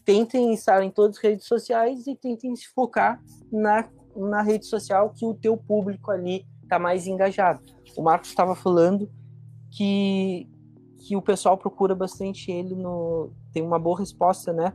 tentem 0.05 0.53
estar 0.53 0.83
em 0.83 0.91
todas 0.91 1.19
as 1.19 1.23
redes 1.23 1.47
sociais 1.47 2.05
e 2.09 2.17
tentem 2.17 2.57
se 2.57 2.67
focar 2.75 3.23
na, 3.53 3.89
na 4.17 4.43
rede 4.43 4.67
social 4.67 5.11
que 5.11 5.25
o 5.25 5.35
teu 5.35 5.57
público 5.57 6.11
ali 6.11 6.45
está 6.65 6.81
mais 6.81 7.07
engajado. 7.07 7.63
O 7.97 8.03
Marcos 8.03 8.31
estava 8.31 8.57
falando 8.57 9.09
que, 9.71 10.50
que 11.01 11.17
o 11.17 11.23
pessoal 11.23 11.57
procura 11.57 11.95
bastante 11.95 12.53
ele 12.53 12.75
no... 12.75 13.31
Tem 13.53 13.63
uma 13.63 13.79
boa 13.79 13.99
resposta, 13.99 14.53
né? 14.53 14.75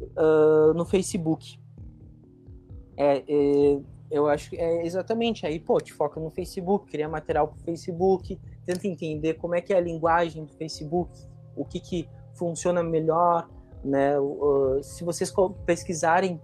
Uh, 0.00 0.72
no 0.74 0.86
Facebook. 0.86 1.60
É, 2.96 3.22
é, 3.28 3.80
eu 4.10 4.26
acho 4.26 4.50
que 4.50 4.56
é 4.56 4.84
exatamente 4.84 5.46
aí, 5.46 5.60
pô, 5.60 5.78
te 5.78 5.92
foca 5.92 6.18
no 6.18 6.30
Facebook, 6.30 6.90
cria 6.90 7.08
material 7.08 7.48
para 7.48 7.58
Facebook, 7.58 8.38
tenta 8.64 8.88
entender 8.88 9.34
como 9.34 9.54
é 9.54 9.60
que 9.60 9.72
é 9.72 9.76
a 9.76 9.80
linguagem 9.80 10.44
do 10.44 10.52
Facebook, 10.54 11.12
o 11.54 11.64
que, 11.64 11.78
que 11.78 12.08
funciona 12.34 12.82
melhor, 12.82 13.48
né? 13.84 14.18
Uh, 14.18 14.82
se 14.82 15.04
vocês 15.04 15.32
pesquisarem, 15.66 16.40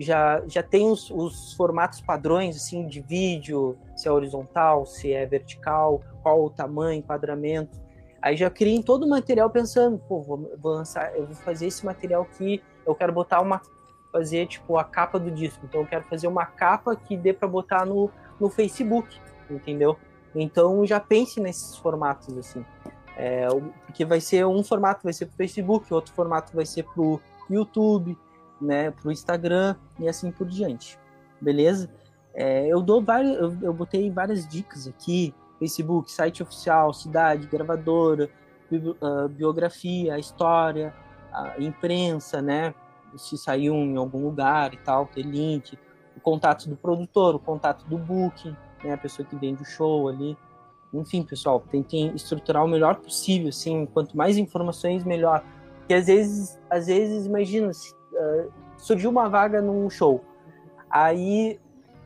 já, 0.00 0.42
já 0.48 0.62
tem 0.62 0.90
os, 0.90 1.10
os, 1.10 1.52
formatos 1.54 2.00
padrões, 2.00 2.56
assim, 2.56 2.86
de 2.86 3.00
vídeo, 3.00 3.76
se 3.94 4.08
é 4.08 4.10
horizontal, 4.12 4.84
se 4.84 5.12
é 5.12 5.26
vertical, 5.26 6.02
qual 6.22 6.44
o 6.44 6.50
tamanho, 6.50 6.98
enquadramento. 6.98 7.78
Aí 8.22 8.36
já 8.36 8.50
criem 8.50 8.82
todo 8.82 9.04
o 9.04 9.08
material 9.08 9.48
pensando, 9.48 9.98
pô, 9.98 10.20
vou, 10.20 10.52
vou 10.58 10.74
lançar, 10.74 11.14
eu 11.16 11.26
vou 11.26 11.34
fazer 11.36 11.66
esse 11.66 11.84
material 11.84 12.22
aqui, 12.22 12.62
eu 12.86 12.94
quero 12.94 13.12
botar 13.12 13.40
uma 13.40 13.60
fazer 14.12 14.46
tipo 14.46 14.76
a 14.76 14.84
capa 14.84 15.18
do 15.18 15.30
disco. 15.30 15.64
Então 15.64 15.80
eu 15.82 15.86
quero 15.86 16.04
fazer 16.04 16.26
uma 16.26 16.44
capa 16.44 16.94
que 16.96 17.16
dê 17.16 17.32
para 17.32 17.48
botar 17.48 17.86
no, 17.86 18.10
no 18.38 18.50
Facebook, 18.50 19.18
entendeu? 19.48 19.96
Então 20.34 20.84
já 20.86 21.00
pense 21.00 21.40
nesses 21.40 21.76
formatos 21.76 22.36
assim. 22.36 22.64
É, 23.16 23.46
porque 23.86 24.04
vai 24.04 24.20
ser 24.20 24.46
um 24.46 24.62
formato 24.62 25.04
vai 25.04 25.12
ser 25.12 25.26
para 25.26 25.34
o 25.34 25.36
Facebook, 25.36 25.92
outro 25.92 26.12
formato 26.14 26.54
vai 26.54 26.64
ser 26.64 26.84
para 26.84 27.02
o 27.02 27.20
YouTube, 27.50 28.16
né, 28.60 28.90
para 28.90 29.08
o 29.08 29.12
Instagram 29.12 29.76
e 29.98 30.08
assim 30.08 30.30
por 30.30 30.46
diante. 30.46 30.98
Beleza? 31.40 31.90
É, 32.32 32.66
eu 32.66 32.80
dou 32.80 33.02
vários, 33.02 33.36
eu, 33.36 33.56
eu 33.62 33.72
botei 33.72 34.10
várias 34.10 34.46
dicas 34.46 34.86
aqui: 34.86 35.34
Facebook, 35.60 36.10
site 36.10 36.42
oficial, 36.42 36.92
cidade, 36.92 37.46
gravadora, 37.46 38.28
ah, 39.00 39.28
biografia, 39.28 40.18
história, 40.18 40.92
a 41.32 41.54
imprensa, 41.60 42.42
né? 42.42 42.74
se 43.16 43.36
saiu 43.36 43.74
em 43.74 43.96
algum 43.96 44.22
lugar 44.22 44.74
e 44.74 44.76
tal, 44.78 45.06
ter 45.06 45.22
link, 45.22 45.78
o 46.16 46.20
contato 46.20 46.68
do 46.68 46.76
produtor, 46.76 47.34
o 47.34 47.38
contato 47.38 47.84
do 47.86 47.98
booking, 47.98 48.56
né, 48.84 48.92
a 48.92 48.98
pessoa 48.98 49.26
que 49.26 49.36
vende 49.36 49.62
o 49.62 49.64
show 49.64 50.08
ali. 50.08 50.36
enfim, 50.92 51.22
pessoal, 51.22 51.60
tentem 51.70 52.12
estruturar 52.14 52.64
o 52.64 52.68
melhor 52.68 52.96
possível, 52.96 53.48
assim, 53.48 53.86
quanto 53.86 54.16
mais 54.16 54.36
informações, 54.36 55.04
melhor. 55.04 55.44
Porque 55.78 55.94
às 55.94 56.06
vezes, 56.06 56.58
às 56.68 56.86
vezes, 56.88 57.26
imagina, 57.26 57.72
se, 57.72 57.94
uh, 57.94 58.52
surgiu 58.76 59.10
uma 59.10 59.28
vaga 59.28 59.62
num 59.62 59.88
show, 59.88 60.24
aí, 60.90 61.60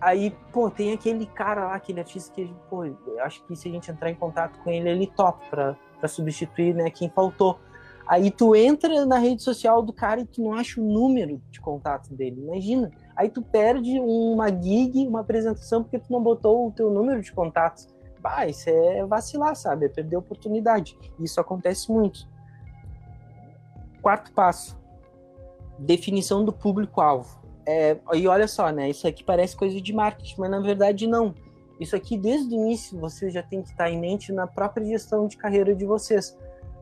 aí, 0.05 0.37
pô, 0.53 0.71
tem 0.71 0.93
aquele 0.93 1.27
cara 1.27 1.67
lá, 1.67 1.75
aquele 1.75 2.01
artista 2.01 2.33
que, 2.33 2.53
pô, 2.69 2.83
acho 3.21 3.45
que 3.45 3.57
se 3.57 3.69
a 3.69 3.73
gente 3.73 3.91
entrar 3.91 4.11
em 4.11 4.15
contato 4.15 4.59
com 4.61 4.71
ele, 4.71 4.89
ele 4.89 5.07
topa 5.07 5.77
para 5.99 6.09
substituir, 6.09 6.75
né, 6.75 6.91
quem 6.91 7.09
faltou. 7.09 7.59
Aí 8.07 8.31
tu 8.31 8.55
entra 8.55 9.07
na 9.07 9.17
rede 9.17 9.43
social 9.43 9.81
do 9.81 9.93
cara 9.93 10.21
e 10.21 10.27
tu 10.27 10.43
não 10.43 10.53
acha 10.53 10.79
o 10.81 10.85
número 10.85 11.41
de 11.51 11.61
contato 11.61 12.13
dele, 12.15 12.43
imagina. 12.43 12.91
Aí 13.17 13.31
tu 13.31 13.41
perde 13.41 13.99
uma 13.99 14.51
gig, 14.51 15.07
uma 15.09 15.21
apresentação, 15.21 15.83
porque 15.83 15.99
tu 15.99 16.13
não 16.13 16.23
botou 16.23 16.69
o 16.69 16.71
teu 16.71 16.91
número 16.91 17.23
de 17.23 17.33
contatos 17.33 17.95
bah, 18.25 18.47
isso 18.47 18.71
é 18.71 19.05
vacilar, 19.05 19.55
sabe? 19.55 19.85
É 19.85 19.89
perder 19.91 20.17
oportunidade. 20.17 20.97
Isso 21.21 21.39
acontece 21.39 21.93
muito. 21.93 22.27
Quarto 24.01 24.33
passo: 24.33 24.81
definição 25.79 26.43
do 26.43 26.53
público-alvo. 26.53 27.44
É, 27.67 27.97
e 28.13 28.29
olha 28.29 28.47
só, 28.47 28.71
né? 28.71 28.91
Isso 28.91 29.07
aqui 29.07 29.25
parece 29.25 29.57
coisa 29.57 29.81
de 29.81 29.93
marketing, 29.93 30.35
mas 30.39 30.51
na 30.51 30.61
verdade 30.61 31.07
não. 31.07 31.35
Isso 31.81 31.97
aqui, 31.97 32.17
desde 32.17 32.55
o 32.55 32.59
início, 32.59 32.99
vocês 32.99 33.33
já 33.33 33.43
tem 33.43 33.63
que 33.63 33.71
estar 33.71 33.91
em 33.91 33.99
mente 33.99 34.33
na 34.33 34.47
própria 34.47 34.87
gestão 34.87 35.27
de 35.27 35.37
carreira 35.37 35.75
de 35.75 35.85
vocês. 35.85 36.37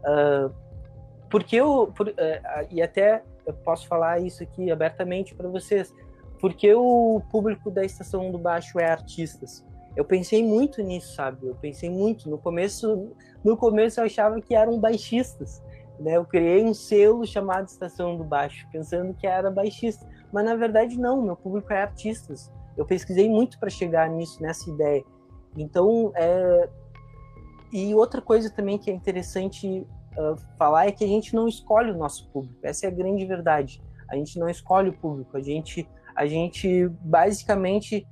Uh, 0.05 0.53
porque 1.31 1.57
eu, 1.57 1.93
por, 1.97 2.09
uh, 2.09 2.13
e 2.71 2.83
até 2.83 3.23
eu 3.47 3.55
posso 3.55 3.87
falar 3.87 4.21
isso 4.21 4.43
aqui 4.43 4.71
abertamente 4.71 5.35
para 5.35 5.49
vocês, 5.49 5.95
porque 6.39 6.75
o 6.75 7.23
público 7.31 7.71
da 7.71 7.85
Estação 7.85 8.31
do 8.31 8.39
Baixo 8.39 8.79
é 8.79 8.91
artistas 8.91 9.65
eu 9.95 10.05
pensei 10.05 10.43
muito 10.45 10.83
nisso, 10.83 11.15
sabe? 11.15 11.47
Eu 11.47 11.55
pensei 11.55 11.91
muito. 11.91 12.29
No 12.29 12.39
começo, 12.39 13.13
no 13.45 13.57
começo 13.57 14.01
eu 14.01 14.05
achava 14.05 14.41
que 14.41 14.55
eram 14.55 14.79
baixistas. 14.79 15.63
Né? 16.01 16.17
Eu 16.17 16.25
criei 16.25 16.65
um 16.65 16.73
selo 16.73 17.27
chamado 17.27 17.69
Estação 17.69 18.17
do 18.17 18.25
Baixo, 18.25 18.67
pensando 18.73 19.13
que 19.15 19.27
era 19.27 19.51
baixista. 19.51 20.07
Mas 20.33 20.45
na 20.45 20.55
verdade 20.55 20.99
não, 20.99 21.23
meu 21.23 21.37
público 21.37 21.73
é 21.73 21.83
artistas. 21.83 22.51
Eu 22.77 22.87
pesquisei 22.87 23.29
muito 23.29 23.59
para 23.59 23.69
chegar 23.69 24.09
nisso, 24.09 24.43
nessa 24.43 24.71
ideia. 24.71 25.05
Então, 25.57 26.13
é... 26.15 26.69
e 27.73 27.95
outra 27.95 28.23
coisa 28.23 28.49
também 28.51 28.79
que 28.79 28.91
é 28.91 28.95
interessante 28.95 29.87
uh, 30.17 30.37
falar 30.57 30.87
é 30.87 30.93
que 30.93 31.05
a 31.05 31.09
gente 31.09 31.35
não 31.35 31.47
escolhe 31.47 31.91
o 31.91 31.97
nosso 31.97 32.29
público. 32.31 32.59
Essa 32.63 32.87
é 32.87 32.89
a 32.89 32.93
grande 32.93 33.27
verdade. 33.27 33.83
A 34.09 34.17
gente 34.17 34.39
não 34.39 34.49
escolhe 34.49 34.89
o 34.89 34.93
público. 34.93 35.37
A 35.37 35.41
gente, 35.41 35.89
a 36.17 36.27
gente 36.27 36.89
basicamente 37.03 38.07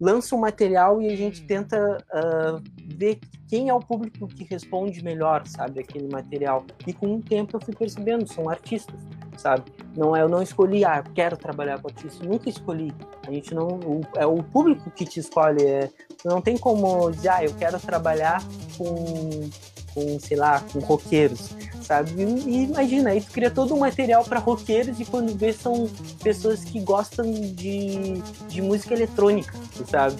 lança 0.00 0.34
um 0.34 0.40
material 0.40 1.00
e 1.00 1.06
a 1.08 1.16
gente 1.16 1.46
tenta 1.46 1.78
uh, 1.96 2.62
ver 2.94 3.18
quem 3.48 3.68
é 3.68 3.74
o 3.74 3.80
público 3.80 4.26
que 4.26 4.44
responde 4.44 5.02
melhor, 5.02 5.46
sabe, 5.46 5.80
aquele 5.80 6.08
material. 6.08 6.64
E 6.86 6.92
com 6.92 7.14
o 7.14 7.22
tempo 7.22 7.56
eu 7.56 7.60
fui 7.60 7.74
percebendo, 7.74 8.30
são 8.30 8.48
artistas, 8.48 9.00
sabe? 9.36 9.72
Não 9.96 10.14
é, 10.14 10.22
eu 10.22 10.28
não 10.28 10.42
escolhi, 10.42 10.84
ah, 10.84 11.02
quero 11.14 11.36
trabalhar 11.36 11.80
com 11.80 11.88
artista, 11.88 12.24
nunca 12.24 12.48
escolhi. 12.48 12.92
A 13.26 13.30
gente 13.30 13.54
não, 13.54 13.68
o, 13.68 14.00
é 14.16 14.26
o 14.26 14.42
público 14.42 14.90
que 14.90 15.04
te 15.04 15.20
escolhe. 15.20 15.64
É, 15.64 15.90
não 16.24 16.40
tem 16.40 16.56
como 16.56 17.10
dizer, 17.10 17.28
ah, 17.28 17.44
eu 17.44 17.54
quero 17.54 17.78
trabalhar 17.78 18.42
com, 18.76 19.50
com 19.94 20.18
sei 20.20 20.36
lá, 20.36 20.60
com 20.72 20.78
roqueiros 20.80 21.54
sabe? 21.84 22.22
E, 22.22 22.64
imagina, 22.64 23.10
aí 23.10 23.20
tu 23.20 23.30
cria 23.30 23.50
todo 23.50 23.74
um 23.74 23.78
material 23.78 24.24
para 24.24 24.40
roqueiros 24.40 24.98
e 24.98 25.04
quando 25.04 25.36
vê 25.36 25.52
são 25.52 25.88
pessoas 26.22 26.64
que 26.64 26.80
gostam 26.80 27.30
de, 27.30 28.20
de 28.48 28.62
música 28.62 28.94
eletrônica, 28.94 29.54
sabe? 29.88 30.16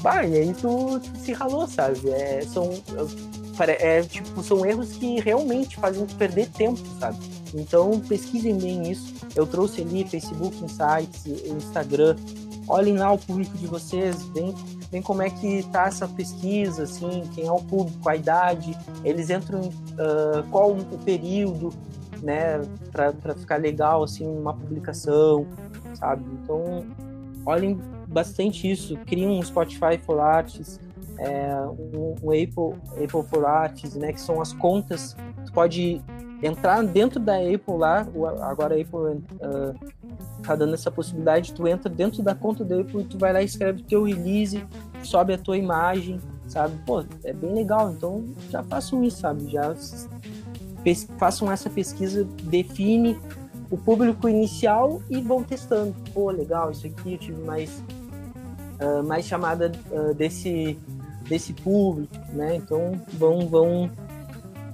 Bah, 0.00 0.24
e 0.24 0.36
aí 0.36 0.54
tu, 0.54 1.00
tu 1.00 1.18
se 1.18 1.32
ralou, 1.32 1.66
sabe? 1.66 2.10
É, 2.10 2.42
são, 2.42 2.70
é, 3.66 4.02
tipo, 4.02 4.42
são 4.42 4.64
erros 4.64 4.92
que 4.92 5.18
realmente 5.20 5.76
fazem 5.76 6.06
perder 6.06 6.48
tempo, 6.50 6.80
sabe? 7.00 7.18
Então 7.56 7.98
pesquisem 8.00 8.56
bem 8.58 8.90
isso. 8.90 9.14
Eu 9.34 9.46
trouxe 9.46 9.82
ali 9.82 10.04
Facebook, 10.04 10.56
Insights, 10.62 11.26
Instagram. 11.46 12.16
Olhem 12.68 12.96
lá 12.98 13.12
o 13.12 13.18
público 13.18 13.56
de 13.56 13.66
vocês, 13.66 14.22
vem 14.34 14.54
vem 14.90 15.02
como 15.02 15.22
é 15.22 15.30
que 15.30 15.62
tá 15.64 15.86
essa 15.86 16.06
pesquisa, 16.06 16.84
assim, 16.84 17.24
quem 17.34 17.46
é 17.46 17.52
o 17.52 17.60
público, 17.60 18.08
a 18.08 18.16
idade, 18.16 18.76
eles 19.04 19.30
entram, 19.30 19.60
uh, 19.60 20.42
qual 20.50 20.72
o 20.72 20.98
período, 21.04 21.72
né, 22.22 22.60
para 22.92 23.34
ficar 23.34 23.56
legal, 23.56 24.02
assim, 24.02 24.26
uma 24.26 24.54
publicação, 24.54 25.46
sabe? 25.94 26.24
Então, 26.42 26.86
olhem 27.44 27.80
bastante 28.06 28.70
isso, 28.70 28.96
criem 29.06 29.38
um 29.38 29.42
Spotify 29.42 29.98
for 30.04 30.18
é, 31.18 31.54
um, 31.94 32.14
um, 32.22 32.30
Apple, 32.30 32.80
Apple 32.92 33.22
for 33.28 33.42
né, 33.98 34.12
que 34.12 34.20
são 34.20 34.40
as 34.40 34.52
contas, 34.52 35.16
tu 35.44 35.52
pode 35.52 36.00
entrar 36.42 36.82
dentro 36.84 37.18
da 37.18 37.36
Apple 37.36 37.76
lá, 37.78 38.06
agora 38.42 38.74
a 38.74 38.80
Apple 38.80 38.98
uh, 39.40 40.56
dando 40.56 40.74
essa 40.74 40.90
possibilidade, 40.90 41.52
tu 41.52 41.66
entra 41.66 41.88
dentro 41.88 42.22
da 42.22 42.34
conta 42.34 42.64
da 42.64 42.80
Apple 42.80 43.00
e 43.00 43.04
tu 43.04 43.18
vai 43.18 43.32
lá 43.32 43.42
e 43.42 43.46
escreve 43.46 43.82
teu 43.82 44.04
release, 44.04 44.64
sobe 45.02 45.32
a 45.32 45.38
tua 45.38 45.56
imagem, 45.56 46.20
sabe? 46.46 46.76
Pô, 46.84 47.04
é 47.24 47.32
bem 47.32 47.54
legal, 47.54 47.90
então 47.90 48.24
já 48.50 48.62
façam 48.62 49.02
isso, 49.02 49.20
sabe? 49.20 49.50
Já 49.50 49.74
façam 51.18 51.50
essa 51.50 51.68
pesquisa, 51.68 52.24
define 52.44 53.18
o 53.70 53.76
público 53.76 54.28
inicial 54.28 55.02
e 55.10 55.20
vão 55.20 55.42
testando. 55.42 55.94
Pô, 56.14 56.30
legal, 56.30 56.70
isso 56.70 56.86
aqui 56.86 57.14
eu 57.14 57.18
tive 57.18 57.42
mais, 57.42 57.82
uh, 58.80 59.02
mais 59.04 59.26
chamada 59.26 59.72
uh, 59.90 60.14
desse, 60.14 60.78
desse 61.28 61.52
público, 61.52 62.14
né? 62.32 62.56
Então 62.56 62.92
vão, 63.14 63.48
vão 63.48 63.90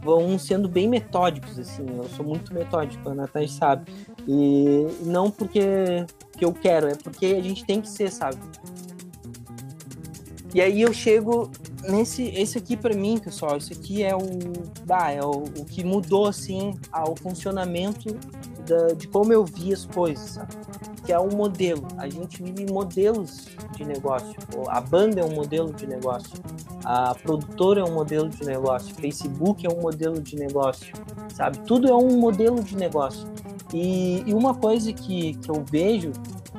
vão 0.03 0.39
sendo 0.39 0.69
bem 0.69 0.89
metódicos, 0.89 1.59
assim. 1.59 1.87
Eu 1.89 2.09
sou 2.11 2.25
muito 2.25 2.53
metódico, 2.53 3.09
a 3.09 3.15
Natasha 3.15 3.49
sabe. 3.49 3.93
E 4.27 4.87
não 5.03 5.31
porque 5.31 6.05
que 6.37 6.45
eu 6.45 6.53
quero, 6.53 6.89
é 6.89 6.95
porque 6.95 7.27
a 7.27 7.41
gente 7.41 7.65
tem 7.65 7.81
que 7.81 7.89
ser, 7.89 8.11
sabe? 8.11 8.39
E 10.55 10.61
aí 10.61 10.83
eu 10.83 10.93
chego 10.93 11.51
nesse 11.89 12.25
esse 12.25 12.59
aqui 12.59 12.77
para 12.77 12.95
mim, 12.95 13.19
pessoal, 13.19 13.57
isso 13.57 13.73
aqui 13.73 14.03
é 14.03 14.15
o 14.15 14.21
ah, 14.91 15.11
é 15.11 15.23
o, 15.23 15.31
o 15.31 15.65
que 15.65 15.83
mudou 15.83 16.27
assim 16.27 16.75
o 16.93 17.17
funcionamento 17.17 18.15
da, 18.67 18.89
de 18.89 19.09
como 19.09 19.33
eu 19.33 19.45
vi 19.45 19.73
as 19.73 19.87
coisas, 19.87 20.31
sabe? 20.31 20.55
Que 21.05 21.13
é 21.13 21.19
um 21.19 21.31
modelo. 21.31 21.87
A 21.99 22.09
gente 22.09 22.43
vive 22.43 22.71
modelos 22.71 23.49
de 23.77 23.85
negócio. 23.85 24.35
A 24.69 24.81
banda 24.81 25.21
é 25.21 25.25
um 25.25 25.35
modelo 25.35 25.73
de 25.73 25.87
negócio. 25.87 26.33
A 26.85 27.15
produtora 27.15 27.81
é 27.81 27.85
um 27.85 27.95
modelo 27.95 28.29
de 28.29 28.45
negócio. 28.45 28.95
Facebook 28.95 29.67
é 29.67 29.69
um 29.69 29.81
modelo 29.81 30.21
de 30.21 30.37
negócio. 30.37 30.95
Sabe? 31.35 31.59
Tudo 31.61 31.89
é 31.89 31.95
um 31.95 32.19
modelo 32.19 32.63
de 32.63 32.77
negócio. 32.77 33.27
E, 33.73 34.23
e 34.27 34.35
uma 34.35 34.55
coisa 34.55 34.93
que, 34.93 35.35
que 35.35 35.51
eu 35.51 35.65
vejo 35.69 36.13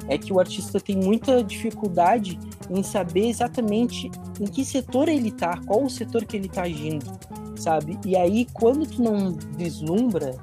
é 0.07 0.17
que 0.17 0.33
o 0.33 0.39
artista 0.39 0.79
tem 0.79 0.97
muita 0.97 1.43
dificuldade 1.43 2.39
em 2.69 2.83
saber 2.83 3.29
exatamente 3.29 4.09
em 4.39 4.45
que 4.45 4.65
setor 4.65 5.07
ele 5.07 5.31
tá, 5.31 5.59
qual 5.65 5.83
o 5.83 5.89
setor 5.89 6.25
que 6.25 6.35
ele 6.35 6.49
tá 6.49 6.63
agindo, 6.63 7.05
sabe? 7.55 7.97
E 8.05 8.15
aí, 8.15 8.47
quando 8.53 8.85
tu 8.85 9.01
não 9.01 9.33
vislumbra 9.55 10.35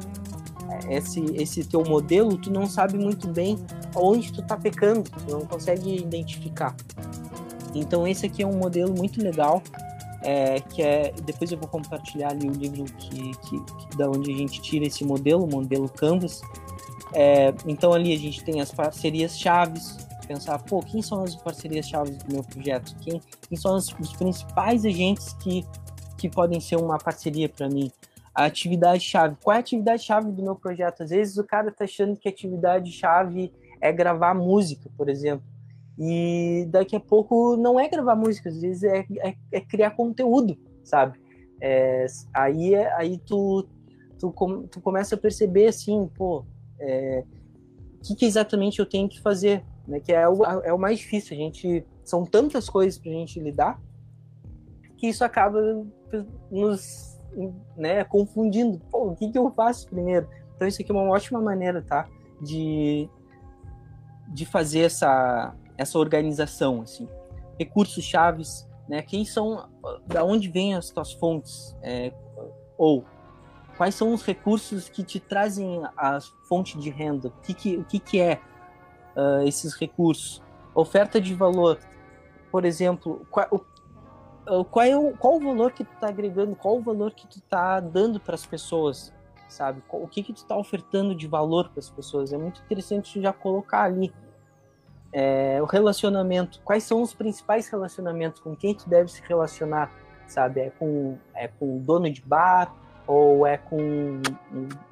esse, 0.89 1.21
esse 1.35 1.65
teu 1.65 1.85
modelo, 1.85 2.37
tu 2.39 2.51
não 2.51 2.67
sabe 2.67 2.97
muito 2.97 3.29
bem 3.29 3.59
onde 3.95 4.33
tu 4.33 4.43
tá 4.43 4.57
pecando, 4.57 5.03
tu 5.03 5.31
não 5.31 5.41
consegue 5.43 5.97
identificar. 5.97 6.75
Então 7.75 8.07
esse 8.07 8.27
aqui 8.27 8.43
é 8.43 8.47
um 8.47 8.57
modelo 8.57 8.95
muito 8.97 9.23
legal, 9.23 9.63
é, 10.23 10.61
que 10.61 10.83
é 10.83 11.13
depois 11.25 11.51
eu 11.51 11.59
vou 11.59 11.69
compartilhar 11.69 12.31
ali 12.31 12.49
o 12.49 12.53
livro 12.53 12.85
que, 12.85 13.33
que, 13.37 13.61
que 13.61 13.97
da 13.97 14.09
onde 14.09 14.33
a 14.33 14.37
gente 14.37 14.61
tira 14.61 14.87
esse 14.87 15.05
modelo, 15.05 15.45
o 15.45 15.51
modelo 15.51 15.89
Canvas. 15.89 16.41
É, 17.13 17.53
então 17.67 17.93
ali 17.93 18.15
a 18.15 18.19
gente 18.19 18.45
tem 18.45 18.61
as 18.61 18.71
parcerias 18.71 19.39
chaves, 19.39 19.97
pensar, 20.31 20.59
pô, 20.61 20.81
quem 20.81 21.03
são 21.03 21.25
as 21.25 21.35
parcerias 21.35 21.89
chaves 21.89 22.17
do 22.19 22.33
meu 22.33 22.45
projeto? 22.45 22.95
Quem, 23.01 23.21
quem 23.49 23.59
são 23.59 23.75
os, 23.75 23.93
os 23.99 24.13
principais 24.13 24.85
agentes 24.85 25.33
que, 25.35 25.67
que 26.17 26.29
podem 26.29 26.61
ser 26.61 26.77
uma 26.77 26.99
parceria 26.99 27.49
para 27.49 27.69
mim? 27.69 27.91
A 28.35 28.45
atividade-chave. 28.45 29.37
Qual 29.43 29.55
é 29.55 29.59
a 29.59 29.61
atividade-chave 29.61 30.31
do 30.33 30.43
meu 30.43 30.57
projeto? 30.57 31.03
Às 31.03 31.11
vezes 31.11 31.37
o 31.37 31.45
cara 31.45 31.71
tá 31.71 31.85
achando 31.85 32.17
que 32.17 32.29
a 32.29 32.33
atividade-chave 32.33 33.53
é 33.81 33.93
gravar 33.93 34.35
música, 34.35 34.91
por 34.97 35.09
exemplo. 35.09 35.45
E 35.99 36.67
daqui 36.71 36.97
a 36.97 37.01
pouco 37.01 37.57
não 37.57 37.79
é 37.79 37.89
gravar 37.89 38.17
música, 38.17 38.49
às 38.49 38.61
vezes 38.61 38.85
é, 38.85 39.05
é, 39.19 39.35
é 39.53 39.61
criar 39.61 39.91
conteúdo, 39.91 40.57
sabe? 40.83 41.21
É, 41.61 42.07
aí 42.33 42.75
é, 42.75 42.93
aí 42.95 43.19
tu, 43.19 43.69
tu, 44.19 44.33
com, 44.33 44.63
tu 44.63 44.81
começa 44.81 45.15
a 45.15 45.19
perceber 45.19 45.67
assim, 45.67 46.09
pô, 46.15 46.45
é, 46.79 47.25
o 47.99 48.03
que, 48.03 48.15
que, 48.15 48.25
exatamente 48.25 48.79
eu 48.79 48.87
tenho 48.87 49.09
que 49.09 49.21
fazer, 49.21 49.63
né? 49.87 50.01
Que 50.01 50.13
é 50.13 50.27
o, 50.27 50.43
é 50.45 50.73
o 50.73 50.79
mais 50.79 50.99
difícil. 50.99 51.37
A 51.37 51.41
gente 51.41 51.85
são 52.03 52.25
tantas 52.25 52.69
coisas 52.71 52.99
para 52.99 53.11
a 53.11 53.15
gente 53.15 53.39
lidar 53.39 53.79
que 54.97 55.07
isso 55.09 55.25
acaba 55.25 55.61
nos 56.51 57.20
né, 57.77 58.05
confundindo. 58.05 58.81
Pô, 58.91 59.09
o 59.11 59.17
que, 59.17 59.31
que 59.31 59.39
eu 59.39 59.51
faço 59.51 59.89
primeiro? 59.89 60.29
Então 60.57 60.69
isso 60.69 60.83
aqui 60.83 60.91
é 60.91 60.95
uma 60.95 61.11
ótima 61.11 61.41
maneira, 61.41 61.83
tá? 61.83 62.07
De, 62.41 63.09
de 64.29 64.45
fazer 64.45 64.81
essa, 64.81 65.55
essa 65.77 65.99
organização, 65.99 66.83
assim. 66.83 67.09
Recursos 67.59 68.05
chaves, 68.05 68.69
né? 68.89 69.03
Quem 69.03 69.25
são, 69.25 69.69
da 70.07 70.25
onde 70.25 70.49
vêm 70.49 70.75
as 70.75 70.91
tuas 70.91 71.13
fontes? 71.13 71.77
É, 71.83 72.13
ou 72.77 73.05
quais 73.77 73.95
são 73.95 74.13
os 74.13 74.23
recursos 74.23 74.89
que 74.89 75.03
te 75.03 75.19
trazem 75.19 75.83
a 75.97 76.19
fonte 76.49 76.79
de 76.79 76.91
renda? 76.91 77.29
O 77.29 77.41
que, 77.41 77.55
que, 77.55 77.77
o 77.77 77.85
que, 77.85 77.99
que 77.99 78.21
é 78.21 78.41
uh, 79.17 79.47
esses 79.47 79.75
recursos? 79.75 80.43
Oferta 80.75 81.21
de 81.21 81.35
valor. 81.35 81.79
Por 82.51 82.65
exemplo, 82.65 83.27
qual, 83.31 83.49
qual, 84.71 84.87
é 84.87 84.97
o, 84.97 85.13
qual 85.17 85.37
o 85.37 85.41
valor 85.41 85.73
que 85.73 85.85
tu 85.85 85.93
está 85.95 86.09
agregando? 86.09 86.57
Qual 86.57 86.79
o 86.79 86.83
valor 86.83 87.13
que 87.13 87.27
tu 87.27 87.39
está 87.39 87.81
dando 87.81 88.19
para 88.19 88.35
as 88.35 88.47
pessoas? 88.47 89.13
Sabe? 89.49 89.83
O 89.91 90.07
que 90.07 90.23
que 90.23 90.33
tu 90.33 90.39
está 90.39 90.57
ofertando 90.57 91.15
de 91.15 91.27
valor 91.27 91.69
para 91.71 91.81
as 91.81 91.91
pessoas? 91.91 92.33
É 92.33 92.39
muito 92.39 92.61
interessante 92.63 93.21
já 93.21 93.33
colocar 93.33 93.83
ali 93.83 94.13
é, 95.13 95.61
o 95.61 95.65
relacionamento, 95.65 96.61
quais 96.65 96.85
são 96.85 97.03
os 97.03 97.13
principais 97.13 97.69
relacionamentos, 97.69 98.41
com 98.41 98.55
quem 98.55 98.75
tu 98.75 98.89
deve 98.89 99.11
se 99.11 99.21
relacionar, 99.23 99.91
sabe? 100.27 100.61
É 100.61 100.71
com, 100.71 101.19
é 101.35 101.49
com 101.49 101.77
o 101.77 101.81
dono 101.81 102.11
de 102.11 102.23
bar, 102.23 102.73
ou 103.07 103.45
é 103.45 103.57
com 103.57 104.23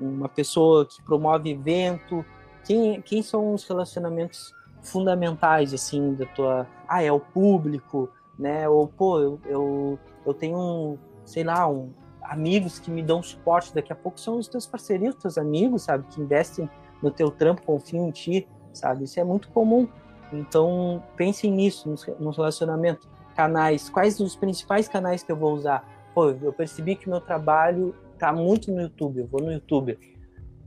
uma 0.00 0.28
pessoa 0.28 0.84
que 0.84 1.00
promove 1.02 1.50
evento? 1.50 2.24
Quem, 2.64 3.00
quem 3.00 3.22
são 3.22 3.54
os 3.54 3.64
relacionamentos 3.64 4.52
fundamentais, 4.82 5.72
assim, 5.72 6.14
da 6.14 6.26
tua... 6.26 6.66
Ah, 6.88 7.02
é 7.02 7.12
o 7.12 7.20
público, 7.20 8.10
né? 8.38 8.68
Ou, 8.68 8.86
pô, 8.86 9.18
eu, 9.18 9.40
eu, 9.46 9.98
eu 10.24 10.34
tenho, 10.34 10.98
sei 11.24 11.44
lá, 11.44 11.68
um, 11.68 11.90
amigos 12.22 12.78
que 12.78 12.90
me 12.90 13.02
dão 13.02 13.22
suporte, 13.22 13.74
daqui 13.74 13.92
a 13.92 13.96
pouco 13.96 14.20
são 14.20 14.38
os 14.38 14.46
teus 14.46 14.66
parceiros, 14.66 15.14
teus 15.16 15.38
amigos, 15.38 15.82
sabe? 15.82 16.06
Que 16.08 16.20
investem 16.20 16.68
no 17.02 17.10
teu 17.10 17.30
trampo, 17.30 17.62
confiam 17.62 18.08
em 18.08 18.10
ti, 18.10 18.46
sabe? 18.72 19.04
Isso 19.04 19.18
é 19.18 19.24
muito 19.24 19.48
comum. 19.48 19.88
Então, 20.32 21.02
pensem 21.16 21.50
nisso, 21.50 21.92
no 22.20 22.30
relacionamento. 22.30 23.08
Canais, 23.34 23.88
quais 23.88 24.20
os 24.20 24.36
principais 24.36 24.88
canais 24.88 25.22
que 25.22 25.32
eu 25.32 25.36
vou 25.36 25.54
usar? 25.54 25.88
Pô, 26.14 26.30
eu 26.30 26.52
percebi 26.52 26.96
que 26.96 27.08
meu 27.08 27.20
trabalho 27.20 27.94
tá 28.18 28.32
muito 28.32 28.72
no 28.72 28.82
YouTube, 28.82 29.20
eu 29.20 29.26
vou 29.26 29.40
no 29.40 29.52
YouTube. 29.52 29.98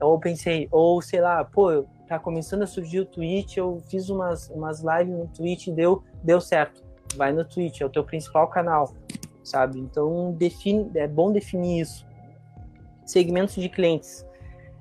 Ou 0.01 0.19
pensei, 0.19 0.67
ou 0.71 1.01
sei 1.01 1.21
lá, 1.21 1.43
pô, 1.43 1.85
tá 2.07 2.17
começando 2.17 2.63
a 2.63 2.67
surgir 2.67 3.01
o 3.01 3.05
Twitch, 3.05 3.57
eu 3.57 3.79
fiz 3.87 4.09
umas, 4.09 4.49
umas 4.49 4.81
lives 4.81 5.15
no 5.15 5.27
Twitch 5.27 5.67
e 5.67 5.71
deu, 5.71 6.03
deu 6.23 6.41
certo. 6.41 6.81
Vai 7.15 7.31
no 7.31 7.43
Twitch, 7.45 7.81
é 7.81 7.85
o 7.85 7.89
teu 7.89 8.03
principal 8.03 8.47
canal, 8.47 8.93
sabe? 9.43 9.79
Então, 9.79 10.33
define, 10.33 10.89
é 10.95 11.07
bom 11.07 11.31
definir 11.31 11.81
isso. 11.81 12.05
Segmentos 13.05 13.55
de 13.55 13.69
clientes. 13.69 14.25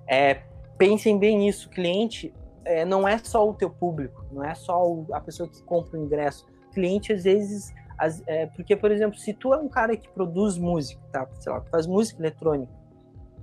É, 0.06 0.42
pensem 0.78 1.18
bem 1.18 1.38
nisso, 1.38 1.68
cliente 1.68 2.32
é, 2.64 2.84
não 2.84 3.06
é 3.06 3.18
só 3.18 3.48
o 3.48 3.54
teu 3.54 3.70
público, 3.70 4.24
não 4.30 4.44
é 4.44 4.54
só 4.54 4.86
o, 4.86 5.06
a 5.12 5.20
pessoa 5.20 5.48
que 5.48 5.62
compra 5.62 5.98
o 5.98 6.02
ingresso. 6.02 6.46
Cliente, 6.72 7.12
às 7.12 7.24
vezes, 7.24 7.72
as, 7.98 8.22
é, 8.26 8.46
porque, 8.46 8.76
por 8.76 8.90
exemplo, 8.90 9.18
se 9.18 9.32
tu 9.32 9.52
é 9.52 9.58
um 9.58 9.68
cara 9.68 9.96
que 9.96 10.08
produz 10.08 10.56
música, 10.56 11.00
tá? 11.12 11.28
Sei 11.38 11.52
lá, 11.52 11.60
faz 11.62 11.86
música 11.86 12.20
eletrônica, 12.20 12.72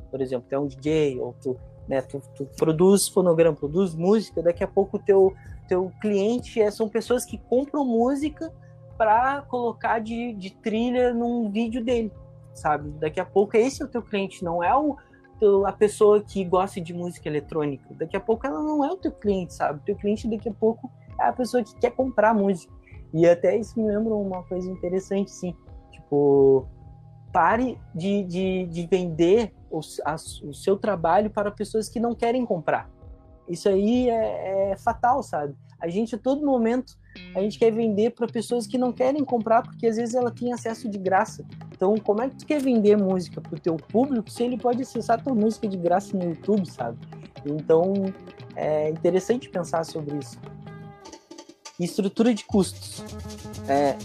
por 0.10 0.22
exemplo, 0.22 0.48
tu 0.50 0.56
é 0.56 0.60
um 0.60 0.68
DJ, 0.68 1.20
ou 1.20 1.34
tu, 1.42 1.60
né, 1.88 2.02
tu, 2.02 2.22
tu 2.36 2.46
produz 2.58 3.08
fonograma, 3.08 3.56
produz 3.56 3.94
música, 3.96 4.42
daqui 4.42 4.64
a 4.64 4.68
pouco 4.68 4.98
teu, 4.98 5.34
teu 5.68 5.92
cliente 6.02 6.62
é, 6.62 6.72
são 6.72 6.88
pessoas 6.88 7.26
que 7.26 7.38
compram 7.38 7.86
música 7.86 8.52
para 8.98 9.42
colocar 9.44 10.00
de, 10.00 10.34
de 10.34 10.50
trilha 10.50 11.14
num 11.14 11.50
vídeo 11.50 11.84
dele, 11.84 12.12
sabe? 12.54 12.90
Daqui 13.00 13.20
a 13.20 13.26
pouco 13.26 13.56
esse 13.56 13.82
é 13.82 13.86
o 13.86 13.88
teu 13.88 14.02
cliente, 14.02 14.44
não 14.44 14.64
é 14.64 14.76
o, 14.76 14.98
a 15.66 15.72
pessoa 15.72 16.22
que 16.22 16.44
gosta 16.44 16.82
de 16.82 16.94
música 16.94 17.30
eletrônica. 17.30 17.86
Daqui 17.92 18.18
a 18.18 18.20
pouco 18.20 18.46
ela 18.48 18.62
não 18.62 18.84
é 18.84 18.92
o 18.92 18.98
teu 18.98 19.12
cliente, 19.12 19.54
sabe? 19.54 19.80
O 19.80 19.84
teu 19.84 19.96
cliente 19.96 20.28
daqui 20.28 20.50
a 20.50 20.54
pouco 20.54 20.92
é 21.20 21.26
a 21.26 21.34
pessoa 21.34 21.64
que 21.64 21.76
quer 21.76 21.92
comprar 21.92 22.34
música. 22.34 22.74
E 23.14 23.28
até 23.28 23.56
isso 23.56 23.80
me 23.80 23.88
lembra 23.88 24.14
uma 24.14 24.44
coisa 24.44 24.70
interessante, 24.70 25.32
sim. 25.32 25.56
Tipo, 25.92 26.68
pare 27.32 27.80
de, 27.94 28.24
de, 28.24 28.66
de 28.66 28.88
vender 28.88 29.54
o, 29.70 29.80
a, 30.06 30.16
o 30.16 30.54
seu 30.54 30.78
trabalho 30.78 31.30
para 31.30 31.52
pessoas 31.52 31.88
que 31.88 32.00
não 32.00 32.16
querem 32.16 32.46
comprar. 32.46 32.90
Isso 33.48 33.70
aí 33.70 34.10
é, 34.10 34.72
é 34.72 34.78
fatal, 34.78 35.24
sabe? 35.24 35.56
A 35.80 35.88
gente, 35.88 36.16
a 36.16 36.18
todo 36.18 36.46
momento, 36.46 36.94
a 37.36 37.42
gente 37.42 37.58
quer 37.58 37.72
vender 37.72 38.12
para 38.12 38.28
pessoas 38.28 38.68
que 38.68 38.78
não 38.78 38.92
querem 38.92 39.24
comprar, 39.24 39.62
porque 39.62 39.88
às 39.88 39.98
vezes 39.98 40.16
ela 40.16 40.32
tem 40.32 40.54
acesso 40.54 40.90
de 40.90 40.98
graça. 40.98 41.46
Então, 41.72 41.96
como 41.98 42.22
é 42.22 42.30
que 42.30 42.36
tu 42.36 42.46
quer 42.46 42.62
vender 42.62 42.98
música 42.98 43.40
pro 43.42 43.60
teu 43.60 43.76
público 43.76 44.30
se 44.30 44.44
ele 44.44 44.58
pode 44.58 44.82
acessar 44.82 45.24
tua 45.24 45.34
música 45.34 45.68
de 45.68 45.78
graça 45.78 46.16
no 46.18 46.24
YouTube, 46.30 46.66
sabe? 46.66 46.98
Então, 47.46 47.94
é 48.56 48.90
interessante 48.90 49.50
pensar 49.50 49.86
sobre 49.86 50.18
isso. 50.18 50.40
estrutura 51.80 52.34
de 52.34 52.44
custos. 52.46 53.04
É, 53.68 53.96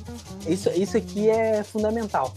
isso, 0.46 0.68
isso 0.70 0.96
aqui 0.96 1.28
é 1.28 1.62
fundamental 1.62 2.32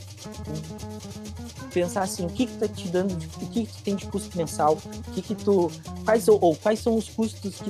pensar 1.76 2.04
assim, 2.04 2.26
o 2.26 2.30
que 2.30 2.46
que 2.46 2.58
tá 2.58 2.70
te 2.70 2.88
dando, 2.88 3.12
o 3.12 3.48
que 3.48 3.66
que 3.66 3.74
tu 3.74 3.84
tem 3.84 3.98
de 3.98 4.06
custo 4.06 4.38
mensal, 4.38 4.78
o 5.08 5.12
que 5.12 5.22
que 5.22 5.36
tu, 5.36 5.70
quais 6.06 6.26
ou, 6.30 6.40
ou 6.42 6.56
quais 6.56 6.80
são 6.80 6.96
os 6.96 7.10
custos 7.10 7.56
que 7.56 7.70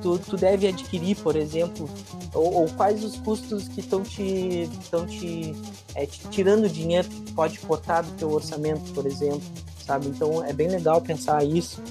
tu, 0.00 0.18
tu 0.18 0.38
deve 0.38 0.66
adquirir, 0.66 1.18
por 1.18 1.36
exemplo, 1.36 1.86
ou, 2.32 2.54
ou 2.54 2.68
quais 2.70 3.04
os 3.04 3.16
custos 3.18 3.68
que 3.68 3.80
estão 3.80 4.02
te, 4.02 4.70
estão 4.80 5.06
te, 5.06 5.54
é, 5.94 6.06
te 6.06 6.26
tirando 6.28 6.66
dinheiro 6.66 7.06
que 7.06 7.32
pode 7.32 7.58
cortar 7.58 8.00
do 8.00 8.10
teu 8.12 8.30
orçamento, 8.30 8.90
por 8.94 9.04
exemplo, 9.04 9.42
sabe? 9.84 10.06
Então 10.06 10.42
é 10.42 10.54
bem 10.54 10.68
legal 10.68 11.02
pensar 11.02 11.44
isso. 11.44 11.82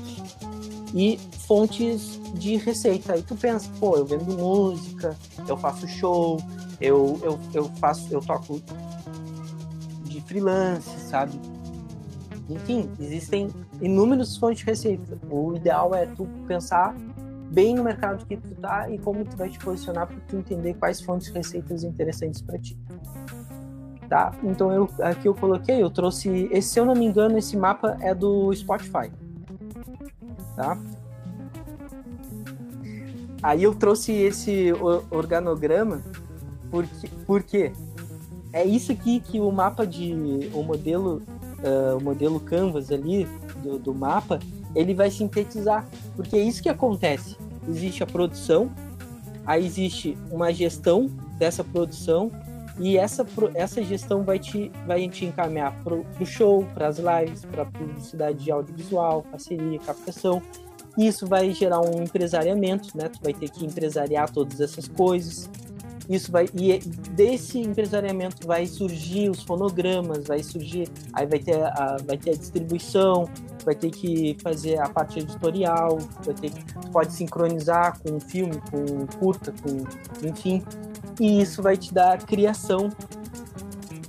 E 0.95 1.19
fontes 1.47 2.19
de 2.33 2.57
receita. 2.57 3.13
Aí 3.13 3.21
tu 3.21 3.35
pensa, 3.35 3.69
pô, 3.79 3.95
eu 3.95 4.05
vendo 4.05 4.35
música, 4.35 5.15
eu 5.47 5.55
faço 5.55 5.88
show, 5.88 6.41
eu, 6.81 7.19
eu, 7.21 7.39
eu 7.53 7.65
faço, 7.79 8.07
eu 8.11 8.19
toco 8.19 8.59
freelance, 10.22 10.89
sabe? 11.02 11.39
Enfim, 12.49 12.89
existem 12.99 13.49
inúmeras 13.81 14.35
fontes 14.38 14.60
de 14.60 14.65
receita. 14.65 15.18
O 15.30 15.56
ideal 15.56 15.93
é 15.95 16.06
tu 16.06 16.27
pensar 16.48 16.95
bem 17.52 17.76
no 17.76 17.84
mercado 17.84 18.26
que 18.26 18.38
tu 18.38 18.56
tá 18.56 18.89
e 18.89 18.98
como 18.98 19.26
tu 19.26 19.35
vai 19.35 19.49
te 19.49 19.60
posicionar 19.60 20.07
para 20.07 20.18
tu 20.27 20.38
entender 20.38 20.73
quais 20.76 21.02
fontes 21.02 21.27
de 21.27 21.34
receitas 21.34 21.84
interessantes 21.84 22.41
para 22.41 22.57
ti. 22.57 22.77
Tá? 24.10 24.34
Então 24.43 24.72
eu 24.72 24.89
aqui 25.02 25.27
eu 25.27 25.34
coloquei, 25.34 25.81
eu 25.81 25.89
trouxe, 25.89 26.49
esse, 26.52 26.69
se 26.69 26.80
eu 26.80 26.85
não 26.85 26.93
me 26.93 27.06
engano, 27.06 27.38
esse 27.38 27.56
mapa 27.56 27.98
é 28.02 28.14
do 28.14 28.53
Spotify. 28.53 29.11
Tá? 30.56 30.77
Aí 33.41 33.64
eu 33.64 33.73
trouxe 33.73 34.11
esse 34.11 34.72
organograma 35.10 36.02
porque, 36.69 37.10
porque 37.26 37.73
é 38.53 38.65
isso 38.65 38.91
aqui 38.91 39.19
que 39.19 39.39
o 39.39 39.51
mapa 39.51 39.85
de 39.85 40.13
o 40.53 40.61
modelo 40.63 41.21
uh, 41.61 41.97
o 41.97 42.03
modelo 42.03 42.39
Canvas 42.39 42.91
ali 42.91 43.27
do, 43.63 43.77
do 43.77 43.93
mapa, 43.93 44.39
ele 44.75 44.93
vai 44.93 45.09
sintetizar, 45.09 45.87
porque 46.15 46.35
é 46.35 46.39
isso 46.39 46.61
que 46.61 46.69
acontece. 46.69 47.37
Existe 47.67 48.03
a 48.03 48.07
produção, 48.07 48.71
aí 49.45 49.65
existe 49.65 50.17
uma 50.29 50.51
gestão 50.51 51.07
dessa 51.37 51.63
produção 51.63 52.31
e 52.79 52.97
essa, 52.97 53.25
essa 53.53 53.83
gestão 53.83 54.23
vai 54.23 54.39
te, 54.39 54.71
vai 54.87 55.07
te 55.07 55.25
encaminhar 55.25 55.75
para 55.83 55.93
o 55.93 56.25
show, 56.25 56.65
para 56.73 56.87
as 56.87 56.97
lives, 56.97 57.45
para 57.45 57.65
publicidade 57.65 58.43
de 58.43 58.51
audiovisual, 58.51 59.23
parceria, 59.23 59.77
captação. 59.79 60.41
Isso 60.97 61.25
vai 61.27 61.51
gerar 61.51 61.79
um 61.79 62.03
empresariamento, 62.03 62.97
né? 62.97 63.07
Tu 63.07 63.19
vai 63.23 63.33
ter 63.33 63.49
que 63.49 63.65
empresariar 63.65 64.29
todas 64.29 64.59
essas 64.59 64.87
coisas 64.87 65.49
isso 66.11 66.29
vai 66.29 66.45
e 66.53 66.77
desse 67.11 67.59
empresariamento 67.59 68.45
vai 68.45 68.65
surgir 68.65 69.29
os 69.29 69.43
fonogramas, 69.43 70.27
vai 70.27 70.43
surgir, 70.43 70.89
aí 71.13 71.25
vai 71.25 71.39
ter 71.39 71.63
a, 71.63 71.97
vai 72.05 72.17
ter 72.17 72.31
a 72.31 72.33
distribuição, 72.33 73.29
vai 73.63 73.73
ter 73.73 73.91
que 73.91 74.35
fazer 74.43 74.77
a 74.79 74.89
parte 74.89 75.19
editorial, 75.19 75.99
vai 76.25 76.33
ter 76.33 76.51
pode 76.91 77.13
sincronizar 77.13 77.97
com 78.01 78.17
o 78.17 78.19
filme, 78.19 78.61
com 78.69 79.05
curta, 79.19 79.53
com 79.63 80.27
enfim, 80.27 80.61
e 81.17 81.41
isso 81.41 81.63
vai 81.63 81.77
te 81.77 81.93
dar 81.93 82.17
criação, 82.17 82.89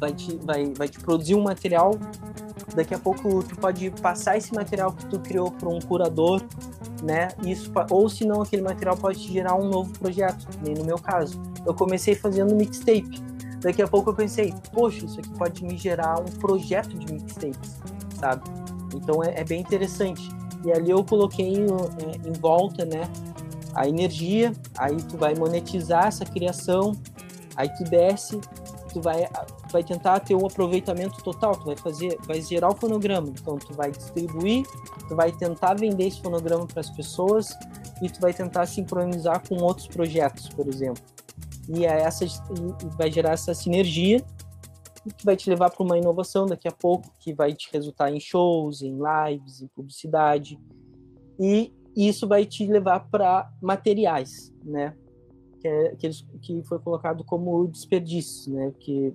vai 0.01 0.13
te, 0.13 0.37
vai, 0.43 0.73
vai 0.75 0.89
te 0.89 0.99
produzir 0.99 1.37
um 1.37 1.43
material. 1.43 1.93
Daqui 2.75 2.95
a 2.95 2.99
pouco 2.99 3.43
tu 3.43 3.55
pode 3.57 3.91
passar 3.91 4.39
esse 4.39 4.53
material 4.55 4.93
que 4.93 5.07
tu 5.07 5.21
criou 5.21 5.51
para 5.53 5.69
um 5.69 5.79
curador, 5.79 6.43
né? 7.03 7.29
Isso, 7.45 7.71
ou 7.91 8.09
se 8.09 8.25
não, 8.25 8.41
aquele 8.41 8.63
material 8.63 8.97
pode 8.97 9.21
te 9.21 9.31
gerar 9.31 9.55
um 9.57 9.69
novo 9.69 9.93
projeto, 9.99 10.49
nem 10.65 10.75
no 10.75 10.85
meu 10.85 10.99
caso 10.99 11.52
eu 11.67 11.75
comecei 11.75 12.15
fazendo 12.15 12.55
mixtape. 12.55 13.23
Daqui 13.61 13.81
a 13.81 13.87
pouco 13.87 14.11
eu 14.11 14.15
pensei, 14.15 14.53
poxa, 14.73 15.05
isso 15.07 15.21
aqui 15.21 15.31
pode 15.31 15.65
me 15.65 15.77
gerar 15.77 16.21
um 16.21 16.25
projeto 16.25 16.99
de 16.99 17.13
mixtapes, 17.13 17.79
sabe? 18.19 18.43
Então 18.95 19.23
é, 19.23 19.41
é 19.41 19.45
bem 19.45 19.61
interessante. 19.61 20.29
E 20.65 20.73
ali 20.73 20.91
eu 20.91 21.05
coloquei 21.05 21.55
é, 21.55 22.29
em 22.29 22.33
volta, 22.33 22.85
né, 22.85 23.09
a 23.75 23.89
energia, 23.89 24.53
aí 24.77 24.97
tu 25.03 25.17
vai 25.17 25.35
monetizar 25.35 26.07
essa 26.07 26.25
criação, 26.25 26.93
aí 27.57 27.69
tu 27.77 27.85
desce, 27.85 28.41
tu 28.93 29.01
vai, 29.01 29.27
tu 29.27 29.73
vai 29.73 29.83
tentar 29.83 30.21
ter 30.21 30.35
um 30.35 30.45
aproveitamento 30.45 31.23
total, 31.23 31.57
tu 31.57 31.67
vai 31.67 31.77
fazer, 31.77 32.19
vai 32.27 32.41
gerar 32.43 32.71
o 32.71 32.75
fonograma, 32.75 33.29
então 33.29 33.57
tu 33.59 33.73
vai 33.75 33.91
distribuir, 33.93 34.67
tu 35.09 35.15
vai 35.15 35.33
tentar 35.33 35.75
vender 35.75 36.09
esse 36.09 36.21
fonograma 36.21 36.67
para 36.67 36.81
as 36.81 36.91
pessoas 36.91 37.57
e 38.03 38.11
tu 38.11 38.21
vai 38.21 38.35
tentar 38.35 38.67
sincronizar 38.67 39.43
com 39.49 39.57
outros 39.57 39.87
projetos, 39.87 40.49
por 40.49 40.67
exemplo 40.69 41.12
e 41.69 41.87
é 41.87 42.03
essa 42.03 42.25
vai 42.97 43.11
gerar 43.11 43.33
essa 43.33 43.55
sinergia 43.55 44.25
que 45.17 45.25
vai 45.25 45.37
te 45.37 45.51
levar 45.51 45.71
para 45.71 45.83
uma 45.83 45.99
inovação 45.99 46.47
daqui 46.47 46.69
a 46.69 46.73
pouco, 46.73 47.13
que 47.19 47.35
vai 47.35 47.53
te 47.55 47.69
resultar 47.73 48.13
em 48.13 48.21
shows, 48.21 48.83
em 48.83 48.97
lives, 48.97 49.61
em 49.61 49.67
publicidade. 49.67 50.59
E 51.41 51.73
isso 51.97 52.29
vai 52.29 52.45
te 52.47 52.67
levar 52.67 53.01
para 53.11 53.51
materiais, 53.61 54.53
né? 54.65 54.95
Que, 55.61 55.69
é, 55.69 55.97
que, 55.97 56.11
que 56.41 56.63
foi 56.65 56.79
colocado 56.79 57.25
como 57.25 57.67
desperdício, 57.67 58.53
né? 58.53 58.73
Que, 58.79 59.15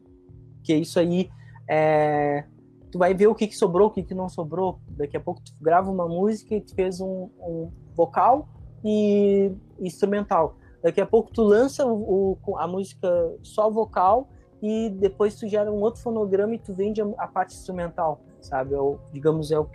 que 0.63 0.75
isso 0.75 0.99
aí 0.99 1.29
é, 1.69 2.45
tu 2.91 2.97
vai 2.97 3.13
ver 3.13 3.27
o 3.27 3.35
que, 3.35 3.47
que 3.47 3.55
sobrou, 3.55 3.87
o 3.87 3.91
que, 3.91 4.03
que 4.03 4.13
não 4.13 4.27
sobrou. 4.27 4.79
Daqui 4.89 5.15
a 5.15 5.21
pouco 5.21 5.41
tu 5.41 5.53
grava 5.61 5.89
uma 5.89 6.07
música 6.07 6.55
e 6.55 6.61
tu 6.61 6.75
fez 6.75 6.99
um, 6.99 7.29
um 7.39 7.71
vocal 7.95 8.49
e 8.83 9.51
instrumental. 9.79 10.57
Daqui 10.87 11.01
a 11.01 11.05
pouco 11.05 11.29
tu 11.33 11.43
lança 11.43 11.85
o, 11.85 12.37
o, 12.47 12.57
a 12.57 12.65
música 12.65 13.09
só 13.43 13.69
vocal 13.69 14.29
e 14.61 14.89
depois 14.89 15.35
tu 15.35 15.45
gera 15.45 15.69
um 15.69 15.81
outro 15.81 16.01
fonograma 16.01 16.55
e 16.55 16.57
tu 16.57 16.73
vende 16.73 17.01
a, 17.01 17.05
a 17.17 17.27
parte 17.27 17.53
instrumental, 17.53 18.21
sabe? 18.39 18.73
É 18.73 18.79
o, 18.79 18.97
digamos, 19.11 19.51
é 19.51 19.59
o, 19.59 19.67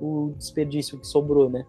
o 0.00 0.32
desperdício 0.38 0.96
que 0.96 1.08
sobrou, 1.08 1.50
né? 1.50 1.66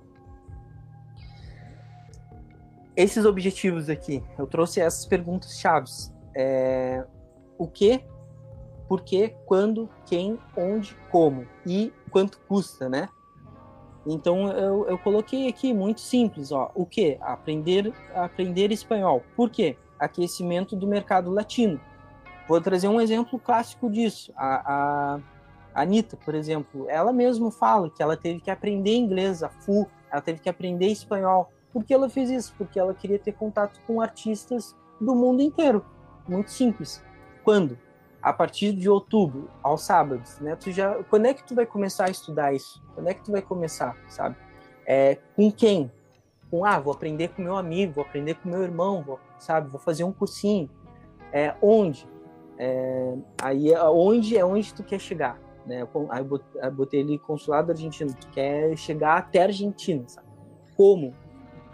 Esses 2.95 3.25
objetivos 3.25 3.89
aqui, 3.89 4.23
eu 4.37 4.45
trouxe 4.45 4.79
essas 4.79 5.07
perguntas 5.07 5.59
chaves. 5.59 6.13
É, 6.35 7.03
o 7.57 7.65
que, 7.65 8.05
por 8.87 9.01
que, 9.01 9.29
quando, 9.47 9.89
quem, 10.05 10.37
onde, 10.55 10.95
como 11.09 11.47
e 11.65 11.91
quanto 12.11 12.39
custa, 12.41 12.87
né? 12.87 13.09
Então 14.05 14.51
eu, 14.51 14.87
eu 14.87 14.97
coloquei 14.97 15.47
aqui 15.47 15.73
muito 15.73 16.01
simples, 16.01 16.51
ó. 16.51 16.71
O 16.73 16.85
que? 16.85 17.17
Aprender 17.21 17.93
aprender 18.13 18.71
espanhol. 18.71 19.23
Por 19.35 19.49
quê? 19.49 19.77
Aquecimento 19.99 20.75
do 20.75 20.87
mercado 20.87 21.31
latino. 21.31 21.79
Vou 22.47 22.59
trazer 22.59 22.87
um 22.87 22.99
exemplo 22.99 23.39
clássico 23.39 23.89
disso. 23.89 24.33
A, 24.35 24.73
a, 24.73 25.19
Anitta, 25.73 26.17
por 26.17 26.35
exemplo, 26.35 26.85
ela 26.89 27.13
mesma 27.13 27.51
fala 27.51 27.89
que 27.89 28.03
ela 28.03 28.17
teve 28.17 28.41
que 28.41 28.51
aprender 28.51 28.93
inglês, 28.95 29.41
a 29.41 29.49
FU, 29.49 29.87
ela 30.11 30.21
teve 30.21 30.39
que 30.39 30.49
aprender 30.49 30.87
espanhol. 30.87 31.51
Por 31.71 31.85
que 31.85 31.93
ela 31.93 32.09
fez 32.09 32.29
isso? 32.29 32.53
Porque 32.57 32.77
ela 32.77 32.93
queria 32.93 33.17
ter 33.17 33.31
contato 33.31 33.79
com 33.87 34.01
artistas 34.01 34.75
do 34.99 35.15
mundo 35.15 35.41
inteiro. 35.41 35.85
Muito 36.27 36.51
simples. 36.51 37.01
Quando? 37.43 37.77
A 38.21 38.31
partir 38.31 38.73
de 38.73 38.87
outubro, 38.87 39.49
aos 39.63 39.83
sábados, 39.83 40.39
né? 40.39 40.55
Tu 40.55 40.71
já, 40.71 41.03
quando 41.09 41.25
é 41.25 41.33
que 41.33 41.43
tu 41.43 41.55
vai 41.55 41.65
começar 41.65 42.05
a 42.05 42.11
estudar 42.11 42.53
isso? 42.53 42.81
Quando 42.93 43.07
é 43.07 43.13
que 43.13 43.23
tu 43.23 43.31
vai 43.31 43.41
começar, 43.41 43.97
sabe? 44.07 44.35
É, 44.85 45.17
com 45.35 45.51
quem? 45.51 45.91
Com 46.49 46.63
ah, 46.63 46.79
vou 46.79 46.93
aprender 46.93 47.29
com 47.29 47.41
meu 47.41 47.55
amigo, 47.55 47.93
vou 47.93 48.03
aprender 48.03 48.35
com 48.35 48.49
meu 48.49 48.61
irmão, 48.61 49.01
vou, 49.01 49.19
sabe? 49.39 49.69
Vou 49.69 49.79
fazer 49.79 50.03
um 50.03 50.11
cursinho. 50.11 50.69
É, 51.31 51.55
onde? 51.61 52.07
É, 52.57 53.15
aí 53.41 53.73
é 53.73 53.83
onde 53.85 54.37
é 54.37 54.45
onde 54.45 54.71
tu 54.73 54.83
quer 54.83 54.99
chegar, 54.99 55.39
né? 55.65 55.87
Aí 56.09 56.23
eu 56.23 56.71
botei 56.71 57.01
ali 57.01 57.17
consulado 57.17 57.71
argentino, 57.71 58.13
tu 58.13 58.27
quer 58.29 58.77
chegar 58.77 59.17
até 59.17 59.41
a 59.41 59.45
Argentina, 59.45 60.03
sabe? 60.07 60.27
Como? 60.77 61.15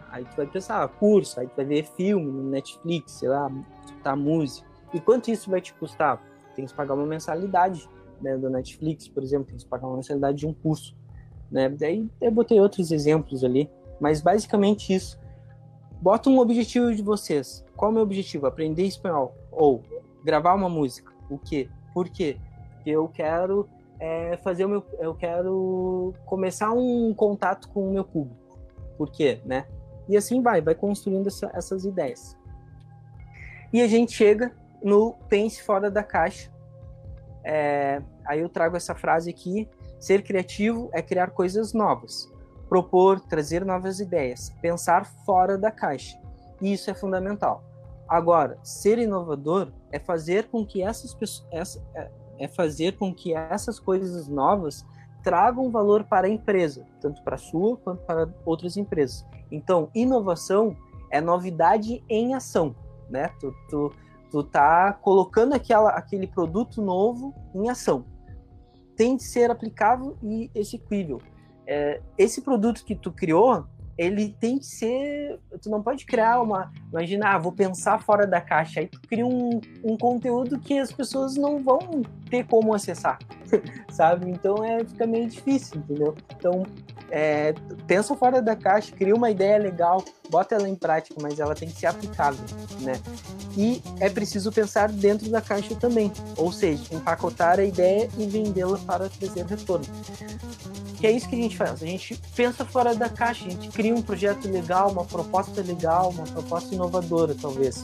Aí 0.09 0.23
tu 0.23 0.37
vai 0.37 0.47
pensar, 0.47 0.81
ah, 0.81 0.87
curso, 0.87 1.39
aí 1.39 1.47
tu 1.47 1.55
vai 1.57 1.65
ver 1.65 1.83
filme 1.83 2.31
no 2.31 2.49
Netflix, 2.49 3.13
sei 3.13 3.27
lá, 3.27 3.51
escutar 3.85 4.15
música. 4.15 4.67
E 4.93 4.99
quanto 4.99 5.29
isso 5.29 5.49
vai 5.49 5.59
te 5.59 5.73
custar? 5.73 6.21
Tem 6.57 6.65
que 6.65 6.73
pagar 6.73 6.95
uma 6.95 7.05
mensalidade 7.05 7.87
né, 8.19 8.35
do 8.35 8.49
Netflix, 8.49 9.07
por 9.07 9.21
exemplo, 9.21 9.45
tem 9.45 9.57
que 9.57 9.65
pagar 9.65 9.85
uma 9.85 9.97
mensalidade 9.97 10.39
de 10.39 10.47
um 10.47 10.53
curso. 10.53 10.97
Né? 11.51 11.69
Daí 11.69 12.09
eu 12.19 12.31
botei 12.31 12.59
outros 12.59 12.91
exemplos 12.91 13.43
ali, 13.43 13.69
mas 14.01 14.21
basicamente 14.21 14.93
isso. 14.93 15.19
Bota 16.01 16.29
um 16.29 16.39
objetivo 16.39 16.93
de 16.93 17.03
vocês. 17.03 17.63
Qual 17.75 17.89
é 17.89 17.91
o 17.91 17.93
meu 17.93 18.03
objetivo? 18.03 18.47
Aprender 18.47 18.83
espanhol 18.83 19.35
ou 19.51 19.83
gravar 20.23 20.55
uma 20.55 20.67
música. 20.67 21.13
O 21.29 21.37
quê? 21.37 21.69
Por 21.93 22.09
quê? 22.09 22.37
Porque 22.73 22.89
eu 22.89 23.07
quero 23.07 23.69
é, 23.99 24.35
fazer 24.37 24.65
o 24.65 24.69
meu, 24.69 24.83
eu 24.99 25.13
quero 25.13 26.13
começar 26.25 26.71
um 26.71 27.13
contato 27.13 27.69
com 27.69 27.87
o 27.87 27.93
meu 27.93 28.03
público. 28.03 28.57
Por 28.97 29.11
quê, 29.11 29.41
né? 29.45 29.67
E 30.09 30.17
assim 30.17 30.41
vai, 30.41 30.59
vai 30.59 30.73
construindo 30.73 31.27
essa, 31.27 31.51
essas 31.53 31.85
ideias. 31.85 32.35
E 33.71 33.81
a 33.81 33.87
gente 33.87 34.13
chega 34.13 34.51
no 34.83 35.13
pense 35.29 35.61
fora 35.63 35.89
da 35.89 36.03
caixa. 36.03 36.51
É, 37.43 38.01
aí 38.25 38.39
eu 38.41 38.49
trago 38.49 38.75
essa 38.75 38.95
frase 38.95 39.29
aqui: 39.29 39.69
ser 39.99 40.23
criativo 40.23 40.89
é 40.93 41.01
criar 41.01 41.31
coisas 41.31 41.73
novas, 41.73 42.31
propor, 42.67 43.19
trazer 43.19 43.65
novas 43.65 43.99
ideias, 43.99 44.49
pensar 44.61 45.05
fora 45.25 45.57
da 45.57 45.71
caixa. 45.71 46.17
Isso 46.61 46.89
é 46.89 46.93
fundamental. 46.93 47.63
Agora, 48.07 48.57
ser 48.63 48.97
inovador 48.99 49.71
é 49.91 49.99
fazer 49.99 50.47
com 50.47 50.65
que 50.65 50.81
essas 50.81 51.13
pessoas, 51.13 51.81
é, 51.93 52.09
é 52.39 52.47
fazer 52.47 52.97
com 52.97 53.13
que 53.13 53.33
essas 53.33 53.79
coisas 53.79 54.27
novas 54.27 54.85
tragam 55.23 55.69
valor 55.69 56.05
para 56.05 56.27
a 56.27 56.29
empresa, 56.29 56.85
tanto 57.01 57.21
para 57.21 57.35
a 57.35 57.39
sua 57.39 57.75
quanto 57.77 58.03
para 58.03 58.29
outras 58.45 58.77
empresas. 58.77 59.25
Então, 59.51 59.89
inovação 59.93 60.75
é 61.11 61.19
novidade 61.19 62.03
em 62.07 62.33
ação, 62.33 62.73
né? 63.09 63.29
Tu, 63.39 63.53
tu, 63.69 63.91
Tu 64.29 64.43
tá 64.43 64.93
colocando 64.93 65.53
aquela, 65.53 65.91
aquele 65.91 66.27
produto 66.27 66.81
novo 66.81 67.33
em 67.53 67.69
ação. 67.69 68.05
Tem 68.95 69.15
de 69.15 69.23
ser 69.23 69.49
aplicável 69.51 70.17
e 70.21 70.51
execuível. 70.53 71.21
É, 71.65 72.01
esse 72.17 72.41
produto 72.41 72.83
que 72.83 72.95
tu 72.95 73.11
criou, 73.11 73.65
ele 73.97 74.35
tem 74.39 74.59
que 74.59 74.65
ser. 74.65 75.39
Tu 75.61 75.69
não 75.69 75.81
pode 75.81 76.05
criar 76.05 76.41
uma. 76.41 76.71
Imagina, 76.91 77.33
ah, 77.33 77.37
vou 77.37 77.51
pensar 77.51 77.99
fora 77.99 78.27
da 78.27 78.39
caixa. 78.39 78.79
Aí 78.79 78.87
tu 78.87 79.01
cria 79.01 79.25
um, 79.25 79.59
um 79.83 79.97
conteúdo 79.97 80.59
que 80.59 80.77
as 80.77 80.91
pessoas 80.91 81.35
não 81.35 81.63
vão 81.63 81.79
ter 82.29 82.45
como 82.45 82.73
acessar, 82.73 83.17
sabe? 83.89 84.29
Então 84.29 84.63
é, 84.63 84.83
fica 84.83 85.07
meio 85.07 85.27
difícil, 85.27 85.79
entendeu? 85.79 86.15
Então, 86.35 86.63
é, 87.09 87.53
pensa 87.87 88.15
fora 88.15 88.41
da 88.41 88.55
caixa, 88.55 88.93
cria 88.93 89.15
uma 89.15 89.31
ideia 89.31 89.57
legal, 89.57 90.03
bota 90.29 90.55
ela 90.55 90.67
em 90.67 90.75
prática, 90.75 91.15
mas 91.21 91.39
ela 91.39 91.55
tem 91.55 91.69
que 91.69 91.79
ser 91.79 91.87
aplicável, 91.87 92.43
né? 92.81 92.93
E 93.55 93.81
é 93.99 94.09
preciso 94.09 94.51
pensar 94.51 94.91
dentro 94.91 95.29
da 95.29 95.41
caixa 95.41 95.73
também, 95.75 96.11
ou 96.35 96.51
seja, 96.51 96.93
empacotar 96.93 97.59
a 97.59 97.63
ideia 97.63 98.09
e 98.17 98.27
vendê-la 98.27 98.77
para 98.79 99.09
trazer 99.09 99.45
retorno. 99.45 99.85
Que 100.97 101.05
é 101.05 101.11
isso 101.11 101.29
que 101.29 101.35
a 101.35 101.39
gente 101.39 101.55
faz. 101.55 101.83
A 101.83 101.85
gente 101.85 102.19
pensa 102.35 102.65
fora 102.65 102.95
da 102.95 103.07
caixa, 103.07 103.45
a 103.45 103.49
gente 103.49 103.69
cria 103.69 103.93
um 103.93 104.01
projeto 104.01 104.49
legal, 104.49 104.91
uma 104.91 105.05
proposta 105.05 105.61
legal, 105.61 106.09
uma 106.09 106.23
proposta 106.23 106.73
inovadora, 106.73 107.35
talvez. 107.39 107.83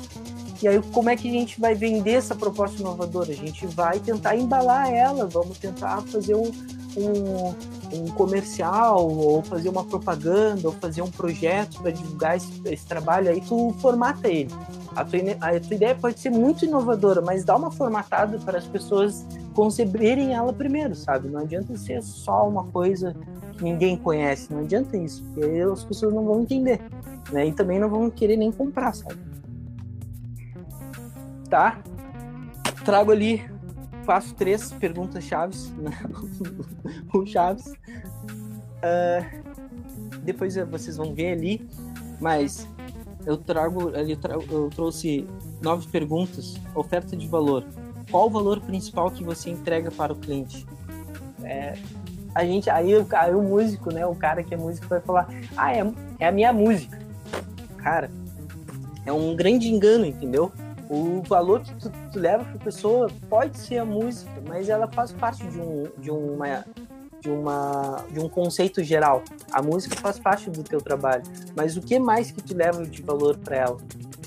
E 0.62 0.68
aí, 0.68 0.82
como 0.94 1.10
é 1.10 1.16
que 1.16 1.28
a 1.28 1.32
gente 1.32 1.60
vai 1.60 1.76
vender 1.76 2.14
essa 2.14 2.34
proposta 2.34 2.80
inovadora? 2.80 3.32
A 3.32 3.36
gente 3.36 3.68
vai 3.68 4.00
tentar 4.00 4.36
embalar 4.36 4.92
ela, 4.92 5.28
vamos 5.28 5.58
tentar 5.58 6.02
fazer 6.04 6.36
um, 6.36 6.52
um, 6.98 7.56
um 7.92 8.08
comercial, 8.14 9.08
ou 9.08 9.44
fazer 9.44 9.70
uma 9.70 9.84
propaganda, 9.84 10.68
ou 10.68 10.74
fazer 10.74 11.02
um 11.02 11.12
projeto 11.12 11.82
para 11.82 11.92
divulgar 11.92 12.38
esse, 12.38 12.50
esse, 12.66 12.86
trabalho. 12.86 13.30
Aí 13.30 13.42
tu 13.42 13.76
formata 13.80 14.30
ele. 14.30 14.50
A 14.96 15.04
tua, 15.04 15.20
a 15.42 15.60
tua 15.60 15.76
ideia 15.76 15.96
pode 15.96 16.20
ser 16.20 16.30
muito 16.30 16.66
inovadora, 16.66 17.22
mas 17.22 17.44
dá 17.44 17.56
uma 17.56 17.70
formatada 17.70 18.40
para 18.40 18.58
as 18.58 18.66
pessoas 18.66 19.26
conceberem 19.54 20.34
ela 20.34 20.52
primeiro, 20.52 20.96
sabe? 20.96 21.30
Não 21.30 21.40
adianta 21.40 21.78
ser 21.78 22.02
só 22.02 22.48
uma 22.48 22.66
coisa 22.66 23.16
que 23.58 23.64
ninguém 23.64 23.96
conhece, 23.96 24.52
não 24.52 24.62
adianta 24.62 24.98
isso, 24.98 25.24
porque 25.24 25.46
aí 25.46 25.62
as 25.62 25.84
pessoas 25.84 26.14
não 26.14 26.26
vão 26.26 26.42
entender, 26.42 26.82
né? 27.32 27.48
E 27.48 27.54
também 27.54 27.80
não 27.80 27.90
vão 27.90 28.10
querer 28.10 28.38
nem 28.38 28.52
comprar, 28.52 28.94
sabe? 28.94 29.20
Tá? 31.50 31.80
Trago 32.84 33.12
ali, 33.12 33.44
faço 34.04 34.34
três 34.36 34.72
perguntas 34.72 35.24
chaves, 35.24 35.72
né? 35.78 35.92
o 37.14 37.26
chaves. 37.26 37.68
Uh, 38.84 39.44
depois 40.24 40.56
vocês 40.56 40.98
vão 40.98 41.14
ver 41.14 41.34
ali, 41.34 41.68
mas 42.20 42.68
eu 43.26 43.38
trago 43.38 43.90
ali, 43.96 44.18
eu 44.50 44.70
trouxe 44.70 45.28
nove 45.62 45.88
perguntas, 45.88 46.56
oferta 46.76 47.16
de 47.16 47.28
valor, 47.28 47.66
qual 48.10 48.28
o 48.28 48.30
valor 48.30 48.60
principal 48.62 49.10
que 49.12 49.24
você 49.24 49.50
entrega 49.50 49.92
para 49.92 50.14
o 50.14 50.16
cliente? 50.16 50.66
É, 51.44 51.78
a 52.34 52.46
gente, 52.46 52.70
aí, 52.70 52.92
aí 53.12 53.36
o 53.36 53.42
músico, 53.42 53.92
né, 53.92 54.06
o 54.06 54.16
cara 54.16 54.44
que 54.44 54.54
é 54.54 54.58
músico 54.58 54.88
vai 54.88 55.00
falar, 55.02 55.28
ah, 55.56 55.76
é, 55.76 55.86
é 56.20 56.28
a 56.28 56.32
minha 56.32 56.52
música. 56.52 57.00
Cara, 57.78 58.10
é 59.06 59.12
um 59.12 59.36
grande 59.36 59.68
engano, 59.68 60.06
entendeu? 60.06 60.52
O 60.90 61.22
valor 61.28 61.62
que 61.62 61.74
tu, 61.76 61.92
tu 62.12 62.20
leva 62.20 62.44
para 62.44 62.56
a 62.56 62.64
pessoa 62.64 63.10
pode 63.30 63.58
ser 63.58 63.78
a 63.78 63.86
música, 63.86 64.32
mas 64.48 64.70
ela 64.70 64.88
faz 64.88 65.12
parte 65.12 65.46
de 65.48 65.60
um, 65.60 65.88
de 65.98 66.12
uma 66.12 66.66
de, 67.24 67.30
uma, 67.30 68.04
de 68.12 68.20
um 68.20 68.28
conceito 68.28 68.84
geral. 68.84 69.24
A 69.52 69.62
música 69.62 69.96
faz 69.96 70.20
parte 70.20 70.50
do 70.50 70.62
teu 70.62 70.82
trabalho, 70.82 71.24
mas 71.56 71.78
o 71.78 71.82
que 71.82 71.98
mais 71.98 72.32
que 72.32 72.44
tu 72.44 72.56
leva 72.56 72.86
de 72.86 73.02
valor 73.02 73.38
para 73.38 73.56
ela? 73.56 73.78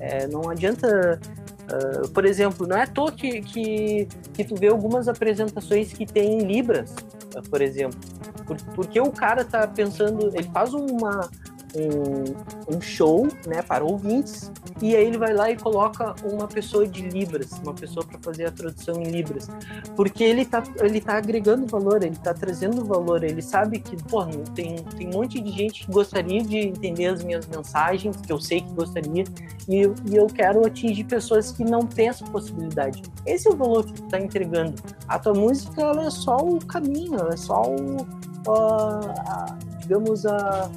É, 0.01 0.27
não 0.27 0.49
adianta 0.49 1.21
Uh, 1.67 2.09
por 2.11 2.25
exemplo, 2.25 2.67
não 2.67 2.77
é 2.77 2.83
à 2.83 2.87
toa 2.87 3.11
que, 3.11 3.41
que, 3.41 4.09
que 4.35 4.45
tu 4.45 4.55
vê 4.55 4.69
algumas 4.69 5.09
apresentações 5.09 5.93
que 5.93 6.07
tem 6.07 6.39
Libras, 6.39 6.95
uh, 7.35 7.43
por 7.51 7.61
exemplo. 7.61 7.99
Por, 8.47 8.57
porque 8.75 9.01
o 9.01 9.11
cara 9.11 9.45
tá 9.45 9.67
pensando, 9.67 10.29
ele 10.29 10.49
faz 10.53 10.73
uma, 10.73 11.29
um, 11.75 12.77
um 12.77 12.81
show, 12.81 13.27
né, 13.47 13.63
para 13.63 13.85
ouvintes, 13.85 14.51
e 14.81 14.95
aí 14.95 15.07
ele 15.07 15.19
vai 15.19 15.33
lá 15.33 15.51
e 15.51 15.57
coloca 15.57 16.15
uma 16.25 16.47
pessoa 16.47 16.87
de 16.87 17.03
Libras, 17.03 17.53
uma 17.63 17.75
pessoa 17.75 18.05
para 18.05 18.19
fazer 18.21 18.47
a 18.47 18.51
tradução 18.51 19.01
em 19.03 19.11
Libras, 19.11 19.49
porque 19.95 20.23
ele 20.23 20.45
tá, 20.45 20.63
ele 20.81 21.01
tá 21.01 21.17
agregando 21.17 21.67
valor, 21.67 22.03
ele 22.03 22.17
tá 22.17 22.35
trazendo 22.35 22.85
valor, 22.85 23.25
ele 23.25 23.43
sabe 23.43 23.79
que, 23.79 23.97
pô, 24.05 24.25
tem, 24.55 24.77
tem 24.77 25.09
um 25.09 25.13
monte 25.13 25.41
de 25.41 25.51
gente 25.51 25.87
que 25.87 25.93
gostaria 25.93 26.43
de 26.43 26.59
entender 26.59 27.07
as 27.07 27.25
minhas 27.25 27.47
mensagens, 27.47 28.17
que 28.17 28.33
eu 28.33 28.41
sei 28.41 28.61
que 28.61 28.73
gostaria, 28.73 29.25
e, 29.69 29.83
e 30.11 30.17
eu 30.17 30.27
quero 30.27 30.67
atingir 30.67 31.05
pessoas 31.05 31.53
que 31.53 31.65
não 31.65 31.81
têm 31.81 32.09
essa 32.09 32.25
possibilidade. 32.27 33.03
Esse 33.25 33.49
é 33.49 33.51
o 33.51 33.57
valor 33.57 33.85
que 33.85 33.95
tu 33.95 34.03
tá 34.09 34.21
entregando. 34.21 34.75
A 35.09 35.19
tua 35.19 35.35
música, 35.35 35.81
ela 35.81 36.07
é 36.07 36.11
só 36.11 36.37
o 36.37 36.65
caminho, 36.65 37.17
é 37.33 37.37
só 37.37 37.63
o, 37.63 38.07
a, 38.49 39.57
digamos, 39.81 40.27
a, 40.27 40.71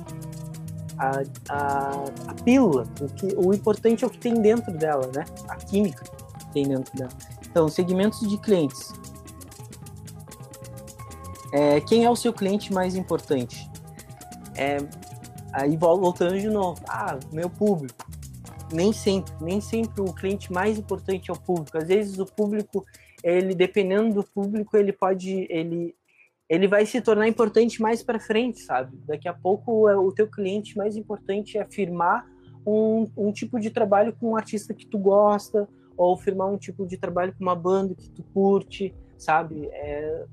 a, 0.99 1.23
a, 1.49 1.91
a 2.27 2.33
pílula. 2.43 2.85
O, 3.01 3.07
que, 3.07 3.27
o 3.37 3.53
importante 3.53 4.03
é 4.03 4.07
o 4.07 4.09
que 4.09 4.17
tem 4.17 4.33
dentro 4.41 4.71
dela, 4.73 5.09
né? 5.15 5.25
A 5.47 5.55
química 5.55 6.03
que 6.37 6.51
tem 6.51 6.67
dentro 6.67 6.95
dela. 6.95 7.11
Então, 7.49 7.67
segmentos 7.69 8.27
de 8.27 8.37
clientes. 8.37 8.93
É, 11.51 11.81
quem 11.81 12.03
é 12.03 12.09
o 12.09 12.15
seu 12.15 12.31
cliente 12.31 12.71
mais 12.71 12.95
importante? 12.95 13.69
É, 14.55 14.77
aí 15.53 15.77
voltando 15.77 16.37
de 16.39 16.49
novo. 16.49 16.79
Ah, 16.87 17.17
meu 17.31 17.49
público. 17.49 18.07
Nem 18.71 18.93
sempre, 18.93 19.33
nem 19.41 19.59
sempre 19.59 20.01
o 20.01 20.13
cliente 20.13 20.53
mais 20.53 20.77
importante 20.77 21.31
é 21.31 21.33
o 21.33 21.39
público. 21.39 21.77
Às 21.77 21.87
vezes 21.87 22.19
o 22.19 22.25
público, 22.25 22.85
ele 23.23 23.55
dependendo 23.55 24.13
do 24.13 24.23
público, 24.23 24.77
ele 24.77 24.93
pode, 24.93 25.47
ele 25.49 25.95
ele 26.49 26.67
vai 26.67 26.83
se 26.85 26.99
tornar 26.99 27.27
importante 27.27 27.79
mais 27.79 28.01
para 28.01 28.19
frente, 28.19 28.59
sabe? 28.61 28.97
Daqui 29.05 29.27
a 29.27 29.33
pouco 29.33 29.87
é, 29.87 29.95
o 29.95 30.11
teu 30.11 30.27
cliente 30.27 30.75
mais 30.75 30.97
importante 30.97 31.59
é 31.59 31.65
firmar 31.65 32.25
um, 32.65 33.07
um 33.15 33.31
tipo 33.31 33.59
de 33.59 33.69
trabalho 33.69 34.15
com 34.19 34.31
um 34.31 34.35
artista 34.35 34.73
que 34.73 34.87
tu 34.87 34.97
gosta, 34.97 35.69
ou 35.95 36.17
firmar 36.17 36.47
um 36.47 36.57
tipo 36.57 36.87
de 36.87 36.97
trabalho 36.97 37.33
com 37.37 37.43
uma 37.43 37.55
banda 37.55 37.93
que 37.93 38.09
tu 38.09 38.23
curte, 38.33 38.95
sabe? 39.15 39.67
É, 39.71 40.25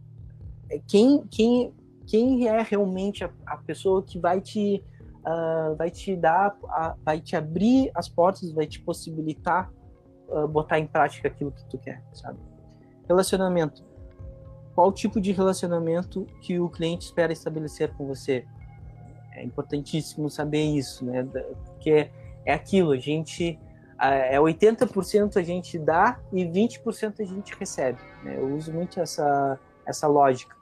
é 0.70 0.80
quem, 0.88 1.22
quem, 1.30 1.74
quem 2.06 2.48
é 2.48 2.62
realmente 2.62 3.22
a, 3.22 3.30
a 3.44 3.58
pessoa 3.58 4.02
que 4.02 4.18
vai 4.18 4.40
te, 4.40 4.82
uh, 5.18 5.76
vai 5.76 5.90
te 5.90 6.16
dar, 6.16 6.56
a, 6.68 6.96
vai 7.04 7.20
te 7.20 7.36
abrir 7.36 7.90
as 7.94 8.08
portas, 8.08 8.50
vai 8.52 8.66
te 8.66 8.80
possibilitar 8.80 9.70
uh, 10.28 10.48
botar 10.48 10.78
em 10.78 10.86
prática 10.86 11.28
aquilo 11.28 11.52
que 11.52 11.64
tu 11.66 11.76
quer, 11.76 12.02
sabe? 12.14 12.38
Relacionamento 13.06 13.85
qual 14.76 14.92
tipo 14.92 15.18
de 15.18 15.32
relacionamento 15.32 16.26
que 16.42 16.60
o 16.60 16.68
cliente 16.68 17.06
espera 17.06 17.32
estabelecer 17.32 17.94
com 17.94 18.06
você. 18.06 18.44
É 19.32 19.42
importantíssimo 19.42 20.28
saber 20.28 20.62
isso, 20.64 21.02
né? 21.02 21.26
Porque 21.64 22.10
é 22.44 22.52
aquilo, 22.52 22.92
a 22.92 22.98
gente 22.98 23.58
é 23.98 24.38
80% 24.38 25.38
a 25.38 25.42
gente 25.42 25.78
dá 25.78 26.20
e 26.30 26.44
20% 26.44 27.20
a 27.20 27.24
gente 27.24 27.54
recebe. 27.58 27.98
Né? 28.22 28.36
Eu 28.36 28.54
uso 28.54 28.70
muito 28.70 29.00
essa, 29.00 29.58
essa 29.86 30.06
lógica. 30.06 30.54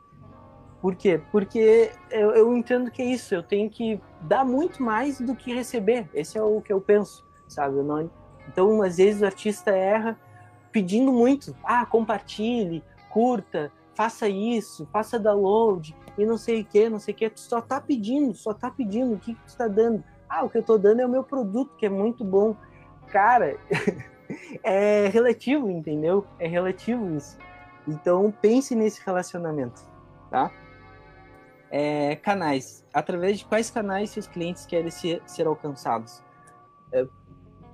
Por 0.80 0.94
quê? 0.94 1.20
Porque 1.32 1.90
eu, 2.08 2.30
eu, 2.30 2.56
entendo 2.56 2.92
que 2.92 3.02
é 3.02 3.06
isso, 3.06 3.34
eu 3.34 3.42
tenho 3.42 3.68
que 3.68 4.00
dar 4.20 4.44
muito 4.44 4.80
mais 4.80 5.20
do 5.20 5.34
que 5.34 5.52
receber. 5.52 6.08
Esse 6.14 6.38
é 6.38 6.42
o 6.42 6.60
que 6.60 6.72
eu 6.72 6.80
penso, 6.80 7.26
sabe? 7.48 7.82
Não... 7.82 8.08
Então, 8.48 8.80
às 8.80 8.98
vezes 8.98 9.22
o 9.22 9.26
artista 9.26 9.72
erra 9.72 10.16
pedindo 10.70 11.10
muito. 11.10 11.56
Ah, 11.64 11.84
compartilhe, 11.84 12.84
curta, 13.10 13.72
faça 13.94 14.28
isso, 14.28 14.86
faça 14.92 15.18
download 15.18 15.96
e 16.18 16.26
não 16.26 16.36
sei 16.36 16.62
o 16.62 16.64
que, 16.64 16.88
não 16.88 16.98
sei 16.98 17.14
o 17.14 17.16
que. 17.16 17.30
Tu 17.30 17.40
só 17.40 17.60
tá 17.60 17.80
pedindo, 17.80 18.34
só 18.34 18.52
tá 18.52 18.70
pedindo. 18.70 19.14
O 19.14 19.18
que, 19.18 19.34
que 19.34 19.46
tu 19.46 19.56
tá 19.56 19.68
dando? 19.68 20.02
Ah, 20.28 20.44
o 20.44 20.50
que 20.50 20.58
eu 20.58 20.62
tô 20.62 20.76
dando 20.78 21.00
é 21.00 21.06
o 21.06 21.08
meu 21.08 21.24
produto, 21.24 21.74
que 21.76 21.86
é 21.86 21.88
muito 21.90 22.24
bom. 22.24 22.56
Cara, 23.08 23.56
é 24.62 25.08
relativo, 25.08 25.70
entendeu? 25.70 26.26
É 26.38 26.46
relativo 26.46 27.16
isso. 27.16 27.38
Então 27.86 28.32
pense 28.40 28.74
nesse 28.74 29.04
relacionamento, 29.04 29.82
tá? 30.30 30.50
É, 31.70 32.16
canais. 32.16 32.84
Através 32.92 33.38
de 33.38 33.44
quais 33.44 33.70
canais 33.70 34.10
seus 34.10 34.26
clientes 34.26 34.64
querem 34.64 34.90
ser, 34.90 35.22
ser 35.26 35.46
alcançados? 35.46 36.22
É, 36.92 37.06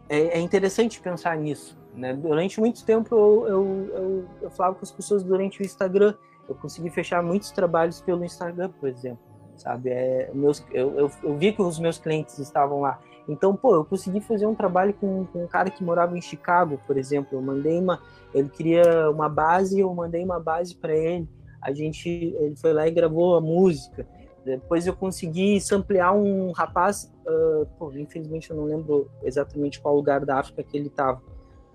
é, 0.09 0.18
é 0.38 0.40
interessante 0.40 1.01
pensar 1.01 1.36
nisso. 1.36 1.80
Né? 1.94 2.14
Durante 2.14 2.60
muito 2.60 2.84
tempo 2.84 3.14
eu, 3.14 3.46
eu, 3.48 3.88
eu, 3.94 4.24
eu, 4.42 4.50
falava 4.50 4.76
com 4.76 4.84
as 4.84 4.90
pessoas 4.90 5.22
durante 5.22 5.60
o 5.60 5.64
Instagram. 5.64 6.14
Eu 6.48 6.54
consegui 6.54 6.90
fechar 6.90 7.22
muitos 7.22 7.50
trabalhos 7.50 8.00
pelo 8.00 8.24
Instagram, 8.24 8.70
por 8.78 8.88
exemplo. 8.88 9.20
Sabe? 9.56 9.90
É, 9.90 10.30
meus, 10.32 10.64
eu, 10.72 10.98
eu, 10.98 11.10
eu 11.22 11.36
vi 11.36 11.52
que 11.52 11.60
os 11.60 11.78
meus 11.78 11.98
clientes 11.98 12.38
estavam 12.38 12.80
lá. 12.80 12.98
Então, 13.28 13.54
pô, 13.54 13.74
eu 13.74 13.84
consegui 13.84 14.20
fazer 14.20 14.46
um 14.46 14.54
trabalho 14.54 14.94
com, 14.94 15.26
com 15.26 15.44
um 15.44 15.46
cara 15.46 15.70
que 15.70 15.84
morava 15.84 16.16
em 16.16 16.22
Chicago, 16.22 16.80
por 16.86 16.96
exemplo. 16.96 17.38
Eu 17.38 17.42
mandei 17.42 17.78
uma. 17.78 18.00
Ele 18.32 18.48
queria 18.48 19.10
uma 19.10 19.28
base, 19.28 19.78
eu 19.78 19.92
mandei 19.94 20.24
uma 20.24 20.40
base 20.40 20.74
para 20.74 20.94
ele. 20.94 21.28
A 21.60 21.72
gente. 21.72 22.08
Ele 22.08 22.56
foi 22.56 22.72
lá 22.72 22.88
e 22.88 22.90
gravou 22.90 23.36
a 23.36 23.40
música. 23.40 24.06
Depois 24.44 24.86
eu 24.86 24.96
consegui 24.96 25.60
samplear 25.60 26.14
um 26.14 26.50
rapaz. 26.52 27.12
Uh, 27.26 27.66
pô, 27.78 27.92
infelizmente 27.92 28.50
eu 28.50 28.56
não 28.56 28.64
lembro 28.64 29.08
exatamente 29.22 29.78
qual 29.80 29.94
lugar 29.94 30.24
da 30.24 30.38
África 30.38 30.62
que 30.62 30.76
ele 30.76 30.86
estava 30.88 31.20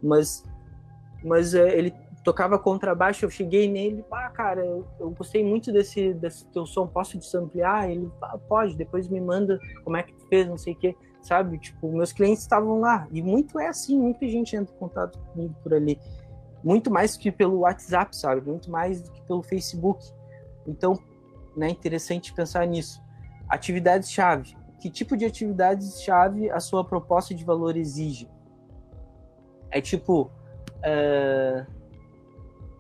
mas 0.06 0.44
mas 1.24 1.56
é, 1.56 1.76
ele 1.76 1.92
tocava 2.24 2.58
contrabaixo, 2.58 3.26
eu 3.26 3.30
cheguei 3.30 3.68
nele, 3.68 4.06
ah, 4.12 4.30
cara, 4.30 4.64
eu, 4.64 4.86
eu, 5.00 5.10
gostei 5.12 5.44
muito 5.44 5.72
desse, 5.72 6.14
desse 6.14 6.46
teu 6.48 6.66
som, 6.66 6.88
posso 6.88 7.18
desampliar? 7.18 7.90
Ele, 7.90 8.12
ah, 8.22 8.38
pode, 8.38 8.76
depois 8.76 9.08
me 9.08 9.20
manda 9.22 9.60
como 9.84 9.98
é 9.98 10.04
que 10.04 10.14
tu 10.14 10.28
fez, 10.28 10.48
não 10.48 10.58
sei 10.58 10.74
o 10.74 10.76
que, 10.76 10.96
sabe? 11.22 11.58
Tipo, 11.60 11.92
meus 11.92 12.12
clientes 12.12 12.42
estavam 12.42 12.80
lá, 12.80 13.08
e 13.12 13.22
muito 13.22 13.60
é 13.60 13.68
assim, 13.68 14.00
muita 14.00 14.28
gente 14.28 14.56
entra 14.56 14.74
em 14.74 14.78
contato 14.78 15.20
comigo 15.20 15.56
por 15.62 15.74
ali, 15.74 16.00
muito 16.64 16.90
mais 16.90 17.16
que 17.16 17.32
pelo 17.32 17.60
WhatsApp, 17.60 18.16
sabe? 18.16 18.42
Muito 18.50 18.72
mais 18.72 19.04
do 19.04 19.12
que 19.12 19.22
pelo 19.22 19.44
Facebook. 19.44 20.04
Então, 20.66 20.98
né, 21.56 21.70
interessante 21.70 22.34
pensar 22.34 22.66
nisso. 22.66 23.04
Atividades-chave. 23.48 24.58
Que 24.80 24.90
tipo 24.90 25.16
de 25.16 25.26
atividades-chave 25.26 26.50
a 26.50 26.60
sua 26.60 26.84
proposta 26.84 27.36
de 27.36 27.46
valor 27.46 27.78
exige? 27.78 28.28
É 29.72 29.82
tipo, 29.82 30.32
uh, 30.80 31.66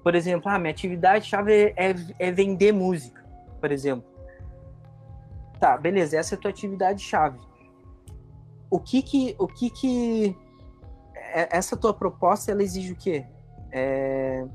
por 0.03 0.16
exemplo, 0.16 0.49
ah, 0.49 0.60
minha 0.60 0.72
atividade-chave 0.72 1.74
é, 1.76 1.95
é, 2.20 2.32
vender 2.32 2.72
música, 2.72 3.26
por 3.60 3.72
exemplo. 3.72 4.07
Tá, 5.60 5.78
beleza, 5.78 6.18
essa 6.18 6.36
é 6.36 6.38
a 6.38 6.41
tua 6.41 6.52
atividade-chave. 6.52 7.40
O 8.70 8.80
que 8.80 9.02
que, 9.02 9.36
o 9.40 9.48
que 9.48 9.70
que, 9.70 10.38
é, 11.16 11.57
essa 11.57 11.76
tua 11.76 11.94
proposta, 11.94 12.52
ela 12.52 12.62
exige 12.62 12.94
o 12.94 12.95
quê? 12.95 13.26
É, 13.72 14.45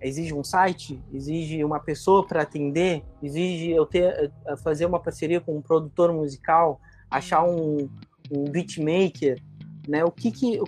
exige 0.00 0.34
um 0.34 0.44
site, 0.44 1.02
exige 1.12 1.64
uma 1.64 1.80
pessoa 1.80 2.26
para 2.26 2.42
atender, 2.42 3.02
exige 3.22 3.70
eu 3.70 3.86
ter 3.86 4.04
eh, 4.46 4.56
fazer 4.58 4.86
uma 4.86 5.00
parceria 5.00 5.40
com 5.40 5.56
um 5.56 5.62
produtor 5.62 6.12
musical, 6.12 6.80
achar 7.10 7.42
um, 7.42 7.88
um 8.30 8.44
beatmaker, 8.44 9.42
né? 9.88 10.04
O 10.04 10.10
que 10.10 10.30
que 10.30 10.60
o 10.60 10.66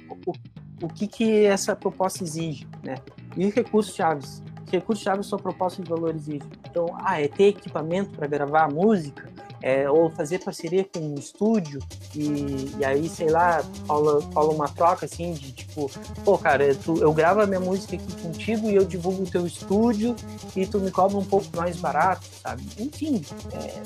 que, 0.86 1.08
que 1.08 1.44
essa 1.44 1.74
proposta 1.74 2.22
exige, 2.22 2.68
né? 2.84 2.96
E 3.36 3.46
os 3.46 3.54
recursos 3.54 3.94
chaves. 3.94 4.42
Os 4.64 4.70
recursos 4.70 5.02
chaves 5.02 5.26
sua 5.26 5.38
proposta 5.38 5.82
de 5.82 5.88
valor 5.88 6.14
exige. 6.14 6.44
Então, 6.70 6.86
ah, 7.02 7.20
é 7.20 7.26
ter 7.26 7.48
equipamento 7.48 8.10
para 8.10 8.28
gravar 8.28 8.70
música, 8.70 9.28
é, 9.62 9.90
ou 9.90 10.08
fazer 10.10 10.38
parceria 10.44 10.84
com 10.84 11.00
um 11.00 11.14
estúdio 11.14 11.80
e, 12.14 12.70
e 12.78 12.84
aí, 12.84 13.08
sei 13.08 13.28
lá, 13.28 13.62
fala, 13.86 14.22
fala 14.32 14.52
uma 14.52 14.68
troca 14.68 15.06
assim 15.06 15.32
de 15.32 15.52
tipo, 15.52 15.90
pô, 16.24 16.38
cara, 16.38 16.74
tu, 16.74 16.98
eu 16.98 17.12
gravo 17.12 17.40
a 17.40 17.46
minha 17.46 17.60
música 17.60 17.96
aqui 17.96 18.22
contigo 18.22 18.70
e 18.70 18.76
eu 18.76 18.84
divulgo 18.84 19.24
o 19.24 19.26
teu 19.26 19.46
estúdio 19.46 20.14
e 20.54 20.66
tu 20.66 20.78
me 20.78 20.90
cobra 20.90 21.16
um 21.16 21.24
pouco 21.24 21.46
mais 21.56 21.76
barato, 21.76 22.24
sabe? 22.42 22.62
Enfim, 22.78 23.24
é, 23.52 23.82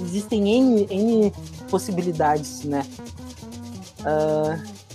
existem 0.00 0.48
N, 0.48 0.86
N 0.90 1.32
possibilidades, 1.70 2.64
né? 2.64 2.84
Uh, 4.00 4.85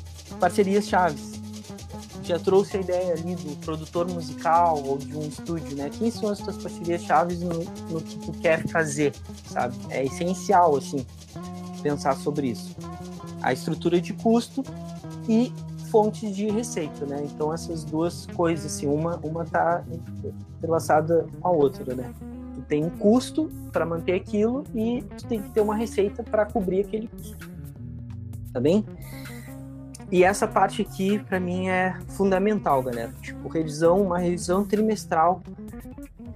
parcerias 0.41 0.87
chaves. 0.87 1.39
Já 2.23 2.39
trouxe 2.39 2.77
a 2.77 2.79
ideia 2.81 3.13
ali 3.13 3.35
do 3.35 3.55
produtor 3.57 4.07
musical 4.11 4.81
ou 4.83 4.97
de 4.97 5.15
um 5.15 5.21
estúdio, 5.21 5.77
né? 5.77 5.89
Quem 5.89 6.09
são 6.09 6.29
as 6.29 6.39
tuas 6.39 6.57
parcerias 6.57 7.03
chaves 7.03 7.41
no, 7.41 7.63
no 7.89 8.01
que 8.01 8.17
tu 8.19 8.31
quer 8.33 8.67
fazer, 8.67 9.13
sabe? 9.45 9.75
É 9.89 10.03
essencial, 10.03 10.75
assim, 10.75 11.05
pensar 11.81 12.15
sobre 12.15 12.47
isso. 12.47 12.75
A 13.41 13.53
estrutura 13.53 14.01
de 14.01 14.13
custo 14.13 14.63
e 15.29 15.53
fontes 15.89 16.35
de 16.35 16.49
receita, 16.49 17.05
né? 17.05 17.21
Então 17.23 17.53
essas 17.53 17.83
duas 17.83 18.25
coisas, 18.27 18.65
assim, 18.65 18.87
uma 18.87 19.17
uma 19.23 19.45
tá 19.45 19.83
relacionada 20.61 21.27
a 21.41 21.49
outra, 21.49 21.93
né? 21.93 22.13
Tu 22.55 22.61
tem 22.61 22.83
um 22.83 22.89
custo 22.89 23.49
para 23.71 23.85
manter 23.85 24.13
aquilo 24.13 24.63
e 24.73 25.03
tu 25.17 25.27
tem 25.27 25.41
que 25.41 25.49
ter 25.49 25.61
uma 25.61 25.75
receita 25.75 26.23
para 26.23 26.45
cobrir 26.45 26.81
aquele 26.81 27.07
custo. 27.07 27.49
Tá 28.53 28.59
bem? 28.59 28.85
E 30.11 30.25
essa 30.25 30.45
parte 30.45 30.81
aqui, 30.81 31.19
para 31.19 31.39
mim, 31.39 31.69
é 31.69 31.97
fundamental, 32.09 32.83
galera. 32.83 33.13
Tipo, 33.21 33.47
revisão, 33.47 34.01
uma 34.01 34.19
revisão 34.19 34.65
trimestral 34.65 35.41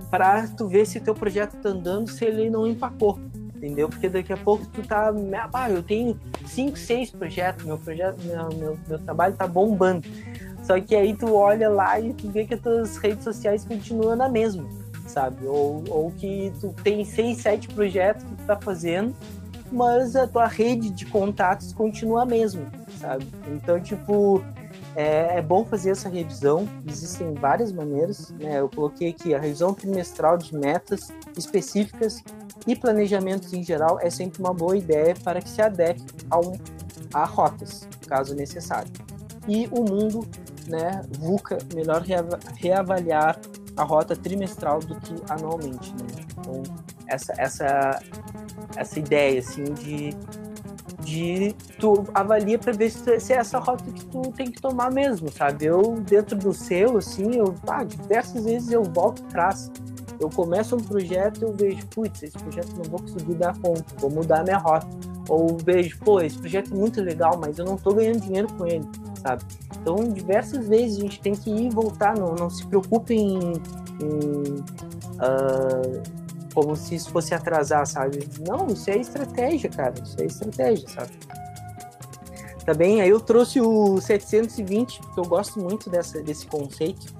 para 0.09 0.47
tu 0.47 0.67
ver 0.67 0.85
se 0.85 0.99
teu 1.01 1.13
projeto 1.13 1.57
tá 1.61 1.69
andando, 1.69 2.09
se 2.09 2.23
ele 2.23 2.49
não 2.49 2.65
empacou, 2.65 3.19
entendeu? 3.53 3.89
Porque 3.89 4.07
daqui 4.07 4.31
a 4.31 4.37
pouco 4.37 4.65
tu 4.67 4.81
tá, 4.81 5.13
ah, 5.53 5.69
eu 5.69 5.83
tenho 5.83 6.17
cinco, 6.45 6.77
seis 6.77 7.11
projetos, 7.11 7.65
meu 7.65 7.77
projeto, 7.77 8.17
meu, 8.23 8.49
meu, 8.57 8.79
meu 8.87 8.99
trabalho 8.99 9.35
tá 9.35 9.45
bombando. 9.45 10.07
Só 10.63 10.79
que 10.79 10.95
aí 10.95 11.13
tu 11.15 11.33
olha 11.33 11.69
lá 11.69 11.99
e 11.99 12.13
tu 12.13 12.29
vê 12.31 12.45
que 12.45 12.53
as 12.53 12.61
tuas 12.61 12.97
redes 12.97 13.25
sociais 13.25 13.65
continuam 13.65 14.15
na 14.15 14.29
mesma, 14.29 14.65
sabe? 15.05 15.45
Ou, 15.45 15.83
ou 15.89 16.11
que 16.11 16.51
tu 16.61 16.73
tem 16.81 17.03
seis, 17.03 17.39
sete 17.39 17.67
projetos 17.67 18.23
que 18.23 18.35
tu 18.35 18.45
tá 18.45 18.55
fazendo, 18.55 19.13
mas 19.75 20.15
a 20.15 20.25
tua 20.25 20.47
rede 20.47 20.89
de 20.89 21.05
contatos 21.05 21.73
continua 21.73 22.23
a 22.23 22.25
mesma, 22.25 22.65
sabe? 22.99 23.27
Então, 23.47 23.79
tipo, 23.79 24.41
é, 24.95 25.37
é, 25.37 25.41
bom 25.41 25.65
fazer 25.65 25.89
essa 25.91 26.07
revisão, 26.07 26.67
existem 26.87 27.33
várias 27.33 27.71
maneiras. 27.73 28.29
Né? 28.39 28.59
Eu 28.59 28.69
coloquei 28.69 29.09
aqui 29.09 29.35
a 29.35 29.39
revisão 29.39 29.73
trimestral 29.73 30.37
de 30.37 30.55
metas 30.55 31.09
específicas 31.37 32.23
e 32.65 32.75
planejamentos 32.75 33.51
em 33.51 33.61
geral 33.61 33.99
é 34.01 34.09
sempre 34.09 34.39
uma 34.39 34.53
boa 34.53 34.77
ideia 34.77 35.13
para 35.23 35.41
que 35.41 35.49
se 35.49 35.61
adeque 35.61 36.05
a, 36.31 36.39
um, 36.39 36.53
a 37.13 37.25
rotas, 37.25 37.87
caso 38.07 38.33
necessário. 38.33 38.91
E 39.47 39.67
o 39.67 39.83
mundo, 39.83 40.25
né, 40.67 41.01
VUCA, 41.19 41.57
melhor 41.75 42.03
reavaliar 42.55 43.37
a 43.75 43.83
rota 43.83 44.15
trimestral 44.15 44.79
do 44.79 44.95
que 44.95 45.13
anualmente. 45.29 45.91
Né? 45.91 46.25
Então, 46.39 46.63
essa, 47.07 47.33
essa, 47.37 47.99
essa 48.75 48.99
ideia 48.99 49.39
assim, 49.39 49.63
de 49.63 50.15
de 51.05 51.55
tu 51.79 52.03
avalia 52.13 52.57
para 52.57 52.73
ver 52.73 52.89
se, 52.89 53.19
se, 53.19 53.33
é 53.33 53.37
essa 53.37 53.59
rota 53.59 53.83
que 53.91 54.05
tu 54.05 54.21
tem 54.31 54.49
que 54.51 54.59
tomar 54.59 54.91
mesmo, 54.91 55.31
sabe? 55.31 55.65
Eu, 55.65 55.99
dentro 56.01 56.35
do 56.35 56.51
seu, 56.53 56.97
assim, 56.97 57.35
eu, 57.35 57.53
ah, 57.67 57.83
diversas 57.83 58.43
vezes 58.43 58.71
eu 58.71 58.83
volto 58.83 59.23
atrás. 59.25 59.71
Eu 60.19 60.29
começo 60.29 60.75
um 60.75 60.79
projeto 60.79 61.43
eu 61.43 61.53
vejo, 61.53 61.85
putz, 61.87 62.23
esse 62.23 62.37
projeto 62.37 62.73
não 62.77 62.83
vou 62.85 62.99
conseguir 62.99 63.35
dar 63.35 63.57
conta, 63.59 63.83
vou 63.99 64.09
mudar 64.09 64.43
minha 64.43 64.57
rota. 64.57 64.87
Ou 65.27 65.57
vejo, 65.57 65.97
pô, 65.99 66.21
esse 66.21 66.37
projeto 66.37 66.73
é 66.73 66.77
muito 66.77 67.01
legal, 67.01 67.37
mas 67.39 67.57
eu 67.59 67.65
não 67.65 67.77
tô 67.77 67.93
ganhando 67.93 68.21
dinheiro 68.21 68.47
com 68.53 68.65
ele, 68.65 68.85
sabe? 69.21 69.43
Então, 69.81 69.95
diversas 70.09 70.67
vezes 70.67 70.97
a 70.97 71.01
gente 71.01 71.19
tem 71.19 71.35
que 71.35 71.49
ir 71.49 71.67
e 71.67 71.69
voltar, 71.69 72.17
não, 72.17 72.33
não 72.33 72.49
se 72.49 72.65
preocupe 72.65 73.13
em, 73.13 73.53
em 74.01 74.53
uh, 75.19 76.24
como 76.55 76.73
se 76.75 76.95
isso 76.95 77.11
fosse 77.11 77.35
atrasar, 77.35 77.85
sabe? 77.85 78.27
Não, 78.39 78.67
isso 78.67 78.89
é 78.89 78.97
estratégia, 78.97 79.69
cara. 79.69 79.93
Isso 80.01 80.15
é 80.19 80.25
estratégia, 80.25 80.87
sabe? 80.87 81.11
Também 82.65 83.01
aí 83.01 83.09
eu 83.09 83.19
trouxe 83.19 83.59
o 83.59 83.99
720, 83.99 84.99
que 84.99 85.19
eu 85.19 85.25
gosto 85.25 85.59
muito 85.59 85.89
dessa, 85.89 86.23
desse 86.23 86.47
conceito. 86.47 87.13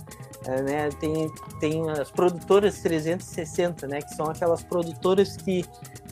É, 0.45 0.61
né? 0.61 0.89
Tem, 0.99 1.29
tem 1.59 1.89
as 1.89 2.09
produtoras 2.09 2.79
360, 2.79 3.87
né? 3.87 4.01
Que 4.01 4.15
são 4.15 4.27
aquelas 4.27 4.63
produtoras 4.63 5.35
que, 5.35 5.65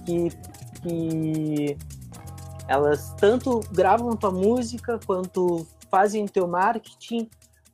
que, 0.06 0.30
que 0.82 1.78
elas 2.68 3.14
tanto 3.18 3.62
gravam 3.72 4.18
tua 4.18 4.32
música 4.32 5.00
quanto 5.06 5.66
fazem 5.90 6.28
teu 6.28 6.48
marketing, 6.48 7.30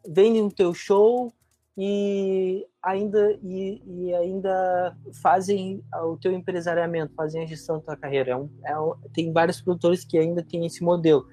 vendem 0.07 0.43
o 0.43 0.51
teu 0.51 0.73
show 0.73 1.33
e 1.77 2.67
ainda 2.89 3.37
e, 3.43 3.81
e, 3.85 4.13
ainda 4.13 4.95
fazem 5.21 5.83
o 6.03 6.17
teu 6.17 6.31
empresariamento, 6.31 7.13
fazem 7.13 7.43
a 7.43 7.45
gestão 7.45 7.77
da 7.77 7.81
tua 7.81 7.97
carreira. 7.97 8.31
É 8.31 8.35
um, 8.35 8.49
é 8.65 8.79
um, 8.79 8.95
tem 9.13 9.31
vários 9.31 9.61
produtores 9.61 10.03
que 10.03 10.17
ainda 10.17 10.43
têm 10.43 10.65
esse 10.65 10.83
modelo. 10.83 11.25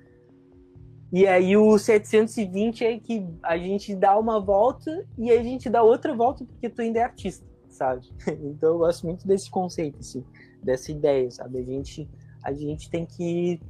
E 1.12 1.26
aí 1.26 1.56
o 1.56 1.78
720 1.78 2.84
é 2.84 2.98
que 2.98 3.26
a 3.42 3.56
gente 3.56 3.94
dá 3.94 4.18
uma 4.18 4.40
volta 4.40 5.06
e 5.16 5.30
a 5.30 5.42
gente 5.42 5.70
dá 5.70 5.82
outra 5.82 6.14
volta 6.14 6.44
porque 6.44 6.68
tu 6.68 6.82
ainda 6.82 6.98
é 6.98 7.02
artista, 7.04 7.46
sabe? 7.68 8.08
Então 8.42 8.70
eu 8.70 8.78
gosto 8.78 9.06
muito 9.06 9.26
desse 9.26 9.50
conceito, 9.50 9.98
assim, 10.00 10.24
dessa 10.62 10.90
ideia, 10.90 11.30
sabe? 11.30 11.58
A 11.58 11.62
gente, 11.62 12.10
a 12.42 12.52
gente 12.52 12.90
tem 12.90 13.06
que 13.06 13.60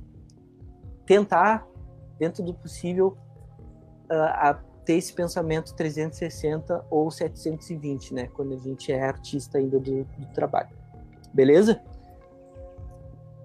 tentar, 1.05 1.67
dentro 2.19 2.43
do 2.43 2.55
possível, 2.55 3.17
uh, 4.11 4.15
a 4.15 4.63
ter 4.87 4.95
esse 4.95 5.13
pensamento 5.13 5.75
360 5.75 6.87
ou 6.89 7.11
720, 7.11 8.15
né? 8.15 8.29
Quando 8.33 8.55
a 8.55 8.59
gente 8.59 8.93
é 8.93 9.03
artista 9.03 9.59
ainda 9.59 9.81
do, 9.81 10.05
do 10.05 10.27
trabalho. 10.33 10.71
Beleza? 11.35 11.83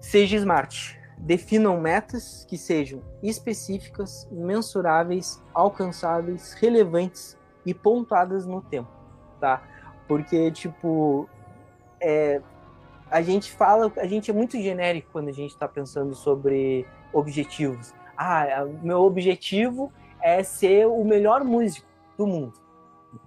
Seja 0.00 0.36
smart. 0.36 0.98
Definam 1.18 1.80
metas 1.80 2.46
que 2.48 2.56
sejam 2.56 3.02
específicas, 3.22 4.26
mensuráveis, 4.30 5.42
alcançáveis, 5.52 6.52
relevantes 6.54 7.36
e 7.66 7.74
pontuadas 7.74 8.46
no 8.46 8.62
tempo, 8.62 8.90
tá? 9.40 9.62
Porque, 10.08 10.50
tipo, 10.50 11.28
é, 12.00 12.40
a 13.10 13.20
gente 13.20 13.52
fala, 13.52 13.92
a 13.96 14.06
gente 14.06 14.30
é 14.30 14.34
muito 14.34 14.60
genérico 14.60 15.10
quando 15.12 15.28
a 15.28 15.32
gente 15.32 15.50
está 15.50 15.68
pensando 15.68 16.14
sobre 16.14 16.86
objetivos. 17.12 17.92
Ah, 18.16 18.64
meu 18.82 19.00
objetivo 19.00 19.92
é 20.22 20.42
ser 20.42 20.86
o 20.86 21.04
melhor 21.04 21.44
músico 21.44 21.86
do 22.16 22.26
mundo. 22.26 22.54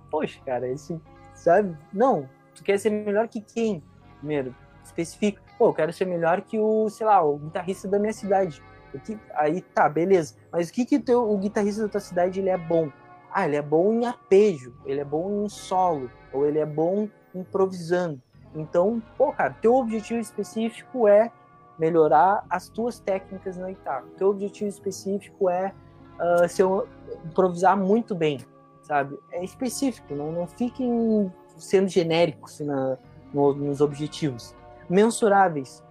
Poxa, 0.09 0.39
cara, 0.45 0.67
esse, 0.67 0.99
sabe? 1.33 1.77
Não, 1.91 2.29
tu 2.53 2.63
quer 2.63 2.79
ser 2.79 2.89
melhor 2.89 3.27
que 3.27 3.41
quem? 3.41 3.83
Primeiro, 4.17 4.55
especifica. 4.83 5.41
Pô, 5.57 5.67
eu 5.67 5.73
quero 5.73 5.93
ser 5.93 6.05
melhor 6.05 6.41
que 6.41 6.57
o, 6.59 6.89
sei 6.89 7.05
lá, 7.05 7.21
o 7.23 7.37
guitarrista 7.37 7.87
da 7.87 7.99
minha 7.99 8.13
cidade. 8.13 8.61
Que, 9.03 9.19
aí 9.33 9.61
tá, 9.61 9.89
beleza. 9.89 10.35
Mas 10.51 10.69
o 10.69 10.73
que 10.73 10.85
que 10.85 10.99
teu, 10.99 11.29
o 11.29 11.37
guitarrista 11.37 11.83
da 11.83 11.89
tua 11.89 11.99
cidade 11.99 12.39
ele 12.39 12.49
é 12.49 12.57
bom? 12.57 12.89
Ah, 13.31 13.45
ele 13.45 13.57
é 13.57 13.61
bom 13.61 13.91
em 13.91 14.05
arpejo, 14.05 14.73
ele 14.85 15.01
é 15.01 15.03
bom 15.03 15.43
em 15.43 15.49
solo, 15.49 16.09
ou 16.31 16.45
ele 16.45 16.59
é 16.59 16.65
bom 16.65 17.09
improvisando. 17.33 18.21
Então, 18.53 19.03
pô, 19.17 19.33
cara, 19.33 19.53
teu 19.61 19.75
objetivo 19.75 20.21
específico 20.21 21.07
é 21.07 21.29
melhorar 21.77 22.45
as 22.49 22.69
tuas 22.69 22.99
técnicas 22.99 23.57
na 23.57 23.67
guitarra. 23.67 24.05
Teu 24.17 24.29
objetivo 24.29 24.69
específico 24.69 25.49
é 25.49 25.73
uh, 26.19 26.47
se 26.47 26.61
eu 26.61 26.87
improvisar 27.25 27.77
muito 27.77 28.13
bem, 28.15 28.39
sabe? 28.81 29.17
É 29.31 29.43
específico, 29.43 30.13
não, 30.15 30.31
não 30.31 30.47
fiquem 30.47 31.31
sendo 31.57 31.87
genéricos 31.87 32.59
na, 32.59 32.97
no, 33.33 33.53
nos 33.53 33.81
objetivos. 33.81 34.55
Mensuráveis. 34.89 35.83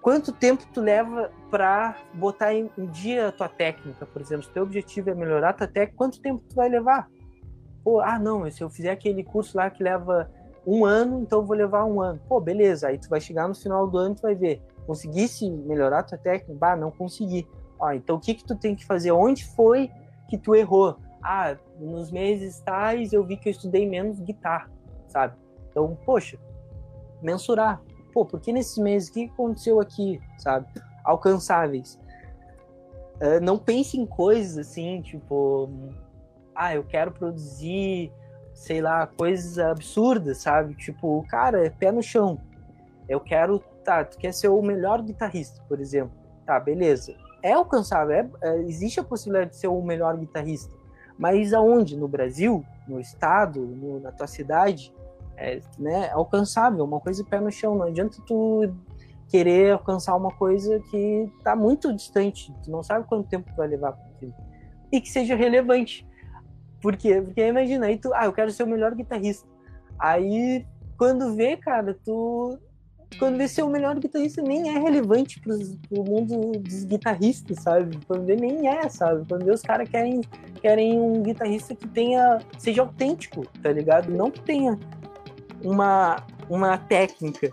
Quanto 0.00 0.32
tempo 0.32 0.64
tu 0.72 0.80
leva 0.80 1.30
para 1.48 1.96
botar 2.14 2.52
em, 2.52 2.68
em, 2.76 2.86
dia 2.86 3.28
a 3.28 3.32
tua 3.32 3.48
técnica, 3.48 4.04
por 4.04 4.20
exemplo? 4.20 4.44
Se 4.44 4.50
teu 4.50 4.64
objetivo 4.64 5.10
é 5.10 5.14
melhorar 5.14 5.50
a 5.50 5.52
tua 5.52 5.68
técnica, 5.68 5.96
quanto 5.96 6.20
tempo 6.20 6.42
tu 6.48 6.56
vai 6.56 6.68
levar? 6.68 7.08
Pô, 7.84 8.00
ah, 8.00 8.18
não, 8.18 8.48
se 8.50 8.62
eu 8.62 8.68
fizer 8.68 8.90
aquele 8.90 9.22
curso 9.22 9.56
lá 9.56 9.70
que 9.70 9.82
leva 9.82 10.28
um 10.66 10.84
ano, 10.84 11.20
então 11.20 11.40
eu 11.40 11.44
vou 11.44 11.56
levar 11.56 11.84
um 11.84 12.00
ano. 12.00 12.20
Pô, 12.28 12.40
beleza, 12.40 12.88
aí 12.88 12.98
tu 12.98 13.08
vai 13.08 13.20
chegar 13.20 13.48
no 13.48 13.54
final 13.54 13.86
do 13.86 13.98
ano 13.98 14.14
tu 14.14 14.22
vai 14.22 14.34
ver. 14.34 14.60
Conseguisse 14.86 15.48
melhorar 15.50 16.00
a 16.00 16.02
tua 16.02 16.18
técnica? 16.18 16.58
Bah, 16.58 16.76
não 16.76 16.90
consegui. 16.90 17.46
Então 17.90 18.16
o 18.16 18.20
que 18.20 18.34
que 18.34 18.44
tu 18.44 18.54
tem 18.54 18.76
que 18.76 18.84
fazer? 18.86 19.10
Onde 19.10 19.44
foi 19.44 19.90
que 20.28 20.38
tu 20.38 20.54
errou? 20.54 20.96
Ah, 21.22 21.56
nos 21.78 22.10
meses 22.10 22.60
tais 22.60 23.12
eu 23.12 23.24
vi 23.24 23.36
que 23.36 23.48
eu 23.48 23.50
estudei 23.50 23.88
menos 23.88 24.20
guitarra, 24.20 24.70
sabe? 25.08 25.36
Então, 25.70 25.96
poxa, 26.04 26.38
mensurar. 27.20 27.80
Pô, 28.12 28.24
por 28.24 28.40
que 28.40 28.52
nesses 28.52 28.78
meses? 28.78 29.08
O 29.08 29.12
que 29.12 29.24
aconteceu 29.24 29.80
aqui, 29.80 30.20
sabe? 30.38 30.66
Alcançáveis. 31.04 31.98
Uh, 33.16 33.42
não 33.42 33.58
pense 33.58 33.98
em 33.98 34.04
coisas 34.04 34.58
assim, 34.58 35.00
tipo, 35.00 35.70
ah, 36.54 36.74
eu 36.74 36.84
quero 36.84 37.12
produzir, 37.12 38.12
sei 38.52 38.80
lá, 38.80 39.06
coisas 39.06 39.58
absurdas, 39.58 40.38
sabe? 40.38 40.74
Tipo, 40.74 41.24
cara, 41.28 41.64
é 41.64 41.70
pé 41.70 41.90
no 41.90 42.02
chão. 42.02 42.38
Eu 43.08 43.20
quero, 43.20 43.60
tá, 43.84 44.04
tu 44.04 44.18
quer 44.18 44.32
ser 44.32 44.48
o 44.48 44.60
melhor 44.60 45.02
guitarrista, 45.02 45.62
por 45.68 45.80
exemplo. 45.80 46.12
Tá, 46.44 46.58
beleza 46.58 47.14
é 47.42 47.52
alcançável, 47.52 48.14
é, 48.14 48.28
é, 48.42 48.62
existe 48.62 49.00
a 49.00 49.04
possibilidade 49.04 49.50
de 49.50 49.56
ser 49.56 49.68
o 49.68 49.82
melhor 49.82 50.16
guitarrista. 50.16 50.74
Mas 51.18 51.52
aonde? 51.52 51.96
No 51.96 52.08
Brasil? 52.08 52.64
No 52.86 53.00
estado? 53.00 53.60
No, 53.60 54.00
na 54.00 54.12
tua 54.12 54.26
cidade? 54.26 54.94
É 55.36 55.60
né, 55.78 56.10
alcançável, 56.10 56.84
uma 56.84 57.00
coisa 57.00 57.24
pé 57.24 57.40
no 57.40 57.50
chão. 57.50 57.74
Não 57.74 57.86
adianta 57.86 58.18
tu 58.26 58.72
querer 59.28 59.72
alcançar 59.72 60.14
uma 60.16 60.30
coisa 60.30 60.80
que 60.90 61.30
está 61.38 61.56
muito 61.56 61.92
distante. 61.92 62.54
Tu 62.62 62.70
não 62.70 62.82
sabe 62.82 63.06
quanto 63.06 63.28
tempo 63.28 63.50
vai 63.56 63.66
levar 63.66 63.92
para 63.92 64.04
aquilo. 64.16 64.34
E 64.90 65.00
que 65.00 65.10
seja 65.10 65.34
relevante. 65.34 66.06
Por 66.80 66.96
quê? 66.96 67.20
Porque 67.22 67.46
imagina, 67.46 67.86
aí 67.86 67.96
tu, 67.96 68.12
ah, 68.14 68.26
eu 68.26 68.32
quero 68.32 68.50
ser 68.50 68.64
o 68.64 68.66
melhor 68.66 68.94
guitarrista. 68.94 69.48
Aí, 69.98 70.66
quando 70.98 71.34
vê, 71.34 71.56
cara, 71.56 71.96
tu 72.04 72.58
quando 73.18 73.36
vê 73.36 73.48
ser 73.48 73.62
o 73.62 73.68
melhor 73.68 73.98
guitarrista 73.98 74.42
nem 74.42 74.68
é 74.68 74.78
relevante 74.78 75.40
pro, 75.40 75.56
pro 75.88 76.04
mundo 76.04 76.58
dos 76.58 76.84
guitarristas, 76.84 77.62
sabe? 77.62 77.98
Quando 78.06 78.24
vê 78.24 78.36
nem 78.36 78.68
é, 78.68 78.88
sabe? 78.88 79.24
Quando 79.28 79.48
os 79.50 79.62
caras 79.62 79.88
querem, 79.88 80.20
querem 80.60 80.98
um 80.98 81.22
guitarrista 81.22 81.74
que 81.74 81.88
tenha, 81.88 82.38
seja 82.58 82.82
autêntico, 82.82 83.46
tá 83.62 83.72
ligado? 83.72 84.10
Não 84.10 84.30
que 84.30 84.40
tenha 84.40 84.78
uma, 85.62 86.24
uma 86.48 86.78
técnica. 86.78 87.50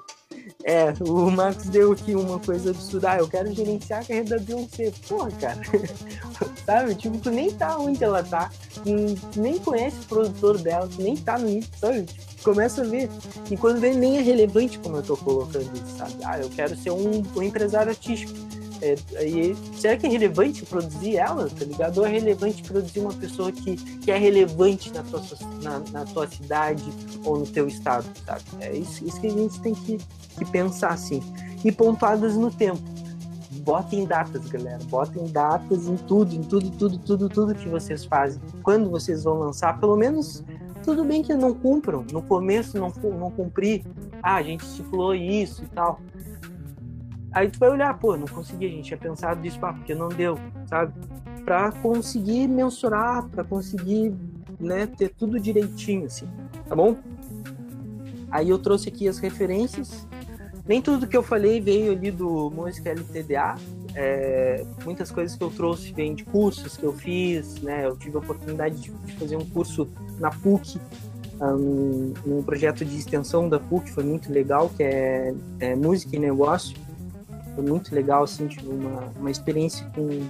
É, 0.63 0.93
o 1.07 1.31
Marcos 1.31 1.69
deu 1.69 1.93
aqui 1.93 2.15
uma 2.15 2.39
coisa 2.39 2.71
absurda. 2.71 3.11
Ah, 3.11 3.17
eu 3.17 3.27
quero 3.27 3.53
gerenciar 3.53 4.01
a 4.01 4.05
carreira 4.05 4.29
da 4.29 4.39
Beyoncé. 4.39 4.91
Porra, 5.07 5.31
cara. 5.31 5.61
sabe? 6.69 6.95
Tipo, 6.95 7.17
tu 7.17 7.31
nem 7.31 7.49
tá 7.51 7.77
onde 7.77 8.03
ela 8.03 8.23
tá, 8.23 8.51
tu 8.83 9.39
nem 9.39 9.57
conhece 9.57 9.97
o 10.01 10.05
produtor 10.05 10.57
dela, 10.59 10.87
tu 10.87 11.01
nem 11.01 11.15
tá 11.17 11.37
no 11.39 11.47
nicho, 11.47 11.69
sabe? 11.79 12.03
Tipo, 12.03 12.28
começa 12.39 12.81
a 12.81 12.85
ver. 12.85 13.09
E 13.49 13.57
quando 13.57 13.79
vê, 13.79 13.93
nem 13.93 14.17
é 14.17 14.21
relevante 14.21 14.79
como 14.79 14.97
eu 14.97 15.03
tô 15.03 15.17
colocando 15.17 15.69
isso, 15.73 15.97
sabe? 15.97 16.13
Ah, 16.23 16.39
eu 16.39 16.49
quero 16.49 16.75
ser 16.75 16.91
um, 16.91 17.23
um 17.35 17.43
empresário 17.43 17.89
artístico. 17.89 18.33
É, 18.81 18.95
e, 19.25 19.55
será 19.77 19.97
que 19.97 20.07
é 20.07 20.09
relevante 20.09 20.65
produzir 20.65 21.17
ela, 21.17 21.49
tá 21.49 21.65
ligado? 21.65 21.97
Ou 21.97 22.05
é 22.05 22.09
relevante 22.09 22.63
produzir 22.63 23.01
uma 23.01 23.13
pessoa 23.13 23.51
que, 23.51 23.75
que 23.75 24.09
é 24.09 24.17
relevante 24.17 24.93
na 24.93 25.03
tua, 25.03 25.21
na, 25.61 25.79
na 25.91 26.05
tua 26.05 26.27
cidade 26.27 26.83
ou 27.25 27.39
no 27.39 27.45
teu 27.45 27.67
estado, 27.67 28.05
sabe? 28.25 28.43
É 28.61 28.75
isso, 28.75 29.05
isso 29.05 29.19
que 29.19 29.27
a 29.27 29.31
gente 29.31 29.59
tem 29.59 29.75
que, 29.75 29.97
que 30.37 30.45
pensar, 30.45 30.91
assim. 30.91 31.21
E 31.63 31.71
pontuadas 31.71 32.35
no 32.35 32.49
tempo 32.49 32.81
botem 33.69 34.05
datas, 34.05 34.47
galera. 34.47 34.79
Botem 34.85 35.27
datas 35.27 35.87
em 35.87 35.95
tudo, 35.95 36.33
em 36.33 36.41
tudo, 36.41 36.71
tudo, 36.71 36.97
tudo, 36.97 37.29
tudo 37.29 37.55
que 37.55 37.69
vocês 37.69 38.05
fazem. 38.05 38.41
Quando 38.63 38.89
vocês 38.89 39.23
vão 39.23 39.37
lançar, 39.39 39.79
pelo 39.79 39.95
menos 39.95 40.43
tudo 40.89 41.05
bem 41.05 41.21
que 41.21 41.35
não 41.35 41.53
cumpram. 41.53 42.03
No 42.11 42.19
começo 42.19 42.75
não, 42.79 42.89
não 42.89 43.29
cumprir. 43.29 43.85
Ah, 44.23 44.37
a 44.37 44.41
gente 44.41 44.61
estipulou 44.65 45.13
isso 45.13 45.63
e 45.63 45.67
tal. 45.67 46.01
Aí 47.31 47.47
tu 47.47 47.59
vai 47.59 47.69
olhar, 47.69 47.93
pô, 47.99 48.17
não 48.17 48.25
consegui, 48.25 48.65
a 48.65 48.69
gente 48.69 48.85
tinha 48.85 48.97
pensado 48.97 49.39
nisso, 49.39 49.59
ah, 49.61 49.71
porque 49.71 49.93
não 49.93 50.09
deu, 50.09 50.39
sabe? 50.65 50.91
Para 51.45 51.71
conseguir 51.73 52.47
mensurar, 52.47 53.29
para 53.29 53.43
conseguir, 53.43 54.15
né, 54.59 54.87
ter 54.87 55.09
tudo 55.09 55.39
direitinho, 55.39 56.07
assim, 56.07 56.27
tá 56.67 56.75
bom? 56.75 56.97
Aí 58.31 58.49
eu 58.49 58.57
trouxe 58.57 58.89
aqui 58.89 59.07
as 59.07 59.19
referências 59.19 60.07
nem 60.69 60.83
tudo 60.83 61.07
que 61.07 61.17
eu 61.17 61.23
falei 61.23 61.59
veio 61.59 61.93
ali 61.93 62.11
do 62.11 62.51
Música 62.51 62.91
LTDA. 62.91 63.55
É, 64.01 64.63
muitas 64.85 65.11
coisas 65.11 65.35
que 65.35 65.43
eu 65.43 65.51
trouxe 65.51 65.91
vêm 65.91 66.15
de 66.15 66.23
cursos 66.23 66.77
que 66.77 66.85
eu 66.85 66.93
fiz, 66.93 67.55
né? 67.61 67.85
Eu 67.85 67.97
tive 67.97 68.15
a 68.15 68.19
oportunidade 68.19 68.79
de, 68.79 68.91
de 68.91 69.13
fazer 69.17 69.35
um 69.35 69.43
curso 69.43 69.89
na 70.17 70.31
PUC, 70.31 70.79
um, 71.41 72.13
um, 72.25 72.41
projeto 72.41 72.85
de 72.85 72.97
extensão 72.97 73.49
da 73.49 73.59
PUC, 73.59 73.91
foi 73.91 74.05
muito 74.05 74.31
legal, 74.31 74.69
que 74.69 74.83
é, 74.83 75.33
é 75.59 75.75
Música 75.75 76.15
e 76.15 76.19
Negócio. 76.19 76.77
Foi 77.55 77.63
muito 77.65 77.93
legal, 77.93 78.23
assim, 78.23 78.47
tive 78.47 78.69
uma, 78.69 79.11
uma 79.19 79.29
experiência 79.29 79.85
com 79.93 80.25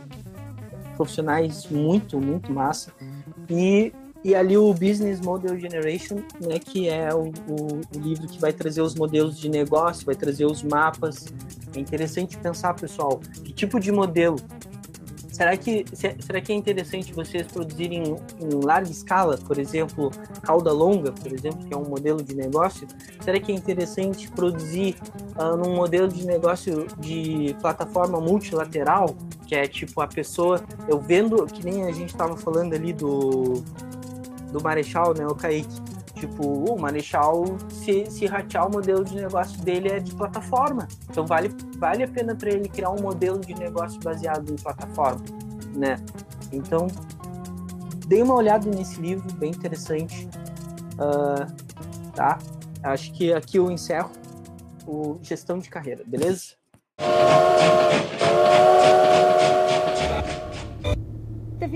profissionais 0.97 1.67
muito, 1.67 2.19
muito 2.19 2.51
massa. 2.51 2.91
E 3.47 3.93
e 4.23 4.35
ali 4.35 4.57
o 4.57 4.73
Business 4.73 5.21
Model 5.21 5.57
Generation, 5.57 6.17
né, 6.41 6.59
que 6.59 6.89
é 6.89 7.13
o, 7.13 7.31
o, 7.47 7.81
o, 7.95 7.99
livro 7.99 8.27
que 8.27 8.39
vai 8.39 8.51
trazer 8.51 8.81
os 8.81 8.93
modelos 8.95 9.39
de 9.39 9.49
negócio, 9.49 10.05
vai 10.05 10.15
trazer 10.15 10.45
os 10.45 10.61
mapas. 10.61 11.25
É 11.73 11.79
interessante 11.79 12.37
pensar, 12.37 12.73
pessoal, 12.73 13.21
que 13.43 13.53
tipo 13.53 13.79
de 13.79 13.91
modelo. 13.91 14.35
Será 15.31 15.55
que, 15.55 15.85
será 15.93 16.41
que 16.41 16.51
é 16.51 16.55
interessante 16.55 17.13
vocês 17.13 17.47
produzirem 17.47 18.03
em 18.41 18.65
larga 18.65 18.91
escala, 18.91 19.37
por 19.37 19.57
exemplo, 19.57 20.11
cauda 20.41 20.73
longa, 20.73 21.13
por 21.13 21.31
exemplo, 21.31 21.65
que 21.65 21.73
é 21.73 21.77
um 21.77 21.87
modelo 21.87 22.21
de 22.21 22.35
negócio? 22.35 22.85
Será 23.23 23.39
que 23.39 23.49
é 23.49 23.55
interessante 23.55 24.29
produzir 24.29 24.97
uh, 25.37 25.55
num 25.55 25.77
modelo 25.77 26.09
de 26.09 26.27
negócio 26.27 26.87
de 26.99 27.55
plataforma 27.61 28.19
multilateral, 28.19 29.15
que 29.47 29.55
é 29.55 29.65
tipo 29.65 30.01
a 30.01 30.07
pessoa, 30.07 30.61
eu 30.89 30.99
vendo, 30.99 31.45
que 31.45 31.63
nem 31.63 31.85
a 31.85 31.91
gente 31.93 32.09
estava 32.09 32.35
falando 32.35 32.73
ali 32.73 32.91
do 32.91 33.63
do 34.51 34.61
Marechal, 34.61 35.13
né, 35.13 35.25
o 35.25 35.35
Kaique. 35.35 35.81
Tipo, 36.15 36.73
o 36.73 36.79
Marechal, 36.79 37.45
se, 37.69 38.05
se 38.07 38.25
ratear 38.25 38.67
o 38.67 38.71
modelo 38.71 39.05
de 39.05 39.15
negócio 39.15 39.57
dele 39.61 39.87
é 39.87 39.99
de 39.99 40.13
plataforma. 40.13 40.87
Então 41.09 41.25
vale, 41.25 41.49
vale 41.77 42.03
a 42.03 42.07
pena 42.07 42.35
para 42.35 42.49
ele 42.49 42.67
criar 42.67 42.89
um 42.89 43.01
modelo 43.01 43.39
de 43.39 43.53
negócio 43.53 43.99
baseado 44.01 44.51
em 44.51 44.55
plataforma, 44.57 45.23
né? 45.73 45.95
Então, 46.51 46.87
dei 48.07 48.21
uma 48.21 48.35
olhada 48.35 48.69
nesse 48.69 48.99
livro, 48.99 49.33
bem 49.35 49.51
interessante. 49.51 50.27
Uh, 50.95 52.11
tá? 52.13 52.37
Acho 52.83 53.13
que 53.13 53.31
aqui 53.31 53.57
eu 53.57 53.71
encerro 53.71 54.11
o 54.85 55.19
gestão 55.21 55.57
de 55.59 55.69
carreira, 55.69 56.03
beleza? 56.05 56.55
Tá 61.59 61.67